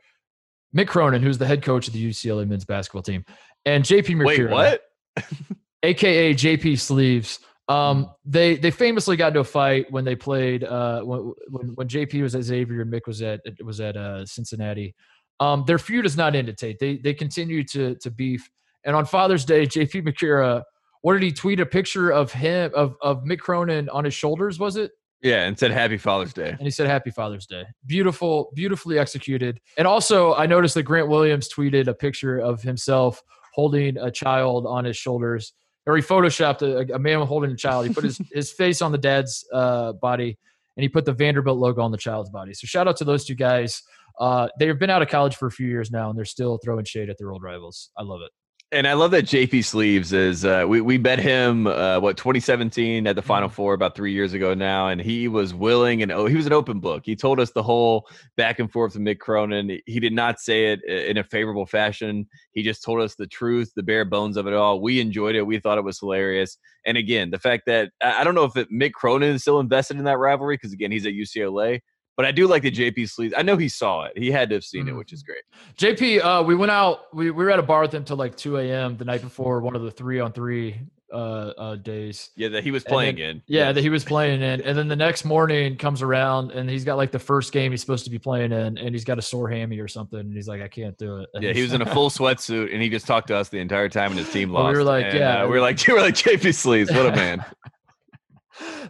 Mick 0.75 0.87
Cronin, 0.87 1.21
who's 1.21 1.37
the 1.37 1.45
head 1.45 1.61
coach 1.63 1.87
of 1.87 1.93
the 1.93 2.09
UCLA 2.09 2.47
men's 2.47 2.65
basketball 2.65 3.01
team, 3.01 3.25
and 3.65 3.83
JP 3.83 4.25
Wait, 4.25 4.49
what? 4.49 4.81
aka 5.83 6.33
JP 6.33 6.79
Sleeves. 6.79 7.39
Um, 7.67 8.11
they 8.23 8.55
they 8.55 8.71
famously 8.71 9.17
got 9.17 9.29
into 9.29 9.39
a 9.39 9.43
fight 9.43 9.91
when 9.91 10.05
they 10.05 10.15
played 10.15 10.63
uh, 10.63 11.01
when, 11.01 11.33
when 11.49 11.67
when 11.75 11.87
JP 11.87 12.21
was 12.21 12.35
at 12.35 12.43
Xavier 12.43 12.81
and 12.81 12.93
Mick 12.93 13.07
was 13.07 13.21
at 13.21 13.41
was 13.63 13.81
at 13.81 13.97
uh, 13.97 14.25
Cincinnati. 14.25 14.95
Um, 15.39 15.65
their 15.67 15.79
feud 15.79 16.05
is 16.05 16.15
not 16.15 16.35
ended, 16.35 16.57
Tate. 16.57 16.79
They 16.79 16.97
they 16.97 17.13
continue 17.13 17.63
to 17.65 17.95
to 17.95 18.11
beef. 18.11 18.49
And 18.85 18.95
on 18.95 19.05
Father's 19.05 19.45
Day, 19.45 19.65
JP 19.65 20.07
Macura, 20.07 20.61
what 21.05 21.13
did 21.13 21.21
he 21.21 21.31
tweet? 21.31 21.59
A 21.59 21.67
picture 21.67 22.09
of 22.11 22.31
him 22.31 22.71
of 22.73 22.95
of 22.99 23.23
Mick 23.23 23.37
Cronin 23.37 23.89
on 23.89 24.05
his 24.05 24.15
shoulders, 24.15 24.57
was 24.57 24.75
it? 24.75 24.91
Yeah, 25.21 25.43
and 25.45 25.57
said 25.57 25.69
Happy 25.69 25.97
Father's 25.97 26.33
Day. 26.33 26.49
and 26.49 26.61
he 26.61 26.71
said 26.71 26.87
happy 26.87 27.11
father's 27.11 27.45
day 27.45 27.63
beautiful 27.85 28.51
beautifully 28.55 28.97
executed 28.99 29.59
and 29.77 29.87
also 29.87 30.33
i 30.33 30.45
noticed 30.47 30.73
that 30.73 30.83
grant 30.83 31.07
williams 31.07 31.47
tweeted 31.47 31.87
a 31.87 31.93
picture 31.93 32.39
of 32.39 32.61
himself 32.63 33.21
holding 33.53 33.97
a 33.97 34.09
child 34.09 34.65
on 34.67 34.83
his 34.83 34.97
shoulders 34.97 35.53
or 35.85 35.95
he 35.95 36.01
photoshopped 36.01 36.61
a, 36.63 36.93
a 36.93 36.99
man 36.99 37.21
holding 37.21 37.51
a 37.51 37.55
child 37.55 37.87
he 37.87 37.93
put 37.93 38.03
his, 38.03 38.19
his 38.33 38.51
face 38.51 38.81
on 38.81 38.91
the 38.91 38.97
dad's 38.97 39.45
uh, 39.53 39.93
body 39.93 40.37
and 40.75 40.81
he 40.83 40.89
put 40.89 41.05
the 41.05 41.13
vanderbilt 41.13 41.57
logo 41.59 41.81
on 41.81 41.91
the 41.91 41.97
child's 41.97 42.29
body 42.31 42.53
so 42.53 42.65
shout 42.65 42.87
out 42.87 42.97
to 42.97 43.03
those 43.03 43.25
two 43.25 43.35
guys 43.35 43.81
uh, 44.19 44.47
they've 44.59 44.79
been 44.79 44.89
out 44.89 45.01
of 45.01 45.07
college 45.07 45.35
for 45.35 45.47
a 45.47 45.51
few 45.51 45.67
years 45.67 45.91
now 45.91 46.09
and 46.09 46.17
they're 46.17 46.25
still 46.25 46.59
throwing 46.63 46.83
shade 46.85 47.09
at 47.09 47.17
their 47.17 47.31
old 47.31 47.41
rivals 47.43 47.89
i 47.97 48.03
love 48.03 48.21
it 48.21 48.31
And 48.75 48.89
I 48.89 48.91
love 48.91 49.11
that 49.11 49.23
JP 49.23 49.63
Sleeves 49.63 50.11
is 50.11 50.43
uh, 50.43 50.65
we 50.67 50.81
we 50.81 50.97
met 50.97 51.17
him 51.17 51.65
uh, 51.65 51.97
what 52.01 52.17
2017 52.17 53.07
at 53.07 53.15
the 53.15 53.21
Final 53.21 53.47
Mm-hmm. 53.47 53.55
Four 53.55 53.73
about 53.73 53.95
three 53.95 54.11
years 54.11 54.33
ago 54.33 54.53
now, 54.53 54.89
and 54.89 54.99
he 54.99 55.29
was 55.29 55.53
willing 55.53 56.01
and 56.01 56.11
oh 56.11 56.25
he 56.25 56.35
was 56.35 56.45
an 56.45 56.51
open 56.51 56.81
book. 56.81 57.03
He 57.05 57.15
told 57.15 57.39
us 57.39 57.51
the 57.51 57.63
whole 57.63 58.05
back 58.35 58.59
and 58.59 58.69
forth 58.69 58.95
with 58.95 59.03
Mick 59.03 59.19
Cronin. 59.19 59.79
He 59.85 59.99
did 60.01 60.11
not 60.11 60.41
say 60.41 60.73
it 60.73 60.83
in 60.83 61.17
a 61.17 61.23
favorable 61.23 61.65
fashion. 61.65 62.27
He 62.51 62.63
just 62.63 62.83
told 62.83 62.99
us 62.99 63.15
the 63.15 63.27
truth, 63.27 63.71
the 63.77 63.83
bare 63.83 64.03
bones 64.03 64.35
of 64.35 64.45
it 64.45 64.53
all. 64.53 64.81
We 64.81 64.99
enjoyed 64.99 65.35
it. 65.35 65.47
We 65.47 65.59
thought 65.59 65.77
it 65.77 65.85
was 65.85 65.99
hilarious. 65.99 66.57
And 66.85 66.97
again, 66.97 67.31
the 67.31 67.39
fact 67.39 67.63
that 67.67 67.91
I 68.03 68.21
I 68.21 68.23
don't 68.25 68.35
know 68.35 68.43
if 68.43 68.57
it, 68.57 68.67
Mick 68.73 68.91
Cronin 68.91 69.35
is 69.35 69.41
still 69.43 69.61
invested 69.61 69.95
in 69.97 70.03
that 70.03 70.17
rivalry 70.17 70.55
because 70.55 70.73
again 70.73 70.91
he's 70.91 71.05
at 71.05 71.13
UCLA. 71.13 71.79
But 72.17 72.25
I 72.25 72.31
do 72.31 72.47
like 72.47 72.63
the 72.63 72.71
JP 72.71 73.09
Sleeves. 73.09 73.33
I 73.37 73.41
know 73.41 73.57
he 73.57 73.67
saw 73.67 74.03
it. 74.05 74.17
He 74.17 74.31
had 74.31 74.49
to 74.49 74.55
have 74.55 74.63
seen 74.63 74.87
it, 74.87 74.91
Mhm. 74.93 74.97
which 74.97 75.11
is 75.11 75.21
great. 75.21 75.43
JP, 75.77 76.21
uh, 76.21 76.43
we 76.43 76.55
went 76.55 76.71
out. 76.71 77.13
We, 77.13 77.29
we 77.31 77.43
were 77.43 77.51
at 77.51 77.59
a 77.59 77.63
bar 77.63 77.81
with 77.81 77.93
him 77.93 78.05
till 78.05 78.15
like 78.17 78.35
2 78.37 78.57
a.m. 78.57 78.95
the 78.95 79.03
night 79.05 79.21
before 79.21 79.59
one 79.59 79.75
of 79.75 79.81
the 79.81 79.91
three 79.91 80.19
on 80.21 80.31
three 80.31 80.79
uh, 81.13 81.17
uh, 81.57 81.75
days. 81.75 82.31
Yeah, 82.35 82.47
that 82.49 82.63
he 82.63 82.71
was 82.71 82.83
playing 82.83 83.17
then- 83.17 83.29
in. 83.29 83.41
Yeah, 83.47 83.65
Yes. 83.67 83.75
that 83.75 83.81
he 83.81 83.89
was 83.89 84.03
playing 84.03 84.41
in. 84.41 84.61
And 84.61 84.77
then 84.77 84.87
the 84.87 84.95
next 84.95 85.23
morning 85.23 85.77
comes 85.77 86.01
around 86.01 86.51
and 86.51 86.69
he's 86.69 86.83
got 86.83 86.95
like 86.97 87.11
the 87.11 87.19
first 87.19 87.51
game 87.53 87.71
he's 87.71 87.79
supposed 87.81 88.05
to 88.05 88.09
be 88.09 88.17
playing 88.17 88.51
in, 88.51 88.77
and 88.77 88.89
he's 88.95 89.05
got 89.05 89.17
a 89.19 89.21
sore 89.21 89.47
hammy 89.49 89.79
or 89.79 89.87
something. 89.87 90.19
And 90.19 90.33
he's 90.33 90.47
like, 90.47 90.61
I 90.61 90.67
can't 90.67 90.97
do 90.97 91.17
it. 91.19 91.29
Yeah, 91.39 91.53
he 91.53 91.61
was 91.61 91.73
in 91.73 91.81
a 91.81 91.85
full 91.85 92.09
sweatsuit 92.09 92.73
and 92.73 92.81
he 92.81 92.89
just 92.89 93.05
talked 93.07 93.27
to 93.27 93.35
us 93.35 93.49
the 93.49 93.59
entire 93.59 93.87
time 93.87 94.11
and 94.11 94.19
his 94.19 94.31
team 94.31 94.49
lost. 94.53 94.71
we 94.73 94.77
were 94.77 94.83
like, 94.83 95.05
And, 95.05 95.19
yeah. 95.19 95.43
uh, 95.43 95.47
we 95.47 95.51
were 95.51 95.61
like, 95.61 95.85
you 95.85 95.93
were 95.93 96.01
like 96.01 96.15
JP 96.15 96.53
Sleeves. 96.55 96.91
What 96.91 97.05
a 97.05 97.11
man. 97.15 97.45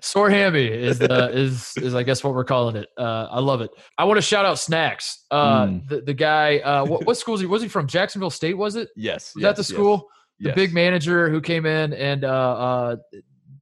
Sore 0.02 0.30
hammy 0.30 0.66
is 0.68 1.00
the 1.00 1.30
is 1.34 1.74
is 1.78 1.96
I 1.96 2.04
guess 2.04 2.24
what 2.24 2.34
we're 2.34 2.44
calling 2.44 2.76
it. 2.76 2.88
Uh, 2.98 3.28
I 3.32 3.40
love 3.40 3.62
it. 3.62 3.72
I 3.98 4.04
want 4.06 4.18
to 4.18 4.22
shout 4.22 4.46
out 4.46 4.60
Snacks. 4.60 5.26
Uh, 5.32 5.66
Mm. 5.66 5.88
the, 5.88 6.02
the 6.02 6.14
guy. 6.14 6.60
Uh, 6.60 6.86
what, 6.86 7.06
what 7.06 7.18
school 7.18 7.36
is 7.36 7.42
he? 7.42 7.48
Was 7.48 7.62
he 7.62 7.68
from 7.68 7.88
Jacksonville 7.88 8.30
State? 8.30 8.56
Was 8.56 8.76
it? 8.76 8.90
Yes. 8.96 9.34
Was 9.36 9.42
that 9.44 9.56
the 9.56 9.62
yes, 9.62 9.70
yes, 9.70 9.76
school? 9.78 10.08
The 10.40 10.48
yes. 10.48 10.56
big 10.56 10.74
manager 10.74 11.30
who 11.30 11.40
came 11.40 11.66
in 11.66 11.94
and 11.94 12.24
uh, 12.26 12.28
uh, 12.28 12.96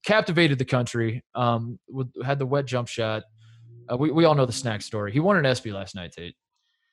captivated 0.05 0.57
the 0.57 0.65
country. 0.65 1.23
Um, 1.35 1.79
with, 1.87 2.09
had 2.23 2.39
the 2.39 2.45
wet 2.45 2.65
jump 2.65 2.87
shot. 2.87 3.23
Uh, 3.91 3.97
we 3.97 4.11
we 4.11 4.25
all 4.25 4.33
know 4.35 4.45
the 4.45 4.53
snack 4.53 4.81
story. 4.81 5.11
He 5.11 5.19
won 5.19 5.37
an 5.37 5.45
ESPY 5.45 5.71
last 5.71 5.93
night, 5.95 6.13
Tate. 6.13 6.35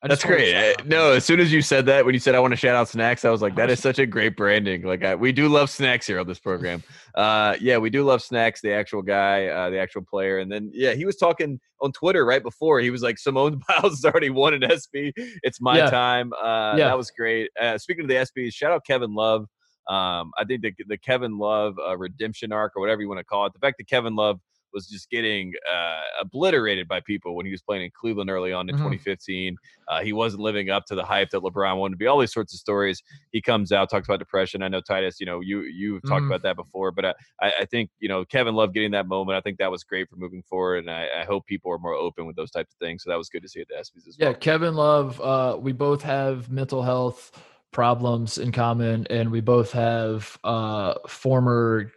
I 0.03 0.09
That's 0.09 0.23
just 0.23 0.31
wanted 0.31 0.45
to 0.47 0.51
great. 0.53 0.77
shout 0.77 0.81
Uh. 0.81 0.85
No, 0.89 1.13
as 1.13 1.25
soon 1.27 1.41
as 1.41 1.53
you 1.53 1.61
said 1.61 1.85
that, 1.87 2.05
when 2.07 2.15
you 2.15 2.21
said 2.21 2.35
I 2.35 2.41
want 2.41 2.53
to 2.53 2.57
shout 2.57 2.75
out 2.75 2.89
snacks, 2.89 3.25
I 3.27 3.31
was 3.31 3.43
like, 3.43 3.55
that 3.57 3.69
is 3.69 3.81
such 3.81 3.99
a 3.99 4.07
great 4.07 4.35
branding. 4.35 4.81
Like, 4.83 5.05
I, 5.05 5.15
we 5.15 5.31
do 5.31 5.47
love 5.49 5.69
snacks 5.69 6.07
here 6.07 6.19
on 6.19 6.27
this 6.27 6.39
program. 6.39 6.83
Uh, 7.15 7.57
yeah, 7.61 7.77
we 7.77 7.91
do 7.91 8.03
love 8.03 8.23
snacks. 8.23 8.63
The 8.63 8.73
actual 8.73 9.03
guy, 9.03 9.47
uh, 9.49 9.69
the 9.69 9.79
actual 9.79 10.01
player, 10.03 10.39
and 10.39 10.51
then 10.51 10.71
yeah, 10.73 10.95
he 10.95 11.05
was 11.05 11.17
talking 11.17 11.61
on 11.83 11.93
Twitter 11.93 12.25
right 12.25 12.43
before. 12.43 12.81
He 12.81 12.89
was 12.91 13.03
like, 13.03 13.19
Simone 13.19 13.61
Biles 13.69 13.93
has 14.03 14.05
already 14.07 14.31
won 14.31 14.55
an 14.55 14.63
ESPY. 14.65 15.13
It's 15.43 15.61
my 15.61 15.77
Yeah. 15.79 15.91
time. 15.91 16.33
Uh, 16.33 16.77
Yeah. 16.79 16.87
That 16.89 16.97
was 16.97 17.11
great. 17.11 17.51
Uh, 17.61 17.77
speaking 17.77 18.05
of 18.05 18.09
the 18.09 18.15
ESPYs, 18.15 18.55
shout 18.55 18.73
out 18.73 18.87
Kevin 18.87 19.15
Love. 19.15 19.43
Um, 19.89 20.31
I 20.39 20.45
think 20.47 20.63
the 20.63 20.73
the 20.87 20.97
Kevin 20.99 21.37
Love 21.37 21.75
uh, 21.79 21.97
redemption 21.99 22.53
arc 22.53 22.73
or 22.77 22.81
whatever 22.81 23.03
you 23.03 23.09
want 23.09 23.19
to 23.19 23.25
call 23.25 23.45
it. 23.47 23.53
The 23.53 23.59
fact 23.59 23.77
that 23.79 23.89
Kevin 23.89 24.15
Love 24.15 24.41
was 24.73 24.87
just 24.87 25.11
getting 25.11 25.53
uh, 25.73 26.01
obliterated 26.21 26.87
by 26.89 27.01
people 27.01 27.35
when 27.37 27.47
he 27.47 27.53
was 27.53 27.63
playing 27.63 27.85
in 27.85 27.91
Cleveland 27.93 28.31
early 28.31 28.53
on 28.53 28.69
in 28.69 28.75
Mhm. 28.77 28.79
2015. 28.79 29.57
Uh, 29.89 30.01
he 30.03 30.13
wasn't 30.13 30.43
living 30.43 30.71
up 30.71 30.85
to 30.87 30.95
the 30.95 31.05
hype 31.05 31.31
that 31.31 31.43
LeBron 31.43 31.77
wanted 31.79 31.95
to 31.95 31.97
be. 31.99 32.07
All 32.07 32.19
these 32.19 32.33
sorts 32.33 32.53
of 32.55 32.61
stories. 32.61 33.03
He 33.33 33.41
comes 33.43 33.73
out, 33.73 33.91
talks 33.91 34.07
about 34.09 34.19
depression. 34.21 34.63
I 34.63 34.69
know 34.69 34.81
Titus. 34.81 35.19
You 35.21 35.27
know, 35.27 35.41
you 35.41 35.63
you've 35.63 36.03
talked 36.07 36.23
Mhm. 36.23 36.27
about 36.27 36.43
that 36.43 36.57
before, 36.57 36.93
but 36.93 37.05
uh, 37.05 37.15
I, 37.41 37.53
I 37.61 37.65
think 37.65 37.91
you 38.01 38.09
know 38.09 38.25
Kevin 38.25 38.55
Love 38.55 38.73
getting 38.73 38.93
that 38.93 39.07
moment. 39.07 39.37
I 39.37 39.41
think 39.41 39.59
that 39.59 39.71
was 39.71 39.83
great 39.85 40.09
for 40.09 40.17
moving 40.17 40.43
forward, 40.43 40.79
and 40.79 40.91
I, 40.91 41.09
I 41.21 41.25
hope 41.25 41.47
people 41.47 41.71
are 41.73 41.79
more 41.79 41.95
open 41.95 42.27
with 42.27 42.37
those 42.37 42.51
types 42.51 42.73
of 42.73 42.79
things. 42.79 43.03
So 43.03 43.11
that 43.11 43.19
was 43.19 43.29
good 43.29 43.43
to 43.43 43.49
see 43.49 43.61
at 43.61 43.69
the 43.69 43.75
ESPYS 43.75 44.07
as 44.09 44.17
Yeah, 44.19 44.27
well. 44.27 44.35
Kevin 44.35 44.75
Love. 44.75 45.21
Uh, 45.21 45.57
we 45.61 45.73
both 45.73 46.03
have 46.03 46.51
mental 46.51 46.83
health 46.83 47.33
problems 47.73 48.39
in 48.39 48.51
common, 48.53 49.07
and 49.11 49.31
we 49.31 49.41
both 49.41 49.73
have 49.73 50.39
uh, 50.45 50.95
former 51.09 51.93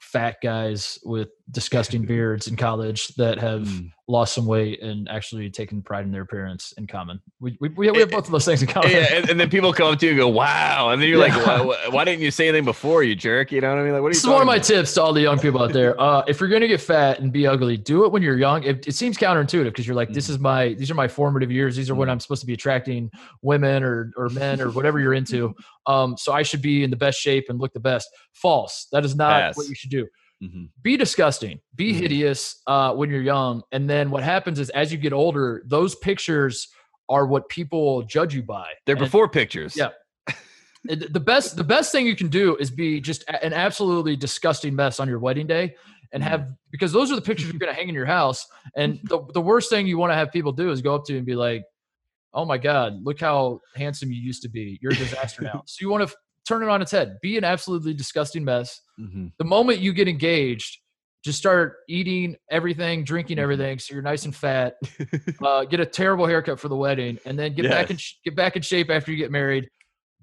fat 0.00 0.36
guys 0.42 0.98
with 1.04 1.28
disgusting 1.50 2.02
beards 2.04 2.46
in 2.46 2.56
college 2.56 3.08
that 3.16 3.38
have 3.38 3.62
Mm. 3.62 3.90
lost 4.06 4.34
some 4.34 4.44
weight 4.44 4.82
and 4.82 5.08
actually 5.08 5.48
taken 5.48 5.80
pride 5.82 6.04
in 6.04 6.10
their 6.12 6.20
appearance 6.22 6.72
in 6.76 6.86
common. 6.86 7.20
We 7.40 7.56
we, 7.60 7.70
we 7.70 7.90
we 7.90 8.00
have 8.00 8.10
both 8.10 8.26
of 8.26 8.32
those 8.32 8.44
things 8.44 8.60
in 8.60 8.68
common. 8.68 8.90
yeah, 8.90 9.14
and, 9.14 9.30
and 9.30 9.40
then 9.40 9.48
people 9.48 9.72
come 9.72 9.92
up 9.94 9.98
to 10.00 10.06
you 10.06 10.12
and 10.12 10.18
go, 10.18 10.28
"Wow!" 10.28 10.90
And 10.90 11.00
then 11.00 11.08
you're 11.08 11.24
Yeah. 11.26 11.34
like, 11.34 11.46
why, 11.46 11.60
why- 11.62 11.88
"Why 11.90 12.04
didn't 12.04 12.20
you 12.20 12.30
say 12.30 12.48
anything 12.48 12.66
before, 12.66 13.02
you 13.02 13.14
jerk?" 13.16 13.50
You 13.50 13.62
know 13.62 13.70
what 13.70 13.78
I 13.78 13.82
mean? 13.84 13.92
Like, 13.94 14.02
what? 14.02 14.08
This 14.12 14.18
is 14.22 14.26
one 14.26 14.42
of 14.42 14.46
my 14.46 14.56
about? 14.56 14.66
tips 14.66 14.92
to 14.94 15.02
all 15.02 15.14
the 15.14 15.22
young 15.22 15.38
people 15.38 15.62
out 15.62 15.72
there. 15.72 15.98
Uh, 15.98 16.22
if 16.28 16.38
you're 16.38 16.50
gonna 16.50 16.68
get 16.68 16.82
fat 16.82 17.20
and 17.20 17.32
be 17.32 17.46
ugly, 17.46 17.78
do 17.78 18.04
it 18.04 18.12
when 18.12 18.22
you're 18.22 18.36
young. 18.36 18.62
It, 18.64 18.86
it 18.86 18.94
seems 18.94 19.16
counterintuitive 19.16 19.64
because 19.64 19.86
you're 19.86 19.96
like, 19.96 20.12
this 20.12 20.28
is 20.28 20.38
my 20.38 20.74
these 20.74 20.90
are 20.90 20.94
my 20.94 21.08
formative 21.08 21.50
years. 21.50 21.76
These 21.76 21.88
are 21.88 21.94
when 21.94 22.08
Mhm. 22.08 22.12
I'm 22.12 22.20
supposed 22.20 22.40
to 22.42 22.46
be 22.46 22.54
attracting 22.54 23.10
women 23.40 23.82
or 23.82 24.12
or 24.18 24.28
men 24.28 24.60
or 24.60 24.70
whatever 24.70 25.00
you're 25.00 25.14
into. 25.14 25.54
Um, 25.86 26.16
so 26.18 26.32
I 26.32 26.42
should 26.42 26.60
be 26.60 26.84
in 26.84 26.90
the 26.90 26.96
best 26.96 27.18
shape 27.18 27.46
and 27.48 27.58
look 27.58 27.72
the 27.72 27.80
best. 27.80 28.06
False. 28.34 28.86
That 28.92 29.06
is 29.06 29.16
not 29.16 29.40
Pass. 29.40 29.56
what 29.56 29.66
you 29.68 29.74
should 29.74 29.90
do. 29.90 30.06
Mhm. 30.42 30.68
Be 30.82 30.96
disgusting. 30.96 31.60
Be 31.74 31.92
Mhm. 31.92 31.96
hideous 31.96 32.62
uh, 32.66 32.94
when 32.94 33.10
you're 33.10 33.22
young, 33.22 33.62
and 33.72 33.88
then 33.90 34.10
what 34.10 34.22
happens 34.22 34.58
is 34.60 34.70
as 34.70 34.92
you 34.92 34.98
get 34.98 35.12
older, 35.12 35.62
those 35.66 35.94
pictures 35.96 36.68
are 37.08 37.26
what 37.26 37.48
people 37.48 38.02
judge 38.02 38.34
you 38.34 38.42
by. 38.42 38.68
They're 38.86 38.94
And- 38.96 39.04
before 39.04 39.28
pictures. 39.28 39.76
Yeah. 39.76 39.88
the 40.84 41.20
best 41.20 41.56
the 41.56 41.64
best 41.64 41.90
thing 41.90 42.06
you 42.06 42.14
can 42.14 42.28
do 42.28 42.56
is 42.56 42.70
be 42.70 43.00
just 43.00 43.24
an 43.28 43.52
absolutely 43.52 44.14
disgusting 44.16 44.74
mess 44.76 45.00
on 45.00 45.08
your 45.08 45.18
wedding 45.18 45.46
day 45.46 45.74
and 46.12 46.22
Mm. 46.22 46.26
have 46.26 46.48
because 46.70 46.92
those 46.92 47.10
are 47.10 47.16
the 47.16 47.20
pictures 47.22 47.48
you're 47.50 47.58
going 47.58 47.72
to 47.72 47.78
hang 47.78 47.88
in 47.88 47.94
your 47.94 48.06
house 48.06 48.46
and 48.76 49.00
the, 49.04 49.20
the 49.34 49.40
worst 49.40 49.70
thing 49.70 49.86
you 49.88 49.98
want 49.98 50.10
to 50.12 50.14
have 50.14 50.30
people 50.30 50.52
do 50.52 50.70
is 50.70 50.80
go 50.80 50.94
up 50.94 51.04
to 51.06 51.12
you 51.12 51.18
and 51.18 51.26
be 51.26 51.34
like 51.34 51.64
oh 52.32 52.44
my 52.44 52.56
god 52.58 53.02
look 53.02 53.18
how 53.20 53.60
handsome 53.74 54.12
you 54.12 54.20
used 54.22 54.40
to 54.42 54.48
be 54.48 54.78
you're 54.80 54.92
a 54.92 54.96
disaster 54.96 55.42
now 55.42 55.62
so 55.66 55.78
you 55.80 55.90
want 55.90 56.08
to 56.08 56.14
turn 56.48 56.62
it 56.62 56.68
on 56.68 56.80
its 56.82 56.90
head 56.90 57.16
be 57.22 57.36
an 57.36 57.44
absolutely 57.44 57.92
disgusting 57.94 58.42
mess 58.44 58.80
Mhm. 58.98 59.32
the 59.38 59.44
moment 59.44 59.78
you 59.80 59.92
get 59.92 60.08
engaged 60.08 60.78
just 61.24 61.36
start 61.38 61.76
eating 61.88 62.36
everything 62.50 63.04
drinking 63.04 63.36
Mhm. 63.36 63.42
everything 63.42 63.78
so 63.78 63.92
you're 63.92 64.02
nice 64.02 64.24
and 64.24 64.34
fat 64.34 64.74
uh, 65.44 65.64
get 65.64 65.80
a 65.80 65.86
terrible 65.86 66.26
haircut 66.26 66.58
for 66.58 66.68
the 66.68 66.76
wedding, 66.76 67.18
and 67.26 67.38
then 67.38 67.54
get 67.54 67.68
back 67.68 67.90
in 67.90 67.96
sh- 67.98 68.14
get 68.24 68.34
back 68.34 68.56
in 68.56 68.62
shape 68.62 68.88
after 68.90 69.10
you 69.12 69.18
get 69.18 69.30
married. 69.30 69.68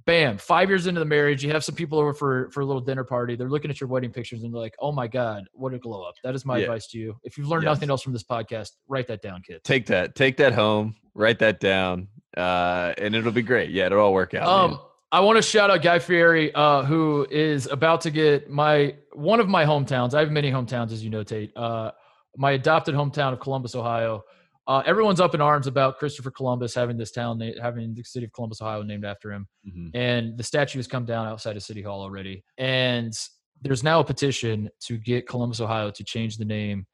Bam! 0.05 0.37
Five 0.37 0.69
years 0.69 0.85
into 0.85 0.99
the 0.99 1.05
marriage, 1.05 1.43
you 1.43 1.51
have 1.51 1.63
some 1.63 1.73
people 1.75 1.97
over 1.99 2.13
for 2.13 2.49
for 2.51 2.61
a 2.61 2.65
little 2.65 2.81
dinner 2.81 3.03
party. 3.03 3.35
They're 3.35 3.49
looking 3.49 3.71
at 3.71 3.81
your 3.81 3.89
wedding 3.89 4.11
pictures 4.11 4.43
and 4.43 4.53
they're 4.53 4.61
like, 4.61 4.75
"Oh 4.79 4.91
my 4.91 5.07
god, 5.07 5.45
what 5.53 5.73
a 5.73 5.79
glow 5.79 6.03
up!" 6.03 6.13
That 6.23 6.35
is 6.35 6.45
my 6.45 6.57
Yeah. 6.57 6.63
advice 6.65 6.87
to 6.89 6.97
you. 6.99 7.17
If 7.23 7.37
you've 7.37 7.47
learned 7.47 7.63
Yes. 7.63 7.71
nothing 7.75 7.89
else 7.89 8.03
from 8.03 8.13
this 8.13 8.23
podcast, 8.23 8.69
write 8.87 9.07
that 9.07 9.21
down, 9.23 9.41
kid. 9.41 9.63
Take 9.63 9.87
that. 9.87 10.13
Take 10.15 10.37
that 10.37 10.53
home. 10.53 10.95
Write 11.15 11.39
that 11.39 11.59
down, 11.59 12.07
uh, 12.37 12.93
and 12.99 13.15
it'll 13.15 13.31
be 13.31 13.41
great. 13.41 13.71
Yeah, 13.71 13.87
it'll 13.87 13.99
all 13.99 14.13
work 14.13 14.33
out. 14.35 14.47
Um, 14.47 14.79
I 15.11 15.19
want 15.21 15.37
to 15.37 15.41
shout 15.41 15.69
out 15.69 15.81
Guy 15.81 15.99
Fieri, 15.99 16.53
uh, 16.53 16.83
who 16.83 17.25
is 17.29 17.67
about 17.67 18.01
to 18.01 18.11
get 18.11 18.49
my 18.49 18.95
one 19.13 19.39
of 19.39 19.47
my 19.47 19.63
hometowns. 19.63 20.13
I 20.13 20.19
have 20.19 20.31
many 20.31 20.51
hometowns, 20.51 20.91
as 20.91 21.03
you 21.03 21.09
know, 21.09 21.23
Tate. 21.23 21.55
Uh, 21.55 21.91
my 22.37 22.51
adopted 22.51 22.95
hometown 22.95 23.31
of 23.31 23.39
Columbus, 23.39 23.75
Ohio. 23.75 24.23
Uh, 24.67 24.81
everyone's 24.85 25.21
up 25.21 25.35
in 25.35 25.41
arms 25.41 25.67
about 25.67 25.97
Christopher 25.99 26.31
Columbus 26.31 26.73
having 26.73 26.97
this 26.97 27.11
town, 27.11 27.39
having 27.61 27.93
the 27.93 28.03
city 28.03 28.25
of 28.25 28.33
Columbus, 28.33 28.61
Ohio, 28.61 28.81
named 28.81 29.05
after 29.05 29.31
him. 29.31 29.47
Mhm. 29.67 29.91
And 29.93 30.37
the 30.37 30.43
statue 30.43 30.79
has 30.79 30.87
come 30.87 31.05
down 31.05 31.27
outside 31.27 31.55
of 31.55 31.61
City 31.61 31.83
Hall 31.83 32.01
already. 32.01 32.43
And 32.57 33.13
there's 33.61 33.83
now 33.83 33.99
a 33.99 34.03
petition 34.03 34.69
to 34.87 34.97
get 34.97 35.27
Columbus, 35.27 35.61
Ohio, 35.61 35.91
to 35.91 36.03
change 36.03 36.37
the 36.37 36.45
name 36.45 36.87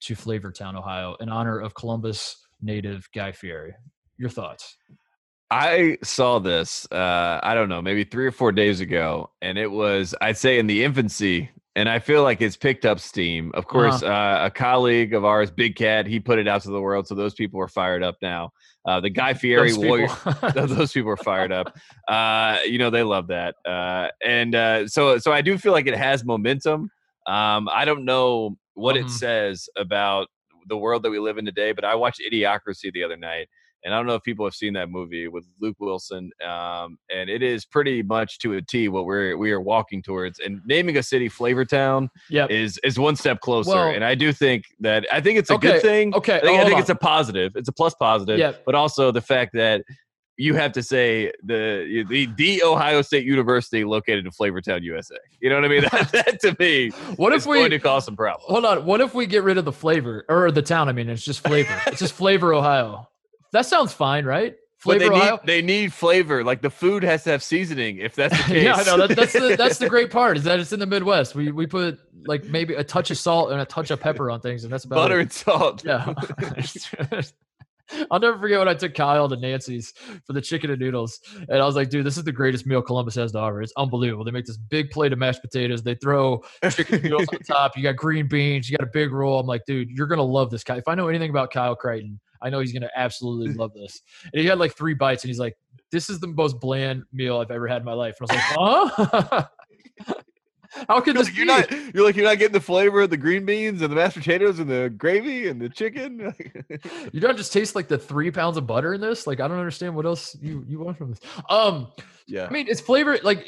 to 0.00 0.14
Flavortown, 0.14 0.76
Ohio, 0.76 1.16
in 1.18 1.30
honor 1.30 1.58
of 1.58 1.74
Columbus 1.74 2.36
native 2.60 3.08
Guy 3.14 3.32
Fieri. 3.32 3.74
Your 4.18 4.28
thoughts? 4.28 4.76
I 5.50 5.98
saw 6.02 6.38
this, 6.38 6.86
uh, 6.90 7.40
I 7.42 7.54
don't 7.54 7.68
know, 7.68 7.82
maybe 7.82 8.04
three 8.04 8.26
or 8.26 8.32
four 8.32 8.52
days 8.52 8.80
ago, 8.80 9.30
and 9.42 9.58
it 9.58 9.70
was, 9.70 10.14
I'd 10.20 10.38
say, 10.38 10.58
in 10.58 10.66
the 10.66 10.84
infancy. 10.84 11.50
And 11.76 11.88
I 11.88 11.98
feel 11.98 12.22
like 12.22 12.40
it's 12.40 12.56
picked 12.56 12.84
up 12.84 13.00
steam. 13.00 13.50
Of 13.54 13.66
course, 13.66 14.02
uh, 14.02 14.38
a 14.42 14.50
colleague 14.50 15.12
of 15.12 15.24
ours, 15.24 15.50
Big 15.50 15.74
Cat, 15.74 16.06
he 16.06 16.20
put 16.20 16.38
it 16.38 16.46
out 16.46 16.62
to 16.62 16.70
the 16.70 16.80
world. 16.80 17.08
So 17.08 17.16
those 17.16 17.34
people 17.34 17.60
are 17.60 17.68
fired 17.68 18.04
up 18.04 18.14
now. 18.22 18.52
Uh, 18.86 19.00
the 19.00 19.10
Guy 19.10 19.34
Fieri 19.34 19.70
Those 19.70 19.78
Warrior, 19.78 20.08
people. 20.42 20.66
those 20.68 20.92
people 20.92 21.10
are 21.10 21.16
fired 21.16 21.50
up. 21.50 21.76
Uh, 22.06 22.58
you 22.64 22.78
know, 22.78 22.90
they 22.90 23.02
love 23.02 23.26
that. 23.26 23.56
Uh, 23.66 24.08
and 24.24 24.54
uh, 24.54 24.86
so, 24.86 25.18
so 25.18 25.32
I 25.32 25.40
do 25.40 25.58
feel 25.58 25.72
like 25.72 25.88
it 25.88 25.96
has 25.96 26.24
momentum. 26.24 26.90
Um, 27.26 27.68
I 27.72 27.84
don't 27.84 28.04
know 28.04 28.56
what 28.74 28.96
it 28.96 29.08
says 29.08 29.68
about 29.76 30.28
the 30.68 30.76
world 30.76 31.02
that 31.02 31.10
we 31.10 31.18
live 31.18 31.38
in 31.38 31.44
today, 31.44 31.72
but 31.72 31.84
I 31.84 31.94
watched 31.94 32.20
Idiocracy 32.20 32.92
the 32.92 33.04
other 33.04 33.16
night, 33.16 33.48
and 33.84 33.92
I 33.92 33.98
don't 33.98 34.06
know 34.06 34.14
if 34.14 34.22
people 34.22 34.46
have 34.46 34.54
seen 34.54 34.72
that 34.74 34.88
movie 34.88 35.28
with 35.28 35.44
Luke 35.60 35.76
Wilson. 35.78 36.30
Um, 36.44 36.98
and 37.14 37.28
it 37.28 37.42
is 37.42 37.66
pretty 37.66 38.02
much 38.02 38.38
to 38.40 38.54
a 38.54 38.62
T 38.62 38.88
what 38.88 39.04
we're 39.04 39.36
we 39.36 39.52
are 39.52 39.60
walking 39.60 40.02
towards. 40.02 40.38
And 40.40 40.62
naming 40.64 40.96
a 40.96 41.02
city 41.02 41.28
Flavortown 41.28 42.08
yep. 42.30 42.50
is 42.50 42.78
is 42.82 42.98
one 42.98 43.14
step 43.14 43.40
closer. 43.40 43.70
Well- 43.70 43.90
and 43.90 44.04
I 44.04 44.14
do 44.14 44.32
think 44.32 44.64
that 44.80 45.06
I 45.12 45.20
think 45.20 45.38
it's 45.38 45.50
a 45.50 45.54
Okay, 45.54 45.72
good 45.72 45.82
thing. 45.82 46.14
okay, 46.14 46.36
I 46.36 46.40
think, 46.40 46.60
I 46.60 46.64
think 46.64 46.80
it's 46.80 46.90
a 46.90 46.94
positive. 46.94 47.52
It's 47.56 47.68
a 47.68 47.72
plus 47.72 47.94
positive. 47.94 48.38
Yeah. 48.38 48.52
But 48.64 48.74
also 48.74 49.12
the 49.12 49.20
fact 49.20 49.52
that 49.54 49.82
you 50.36 50.54
have 50.54 50.72
to 50.72 50.82
say 50.82 51.30
the 51.44 52.04
the, 52.08 52.26
the 52.36 52.62
Ohio 52.62 53.02
State 53.02 53.24
University 53.26 53.84
located 53.84 54.24
in 54.24 54.32
Flavortown, 54.32 54.82
USA. 54.82 55.16
You 55.40 55.50
know 55.50 55.56
what 55.56 55.64
I 55.64 55.68
mean? 55.68 55.82
That, 55.92 56.10
that 56.12 56.40
to 56.40 56.56
me 56.58 56.88
what 57.16 57.34
if 57.34 57.44
we 57.44 57.58
going 57.58 57.70
to 57.70 57.78
cause 57.78 58.06
some 58.06 58.16
problems. 58.16 58.46
hold 58.48 58.64
on? 58.64 58.86
What 58.86 59.02
if 59.02 59.14
we 59.14 59.26
get 59.26 59.42
rid 59.42 59.58
of 59.58 59.66
the 59.66 59.72
flavor 59.72 60.24
or 60.28 60.50
the 60.50 60.62
town? 60.62 60.88
I 60.88 60.92
mean, 60.92 61.08
it's 61.10 61.22
just 61.22 61.40
flavor. 61.40 61.80
it's 61.86 62.00
just 62.00 62.14
flavor, 62.14 62.54
Ohio. 62.54 63.08
That 63.54 63.66
sounds 63.66 63.92
fine, 63.92 64.24
right? 64.24 64.56
But 64.84 64.98
Flavor 64.98 65.14
they 65.14 65.16
Ohio. 65.20 65.30
need 65.36 65.40
they 65.46 65.62
need 65.62 65.92
flavor. 65.92 66.42
Like 66.42 66.60
the 66.60 66.70
food 66.70 67.04
has 67.04 67.22
to 67.24 67.30
have 67.30 67.42
seasoning. 67.42 67.98
If 67.98 68.16
that's 68.16 68.36
the 68.36 68.42
case, 68.52 68.64
yeah, 68.64 68.74
I 68.74 68.82
know. 68.84 69.06
That, 69.06 69.16
that's 69.16 69.32
the 69.32 69.54
that's 69.56 69.78
the 69.78 69.88
great 69.88 70.10
part 70.18 70.36
is 70.36 70.42
that 70.42 70.58
it's 70.58 70.72
in 70.72 70.80
the 70.80 70.86
Midwest. 70.86 71.36
We 71.36 71.52
we 71.52 71.66
put 71.66 72.00
like 72.26 72.44
maybe 72.46 72.74
a 72.74 72.82
touch 72.82 73.12
of 73.12 73.16
salt 73.16 73.52
and 73.52 73.60
a 73.60 73.64
touch 73.64 73.92
of 73.92 74.00
pepper 74.00 74.28
on 74.28 74.40
things, 74.40 74.64
and 74.64 74.72
that's 74.72 74.84
about 74.84 74.96
butter 74.96 75.20
it. 75.20 75.22
and 75.22 75.32
salt. 75.32 75.84
Yeah. 75.84 76.12
I'll 78.10 78.18
never 78.18 78.38
forget 78.38 78.58
when 78.58 78.66
I 78.68 78.74
took 78.74 78.94
Kyle 78.94 79.28
to 79.28 79.36
Nancy's 79.36 79.92
for 80.26 80.32
the 80.32 80.40
chicken 80.40 80.70
and 80.70 80.80
noodles. 80.80 81.20
And 81.48 81.60
I 81.60 81.66
was 81.66 81.76
like, 81.76 81.90
dude, 81.90 82.04
this 82.04 82.16
is 82.16 82.24
the 82.24 82.32
greatest 82.32 82.66
meal 82.66 82.80
Columbus 82.80 83.14
has 83.16 83.32
to 83.32 83.38
offer. 83.38 83.60
It's 83.60 83.74
unbelievable. 83.76 84.24
They 84.24 84.30
make 84.30 84.46
this 84.46 84.56
big 84.56 84.90
plate 84.90 85.12
of 85.12 85.18
mashed 85.18 85.42
potatoes. 85.42 85.82
They 85.82 85.94
throw 85.94 86.42
chicken 86.70 87.02
noodles 87.02 87.28
on 87.32 87.40
top. 87.40 87.76
You 87.76 87.82
got 87.82 87.96
green 87.96 88.26
beans. 88.26 88.70
You 88.70 88.78
got 88.78 88.88
a 88.88 88.90
big 88.90 89.12
roll. 89.12 89.38
I'm 89.38 89.46
like, 89.46 89.66
dude, 89.66 89.90
you're 89.90 90.06
going 90.06 90.18
to 90.18 90.24
love 90.24 90.50
this 90.50 90.64
guy. 90.64 90.78
If 90.78 90.88
I 90.88 90.94
know 90.94 91.08
anything 91.08 91.28
about 91.28 91.52
Kyle 91.52 91.76
Crichton, 91.76 92.18
I 92.44 92.50
know 92.50 92.60
he's 92.60 92.72
going 92.72 92.82
to 92.82 92.90
absolutely 92.96 93.54
love 93.60 93.72
this. 93.74 94.00
And 94.32 94.40
he 94.40 94.46
had 94.46 94.58
like 94.58 94.76
three 94.76 94.94
bites 94.94 95.24
and 95.24 95.28
he's 95.28 95.38
like, 95.40 95.56
this 95.90 96.10
is 96.10 96.20
the 96.20 96.26
most 96.28 96.60
bland 96.60 97.04
meal 97.12 97.38
I've 97.38 97.50
ever 97.50 97.66
had 97.66 97.78
in 97.78 97.84
my 97.84 97.92
life. 97.92 98.16
And 98.20 98.30
I 98.30 98.34
was 98.34 98.88
like, 98.88 98.96
huh? 99.26 99.44
How 100.88 101.00
could 101.00 101.14
You're 101.14 101.22
this 101.22 101.28
like, 101.28 101.36
you're 101.36 101.46
be? 101.46 101.46
not. 101.46 101.94
You're 101.94 102.04
like 102.04 102.16
you're 102.16 102.24
not 102.24 102.38
getting 102.38 102.52
the 102.52 102.60
flavor 102.60 103.02
of 103.02 103.10
the 103.10 103.16
green 103.16 103.46
beans 103.46 103.80
and 103.80 103.92
the 103.92 103.94
mashed 103.94 104.16
potatoes 104.16 104.58
and 104.58 104.68
the 104.68 104.90
gravy 104.90 105.46
and 105.48 105.60
the 105.60 105.68
chicken. 105.68 106.34
You 107.12 107.20
don't 107.20 107.36
just 107.36 107.52
taste 107.52 107.76
like 107.76 107.86
the 107.86 107.96
three 107.98 108.30
pounds 108.32 108.56
of 108.56 108.66
butter 108.66 108.94
in 108.94 109.00
this. 109.00 109.26
Like 109.26 109.38
I 109.38 109.46
don't 109.46 109.58
understand 109.58 109.94
what 109.94 110.04
else 110.04 110.36
you 110.40 110.64
you 110.66 110.80
want 110.80 110.98
from 110.98 111.10
this. 111.10 111.20
Um, 111.48 111.92
yeah. 112.26 112.46
I 112.46 112.50
mean, 112.50 112.66
it's 112.68 112.80
flavor. 112.80 113.18
Like 113.22 113.46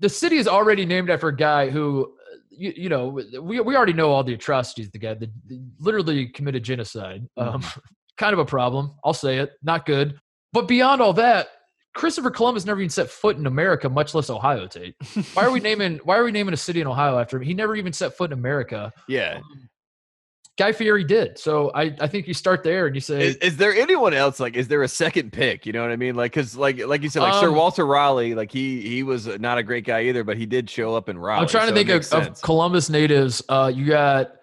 the 0.00 0.08
city 0.08 0.36
is 0.38 0.48
already 0.48 0.84
named 0.84 1.08
after 1.08 1.28
a 1.28 1.36
guy 1.36 1.70
who, 1.70 2.04
uh, 2.04 2.36
you, 2.50 2.72
you 2.76 2.88
know, 2.88 3.08
we 3.40 3.60
we 3.60 3.76
already 3.76 3.92
know 3.92 4.10
all 4.10 4.24
the 4.24 4.34
atrocities. 4.34 4.90
The 4.90 4.98
guy 4.98 5.14
that 5.14 5.30
literally 5.78 6.26
committed 6.26 6.64
genocide. 6.64 7.28
Um, 7.36 7.62
kind 8.16 8.32
of 8.32 8.38
a 8.38 8.44
problem. 8.44 8.94
I'll 9.04 9.14
say 9.14 9.38
it. 9.38 9.52
Not 9.62 9.86
good. 9.86 10.18
But 10.52 10.68
beyond 10.68 11.02
all 11.02 11.12
that, 11.14 11.48
Christopher 11.94 12.30
Columbus 12.30 12.64
never 12.64 12.80
even 12.80 12.90
set 12.90 13.10
foot 13.10 13.36
in 13.36 13.46
America, 13.46 13.88
much 13.88 14.14
less 14.14 14.30
Ohio. 14.30 14.66
Tate. 14.66 14.94
Why 15.34 15.44
are 15.44 15.50
we 15.50 15.60
naming 15.60 15.98
Why 16.04 16.18
are 16.18 16.24
we 16.24 16.32
naming 16.32 16.54
a 16.54 16.56
city 16.56 16.80
in 16.80 16.86
Ohio 16.86 17.18
after 17.18 17.38
him? 17.38 17.42
He 17.42 17.54
never 17.54 17.74
even 17.74 17.92
set 17.92 18.16
foot 18.16 18.32
in 18.32 18.38
America. 18.38 18.92
Yeah. 19.08 19.40
Guy 20.58 20.72
Fieri 20.72 21.04
did. 21.04 21.38
So 21.38 21.70
I, 21.74 21.94
I 22.00 22.06
think 22.06 22.26
you 22.26 22.32
start 22.32 22.62
there 22.62 22.86
and 22.86 22.94
you 22.94 23.00
say, 23.00 23.26
Is, 23.26 23.36
is 23.36 23.56
there 23.58 23.74
anyone 23.74 24.14
else 24.14 24.40
like? 24.40 24.56
Is 24.56 24.68
there 24.68 24.82
a 24.82 24.88
second 24.88 25.32
pick? 25.32 25.66
You 25.66 25.72
know 25.72 25.82
what 25.82 25.90
I 25.90 25.96
mean? 25.96 26.14
Like, 26.14 26.32
cause 26.32 26.56
like 26.56 26.84
like 26.86 27.02
you 27.02 27.10
said, 27.10 27.20
like 27.20 27.34
Sir 27.34 27.48
Um, 27.48 27.56
Walter 27.56 27.86
Raleigh, 27.86 28.34
like 28.34 28.50
he 28.50 28.80
he 28.80 29.02
was 29.02 29.26
not 29.26 29.58
a 29.58 29.62
great 29.62 29.84
guy 29.84 30.02
either, 30.04 30.24
but 30.24 30.38
he 30.38 30.46
did 30.46 30.70
show 30.70 30.94
up 30.94 31.10
in 31.10 31.18
Raleigh. 31.18 31.42
I'm 31.42 31.48
trying 31.48 31.68
to 31.68 31.74
so 31.74 31.80
it 31.80 32.04
think 32.04 32.12
of, 32.12 32.28
of. 32.28 32.42
Columbus 32.42 32.88
natives. 32.88 33.42
Uh, 33.48 33.70
you 33.74 33.86
got. 33.86 34.35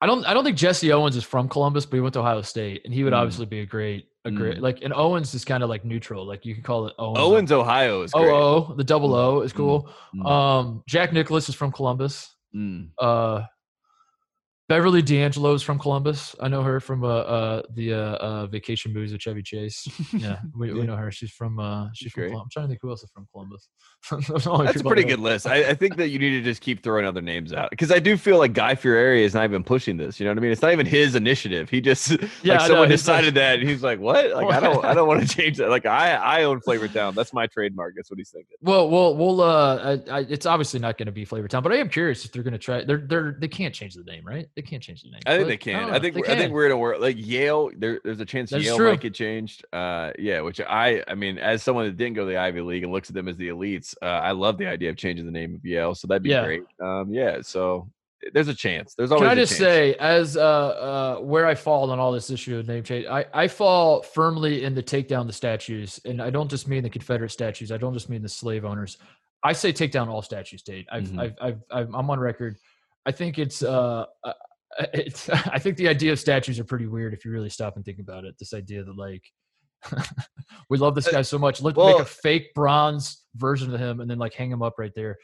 I 0.00 0.06
don't. 0.06 0.24
I 0.24 0.32
don't 0.34 0.44
think 0.44 0.56
Jesse 0.56 0.92
Owens 0.92 1.14
is 1.16 1.24
from 1.24 1.48
Columbus, 1.48 1.84
but 1.86 1.96
he 1.96 2.00
went 2.00 2.14
to 2.14 2.20
Ohio 2.20 2.40
State, 2.42 2.82
and 2.84 2.94
he 2.94 3.04
would 3.04 3.12
Mm. 3.12 3.16
obviously 3.18 3.44
be 3.46 3.60
a 3.60 3.66
great, 3.66 4.06
a 4.24 4.30
great. 4.30 4.56
Mm. 4.58 4.60
Like, 4.62 4.78
and 4.82 4.94
Owens 4.94 5.34
is 5.34 5.44
kind 5.44 5.62
of 5.62 5.68
like 5.68 5.84
neutral. 5.84 6.24
Like 6.26 6.46
you 6.46 6.54
could 6.54 6.64
call 6.64 6.86
it 6.86 6.94
Owens. 6.98 7.18
Owens, 7.18 7.52
Ohio 7.52 8.02
is 8.02 8.12
great. 8.12 8.30
O 8.30 8.66
O. 8.70 8.74
The 8.74 8.84
double 8.84 9.14
O 9.14 9.42
is 9.42 9.52
cool. 9.52 9.90
Mm. 10.14 10.26
Um, 10.26 10.82
Jack 10.88 11.12
Nicklaus 11.12 11.48
is 11.50 11.54
from 11.54 11.70
Columbus. 11.70 12.34
Mm. 12.56 12.90
Uh, 12.98 13.42
Beverly 14.68 15.02
D'Angelo 15.02 15.52
is 15.54 15.62
from 15.64 15.80
Columbus. 15.80 16.36
I 16.40 16.46
know 16.46 16.62
her 16.62 16.78
from 16.78 17.02
uh, 17.02 17.08
uh 17.08 17.62
the 17.74 17.92
uh, 17.92 17.96
uh 17.98 18.46
Vacation 18.46 18.92
Movies 18.94 19.10
with 19.12 19.20
Chevy 19.20 19.42
Chase. 19.42 19.86
Yeah, 20.12 20.38
we, 20.56 20.72
we 20.72 20.82
know 20.84 20.94
her. 20.96 21.10
She's 21.10 21.32
from 21.32 21.58
uh 21.58 21.88
she's 21.92 22.04
She's 22.06 22.12
from. 22.12 22.20
great. 22.22 22.30
Colum- 22.30 22.42
I'm 22.44 22.50
trying 22.50 22.64
to 22.66 22.68
think 22.68 22.78
who 22.80 22.88
else 22.90 23.02
is 23.02 23.10
from 23.10 23.26
Columbus. 23.32 23.68
Those 24.10 24.30
are 24.30 24.38
the 24.38 24.50
only 24.50 24.66
That's 24.66 24.80
a 24.80 24.84
pretty 24.84 25.04
good 25.04 25.20
list. 25.20 25.46
I, 25.46 25.68
I 25.70 25.74
think 25.74 25.96
that 25.96 26.08
you 26.08 26.18
need 26.18 26.30
to 26.30 26.42
just 26.42 26.62
keep 26.62 26.82
throwing 26.82 27.04
other 27.04 27.20
names 27.20 27.52
out 27.52 27.68
because 27.70 27.92
I 27.92 27.98
do 27.98 28.16
feel 28.16 28.38
like 28.38 28.54
Guy 28.54 28.74
Fieri 28.74 29.22
is 29.24 29.34
not 29.34 29.44
even 29.44 29.62
pushing 29.62 29.98
this. 29.98 30.18
You 30.18 30.24
know 30.24 30.30
what 30.32 30.38
I 30.38 30.40
mean? 30.40 30.52
It's 30.52 30.62
not 30.62 30.72
even 30.72 30.86
his 30.86 31.14
initiative. 31.14 31.68
He 31.68 31.80
just 31.82 32.10
Yeah, 32.42 32.54
like 32.58 32.66
someone 32.66 32.90
he's 32.90 33.06
like- 33.06 33.18
decided 33.18 33.34
that, 33.34 33.58
and 33.60 33.68
he's 33.68 33.82
like, 33.82 34.00
"What? 34.00 34.30
Like 34.40 34.54
I 34.54 34.60
don't, 34.60 34.84
I 34.84 34.94
don't 34.94 35.06
want 35.06 35.20
to 35.20 35.28
change 35.28 35.58
that. 35.58 35.68
Like 35.68 35.84
I, 35.84 36.12
I 36.14 36.44
own 36.44 36.60
Flavor 36.60 36.88
Town. 36.88 37.14
That's 37.14 37.32
my 37.34 37.46
trademark. 37.46 37.94
That's 37.94 38.10
what 38.10 38.18
he's 38.18 38.30
thinking." 38.30 38.56
Well, 38.62 38.88
well, 38.88 39.14
we'll. 39.14 39.40
Uh, 39.42 39.98
I, 40.10 40.18
I, 40.18 40.20
it's 40.28 40.46
obviously 40.46 40.80
not 40.80 40.96
going 40.96 41.06
to 41.06 41.12
be 41.12 41.24
Flavor 41.26 41.46
Town, 41.48 41.62
but 41.62 41.72
I 41.72 41.76
am 41.76 41.88
curious 41.90 42.24
if 42.24 42.32
they're 42.32 42.42
going 42.42 42.52
to 42.52 42.58
try. 42.58 42.82
They're, 42.84 42.98
they're, 43.06 43.36
they 43.38 43.48
can't 43.48 43.74
change 43.74 43.94
the 43.94 44.04
name, 44.04 44.24
right? 44.26 44.48
They 44.56 44.62
can't 44.62 44.82
change 44.82 45.02
the 45.02 45.10
name. 45.10 45.20
I 45.26 45.32
think 45.36 45.42
But 45.42 45.48
they 45.48 45.56
can. 45.58 45.82
don't 45.82 45.94
I, 45.94 45.98
think 45.98 46.14
they 46.14 46.22
I 46.32 46.36
think 46.38 46.52
we're 46.54 46.66
in 46.66 46.72
a 46.72 46.76
world 46.78 47.02
like 47.02 47.16
Yale. 47.18 47.70
There, 47.76 48.00
there's 48.02 48.20
a 48.20 48.24
chance 48.24 48.50
That's 48.50 48.64
Yale 48.64 48.76
true. 48.78 48.90
might 48.90 49.00
get 49.00 49.12
changed. 49.14 49.64
Uh, 49.74 50.12
yeah, 50.18 50.40
which 50.40 50.60
I, 50.60 51.04
I 51.06 51.14
mean, 51.14 51.36
as 51.38 51.62
someone 51.62 51.84
that 51.84 51.96
didn't 51.98 52.14
go 52.14 52.22
to 52.24 52.30
the 52.30 52.38
Ivy 52.38 52.62
League 52.62 52.82
and 52.82 52.90
looks 52.92 53.10
at 53.10 53.14
them 53.14 53.28
as 53.28 53.36
the 53.36 53.48
elites, 53.48 53.89
uh, 54.02 54.06
I 54.06 54.32
love 54.32 54.58
the 54.58 54.66
idea 54.66 54.90
of 54.90 54.96
changing 54.96 55.26
the 55.26 55.32
name 55.32 55.54
of 55.54 55.64
Yale. 55.64 55.94
So 55.94 56.06
that'd 56.08 56.22
be 56.22 56.30
Yeah. 56.30 56.44
great. 56.44 56.62
Um, 56.82 57.12
yeah. 57.12 57.38
So 57.42 57.90
there's 58.34 58.48
a 58.48 58.54
chance. 58.54 58.94
There's 58.94 59.12
always. 59.12 59.22
Can 59.28 59.30
I 59.30 59.32
a 59.32 59.36
just 59.44 59.52
chance. 59.52 59.60
say, 59.60 59.94
as 59.94 60.36
uh, 60.36 60.40
uh, 60.42 61.16
where 61.20 61.46
I 61.46 61.54
fall 61.54 61.90
on 61.90 61.98
all 61.98 62.12
this 62.12 62.30
issue 62.30 62.58
of 62.58 62.68
name 62.68 62.82
change, 62.82 63.06
I, 63.06 63.24
I 63.32 63.48
fall 63.48 64.02
firmly 64.02 64.64
in 64.64 64.74
the 64.74 64.82
take 64.82 65.08
down 65.08 65.26
the 65.26 65.32
statues, 65.32 65.98
and 66.04 66.20
I 66.20 66.28
don't 66.30 66.50
just 66.50 66.68
mean 66.68 66.82
the 66.82 66.90
Confederate 66.90 67.30
statues. 67.30 67.72
I 67.72 67.78
don't 67.78 67.94
just 67.94 68.10
mean 68.10 68.20
the 68.22 68.28
slave 68.28 68.64
owners. 68.64 68.98
I 69.42 69.52
say 69.54 69.72
take 69.72 69.90
down 69.90 70.10
all 70.10 70.20
statues, 70.20 70.62
Tate. 70.62 70.86
I've, 70.92 71.04
Mhm. 71.04 71.18
I've, 71.18 71.34
I've, 71.40 71.60
I've, 71.70 71.94
I'm 71.94 72.10
on 72.10 72.20
record. 72.20 72.58
I 73.06 73.12
think 73.12 73.38
it's, 73.38 73.62
uh, 73.62 74.04
uh, 74.22 74.32
it's, 74.92 75.30
I 75.30 75.58
think 75.58 75.78
the 75.78 75.88
idea 75.88 76.12
of 76.12 76.20
statues 76.20 76.60
are 76.60 76.64
pretty 76.64 76.86
weird 76.86 77.14
if 77.14 77.24
you 77.24 77.30
really 77.30 77.48
stop 77.48 77.76
and 77.76 77.84
think 77.86 78.00
about 78.00 78.24
it. 78.26 78.34
This 78.38 78.52
idea 78.52 78.84
that 78.84 78.96
like, 78.98 79.24
we 80.68 80.78
love 80.78 80.94
this 80.94 81.08
guy 81.08 81.22
so 81.22 81.38
much. 81.38 81.60
Let's 81.60 81.76
make 81.76 81.98
a 81.98 82.04
fake 82.04 82.54
bronze 82.54 83.24
version 83.36 83.72
of 83.72 83.80
him 83.80 84.00
and 84.00 84.10
then 84.10 84.18
like 84.18 84.34
hang 84.34 84.50
him 84.50 84.62
up 84.62 84.74
right 84.78 84.92
there. 84.94 85.18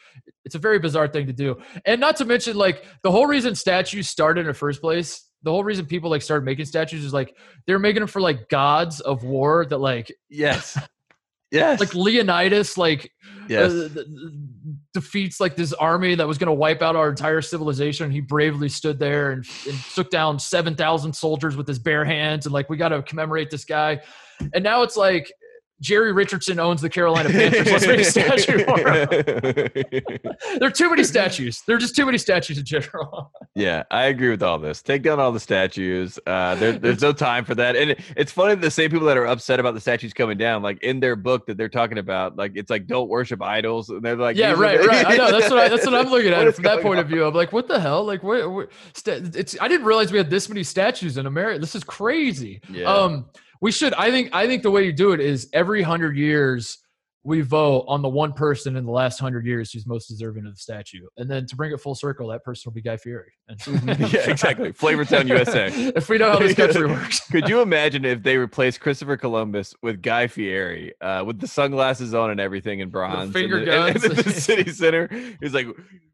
It's 0.45 0.55
a 0.55 0.59
very 0.59 0.79
bizarre 0.79 1.09
thing 1.09 1.27
to 1.27 1.33
do. 1.33 1.61
And 1.85 2.01
not 2.01 2.17
to 2.17 2.25
mention, 2.25 2.57
like 2.57 2.85
the 3.03 3.11
whole 3.11 3.27
reason 3.27 3.55
statues 3.55 4.09
started 4.09 4.43
in 4.43 4.47
the 4.47 4.55
first 4.55 4.81
place, 4.81 5.29
the 5.43 5.51
whole 5.51 5.65
reason 5.65 5.87
people 5.87 6.11
like 6.11 6.23
started 6.23 6.45
making 6.45 6.67
statues 6.67 7.05
is 7.05 7.13
like 7.13 7.37
they're 7.67 7.79
making 7.79 8.01
them 8.01 8.09
for 8.09 8.21
like 8.21 8.49
gods 8.49 9.01
of 9.01 9.23
war 9.25 9.65
that 9.67 9.79
like 9.79 10.13
Yes. 10.29 10.79
Yes. 11.53 11.79
like 11.79 11.95
Leonidas 11.95 12.77
like 12.77 13.09
yes. 13.49 13.71
uh, 13.71 13.89
th- 13.95 13.95
th- 13.95 14.07
defeats 14.93 15.39
like 15.39 15.55
this 15.55 15.73
army 15.73 16.17
that 16.17 16.27
was 16.27 16.39
going 16.39 16.49
to 16.49 16.53
wipe 16.53 16.83
out 16.83 16.97
our 16.97 17.09
entire 17.09 17.41
civilization. 17.41 18.11
He 18.11 18.21
bravely 18.21 18.69
stood 18.69 18.99
there 18.99 19.31
and, 19.31 19.47
and 19.67 19.79
took 19.95 20.11
down 20.11 20.41
seven 20.41 20.75
thousand 20.75 21.15
soldiers 21.15 21.57
with 21.57 21.69
his 21.69 21.79
bare 21.79 22.05
hands, 22.05 22.47
and 22.47 22.53
like 22.53 22.69
we 22.69 22.77
got 22.77 22.89
to 22.89 23.01
commemorate 23.01 23.51
this 23.51 23.65
guy. 23.65 24.01
And 24.55 24.63
now 24.65 24.83
it's 24.83 24.97
like 24.97 25.33
Jerry 25.83 26.11
Richardson 26.13 26.59
owns 26.59 26.81
the 26.81 26.89
Carolina 26.89 27.29
Panthers. 27.29 27.71
Let's 27.71 27.87
make 27.87 28.01
a 28.01 28.05
statue 28.05 28.65
for 28.65 28.79
him. 28.79 29.69
There 30.59 30.69
are 30.69 30.73
too 30.73 30.89
many 30.89 31.05
statues. 31.05 31.63
There 31.67 31.77
are 31.77 31.79
just 31.79 31.95
too 31.95 32.07
many 32.07 32.17
statues 32.17 32.57
in 32.57 32.65
general. 32.65 33.31
yeah, 33.55 33.83
I 33.91 34.05
agree 34.05 34.31
with 34.31 34.43
all 34.43 34.59
this. 34.59 34.81
Take 34.81 35.03
down 35.03 35.21
all 35.21 35.33
the 35.33 35.41
statues. 35.41 36.19
Uh, 36.27 36.55
there, 36.55 36.73
there's 36.73 37.03
no 37.03 37.13
time 37.13 37.45
for 37.45 37.55
that. 37.57 37.77
And 37.77 37.91
it- 37.91 38.01
it's 38.17 38.33
funny 38.33 38.55
the 38.55 38.71
same 38.71 38.91
people 38.91 39.07
that 39.09 39.19
are 39.19 39.27
upset 39.27 39.61
about 39.61 39.75
the 39.75 39.81
statues 39.81 40.15
coming 40.15 40.39
down, 40.39 40.63
like 40.63 40.83
in 40.83 40.99
their 41.01 41.15
book 41.17 41.45
that 41.47 41.59
they're 41.59 41.69
talking 41.69 41.99
about, 41.99 42.37
like 42.37 42.53
it's 42.55 42.71
like 42.71 42.87
don't 42.87 43.09
worship 43.11 43.43
idols, 43.43 43.91
and 43.91 44.03
they're 44.03 44.17
like, 44.17 44.37
yeah, 44.37 44.53
right, 44.53 44.81
right. 44.87 45.05
I 45.07 45.17
know 45.17 45.31
that's 45.31 45.51
what 45.51 45.59
I, 45.59 45.69
that's 45.69 45.85
what 45.85 45.95
I'm 45.95 46.09
looking 46.09 46.33
at 46.33 46.39
What 46.47 46.55
from 46.55 46.65
that 46.65 46.81
point 46.81 47.01
of 47.01 47.09
view. 47.09 47.25
I'm 47.27 47.35
like, 47.35 47.53
what 47.53 47.69
the 47.69 47.79
hell? 47.81 48.03
Like, 48.05 48.23
where, 48.23 48.49
where 48.49 48.69
sta- 48.95 49.21
it's 49.35 49.57
I 49.61 49.69
didn't 49.69 49.87
realize 49.87 50.11
we 50.11 50.19
had 50.19 50.31
this 50.31 50.49
many 50.49 50.63
statues 50.63 51.19
in 51.19 51.27
America. 51.27 51.59
This 51.59 51.75
is 51.75 51.85
crazy. 51.85 52.61
Yeah. 52.71 52.85
Um, 52.87 53.27
we 53.61 53.73
should. 53.73 53.95
I 53.95 54.11
think. 54.11 54.31
I 54.33 54.47
think 54.47 54.63
the 54.63 54.71
way 54.71 54.85
you 54.85 54.93
do 54.93 55.13
it 55.13 55.21
is 55.21 55.49
every 55.53 55.83
hundred 55.83 56.17
years 56.17 56.79
we 57.25 57.41
vote 57.41 57.85
on 57.89 58.03
the 58.03 58.09
one 58.09 58.33
person 58.33 58.77
in 58.77 58.85
the 58.85 58.91
last 58.93 59.19
hundred 59.19 59.45
years 59.47 59.73
who's 59.73 59.85
most 59.85 60.07
deserving 60.07 60.47
of 60.47 60.55
the 60.55 60.61
statue, 60.61 61.05
and 61.17 61.29
then 61.29 61.45
to 61.45 61.57
bring 61.57 61.73
it 61.73 61.81
full 61.81 61.95
circle, 61.97 62.29
that 62.29 62.45
person 62.45 62.71
will 62.71 62.75
be 62.75 62.81
Guy 62.81 62.97
Fieri. 62.97 63.33
And- 63.49 63.61
yeah, 64.13 64.31
exactly. 64.31 64.73
Flavortown, 64.73 65.27
USA. 65.27 65.67
if 65.97 66.09
we 66.09 66.19
know 66.19 66.31
how 66.31 66.39
this 66.39 66.55
country 66.57 66.87
works. 66.87 67.29
Could 67.29 67.49
you 67.49 67.63
imagine 67.63 68.05
if 68.05 68.23
they 68.23 68.37
replaced 68.39 68.81
Christopher 68.81 69.17
Columbus 69.17 69.75
with 69.83 70.03
Guy 70.03 70.29
Fieri, 70.29 70.93
uh, 71.01 71.25
with 71.27 71.41
the 71.41 71.49
sunglasses 71.49 72.15
on 72.15 72.31
and 72.31 72.39
everything 72.39 72.79
in 72.79 72.91
bronze, 72.91 73.33
finger 73.33 73.59
and, 73.59 73.67
the, 73.67 73.73
and- 73.87 74.05
and 74.05 74.17
the 74.19 74.31
city 74.33 74.71
center? 74.71 75.09
He's 75.41 75.53
like 75.53 75.67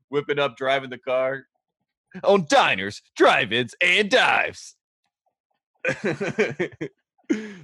whipping 0.09 0.38
up, 0.38 0.57
driving 0.57 0.88
the 0.88 0.97
car 0.99 1.45
on 2.24 2.47
diners, 2.49 3.03
drive-ins, 3.16 3.74
and 3.82 4.11
dives. 4.11 4.76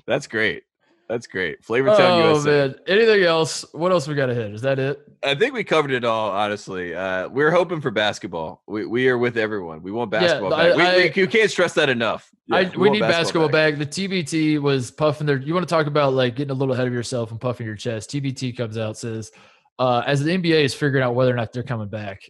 That's 0.06 0.26
great. 0.26 0.64
That's 1.08 1.26
great. 1.26 1.62
Flavortown, 1.62 2.00
Oh 2.00 2.28
USA. 2.34 2.50
man! 2.50 2.74
Anything 2.86 3.22
else? 3.22 3.64
What 3.72 3.92
else 3.92 4.06
we 4.06 4.14
got 4.14 4.26
to 4.26 4.34
hit? 4.34 4.52
Is 4.52 4.60
that 4.60 4.78
it? 4.78 5.00
I 5.24 5.34
think 5.34 5.54
we 5.54 5.64
covered 5.64 5.90
it 5.90 6.04
all. 6.04 6.30
Honestly, 6.30 6.94
uh, 6.94 7.28
we're 7.30 7.50
hoping 7.50 7.80
for 7.80 7.90
basketball. 7.90 8.62
We 8.66 8.84
we 8.84 9.08
are 9.08 9.16
with 9.16 9.38
everyone. 9.38 9.82
We 9.82 9.90
want 9.90 10.12
Yeah, 10.12 10.20
basketball 10.20 10.52
I- 10.52 10.68
back. 10.68 10.76
We, 10.76 10.82
I- 10.82 10.96
we, 11.14 11.22
you 11.22 11.26
can't 11.26 11.50
stress 11.50 11.72
that 11.74 11.88
enough. 11.88 12.30
I, 12.52 12.60
Yeah, 12.60 12.76
we, 12.76 12.90
need 12.90 13.00
basketball, 13.00 13.48
back. 13.48 13.78
The 13.78 13.86
TBT 13.86 14.58
was 14.60 14.90
puffing 14.90 15.26
their. 15.26 15.38
You 15.38 15.54
want 15.54 15.66
to 15.66 15.74
talk 15.74 15.86
about 15.86 16.12
like 16.12 16.36
getting 16.36 16.50
a 16.50 16.54
little 16.54 16.74
ahead 16.74 16.86
of 16.86 16.92
yourself 16.92 17.30
and 17.30 17.40
puffing 17.40 17.66
your 17.66 17.76
chest? 17.76 18.10
TBT 18.10 18.54
comes 18.54 18.76
out 18.76 18.98
says, 18.98 19.30
uh, 19.78 20.02
as 20.06 20.22
the 20.22 20.30
NBA 20.36 20.62
is 20.64 20.74
figuring 20.74 21.02
out 21.04 21.14
whether 21.14 21.32
or 21.32 21.36
not 21.36 21.54
they're 21.54 21.62
coming 21.62 21.88
back. 21.88 22.20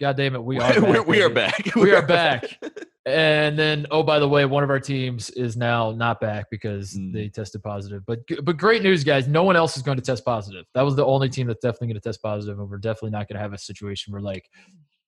God 0.00 0.16
damn 0.16 0.34
it, 0.34 0.42
we 0.42 0.58
are. 0.58 0.80
Back, 0.80 1.06
we 1.06 1.22
are 1.22 1.28
back. 1.30 1.70
We 1.76 1.92
are 1.94 2.02
back. 2.02 2.58
And 3.06 3.58
then, 3.58 3.86
oh, 3.90 4.02
by 4.02 4.18
the 4.18 4.28
way, 4.28 4.46
one 4.46 4.64
of 4.64 4.70
our 4.70 4.80
teams 4.80 5.28
is 5.30 5.56
now 5.58 5.90
not 5.92 6.20
back 6.20 6.46
because 6.50 6.94
Mm. 6.94 7.12
they 7.12 7.28
tested 7.28 7.62
positive. 7.62 8.02
But 8.06 8.20
but 8.42 8.56
great 8.56 8.82
news, 8.82 9.04
guys! 9.04 9.28
No 9.28 9.42
one 9.42 9.56
else 9.56 9.76
is 9.76 9.82
going 9.82 9.98
to 9.98 10.02
test 10.02 10.24
positive. 10.24 10.64
That 10.74 10.82
was 10.82 10.96
the 10.96 11.04
only 11.04 11.28
team 11.28 11.46
that's 11.46 11.60
definitely 11.60 11.88
going 11.88 12.00
to 12.00 12.08
test 12.08 12.22
positive, 12.22 12.58
and 12.58 12.70
we're 12.70 12.78
definitely 12.78 13.10
not 13.10 13.28
going 13.28 13.36
to 13.36 13.42
have 13.42 13.52
a 13.52 13.58
situation 13.58 14.12
where 14.12 14.22
like 14.22 14.48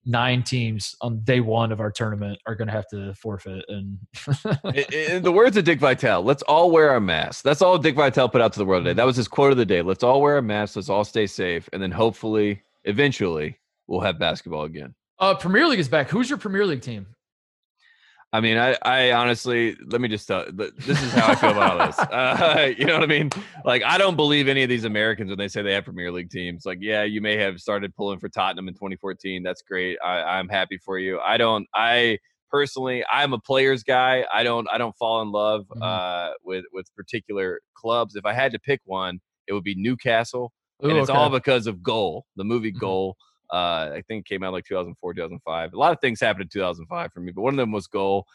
nine 0.05 0.43
teams 0.43 0.95
on 1.01 1.21
day 1.25 1.41
one 1.41 1.73
of 1.73 1.81
our 1.81 1.91
tournament 1.91 2.39
are 2.47 2.55
going 2.55 2.69
to 2.69 2.73
have 2.73 2.87
to 2.89 3.13
forfeit. 3.15 3.65
And 3.69 3.99
in, 4.93 5.23
the 5.23 5.33
words 5.33 5.57
of 5.57 5.65
Dick 5.65 5.81
Vitale, 5.81 6.23
let's 6.23 6.43
all 6.43 6.71
wear 6.71 6.91
our 6.91 7.01
masks. 7.01 7.43
That's 7.43 7.61
all 7.63 7.77
Dick 7.79 7.97
Vitale 7.97 8.29
put 8.29 8.41
out 8.41 8.53
to 8.53 8.59
the 8.61 8.65
world 8.67 8.85
today. 8.85 8.95
That 8.95 9.07
was 9.07 9.17
his 9.17 9.27
quote 9.27 9.51
of 9.53 9.59
the 9.59 9.67
day. 9.67 9.83
Let's 9.83 10.05
all 10.05 10.21
wear 10.21 10.35
our 10.37 10.43
masks. 10.43 10.77
Let's 10.77 10.89
all 10.91 11.03
stay 11.05 11.27
safe, 11.27 11.69
and 11.73 11.83
then 11.83 11.91
hopefully, 11.93 12.63
eventually, 12.85 13.59
we'll 13.87 14.01
have 14.01 14.19
basketball 14.19 14.65
again. 14.65 14.95
Uh, 15.19 15.35
Premier 15.35 15.67
League 15.67 15.79
is 15.81 15.89
back. 15.89 16.11
Who's 16.11 16.29
your 16.29 16.39
Premier 16.39 16.67
League 16.67 16.83
team? 16.83 17.07
I 18.33 18.41
mean, 18.41 18.59
I, 18.59 18.77
I 18.83 19.13
honestly, 19.13 19.77
let 19.87 20.01
me 20.01 20.09
just 20.09 20.27
tell. 20.27 20.45
This 20.53 21.03
is 21.03 21.13
how 21.13 21.29
I 21.29 21.35
feel 21.37 21.51
about 21.51 21.81
all 21.81 21.87
this. 21.87 21.97
Uh, 22.17 22.73
you 22.79 22.85
know 22.85 22.95
what 22.95 23.03
I 23.03 23.07
mean? 23.07 23.31
Like, 23.65 23.83
I 23.83 23.99
don't 23.99 24.17
believe 24.17 24.49
any 24.49 24.63
of 24.63 24.69
these 24.69 24.85
Americans 24.85 25.29
when 25.29 25.39
they 25.39 25.49
say 25.49 25.63
they 25.63 25.73
have 25.73 25.85
Premier 25.85 26.11
League 26.11 26.31
teams. 26.31 26.65
Like, 26.67 26.79
yeah, 26.81 27.03
you 27.03 27.21
may 27.21 27.37
have 27.37 27.61
started 27.61 27.95
pulling 27.95 28.19
for 28.19 28.29
Tottenham 28.29 28.69
in 28.69 28.75
2014. 28.75 29.43
That's 29.43 29.63
great. 29.63 29.99
I, 30.05 30.23
I'm 30.23 30.49
happy 30.49 30.79
for 30.79 30.99
you. 30.99 31.21
I 31.21 31.37
don't. 31.37 31.67
I 31.75 32.19
personally, 32.51 33.05
I'm 33.11 33.33
a 33.33 33.39
players 33.39 33.83
guy. 33.83 34.25
I 34.33 34.43
don't. 34.43 34.67
I 34.73 34.79
don't 34.79 34.97
fall 34.97 35.23
in 35.23 35.31
love 35.31 35.67
mm-hmm. 35.69 35.83
uh, 35.83 36.31
with 36.45 36.65
with 36.73 36.95
particular 36.95 37.61
clubs. 37.75 38.17
If 38.17 38.25
I 38.25 38.33
had 38.33 38.53
to 38.53 38.59
pick 38.59 38.81
one, 38.85 39.21
it 39.47 39.53
would 39.53 39.65
be 39.65 39.75
Newcastle, 39.75 40.53
Ooh, 40.85 40.89
and 40.89 40.99
it's 40.99 41.11
okay. 41.11 41.19
all 41.19 41.31
because 41.31 41.67
of 41.67 41.83
Goal, 41.83 42.27
the 42.37 42.45
movie 42.45 42.71
mm-hmm. 42.71 42.79
Uh, 43.53 43.91
I 43.95 44.03
think 44.09 44.27
it 44.27 44.29
came 44.29 44.43
out 44.43 44.53
like 44.53 44.65
2004, 44.65 45.15
2005. 45.15 45.73
A 45.73 45.79
lot 45.79 45.93
of 45.93 46.01
things 46.01 46.21
happened 46.21 46.43
in 46.43 46.49
2005 46.49 47.13
for 47.13 47.21
me, 47.21 47.33
but 47.33 47.43
one 47.43 47.55
of 47.55 47.59
them 47.59 47.73
was 47.73 47.87
goal. 47.87 48.27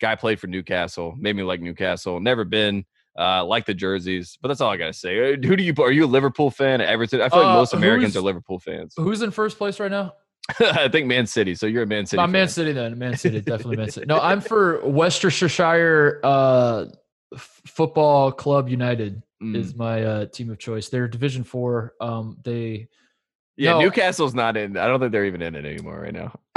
Guy 0.00 0.14
played 0.16 0.40
for 0.40 0.46
Newcastle, 0.46 1.14
made 1.16 1.36
me 1.36 1.42
like 1.42 1.60
Newcastle. 1.60 2.20
Never 2.20 2.44
been 2.44 2.84
uh, 3.18 3.44
like 3.44 3.64
the 3.66 3.74
jerseys, 3.74 4.38
but 4.40 4.48
that's 4.48 4.60
all 4.60 4.70
I 4.70 4.76
gotta 4.76 4.92
say. 4.92 5.34
Uh, 5.34 5.36
who 5.36 5.56
do 5.56 5.62
you? 5.62 5.74
Are 5.78 5.92
you 5.92 6.04
a 6.04 6.06
Liverpool 6.06 6.50
fan? 6.50 6.80
Everton? 6.80 7.20
I 7.20 7.28
feel 7.28 7.40
like 7.40 7.48
uh, 7.48 7.54
most 7.54 7.74
Americans 7.74 8.16
are 8.16 8.20
Liverpool 8.20 8.58
fans. 8.58 8.94
Who's 8.96 9.22
in 9.22 9.30
first 9.30 9.56
place 9.56 9.78
right 9.78 9.90
now? 9.90 10.14
I 10.60 10.88
think 10.88 11.06
Man 11.06 11.26
City. 11.26 11.54
So 11.54 11.66
you're 11.66 11.84
a 11.84 11.86
Man 11.86 12.06
City. 12.06 12.20
I'm 12.20 12.32
Man 12.32 12.48
City 12.48 12.72
then. 12.72 12.98
Man 12.98 13.16
City, 13.16 13.40
definitely 13.40 13.76
Man 13.76 13.90
City. 13.90 14.06
No, 14.06 14.18
I'm 14.22 14.40
for 14.40 14.86
Worcestershire 14.86 16.20
uh, 16.22 16.86
Football 17.36 18.32
Club 18.32 18.68
United 18.68 19.22
mm. 19.42 19.56
is 19.56 19.74
my 19.74 20.02
uh, 20.02 20.26
team 20.26 20.50
of 20.50 20.58
choice. 20.58 20.88
They're 20.88 21.08
Division 21.08 21.44
Four. 21.44 21.94
Um, 22.00 22.38
they 22.44 22.88
yeah, 23.56 23.72
no, 23.72 23.80
Newcastle's 23.80 24.34
not 24.34 24.56
in. 24.56 24.76
I 24.76 24.86
don't 24.86 25.00
think 25.00 25.12
they're 25.12 25.26
even 25.26 25.42
in 25.42 25.54
it 25.54 25.64
anymore 25.64 26.00
right 26.00 26.12
now. 26.12 26.38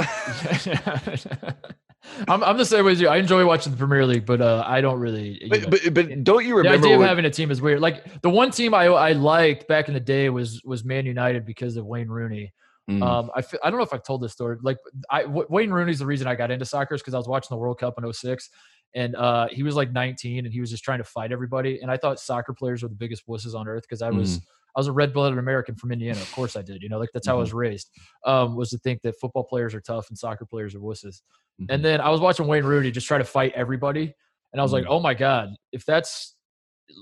I'm 2.26 2.42
I'm 2.42 2.56
the 2.56 2.64
same 2.64 2.84
way 2.84 2.92
as 2.92 3.00
you. 3.00 3.08
I 3.08 3.18
enjoy 3.18 3.44
watching 3.46 3.72
the 3.72 3.78
Premier 3.78 4.04
League, 4.06 4.26
but 4.26 4.40
uh, 4.40 4.64
I 4.66 4.80
don't 4.80 4.98
really. 4.98 5.40
But, 5.48 5.62
know, 5.62 5.68
but, 5.68 5.80
but 5.94 6.24
don't 6.24 6.44
you 6.44 6.56
remember? 6.56 6.78
The 6.78 6.84
idea 6.86 6.98
when, 6.98 7.04
of 7.04 7.08
having 7.08 7.24
a 7.24 7.30
team 7.30 7.50
is 7.50 7.60
weird. 7.60 7.80
Like 7.80 8.22
the 8.22 8.30
one 8.30 8.50
team 8.50 8.74
I 8.74 8.86
I 8.86 9.12
liked 9.12 9.68
back 9.68 9.88
in 9.88 9.94
the 9.94 10.00
day 10.00 10.28
was 10.30 10.62
was 10.64 10.84
Man 10.84 11.06
United 11.06 11.44
because 11.44 11.76
of 11.76 11.86
Wayne 11.86 12.08
Rooney. 12.08 12.52
Mm. 12.90 13.02
Um, 13.02 13.30
I 13.34 13.42
I 13.62 13.70
don't 13.70 13.78
know 13.78 13.84
if 13.84 13.92
I've 13.92 14.04
told 14.04 14.22
this 14.22 14.32
story. 14.32 14.56
Like 14.62 14.78
I 15.10 15.24
Wayne 15.26 15.70
Rooney's 15.70 15.98
the 15.98 16.06
reason 16.06 16.26
I 16.26 16.34
got 16.34 16.50
into 16.50 16.64
soccer 16.64 16.94
is 16.94 17.02
because 17.02 17.14
I 17.14 17.18
was 17.18 17.28
watching 17.28 17.48
the 17.50 17.58
World 17.58 17.78
Cup 17.78 17.94
in 18.02 18.12
06 18.12 18.48
and 18.94 19.14
uh, 19.16 19.48
he 19.50 19.62
was 19.62 19.76
like 19.76 19.92
19 19.92 20.44
and 20.44 20.52
he 20.52 20.60
was 20.60 20.70
just 20.70 20.84
trying 20.84 20.98
to 20.98 21.04
fight 21.04 21.32
everybody. 21.32 21.80
And 21.80 21.90
I 21.90 21.96
thought 21.96 22.18
soccer 22.18 22.52
players 22.52 22.82
were 22.82 22.88
the 22.88 22.94
biggest 22.94 23.26
wusses 23.26 23.54
on 23.54 23.68
earth 23.68 23.82
because 23.82 24.02
I 24.02 24.10
was. 24.10 24.38
Mm 24.38 24.42
I 24.76 24.80
was 24.80 24.86
a 24.86 24.92
red 24.92 25.12
blooded 25.12 25.38
American 25.38 25.74
from 25.74 25.90
Indiana. 25.90 26.20
Of 26.20 26.30
course 26.30 26.54
I 26.54 26.62
did. 26.62 26.82
You 26.82 26.88
know, 26.88 27.00
like 27.00 27.08
that's 27.12 27.26
how 27.26 27.32
mm-hmm. 27.32 27.38
I 27.38 27.40
was 27.40 27.52
raised. 27.52 27.90
Um, 28.24 28.54
was 28.54 28.70
to 28.70 28.78
think 28.78 29.02
that 29.02 29.18
football 29.20 29.42
players 29.42 29.74
are 29.74 29.80
tough 29.80 30.08
and 30.08 30.16
soccer 30.16 30.44
players 30.44 30.72
are 30.74 30.78
wusses. 30.78 31.22
Mm-hmm. 31.60 31.66
And 31.70 31.84
then 31.84 32.00
I 32.00 32.10
was 32.10 32.20
watching 32.20 32.46
Wayne 32.46 32.62
Rooney 32.64 32.92
just 32.92 33.08
try 33.08 33.18
to 33.18 33.24
fight 33.24 33.52
everybody, 33.56 34.14
and 34.52 34.60
I 34.60 34.62
was 34.62 34.72
mm-hmm. 34.72 34.84
like, 34.84 34.90
oh 34.90 35.00
my 35.00 35.14
god, 35.14 35.50
if 35.72 35.84
that's 35.84 36.36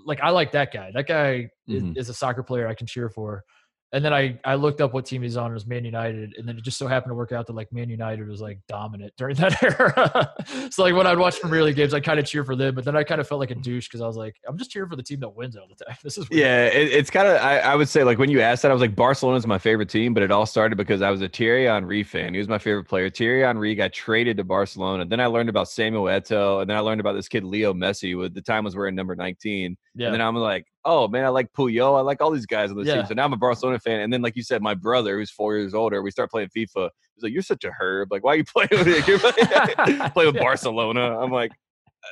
like 0.06 0.20
I 0.20 0.30
like 0.30 0.52
that 0.52 0.72
guy. 0.72 0.90
That 0.94 1.06
guy 1.06 1.50
is, 1.68 1.82
mm-hmm. 1.82 1.98
is 1.98 2.08
a 2.08 2.14
soccer 2.14 2.42
player 2.42 2.66
I 2.66 2.74
can 2.74 2.86
cheer 2.86 3.10
for 3.10 3.44
and 3.96 4.04
then 4.04 4.12
I, 4.12 4.38
I 4.44 4.56
looked 4.56 4.82
up 4.82 4.92
what 4.92 5.06
team 5.06 5.22
he's 5.22 5.38
on. 5.38 5.50
It 5.50 5.54
was 5.54 5.66
Man 5.66 5.82
United, 5.82 6.34
and 6.36 6.46
then 6.46 6.58
it 6.58 6.62
just 6.62 6.76
so 6.76 6.86
happened 6.86 7.12
to 7.12 7.14
work 7.14 7.32
out 7.32 7.46
that 7.46 7.54
like 7.54 7.72
Man 7.72 7.88
United 7.88 8.28
was 8.28 8.42
like 8.42 8.58
dominant 8.68 9.14
during 9.16 9.36
that 9.36 9.62
era. 9.62 10.34
so 10.70 10.82
like 10.82 10.94
when 10.94 11.06
I'd 11.06 11.16
watch 11.16 11.40
Premier 11.40 11.62
League 11.62 11.76
games, 11.76 11.94
I 11.94 12.00
kind 12.00 12.20
of 12.20 12.26
cheer 12.26 12.44
for 12.44 12.54
them, 12.54 12.74
but 12.74 12.84
then 12.84 12.94
I 12.94 13.04
kind 13.04 13.22
of 13.22 13.26
felt 13.26 13.40
like 13.40 13.52
a 13.52 13.54
douche 13.54 13.88
because 13.88 14.02
I 14.02 14.06
was 14.06 14.18
like, 14.18 14.36
I'm 14.46 14.58
just 14.58 14.70
cheering 14.70 14.90
for 14.90 14.96
the 14.96 15.02
team 15.02 15.20
that 15.20 15.30
wins 15.30 15.56
all 15.56 15.66
the 15.66 15.82
time. 15.82 15.96
This 16.06 16.18
is 16.18 16.28
weird. 16.28 16.40
yeah, 16.40 16.66
it, 16.66 16.92
it's 16.92 17.10
kind 17.10 17.26
of 17.26 17.38
I, 17.38 17.58
I, 17.58 17.74
would 17.74 17.88
say 17.88 18.04
like 18.04 18.18
when 18.18 18.30
you 18.30 18.40
asked 18.40 18.62
that, 18.62 18.70
I 18.70 18.74
was 18.74 18.82
like 18.82 18.94
Barcelona's 18.94 19.46
my 19.46 19.58
favorite 19.58 19.88
team, 19.88 20.12
but 20.12 20.22
it 20.22 20.30
all 20.30 20.44
started 20.44 20.76
because 20.76 21.00
I 21.00 21.10
was 21.10 21.22
a 21.22 21.28
Thierry 21.28 21.64
Henry 21.64 22.02
fan. 22.02 22.34
He 22.34 22.38
was 22.38 22.48
my 22.48 22.58
favorite 22.58 22.84
player. 22.84 23.08
Thierry 23.08 23.42
Henry 23.42 23.74
got 23.74 23.94
traded 23.94 24.36
to 24.36 24.44
Barcelona. 24.44 25.06
Then 25.06 25.20
I 25.20 25.26
learned 25.26 25.48
about 25.48 25.68
Samuel 25.70 26.04
Eto'o, 26.04 26.60
and 26.60 26.68
then 26.68 26.76
I 26.76 26.80
learned 26.80 27.00
about 27.00 27.14
this 27.14 27.28
kid 27.28 27.44
Leo 27.44 27.72
Messi. 27.72 28.16
With 28.16 28.34
the 28.34 28.42
time 28.42 28.62
was 28.62 28.76
wearing 28.76 28.94
number 28.94 29.16
19. 29.16 29.76
Yeah. 29.94 30.06
And 30.06 30.14
then 30.14 30.20
I'm 30.20 30.36
like, 30.36 30.66
oh 30.86 31.08
man, 31.08 31.24
I 31.24 31.28
like 31.28 31.52
Puyol. 31.52 31.98
I 31.98 32.00
like 32.00 32.22
all 32.22 32.30
these 32.30 32.46
guys 32.46 32.70
on 32.70 32.76
the 32.76 32.84
yeah. 32.84 32.96
team. 32.96 33.06
So 33.06 33.14
now 33.14 33.24
I'm 33.24 33.32
a 33.32 33.36
Barcelona 33.36 33.78
fan. 33.78 34.00
And 34.00 34.12
then, 34.12 34.22
like 34.22 34.36
you 34.36 34.42
said, 34.42 34.62
my 34.62 34.74
brother, 34.74 35.18
who's 35.18 35.30
four 35.30 35.56
years 35.56 35.74
older, 35.74 36.00
we 36.00 36.10
start 36.10 36.30
playing 36.30 36.48
FIFA. 36.48 36.90
He's 37.14 37.22
like, 37.22 37.32
"You're 37.32 37.42
such 37.42 37.64
a 37.64 37.72
herb. 37.78 38.10
Like, 38.10 38.24
why 38.24 38.34
are 38.34 38.36
you 38.36 38.44
playing 38.56 38.68
with 38.70 38.86
it? 38.86 39.06
You're 39.06 39.18
playing, 39.18 40.10
play 40.14 40.26
with 40.26 40.38
Barcelona." 40.38 41.18
I'm 41.18 41.30
like, 41.30 41.52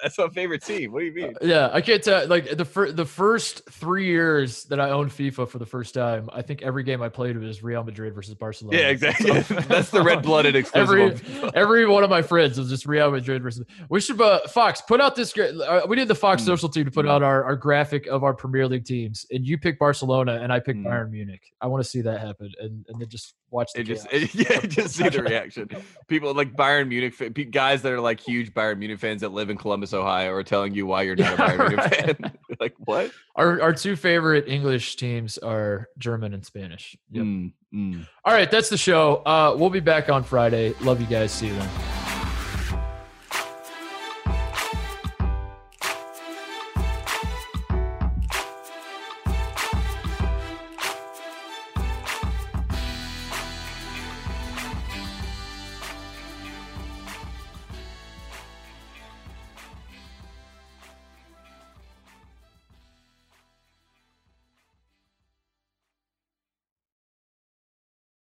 that's 0.03 0.18
my 0.18 0.28
favorite 0.28 0.62
team. 0.62 0.92
What 0.92 1.01
do 1.01 1.07
you 1.07 1.12
mean? 1.12 1.34
Uh, 1.36 1.47
yeah, 1.47 1.70
I 1.72 1.80
can't 1.80 2.03
tell. 2.03 2.26
Like 2.26 2.57
the 2.57 2.64
fir- 2.64 2.92
the 2.92 3.05
first 3.05 3.68
three 3.70 4.07
years 4.07 4.64
that 4.64 4.80
I 4.80 4.90
owned 4.90 5.11
FIFA 5.11 5.49
for 5.49 5.59
the 5.59 5.66
first 5.66 5.95
time, 5.95 6.28
I 6.32 6.42
think 6.42 6.62
every 6.62 6.82
game 6.82 7.03
I 7.03 7.09
played 7.09 7.36
was 7.38 7.62
Real 7.62 7.82
Madrid 7.82 8.14
versus 8.14 8.34
Barcelona. 8.34 8.78
Yeah, 8.78 8.88
exactly. 8.88 9.42
So, 9.42 9.55
that's 9.68 9.90
the 9.90 10.03
red 10.03 10.22
blooded 10.22 10.57
exclusive. 10.57 11.22
every 11.28 11.55
every 11.55 11.86
one 11.86 12.05
of 12.05 12.11
my 12.11 12.22
friends 12.22 12.59
was 12.59 12.68
just 12.68 12.86
Real 12.86 13.11
Madrid 13.11 13.42
versus. 13.42 13.64
We 13.88 14.01
should 14.01 14.20
uh, 14.20 14.47
Fox 14.49 14.80
put 14.80 15.01
out 15.01 15.16
this. 15.16 15.36
Uh, 15.36 15.82
we 15.88 15.97
did 15.97 16.09
the 16.09 16.14
Fox 16.14 16.42
mm. 16.42 16.47
social 16.47 16.68
team 16.68 16.84
to 16.84 16.90
put 16.90 17.07
mm. 17.07 17.11
out 17.11 17.22
our, 17.22 17.45
our 17.45 17.57
graphic 17.57 18.07
of 18.07 18.24
our 18.24 18.34
Premier 18.34 18.66
League 18.66 18.84
teams, 18.84 19.26
and 19.30 19.47
you 19.47 19.59
pick 19.59 19.78
Barcelona, 19.78 20.40
and 20.42 20.53
I 20.53 20.61
pick 20.61 20.76
mm. 20.76 20.84
Bayern 20.84 21.11
Munich. 21.11 21.42
I 21.61 21.66
want 21.66 21.82
to 21.82 21.88
see 21.88 22.01
that 22.03 22.20
happen, 22.20 22.53
and 22.61 22.84
and 22.88 23.01
then 23.01 23.09
just 23.09 23.34
watch 23.55 23.72
the 23.72 23.80
it 23.80 23.84
just 23.84 24.07
it, 24.11 24.34
yeah 24.50 24.61
just 24.61 24.96
see 24.96 25.09
the 25.09 25.22
reaction. 25.22 25.68
People 26.09 26.34
like 26.34 26.55
bayern 26.55 26.88
munich 26.88 27.50
guys 27.50 27.82
that 27.82 27.92
are 27.92 28.00
like 28.00 28.20
huge 28.20 28.52
bayern 28.52 28.78
munich 28.78 28.98
fans 28.98 29.20
that 29.20 29.30
live 29.32 29.48
in 29.48 29.57
columbus 29.57 29.94
ohio 29.94 30.32
are 30.32 30.42
telling 30.42 30.74
you 30.74 30.86
why 30.86 31.02
you're 31.02 31.16
not 31.16 31.34
a 31.34 31.42
bayern 31.42 31.68
munich 31.68 31.94
fan. 32.20 32.32
Like 32.61 32.74
what? 32.78 33.11
Our, 33.34 33.61
our 33.61 33.72
two 33.72 33.96
favorite 33.96 34.48
english 34.48 34.96
teams 34.96 35.38
are 35.38 35.88
german 35.98 36.34
and 36.34 36.44
spanish. 36.44 36.96
Yep. 37.11 37.24
Mm, 37.24 37.52
mm. 37.74 38.07
All 38.24 38.34
right 38.34 38.50
that's 38.50 38.68
the 38.68 38.78
show. 38.78 39.16
Uh, 39.24 39.55
we'll 39.57 39.70
be 39.70 39.80
back 39.80 40.09
on 40.09 40.22
friday. 40.22 40.74
Love 40.80 41.00
you 41.00 41.07
guys. 41.07 41.32
See 41.32 41.46
you 41.46 41.55
then 41.55 41.93